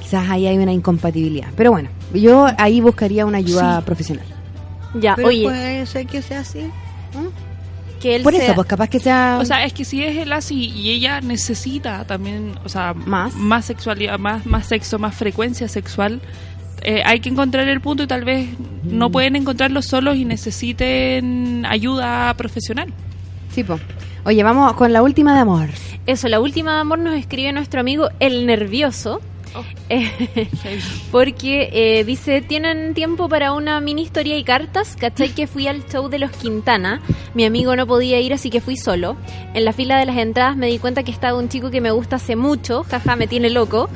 Quizás 0.02 0.28
ahí 0.28 0.48
hay 0.48 0.58
una 0.58 0.72
incompatibilidad. 0.72 1.50
Pero 1.56 1.70
bueno, 1.70 1.90
yo 2.12 2.48
ahí 2.58 2.80
buscaría 2.80 3.24
una 3.24 3.38
ayuda 3.38 3.78
Sí. 3.78 3.84
profesional. 3.86 4.26
Ya, 5.00 5.14
Pero 5.14 5.28
oye, 5.28 5.44
puede 5.44 5.86
ser 5.86 6.06
que 6.08 6.22
sea 6.22 6.40
así. 6.40 6.62
Que 8.00 8.16
él 8.16 8.22
Por 8.22 8.34
sea- 8.34 8.44
eso, 8.44 8.54
pues 8.54 8.66
capaz 8.66 8.88
que 8.88 8.98
sea... 8.98 9.38
O 9.40 9.44
sea, 9.44 9.64
es 9.64 9.72
que 9.72 9.84
si 9.84 10.02
es 10.02 10.16
él 10.16 10.32
así 10.32 10.70
y 10.70 10.90
ella 10.90 11.20
necesita 11.20 12.04
también, 12.04 12.58
o 12.64 12.68
sea, 12.68 12.94
Más. 12.94 13.34
más 13.34 13.64
sexualidad, 13.66 14.18
más, 14.18 14.46
más 14.46 14.66
sexo, 14.66 14.98
más 14.98 15.14
frecuencia 15.14 15.68
sexual, 15.68 16.20
eh, 16.82 17.02
hay 17.04 17.20
que 17.20 17.28
encontrar 17.28 17.68
el 17.68 17.80
punto 17.80 18.02
y 18.02 18.06
tal 18.06 18.24
vez 18.24 18.48
Mm. 18.48 18.96
no 18.96 19.10
pueden 19.10 19.36
encontrarlo 19.36 19.82
solos 19.82 20.16
y 20.16 20.24
necesiten 20.24 21.66
ayuda 21.68 22.32
profesional. 22.34 22.92
Sí, 23.52 23.64
po. 23.64 23.78
Oye, 24.24 24.42
vamos 24.42 24.72
con 24.74 24.92
la 24.92 25.02
última 25.02 25.34
de 25.34 25.40
amor. 25.40 25.68
Eso, 26.06 26.28
la 26.28 26.40
última 26.40 26.74
de 26.74 26.80
amor 26.80 26.98
nos 26.98 27.14
escribe 27.14 27.52
nuestro 27.52 27.80
amigo 27.80 28.08
El 28.20 28.46
Nervioso. 28.46 29.20
Porque 31.12 31.70
eh, 31.72 32.04
dice, 32.04 32.40
¿tienen 32.40 32.94
tiempo 32.94 33.28
para 33.28 33.52
una 33.52 33.80
mini 33.80 34.02
historia 34.02 34.36
y 34.36 34.44
cartas? 34.44 34.96
¿Cachai 34.96 35.30
que 35.30 35.46
fui 35.46 35.66
al 35.66 35.86
show 35.86 36.08
de 36.08 36.18
los 36.18 36.30
Quintana? 36.30 37.00
Mi 37.34 37.44
amigo 37.44 37.74
no 37.76 37.86
podía 37.86 38.20
ir, 38.20 38.32
así 38.32 38.50
que 38.50 38.60
fui 38.60 38.76
solo. 38.76 39.16
En 39.54 39.64
la 39.64 39.72
fila 39.72 39.98
de 39.98 40.06
las 40.06 40.16
entradas 40.16 40.56
me 40.56 40.68
di 40.68 40.78
cuenta 40.78 41.02
que 41.02 41.10
estaba 41.10 41.38
un 41.38 41.48
chico 41.48 41.70
que 41.70 41.80
me 41.80 41.90
gusta 41.90 42.16
hace 42.16 42.36
mucho, 42.36 42.84
jaja, 42.84 43.16
me 43.16 43.26
tiene 43.26 43.50
loco. 43.50 43.88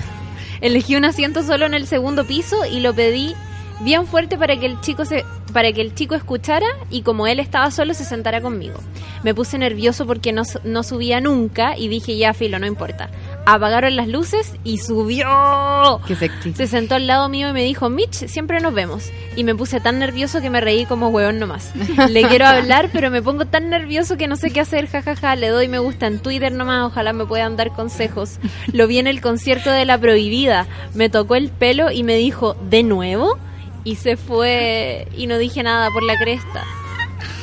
Elegí 0.60 0.96
un 0.96 1.04
asiento 1.04 1.42
solo 1.42 1.66
en 1.66 1.74
el 1.74 1.86
segundo 1.86 2.24
piso 2.24 2.64
y 2.64 2.80
lo 2.80 2.94
pedí 2.94 3.34
bien 3.80 4.06
fuerte 4.06 4.38
para 4.38 4.58
que 4.58 4.66
el 4.66 4.80
chico 4.80 5.04
se 5.04 5.24
para 5.52 5.72
que 5.72 5.80
el 5.80 5.94
chico 5.94 6.14
escuchara 6.14 6.66
y 6.90 7.02
como 7.02 7.26
él 7.26 7.38
estaba 7.38 7.70
solo 7.70 7.94
se 7.94 8.04
sentara 8.04 8.40
conmigo. 8.40 8.78
Me 9.22 9.34
puse 9.34 9.56
nervioso 9.56 10.04
porque 10.04 10.32
no, 10.32 10.42
no 10.64 10.82
subía 10.82 11.20
nunca 11.20 11.76
y 11.76 11.88
dije 11.88 12.16
ya 12.16 12.34
filo, 12.34 12.58
no 12.58 12.66
importa. 12.66 13.08
Apagaron 13.46 13.94
las 13.94 14.08
luces 14.08 14.54
y 14.64 14.78
subió. 14.78 16.00
Qué 16.06 16.14
sexy. 16.14 16.54
Se 16.54 16.66
sentó 16.66 16.94
al 16.94 17.06
lado 17.06 17.28
mío 17.28 17.50
y 17.50 17.52
me 17.52 17.62
dijo, 17.62 17.90
Mitch, 17.90 18.26
siempre 18.26 18.60
nos 18.60 18.72
vemos. 18.72 19.10
Y 19.36 19.44
me 19.44 19.54
puse 19.54 19.80
tan 19.80 19.98
nervioso 19.98 20.40
que 20.40 20.48
me 20.48 20.62
reí 20.62 20.86
como 20.86 21.08
hueón 21.08 21.38
nomás. 21.38 21.72
Le 22.10 22.22
quiero 22.22 22.46
hablar, 22.46 22.88
pero 22.92 23.10
me 23.10 23.20
pongo 23.20 23.44
tan 23.44 23.68
nervioso 23.68 24.16
que 24.16 24.28
no 24.28 24.36
sé 24.36 24.50
qué 24.50 24.60
hacer, 24.60 24.88
jajaja. 24.88 25.36
Le 25.36 25.48
doy 25.48 25.68
me 25.68 25.78
gusta 25.78 26.06
en 26.06 26.20
Twitter 26.20 26.52
nomás, 26.52 26.86
ojalá 26.86 27.12
me 27.12 27.26
puedan 27.26 27.56
dar 27.56 27.72
consejos. 27.72 28.38
Lo 28.72 28.86
vi 28.86 28.98
en 28.98 29.06
el 29.06 29.20
concierto 29.20 29.70
de 29.70 29.84
La 29.84 29.98
Prohibida. 29.98 30.66
Me 30.94 31.10
tocó 31.10 31.34
el 31.34 31.50
pelo 31.50 31.90
y 31.90 32.02
me 32.02 32.16
dijo, 32.16 32.56
¿de 32.70 32.82
nuevo? 32.82 33.38
Y 33.84 33.96
se 33.96 34.16
fue 34.16 35.06
y 35.14 35.26
no 35.26 35.36
dije 35.36 35.62
nada 35.62 35.90
por 35.90 36.02
la 36.02 36.16
cresta. 36.16 36.64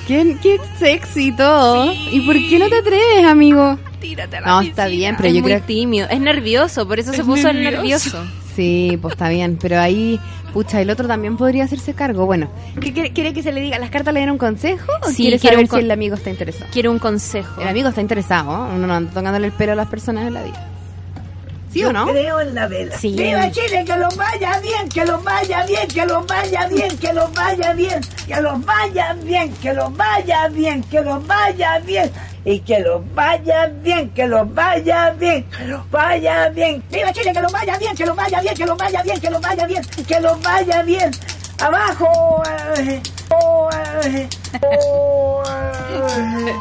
Qué, 0.08 0.36
qué 0.42 0.60
sexy 0.78 1.32
todo. 1.32 1.94
¿Y 1.94 2.22
por 2.26 2.36
qué 2.36 2.60
no 2.60 2.70
te 2.70 2.78
atreves, 2.80 3.26
amigo? 3.26 3.78
Tírate 4.00 4.38
a 4.38 4.42
No, 4.42 4.62
está 4.62 4.88
bien, 4.88 5.16
pero 5.16 5.30
es 5.30 5.36
yo 5.36 5.42
muy 5.42 5.52
creo 5.52 5.64
tímido, 5.64 6.08
es 6.10 6.20
nervioso, 6.20 6.88
por 6.88 7.00
eso 7.00 7.14
se 7.14 7.24
puso 7.24 7.50
el 7.50 7.64
nervioso. 7.64 8.18
nervioso. 8.18 8.38
Sí, 8.56 8.98
pues 9.02 9.14
está 9.14 9.30
bien, 9.30 9.58
pero 9.62 9.80
ahí, 9.80 10.20
pucha, 10.54 10.82
el 10.82 10.90
otro 10.90 11.08
también 11.08 11.38
podría 11.38 11.64
hacerse 11.64 11.94
cargo. 11.94 12.26
Bueno, 12.26 12.50
¿qué 12.82 12.92
quiere, 12.92 13.14
quiere 13.14 13.34
que 13.34 13.44
se 13.44 13.52
le 13.54 13.62
diga? 13.62 13.80
¿Las 13.80 13.92
cartas 13.92 14.14
le 14.14 14.20
dieron 14.20 14.34
un 14.34 14.40
consejo 14.40 14.92
o 15.04 15.08
Sí, 15.10 15.24
quiere 15.24 15.40
quiero 15.40 15.56
saber 15.58 15.70
si 15.70 15.86
el 15.86 15.92
amigo 15.92 16.16
está 16.16 16.30
interesado? 16.32 16.66
Quiero 16.74 16.92
un 16.92 17.00
consejo. 17.00 17.62
El 17.62 17.68
amigo 17.68 17.88
está 17.90 18.02
interesado, 18.02 18.52
¿eh? 18.52 18.76
uno 18.76 18.88
no 18.88 18.94
anda 18.94 19.12
tocándole 19.14 19.48
el 19.48 19.54
pelo 19.54 19.72
a 19.72 19.76
las 19.76 19.88
personas 19.88 20.28
en 20.28 20.34
la 20.34 20.44
vida. 20.44 20.68
¿Sí 21.72 21.80
Yo 21.80 21.90
o 21.90 21.94
no? 21.94 22.06
creo 22.08 22.42
en 22.42 22.54
la 22.54 22.68
vela. 22.68 22.98
Sí. 22.98 23.16
¡Viva 23.16 23.50
Chile! 23.52 23.86
¡Que 23.86 23.96
los 23.96 24.16
vaya 24.18 24.60
bien! 24.60 24.90
¡Que 24.90 25.06
los 25.06 25.24
vaya 25.24 25.66
bien! 25.66 25.88
¡Que 25.88 26.06
los 26.06 26.26
vaya 26.28 26.68
bien! 26.68 26.98
¡Que 26.98 27.14
los 27.14 27.34
vaya 27.34 27.74
bien! 27.74 28.02
¡Que 28.28 28.42
los 28.42 28.66
vaya 28.66 29.14
bien! 29.14 29.54
¡Que 29.54 29.74
los 29.74 29.98
vaya 29.98 30.48
bien! 30.50 30.84
¡Que 30.84 31.02
los 31.02 31.28
vaya 31.28 31.80
bien! 31.80 32.12
Y 32.44 32.60
que 32.60 32.80
los 32.80 33.14
vaya 33.14 33.68
bien, 33.68 34.10
que 34.10 34.28
los 34.28 34.54
vaya 34.54 35.12
bien, 35.12 35.44
que 35.46 35.66
los 35.68 35.90
vaya 35.92 36.50
bien. 36.50 36.84
¡Viva 36.92 37.14
Chile! 37.14 37.32
¡Que 37.34 37.42
los 37.42 37.52
vaya 37.52 37.78
bien! 37.78 37.96
¡Que 37.96 38.06
los 38.06 38.16
vaya 38.18 38.42
bien! 38.42 38.56
¡Que 38.56 38.66
los 38.66 38.78
vaya 38.78 39.04
bien! 39.04 39.20
¡Que 39.22 39.30
los 39.30 39.42
vaya 39.42 39.66
bien! 39.68 39.82
¡Que 40.08 40.20
los 40.20 40.42
vaya 40.42 40.82
bien! 40.82 41.12
¡Abajo! 41.60 42.44
eh, 42.80 43.02
oh, 43.30 43.70
eh, 44.04 44.28
oh, 44.62 45.44
eh. 45.46 46.54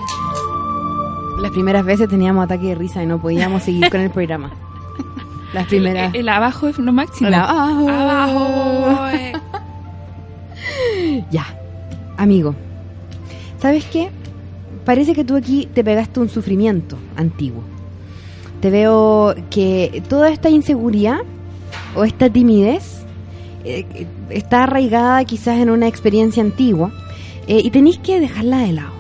Las 1.39 1.51
primeras 1.53 1.85
veces 1.85 2.09
teníamos 2.09 2.45
ataque 2.45 2.67
de 2.67 2.75
risa 2.75 3.03
y 3.03 3.07
no 3.07 3.19
podíamos 3.21 3.63
seguir 3.63 3.89
con 3.91 4.03
el 4.03 4.11
programa. 4.11 4.53
Las 5.53 5.67
primeras. 5.67 6.15
El, 6.15 6.21
el 6.21 6.29
abajo 6.29 6.69
es 6.69 6.79
lo 6.79 6.93
máximo. 6.93 7.29
El 7.29 7.35
abajo. 7.35 7.89
Abajo, 7.89 9.09
eh. 9.09 9.33
Ya, 11.31 11.47
amigo. 12.17 12.55
¿Sabes 13.59 13.85
qué? 13.87 14.11
Parece 14.85 15.15
que 15.15 15.25
tú 15.25 15.37
aquí 15.37 15.69
te 15.73 15.85
pegaste 15.85 16.21
un 16.21 16.29
sufrimiento 16.29 16.97
antiguo. 17.17 17.63
Te 18.61 18.71
veo 18.71 19.35
que 19.51 20.03
toda 20.09 20.31
esta 20.31 20.51
inseguridad 20.51 21.19
o 21.95 22.05
esta 22.05 22.31
timidez 22.31 23.05
eh, 23.65 24.07
está 24.31 24.65
arraigada 24.65 25.25
quizás 25.25 25.59
en 25.59 25.71
una 25.71 25.89
experiencia 25.89 26.43
antigua 26.43 26.93
eh, 27.47 27.61
y 27.63 27.71
tenéis 27.71 27.99
que 27.99 28.21
dejarla 28.21 28.59
de 28.59 28.73
lado. 28.73 28.93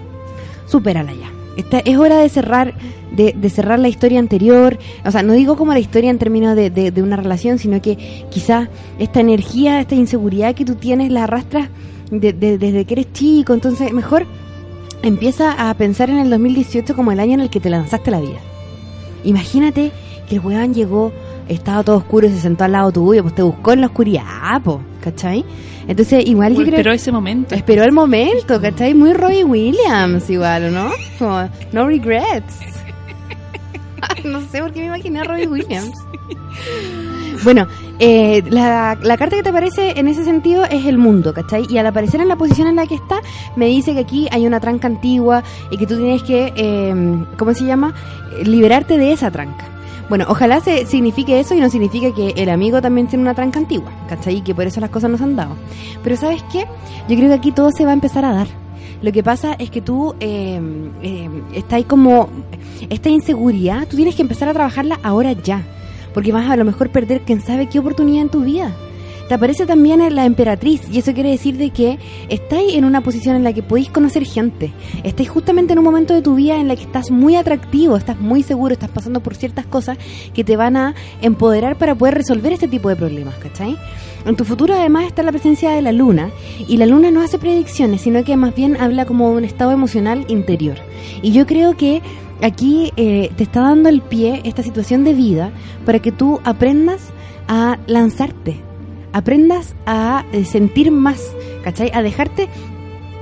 supérala 0.67 1.13
ya. 1.13 1.31
Esta, 1.61 1.79
es 1.81 1.97
hora 1.97 2.19
de 2.19 2.29
cerrar 2.29 2.75
de, 3.13 3.35
cerrar 3.51 3.79
la 3.79 3.89
historia 3.89 4.19
anterior. 4.19 4.79
O 5.05 5.11
sea, 5.11 5.23
no 5.23 5.33
digo 5.33 5.57
como 5.57 5.73
la 5.73 5.79
historia 5.81 6.11
en 6.11 6.19
términos 6.19 6.55
de, 6.57 6.71
de- 6.71 7.03
una 7.03 7.17
relación, 7.17 7.59
sino 7.59 7.81
que 7.83 7.97
quizás 8.31 8.69
esta 8.99 9.21
energía, 9.21 9.81
esta 9.81 9.95
inseguridad 9.95 10.55
que 10.55 10.65
tú 10.65 10.77
tienes 10.77 11.11
la 11.11 11.25
arrastras 11.25 11.69
de- 12.11 12.33
de- 12.33 12.57
desde 12.59 12.85
que 12.85 12.95
eres 12.95 13.13
chico. 13.13 13.53
Entonces, 13.53 13.93
mejor 13.93 14.27
empieza 15.03 15.71
a 15.71 15.75
pensar 15.75 16.09
en 16.11 16.19
el 16.19 16.31
2018 16.31 16.95
como 16.95 17.11
el 17.13 17.21
año 17.21 17.35
en 17.35 17.41
el 17.41 17.51
que 17.51 17.61
te 17.61 17.69
lanzaste 17.71 18.11
la 18.11 18.21
vida. 18.21 18.39
Imagínate 19.25 19.93
que 20.29 20.37
el 20.37 20.41
weón 20.41 20.73
llegó, 20.75 21.13
estaba 21.49 21.83
todo 21.83 21.97
oscuro 21.97 22.27
y 22.27 22.31
se 22.31 22.41
sentó 22.41 22.65
al 22.65 22.73
lado 22.73 22.93
tuyo, 22.93 23.23
pues 23.23 23.35
te 23.35 23.43
buscó 23.43 23.73
en 23.73 23.81
la 23.81 23.89
oscuridad, 23.89 24.63
po, 24.63 24.81
¿cachai? 25.01 25.45
Entonces, 25.89 26.27
igual 26.27 26.53
yo 26.55 26.63
creo... 26.63 26.77
esperó 26.77 26.93
ese 26.93 27.13
momento. 27.13 27.55
Esperó 27.55 27.85
el 27.85 27.93
momento, 27.93 28.61
¿cachai? 28.61 28.95
Muy 28.95 29.13
Robbie 29.13 29.45
Williams 29.45 30.29
igual, 30.31 30.67
¿o 30.67 30.71
¿no? 30.71 30.91
Como, 31.19 31.49
no 31.73 31.87
regrets. 31.87 32.59
no 34.25 34.41
sé 34.49 34.61
por 34.61 34.73
qué 34.73 34.81
me 34.81 34.87
imaginé 34.87 35.21
a 35.21 35.25
Robbie 35.25 35.49
Williams. 35.49 35.93
Bueno, 37.43 37.67
eh, 37.99 38.43
la, 38.51 38.99
la 39.01 39.17
carta 39.17 39.37
que 39.37 39.43
te 39.43 39.49
aparece 39.49 39.99
en 39.99 40.09
ese 40.09 40.25
sentido 40.25 40.65
es 40.65 40.85
el 40.85 40.99
mundo, 40.99 41.33
¿cachai? 41.33 41.67
Y 41.71 41.79
al 41.79 41.87
aparecer 41.87 42.21
en 42.21 42.29
la 42.29 42.37
posición 42.37 42.69
en 42.69 42.77
la 42.77 42.87
que 42.87 42.97
está, 42.97 43.23
me 43.57 43.67
dice 43.67 43.95
que 43.95 44.01
aquí 44.01 44.29
hay 44.31 44.47
una 44.47 44.61
tranca 44.61 44.89
antigua 44.89 45.43
y 45.71 45.79
que 45.79 45.87
tú 45.87 45.97
tienes 45.97 46.23
que, 46.23 46.53
eh, 46.55 47.25
¿cómo 47.39 47.55
se 47.55 47.65
llama? 47.65 47.95
Eh, 48.37 48.45
Liberarte 48.45 48.99
de 48.99 49.13
esa 49.13 49.31
tranca. 49.31 49.70
Bueno, 50.11 50.27
ojalá 50.29 50.59
se 50.61 50.87
signifique 50.87 51.39
eso 51.39 51.55
y 51.55 51.61
no 51.61 51.71
signifique 51.71 52.13
que 52.13 52.31
el 52.31 52.51
amigo 52.51 52.83
también 52.83 53.07
tiene 53.07 53.23
una 53.23 53.35
tranca 53.35 53.61
antigua, 53.61 53.93
¿cachai? 54.09 54.39
Y 54.39 54.41
que 54.41 54.57
por 54.57 54.67
eso 54.67 54.81
las 54.81 54.91
cosas 54.91 55.09
no 55.09 55.17
se 55.17 55.23
han 55.23 55.37
dado. 55.37 55.55
Pero 56.03 56.17
¿sabes 56.17 56.43
qué? 56.51 56.67
Yo 57.09 57.17
creo 57.17 57.29
que 57.29 57.35
aquí 57.35 57.53
todo 57.53 57.71
se 57.71 57.85
va 57.85 57.93
a 57.93 57.95
empezar 57.95 58.25
a 58.25 58.33
dar. 58.33 58.49
Lo 59.03 59.13
que 59.13 59.23
pasa 59.23 59.55
es 59.55 59.71
que 59.71 59.81
tú 59.81 60.17
eh, 60.19 60.61
eh, 61.05 61.31
está 61.55 61.77
ahí 61.77 61.85
como 61.85 62.29
esta 62.91 63.09
inseguridad, 63.09 63.87
tú 63.87 63.95
tienes 63.95 64.17
que 64.17 64.23
empezar 64.23 64.49
a 64.49 64.53
trabajarla 64.53 64.99
ahora 65.05 65.31
ya, 65.31 65.63
porque 66.13 66.33
vas 66.33 66.51
a 66.51 66.57
lo 66.57 66.65
mejor 66.65 66.91
perder 66.91 67.21
quién 67.21 67.41
sabe 67.41 67.69
qué 67.69 67.79
oportunidad 67.79 68.23
en 68.23 68.31
tu 68.31 68.41
vida. 68.41 68.75
Te 69.31 69.35
aparece 69.35 69.65
también 69.65 70.01
la 70.13 70.25
emperatriz 70.25 70.83
y 70.91 70.99
eso 70.99 71.15
quiere 71.15 71.31
decir 71.31 71.57
de 71.57 71.71
que 71.71 72.01
estáis 72.29 72.75
en 72.75 72.85
una 72.85 73.01
posición 73.01 73.37
en 73.37 73.45
la 73.45 73.53
que 73.53 73.63
podéis 73.63 73.89
conocer 73.89 74.25
gente. 74.25 74.73
Estáis 75.05 75.29
justamente 75.29 75.73
en 75.73 75.79
un 75.79 75.85
momento 75.85 76.15
de 76.15 76.21
tu 76.21 76.35
vida 76.35 76.59
en 76.59 76.67
la 76.67 76.75
que 76.75 76.83
estás 76.83 77.13
muy 77.13 77.37
atractivo, 77.37 77.97
estás 77.97 78.19
muy 78.19 78.43
seguro, 78.43 78.73
estás 78.73 78.91
pasando 78.91 79.23
por 79.23 79.37
ciertas 79.37 79.67
cosas 79.67 79.99
que 80.35 80.43
te 80.43 80.57
van 80.57 80.77
a 80.77 80.97
empoderar 81.23 81.79
para 81.79 81.95
poder 81.95 82.15
resolver 82.15 82.53
este 82.53 82.67
tipo 82.67 82.89
de 82.89 82.97
problemas, 82.97 83.37
¿cachai? 83.37 83.79
En 84.27 84.35
tu 84.35 84.45
futuro 84.45 84.75
además 84.75 85.05
está 85.05 85.23
la 85.23 85.31
presencia 85.31 85.71
de 85.71 85.83
la 85.83 85.93
luna 85.93 86.33
y 86.67 86.79
la 86.79 86.87
luna 86.87 87.13
no 87.13 87.23
hace 87.23 87.39
predicciones, 87.39 88.01
sino 88.01 88.25
que 88.25 88.37
más 88.37 88.53
bien 88.53 88.77
habla 88.81 89.05
como 89.07 89.31
de 89.31 89.37
un 89.37 89.45
estado 89.45 89.71
emocional 89.71 90.25
interior. 90.27 90.79
Y 91.23 91.31
yo 91.31 91.47
creo 91.47 91.77
que 91.77 92.03
aquí 92.43 92.91
eh, 92.97 93.31
te 93.37 93.45
está 93.45 93.61
dando 93.61 93.91
el 93.91 94.03
pie 94.03 94.41
esta 94.43 94.65
situación 94.65 95.05
de 95.05 95.15
vida 95.15 95.53
para 95.87 96.01
que 96.01 96.11
tú 96.11 96.41
aprendas 96.43 97.13
a 97.47 97.79
lanzarte, 97.87 98.69
aprendas 99.13 99.75
a 99.87 100.25
eh, 100.33 100.45
sentir 100.45 100.91
más, 100.91 101.35
¿cachai? 101.63 101.91
A 101.95 102.03
dejarte, 102.03 102.49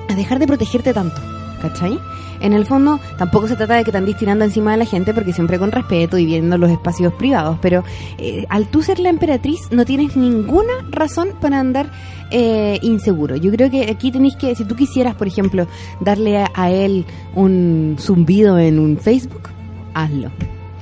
a 0.09 0.15
dejar 0.15 0.39
de 0.39 0.47
protegerte 0.47 0.93
tanto, 0.93 1.21
¿cachai? 1.63 1.99
En 2.41 2.53
el 2.53 2.67
fondo, 2.67 3.01
tampoco 3.17 3.49
se 3.49 3.57
trata 3.57 3.75
de 3.75 3.85
que 3.85 3.91
te 3.91 3.99
andes 3.99 4.17
tirando 4.17 4.45
encima 4.45 4.73
de 4.73 4.79
la 4.79 4.85
gente, 4.85 5.13
porque 5.13 5.33
siempre 5.33 5.59
con 5.59 5.73
respeto 5.73 6.19
y 6.19 6.27
viendo 6.27 6.57
los 6.57 6.71
espacios 6.71 7.13
privados, 7.15 7.59
pero 7.61 7.83
eh, 8.19 8.47
al 8.49 8.69
tú 8.69 8.83
ser 8.83 9.01
la 9.01 9.09
emperatriz, 9.09 9.61
no 9.73 9.85
tienes 9.85 10.17
ninguna 10.17 10.73
razón 10.91 11.31
para 11.41 11.59
andar 11.59 11.91
eh, 12.31 12.79
inseguro. 12.83 13.37
Yo 13.37 13.51
creo 13.51 13.71
que 13.71 13.91
aquí 13.91 14.13
tenéis 14.13 14.37
que, 14.37 14.55
si 14.55 14.65
tú 14.65 14.77
quisieras, 14.77 15.17
por 15.17 15.27
ejemplo, 15.27 15.67
darle 16.01 16.39
a, 16.39 16.51
a 16.55 16.71
él 16.71 17.05
un 17.35 17.97
zumbido 17.99 18.59
en 18.59 18.79
un 18.79 18.99
Facebook, 18.99 19.49
hazlo. 19.95 20.31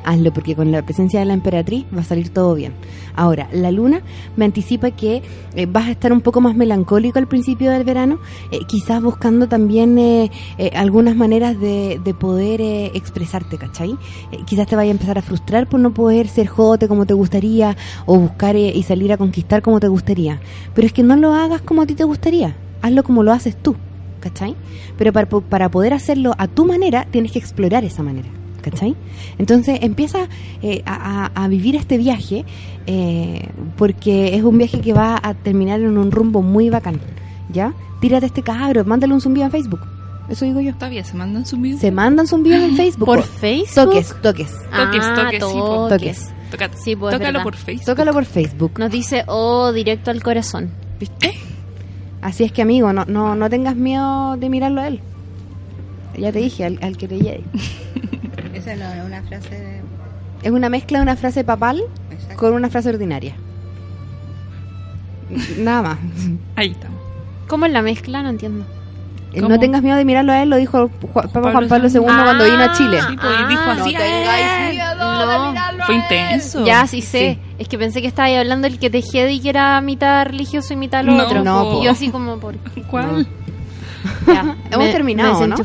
Hazlo, 0.07 0.33
porque 0.33 0.55
con 0.55 0.71
la 0.71 0.83
presencia 0.83 1.19
de 1.19 1.27
la 1.27 1.35
emperatriz 1.35 1.85
va 1.95 2.03
a 2.03 2.05
salir 2.05 2.29
todo 2.29 2.55
bien. 2.55 2.75
Ahora, 3.17 3.49
la 3.53 3.73
luna 3.73 4.03
me 4.37 4.45
anticipa 4.45 4.93
que 4.93 5.21
eh, 5.57 5.67
vas 5.67 5.89
a 5.89 5.91
estar 5.91 6.13
un 6.13 6.21
poco 6.21 6.41
más 6.41 6.55
melancólico 6.55 7.19
al 7.19 7.27
principio 7.27 7.73
del 7.73 7.83
verano, 7.83 8.21
eh, 8.53 8.61
quizás 8.69 9.03
buscando 9.03 9.49
también 9.49 9.99
eh, 9.99 10.31
eh, 10.59 10.71
algunas 10.77 11.17
maneras 11.17 11.59
de, 11.59 12.01
de 12.05 12.15
poder 12.15 12.61
expresarte, 12.95 13.59
¿cachai? 13.59 13.97
Quizás 14.47 14.69
te 14.69 14.77
vaya 14.77 14.91
a 14.91 14.93
empezar 14.93 15.19
a 15.19 15.23
frustrar 15.23 15.69
por 15.69 15.81
no 15.81 15.93
poder 15.93 16.29
ser 16.29 16.47
jote 16.47 16.87
como 16.87 17.05
te 17.05 17.15
gustaría 17.15 17.77
o 18.07 18.17
buscar 18.17 18.55
y 18.55 18.81
salir 18.85 19.13
a 19.13 19.17
conquistar 19.17 19.61
como 19.61 19.81
te 19.81 19.89
gustaría. 19.89 20.41
Pero 20.73 20.87
es 20.87 20.93
que 20.93 21.03
no 21.03 21.17
lo 21.17 21.35
hagas 21.35 21.63
como 21.63 21.83
a 21.83 21.87
ti 21.87 21.95
te 21.95 22.05
gustaría, 22.05 22.55
hazlo 22.81 23.03
como 23.03 23.25
lo 23.25 23.33
haces 23.33 23.57
tú, 23.57 23.75
¿cachai? 24.21 24.55
Pero 24.97 25.13
para, 25.13 25.27
para 25.27 25.69
poder 25.69 25.95
hacerlo 25.95 26.33
a 26.39 26.47
tu 26.47 26.65
manera, 26.65 27.09
tienes 27.11 27.33
que 27.33 27.41
explorar 27.41 27.83
esa 27.85 28.05
manera. 28.05 28.29
¿Cachai? 28.71 28.97
Entonces 29.39 29.79
empieza 29.83 30.29
eh, 30.63 30.83
a, 30.87 31.47
vivir 31.49 31.77
este 31.77 31.97
viaje 31.99 32.45
eh, 32.87 33.49
porque 33.77 34.35
es 34.35 34.43
un 34.43 34.59
viaje 34.59 34.81
que 34.81 34.93
va 34.93 35.19
a 35.23 35.35
terminar 35.35 35.81
en 35.81 35.97
un 35.97 36.11
rumbo 36.11 36.43
muy 36.43 36.69
bacán, 36.69 37.01
¿ya? 37.49 37.73
Tírate 38.01 38.27
este 38.27 38.43
cabro, 38.43 38.85
mándale 38.85 39.15
un 39.15 39.21
zumbido 39.21 39.47
en 39.47 39.53
Facebook. 39.53 39.81
Eso 40.29 40.45
digo 40.45 40.61
yo. 40.61 40.75
Todavía 40.75 41.05
se 41.05 41.17
mandan 41.17 41.47
zumbidos. 41.47 41.81
Se 41.81 41.93
mandan 41.93 42.27
zumbidos 42.27 42.61
en 42.63 42.77
Facebook. 42.83 43.07
¿Por 43.07 43.21
po. 43.21 43.27
Facebook? 43.27 43.75
Toques, 43.75 44.09
toques. 44.21 44.53
Toques, 44.53 45.03
Ah, 45.05 45.15
toques, 45.15 45.45
sí, 45.45 45.59
po. 45.59 45.89
Toques. 45.89 46.31
Toca- 46.51 46.71
Sí, 46.77 46.97
pues, 46.97 47.15
es 47.15 47.21
tócalo 47.21 47.43
por 47.45 47.55
Facebook. 47.55 47.87
Tócalo 47.87 48.13
por 48.13 48.25
Facebook. 48.25 48.73
Nos 48.79 48.91
dice, 48.91 49.23
oh, 49.29 49.73
directo 49.73 50.11
al 50.11 50.23
corazón. 50.23 50.71
¿Viste? 50.99 51.33
Así 52.23 52.43
es 52.45 52.51
que, 52.51 52.63
amigo, 52.63 52.93
no, 52.93 53.05
no, 53.05 53.37
no 53.37 53.49
tengas 53.49 53.77
miedo 53.77 54.37
de 54.37 54.49
mirarlo 54.49 54.81
a 54.81 54.89
él. 54.89 55.01
Ya 56.19 56.33
te 56.33 56.39
dije, 56.41 56.65
al, 56.65 56.79
al 56.83 56.97
que 56.97 57.07
te 57.09 57.17
llegue. 57.19 57.45
Esa 58.67 58.77
no 58.77 58.93
es 58.93 59.05
una 59.07 59.23
frase 59.23 59.55
de... 59.55 59.83
Es 60.43 60.51
una 60.53 60.69
mezcla 60.69 60.99
de 60.99 61.03
una 61.03 61.17
frase 61.17 61.45
papal 61.45 61.83
Exacto. 62.11 62.37
con 62.37 62.55
una 62.55 62.69
frase 62.71 62.89
ordinaria. 62.91 63.35
Nada 65.59 65.83
más. 65.83 65.99
Ahí 66.55 66.71
estamos. 66.73 67.01
¿Cómo 67.49 67.67
es 67.67 67.73
la 67.73 67.83
mezcla? 67.83 68.23
No 68.23 68.29
entiendo. 68.31 68.65
El 69.33 69.43
¿Cómo? 69.43 69.55
No 69.55 69.61
tengas 69.61 69.83
miedo 69.83 69.97
de 69.97 70.05
mirarlo 70.05 70.33
a 70.33 70.43
él, 70.43 70.51
lo 70.51 70.57
dijo 70.57 70.89
Ju- 70.89 71.13
Papa 71.13 71.29
Pablo 71.33 71.53
Juan 71.53 71.69
Pablo 71.69 71.89
II 71.89 71.95
II. 71.97 72.01
cuando 72.05 72.45
vino 72.45 72.59
a 72.63 72.73
Chile. 72.73 72.99
Sí, 73.09 73.17
pues, 73.21 73.33
y 73.41 73.47
dijo 73.49 73.63
Ah, 73.67 73.73
así. 73.73 73.93
no 73.93 73.99
tengáis 73.99 74.75
miedo 74.75 75.77
de 75.77 75.83
Fue 75.85 75.95
intenso. 75.97 76.65
Ya, 76.65 76.87
sí 76.87 77.03
sé. 77.03 77.39
Es 77.59 77.69
que 77.69 77.77
pensé 77.79 78.01
que 78.01 78.09
estaba 78.09 78.27
ahí 78.27 78.37
hablando 78.37 78.67
el 78.67 78.79
que 78.79 78.89
te 78.91 78.99
y 78.99 79.41
que 79.41 79.49
era 79.49 79.81
mitad 79.81 80.27
religioso 80.27 80.73
y 80.73 80.77
mitad 80.77 81.05
lo 81.05 81.13
No, 81.13 81.25
otro. 81.25 81.43
no, 81.45 81.63
po. 81.65 81.81
Y 81.81 81.85
yo 81.85 81.91
así 81.91 82.09
como 82.11 82.39
por... 82.39 82.57
¿Cuál? 82.91 83.27
Ya, 84.27 84.57
Hemos 84.71 84.91
terminado, 84.93 85.47
¿no? 85.47 85.57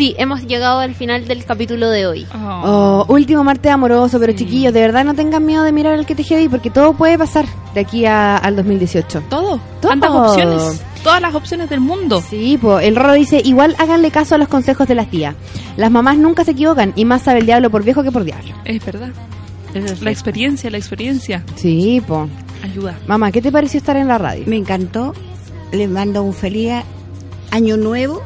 Sí, 0.00 0.14
hemos 0.16 0.46
llegado 0.46 0.78
al 0.78 0.94
final 0.94 1.28
del 1.28 1.44
capítulo 1.44 1.90
de 1.90 2.06
hoy. 2.06 2.26
Oh. 2.34 3.04
Oh, 3.06 3.12
último 3.12 3.44
martes 3.44 3.70
amoroso, 3.70 4.18
pero 4.18 4.32
chiquillos, 4.32 4.72
de 4.72 4.80
verdad 4.80 5.04
no 5.04 5.12
tengan 5.12 5.44
miedo 5.44 5.62
de 5.62 5.72
mirar 5.72 5.92
al 5.92 6.06
que 6.06 6.14
te 6.14 6.24
heavy 6.24 6.48
porque 6.48 6.70
todo 6.70 6.94
puede 6.94 7.18
pasar 7.18 7.44
de 7.74 7.80
aquí 7.80 8.06
a- 8.06 8.38
al 8.38 8.56
2018. 8.56 9.22
Todo. 9.28 9.60
Tantas 9.82 10.10
opciones. 10.10 10.82
Todas 11.04 11.20
las 11.20 11.34
opciones 11.34 11.68
del 11.68 11.80
mundo. 11.80 12.22
Sí, 12.30 12.58
pues 12.58 12.86
el 12.86 12.96
Roro 12.96 13.12
dice, 13.12 13.42
igual 13.44 13.76
háganle 13.78 14.10
caso 14.10 14.36
a 14.36 14.38
los 14.38 14.48
consejos 14.48 14.88
de 14.88 14.94
las 14.94 15.10
tías. 15.10 15.34
Las 15.76 15.90
mamás 15.90 16.16
nunca 16.16 16.44
se 16.46 16.52
equivocan 16.52 16.94
y 16.96 17.04
más 17.04 17.20
sabe 17.20 17.40
el 17.40 17.44
diablo 17.46 17.68
por 17.68 17.84
viejo 17.84 18.02
que 18.02 18.10
por 18.10 18.24
diablo. 18.24 18.54
Es 18.64 18.82
verdad. 18.82 19.10
La 20.00 20.10
experiencia, 20.10 20.70
la 20.70 20.78
experiencia. 20.78 21.44
Sí, 21.56 22.02
pues. 22.06 22.26
Ayuda. 22.64 22.98
Mamá, 23.06 23.30
¿qué 23.32 23.42
te 23.42 23.52
pareció 23.52 23.76
estar 23.76 23.98
en 23.98 24.08
la 24.08 24.16
radio? 24.16 24.44
Me 24.46 24.56
encantó. 24.56 25.12
Les 25.72 25.90
mando 25.90 26.22
un 26.22 26.32
feliz 26.32 26.72
año 27.50 27.76
nuevo. 27.76 28.22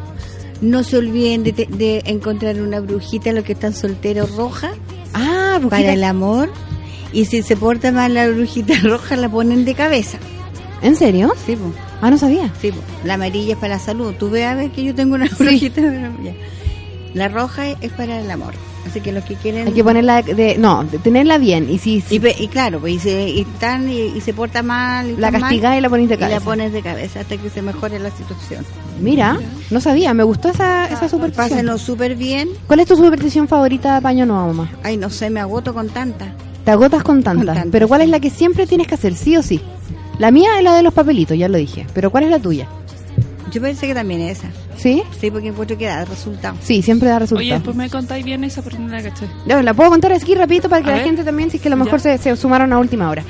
No 0.65 0.83
se 0.83 0.97
olviden 0.97 1.43
de, 1.45 1.53
te- 1.53 1.67
de 1.67 2.03
encontrar 2.07 2.61
una 2.61 2.81
brujita, 2.81 3.33
los 3.33 3.45
que 3.45 3.53
están 3.53 3.75
solteros, 3.75 4.35
roja, 4.35 4.73
Ah, 5.13 5.57
brujita. 5.59 5.77
para 5.77 5.93
el 5.93 6.05
amor. 6.05 6.51
Y 7.13 7.27
si 7.27 7.43
se 7.43 7.57
porta 7.57 7.93
mal 7.93 8.15
la 8.15 8.29
brujita 8.29 8.75
roja, 8.83 9.17
la 9.17 9.29
ponen 9.29 9.65
de 9.65 9.75
cabeza. 9.75 10.19
¿En 10.83 10.97
serio? 10.97 11.33
Sí, 11.47 11.55
po. 11.57 11.73
Ah, 12.01 12.11
no 12.11 12.19
sabía. 12.19 12.53
Sí, 12.61 12.73
po. 12.73 12.79
la 13.05 13.15
amarilla 13.15 13.53
es 13.55 13.59
para 13.59 13.75
la 13.75 13.81
salud. 13.81 14.15
Tú 14.19 14.31
ve 14.31 14.45
a 14.47 14.55
ver 14.55 14.71
que 14.71 14.85
yo 14.85 14.95
tengo 14.95 15.15
una 15.15 15.27
brujita. 15.39 15.81
pero 15.83 16.11
ya. 16.23 16.35
La 17.15 17.29
roja 17.29 17.71
es 17.71 17.93
para 17.93 18.21
el 18.21 18.31
amor. 18.31 18.55
Así 18.87 19.01
que 19.01 19.13
los 19.13 19.25
que 19.25 19.35
quieren... 19.35 19.67
Hay 19.67 19.73
que 19.73 19.83
ponerla 19.83 20.23
de, 20.23 20.57
no, 20.59 20.85
de 20.85 20.99
tenerla 20.99 21.39
bien 21.39 21.69
y 21.71 21.79
si, 21.79 22.01
si 22.01 22.17
Y, 22.17 22.49
claro, 22.49 22.81
pues 22.81 22.95
y 22.95 22.99
se, 22.99 23.29
y 23.31 23.41
están 23.41 23.89
y, 23.89 24.03
y 24.09 24.21
se 24.21 24.35
porta 24.35 24.63
mal. 24.63 25.11
Y 25.11 25.17
la 25.17 25.33
castigás 25.33 25.79
y 25.79 25.81
la 25.81 25.89
pones 25.89 26.09
de 26.09 26.15
y 26.15 26.19
la 26.19 26.27
cabeza. 26.29 26.45
pones 26.45 26.73
de 26.73 26.83
cabeza 26.83 27.21
hasta 27.21 27.37
que 27.37 27.51
se 27.51 27.63
mejore 27.63 27.99
la 27.99 28.11
situación. 28.11 28.65
Mira, 29.01 29.39
no 29.71 29.81
sabía, 29.81 30.13
me 30.15 30.23
gustó 30.23 30.49
esa, 30.51 30.87
esa 30.87 31.09
superstición. 31.09 31.49
Pásenlo 31.49 31.79
súper 31.79 32.15
bien. 32.15 32.49
¿Cuál 32.67 32.81
es 32.81 32.89
tu 32.89 32.97
superstición 32.97 33.49
favorita 33.49 34.01
de 34.01 34.09
año 34.09 34.27
nuevo, 34.27 34.49
mamá? 34.49 34.71
Ay, 34.83 34.97
no 34.97 35.11
sé, 35.11 35.31
me 35.31 35.41
agoto 35.41 35.73
con 35.75 35.89
tanta. 35.89 36.35
Te 36.65 36.71
agotas 36.71 37.03
con 37.03 37.23
tantas, 37.23 37.47
tantas, 37.47 37.67
pero 37.73 37.89
¿cuál 37.89 38.03
es 38.03 38.09
la 38.09 38.21
que 38.21 38.31
siempre 38.31 38.67
tienes 38.67 38.87
que 38.87 38.95
hacer, 38.95 39.15
sí 39.15 39.37
o 39.37 39.43
sí? 39.43 39.61
La 40.19 40.31
mía 40.31 40.51
es 40.59 40.65
la 40.65 40.75
de 40.75 40.83
los 40.83 40.95
papelitos, 40.95 41.37
ya 41.37 41.49
lo 41.49 41.59
dije, 41.59 41.87
pero 41.93 42.11
¿cuál 42.11 42.25
es 42.25 42.31
la 42.31 42.39
tuya? 42.39 42.69
Yo 43.51 43.61
pensé 43.61 43.87
que 43.87 43.95
también 43.95 44.21
es 44.21 44.39
esa. 44.39 44.49
¿Sí? 44.77 45.03
Sí, 45.21 45.31
porque 45.31 45.49
encuentro 45.49 45.77
que 45.79 45.87
da 45.87 46.05
resultado. 46.05 46.57
Sí, 46.63 46.83
siempre 46.83 47.09
da 47.09 47.17
Oye, 47.17 47.21
resultado. 47.21 47.51
después 47.55 47.77
me 47.77 47.91
contáis 47.91 48.25
bien 48.25 48.43
esa 48.45 48.63
porque 48.63 48.79
no 48.79 48.89
la 48.89 49.03
caché. 49.03 49.27
Ya, 49.47 49.63
la 49.63 49.75
puedo 49.75 49.91
contar 49.91 50.13
aquí 50.13 50.35
rapidito 50.35 50.69
para 50.69 50.83
que 50.83 50.89
A 50.89 50.93
la 50.93 50.97
ver. 50.99 51.07
gente 51.07 51.25
también, 51.25 51.51
si 51.51 51.57
es 51.59 51.63
que 51.63 51.69
a 51.69 51.71
lo 51.71 51.77
mejor 51.77 52.01
se, 52.01 52.17
se 52.19 52.35
sumaron 52.37 52.73
a 52.73 52.79
última 52.79 53.09
hora. 53.11 53.23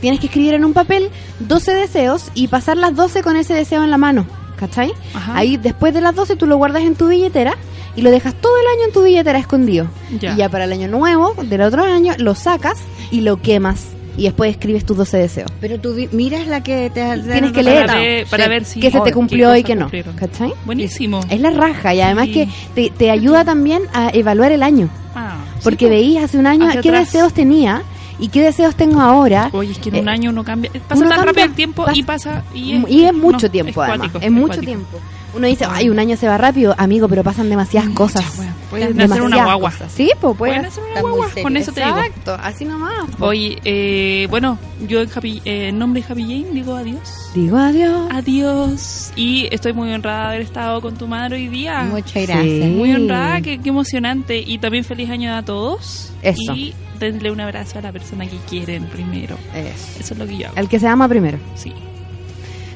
Tienes 0.00 0.20
que 0.20 0.26
escribir 0.26 0.54
en 0.54 0.64
un 0.64 0.72
papel 0.74 1.10
12 1.40 1.74
deseos 1.74 2.30
y 2.34 2.48
pasar 2.48 2.76
las 2.76 2.94
12 2.94 3.22
con 3.22 3.36
ese 3.36 3.54
deseo 3.54 3.82
en 3.84 3.90
la 3.90 3.98
mano. 3.98 4.26
¿cachai? 4.58 4.92
Ajá. 5.14 5.36
Ahí 5.36 5.56
después 5.56 5.94
de 5.94 6.00
las 6.00 6.14
12 6.14 6.34
tú 6.36 6.46
lo 6.46 6.56
guardas 6.56 6.82
en 6.82 6.94
tu 6.96 7.06
billetera 7.08 7.56
y 7.94 8.02
lo 8.02 8.10
dejas 8.10 8.34
todo 8.34 8.52
el 8.58 8.66
año 8.76 8.86
en 8.88 8.92
tu 8.92 9.02
billetera 9.04 9.38
escondido. 9.38 9.86
Ya. 10.20 10.34
Y 10.34 10.36
ya 10.38 10.48
para 10.48 10.64
el 10.64 10.72
año 10.72 10.88
nuevo, 10.88 11.34
del 11.44 11.60
otro 11.62 11.84
año, 11.84 12.14
lo 12.18 12.34
sacas 12.34 12.78
y 13.10 13.20
lo 13.20 13.40
quemas. 13.40 13.86
Y 14.18 14.24
después 14.24 14.50
escribes 14.50 14.84
tus 14.84 14.96
12 14.96 15.16
deseos. 15.16 15.50
Pero 15.60 15.78
tú 15.80 15.94
miras 16.12 16.46
la 16.48 16.62
que 16.62 16.90
te 16.92 17.00
Tienes 17.22 17.52
que 17.52 17.62
leer. 17.62 17.86
Para 17.86 17.98
ver, 18.00 18.26
para 18.26 18.48
ver 18.48 18.64
si 18.64 18.80
que 18.80 18.90
se 18.90 18.98
te 18.98 19.04
qué 19.04 19.12
cumplió 19.12 19.54
y 19.56 19.62
que 19.62 19.74
no. 19.76 19.88
¿Cachai? 20.16 20.52
Buenísimo. 20.66 21.20
Es 21.30 21.40
la 21.40 21.50
raja 21.50 21.94
y 21.94 22.00
además 22.00 22.26
Sí. 22.26 22.32
que 22.32 22.48
te, 22.74 22.90
te 22.90 23.10
ayuda 23.10 23.44
también 23.44 23.82
a 23.94 24.10
evaluar 24.12 24.52
el 24.52 24.62
año. 24.62 24.88
Ah, 25.14 25.36
sí, 25.54 25.60
Porque 25.64 25.86
po. 25.86 25.90
veís 25.92 26.18
hace 26.18 26.36
un 26.36 26.46
año 26.46 26.66
Hacia 26.68 26.80
qué 26.82 26.88
atrás. 26.90 27.06
deseos 27.12 27.32
tenía 27.32 27.82
y 28.18 28.28
qué 28.28 28.42
deseos 28.42 28.74
tengo 28.74 29.00
ahora. 29.00 29.50
Oye, 29.52 29.70
es 29.70 29.78
que 29.78 29.90
en 29.90 29.96
un 30.00 30.08
Eh, 30.08 30.12
año 30.12 30.30
uno 30.30 30.42
cambia. 30.42 30.70
Pasa 30.72 31.00
uno 31.00 31.08
tan 31.08 31.10
cambia- 31.10 31.24
rápido 31.24 31.46
el 31.46 31.52
tiempo 31.54 31.86
y 31.94 32.02
pas- 32.02 32.04
pasa. 32.06 32.42
Y 32.52 32.58
Y 32.88 33.04
es, 33.04 33.10
es, 33.10 33.14
mucho 33.14 33.46
no, 33.46 33.50
tiempo, 33.52 33.70
es 33.84 33.88
además. 33.88 33.98
cuático, 34.10 34.18
Es 34.26 34.32
mucho 34.32 34.46
cuático. 34.48 34.66
tiempo. 34.66 34.98
Uno 35.34 35.46
dice, 35.46 35.66
ay, 35.68 35.90
un 35.90 35.98
año 35.98 36.16
se 36.16 36.26
va 36.26 36.38
rápido, 36.38 36.74
amigo, 36.78 37.06
pero 37.08 37.22
pasan 37.22 37.50
demasiadas 37.50 37.90
cosas. 37.90 38.24
Pueden 38.70 38.88
Demasiadas 38.96 39.10
hacer 39.12 39.22
una 39.22 39.44
guagua. 39.44 39.70
cosas. 39.70 39.92
Sí, 39.92 40.10
pues 40.20 40.36
pueden 40.36 40.56
Pueden 40.56 40.64
hacer 40.72 40.84
una 40.90 41.00
guagua. 41.00 41.28
Con 41.42 41.56
eso 41.56 41.72
te 41.72 41.84
digo. 41.84 41.96
Exacto, 41.98 42.36
así 42.40 42.64
nomás. 42.64 43.10
po. 43.18 43.26
Oye, 43.26 43.58
eh, 43.64 44.26
bueno, 44.30 44.58
yo 44.86 45.00
en, 45.00 45.08
Happy- 45.14 45.40
eh, 45.44 45.68
en 45.68 45.78
nombre 45.78 46.02
de 46.02 46.12
Happy 46.12 46.22
Jane 46.22 46.46
digo 46.52 46.74
adiós. 46.74 47.30
Digo 47.34 47.56
adiós. 47.58 48.08
Adiós. 48.10 49.12
Y 49.16 49.48
estoy 49.50 49.72
muy 49.74 49.92
honrada 49.92 50.20
de 50.22 50.26
haber 50.36 50.40
estado 50.42 50.80
con 50.80 50.96
tu 50.96 51.06
madre 51.06 51.36
hoy 51.36 51.48
día. 51.48 51.82
Muchas 51.84 52.26
gracias. 52.26 52.42
Sí. 52.44 52.74
Muy 52.76 52.92
honrada, 52.94 53.40
qué, 53.42 53.58
qué 53.58 53.68
emocionante. 53.68 54.38
Y 54.38 54.58
también 54.58 54.84
feliz 54.84 55.08
año 55.10 55.34
a 55.34 55.42
todos. 55.42 56.10
Eso. 56.22 56.52
Y 56.54 56.74
denle 56.98 57.30
un 57.30 57.40
abrazo 57.40 57.78
a 57.78 57.82
la 57.82 57.92
persona 57.92 58.26
que 58.26 58.36
quieren 58.48 58.86
primero. 58.86 59.36
Eso. 59.54 60.00
Eso 60.00 60.14
es 60.14 60.18
lo 60.18 60.26
que 60.26 60.36
yo 60.38 60.46
hago. 60.48 60.56
El 60.56 60.68
que 60.68 60.80
se 60.80 60.88
ama 60.88 61.06
primero. 61.08 61.38
Sí. 61.54 61.72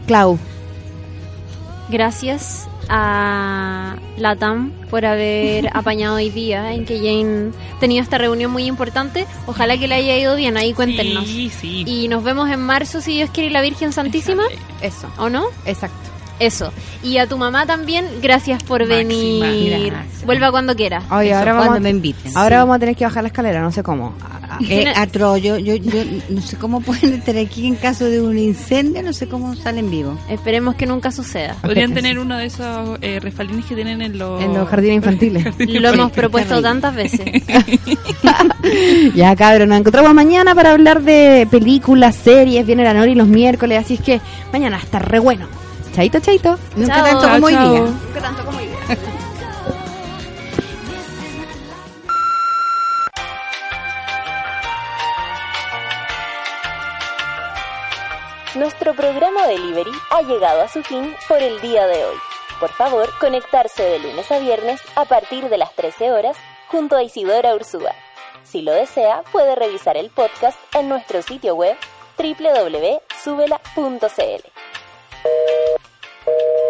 Clau. 0.06 0.38
Gracias 1.92 2.68
a 2.88 3.96
Latam 4.16 4.70
por 4.88 5.04
haber 5.04 5.68
apañado 5.76 6.16
hoy 6.16 6.30
día 6.30 6.72
en 6.72 6.86
que 6.86 6.96
Jane 6.96 7.52
tenía 7.80 8.00
esta 8.00 8.16
reunión 8.16 8.50
muy 8.50 8.64
importante. 8.64 9.26
Ojalá 9.46 9.76
que 9.76 9.88
le 9.88 9.96
haya 9.96 10.16
ido 10.16 10.34
bien, 10.34 10.56
ahí 10.56 10.72
cuéntenos. 10.72 11.26
Sí, 11.26 11.50
sí. 11.50 11.84
Y 11.86 12.08
nos 12.08 12.24
vemos 12.24 12.48
en 12.48 12.60
marzo, 12.60 13.02
si 13.02 13.16
Dios 13.16 13.28
quiere, 13.28 13.50
y 13.50 13.52
la 13.52 13.60
Virgen 13.60 13.92
Santísima, 13.92 14.44
Eso. 14.80 15.06
¿o 15.18 15.28
no? 15.28 15.44
Exacto. 15.66 16.11
Eso. 16.42 16.72
Y 17.02 17.18
a 17.18 17.26
tu 17.26 17.38
mamá 17.38 17.66
también, 17.66 18.06
gracias 18.20 18.62
por 18.64 18.80
Máxima. 18.80 18.96
venir. 18.98 19.92
Gracias. 19.92 20.24
Vuelva 20.26 20.50
cuando 20.50 20.74
quiera. 20.76 21.02
Oye, 21.10 21.30
Eso, 21.30 21.38
ahora 21.38 21.52
cuando 21.52 21.70
vamos, 21.72 21.82
me 21.82 21.90
inviten. 21.90 22.32
ahora 22.36 22.56
Sí. 22.56 22.58
vamos 22.60 22.76
a 22.76 22.78
tener 22.78 22.96
que 22.96 23.04
bajar 23.04 23.22
la 23.22 23.28
escalera, 23.28 23.60
no 23.60 23.70
sé 23.72 23.82
cómo. 23.82 24.14
Eh, 24.68 24.92
atroz, 24.94 25.40
yo, 25.40 25.56
yo, 25.56 25.76
yo 25.76 26.02
no 26.28 26.42
sé 26.42 26.56
cómo 26.58 26.80
pueden 26.82 27.14
estar 27.14 27.36
aquí 27.38 27.66
en 27.66 27.74
caso 27.74 28.04
de 28.04 28.20
un 28.20 28.36
incendio, 28.36 29.02
no 29.02 29.12
sé 29.14 29.26
cómo 29.26 29.54
salen 29.56 29.90
vivos. 29.90 30.18
Esperemos 30.28 30.74
que 30.74 30.84
nunca 30.86 31.10
suceda. 31.10 31.56
Podrían 31.62 31.94
tener 31.94 32.18
uno 32.18 32.36
de 32.36 32.46
esos 32.46 32.98
eh, 33.00 33.18
refalines 33.20 33.64
que 33.64 33.74
tienen 33.74 34.02
en 34.02 34.18
los... 34.18 34.42
En 34.42 34.52
los 34.52 34.68
jardines 34.68 34.96
infantiles. 34.96 35.46
Lo 35.58 35.88
hemos 35.88 36.12
propuesto 36.12 36.60
tantas 36.60 36.94
veces. 36.94 37.22
ya, 39.14 39.34
cabrón, 39.36 39.70
nos 39.70 39.78
encontramos 39.78 40.12
mañana 40.14 40.54
para 40.54 40.72
hablar 40.72 41.02
de 41.02 41.46
películas, 41.50 42.14
series, 42.16 42.66
viene 42.66 42.84
la 42.84 42.94
Nori 42.94 43.14
los 43.14 43.28
miércoles, 43.28 43.78
así 43.84 43.94
es 43.94 44.00
que 44.00 44.20
mañana 44.52 44.76
está 44.76 44.98
re 44.98 45.18
bueno. 45.18 45.46
Chaito, 45.94 46.20
chaito. 46.20 46.58
Nunca 46.76 46.94
Chao. 46.94 47.04
tanto 47.04 47.28
como 47.28 47.46
hoy 47.46 47.52
día. 47.52 47.62
chao. 47.62 47.84
Nunca 47.86 48.20
tanto 48.20 48.44
como 48.44 48.60
idea. 48.60 48.78
Nuestro 58.54 58.94
programa 58.94 59.46
Delivery 59.46 59.90
ha 60.10 60.20
llegado 60.22 60.60
a 60.62 60.68
su 60.68 60.82
fin 60.82 61.14
por 61.26 61.42
el 61.42 61.60
día 61.62 61.86
de 61.86 62.04
hoy. 62.04 62.16
Por 62.60 62.70
favor, 62.70 63.08
conectarse 63.18 63.82
de 63.82 63.98
lunes 63.98 64.30
a 64.30 64.38
viernes 64.38 64.80
a 64.94 65.04
partir 65.06 65.48
de 65.48 65.56
las 65.56 65.74
13 65.74 66.12
horas 66.12 66.36
junto 66.68 66.96
a 66.96 67.02
Isidora 67.02 67.54
Ursúa. 67.54 67.92
Si 68.44 68.60
lo 68.62 68.72
desea, 68.72 69.22
puede 69.32 69.54
revisar 69.54 69.96
el 69.96 70.10
podcast 70.10 70.58
en 70.74 70.88
nuestro 70.88 71.22
sitio 71.22 71.54
web 71.54 71.76
www.subela.cl. 72.18 74.51
Thank 75.24 75.76
you. 76.26 76.61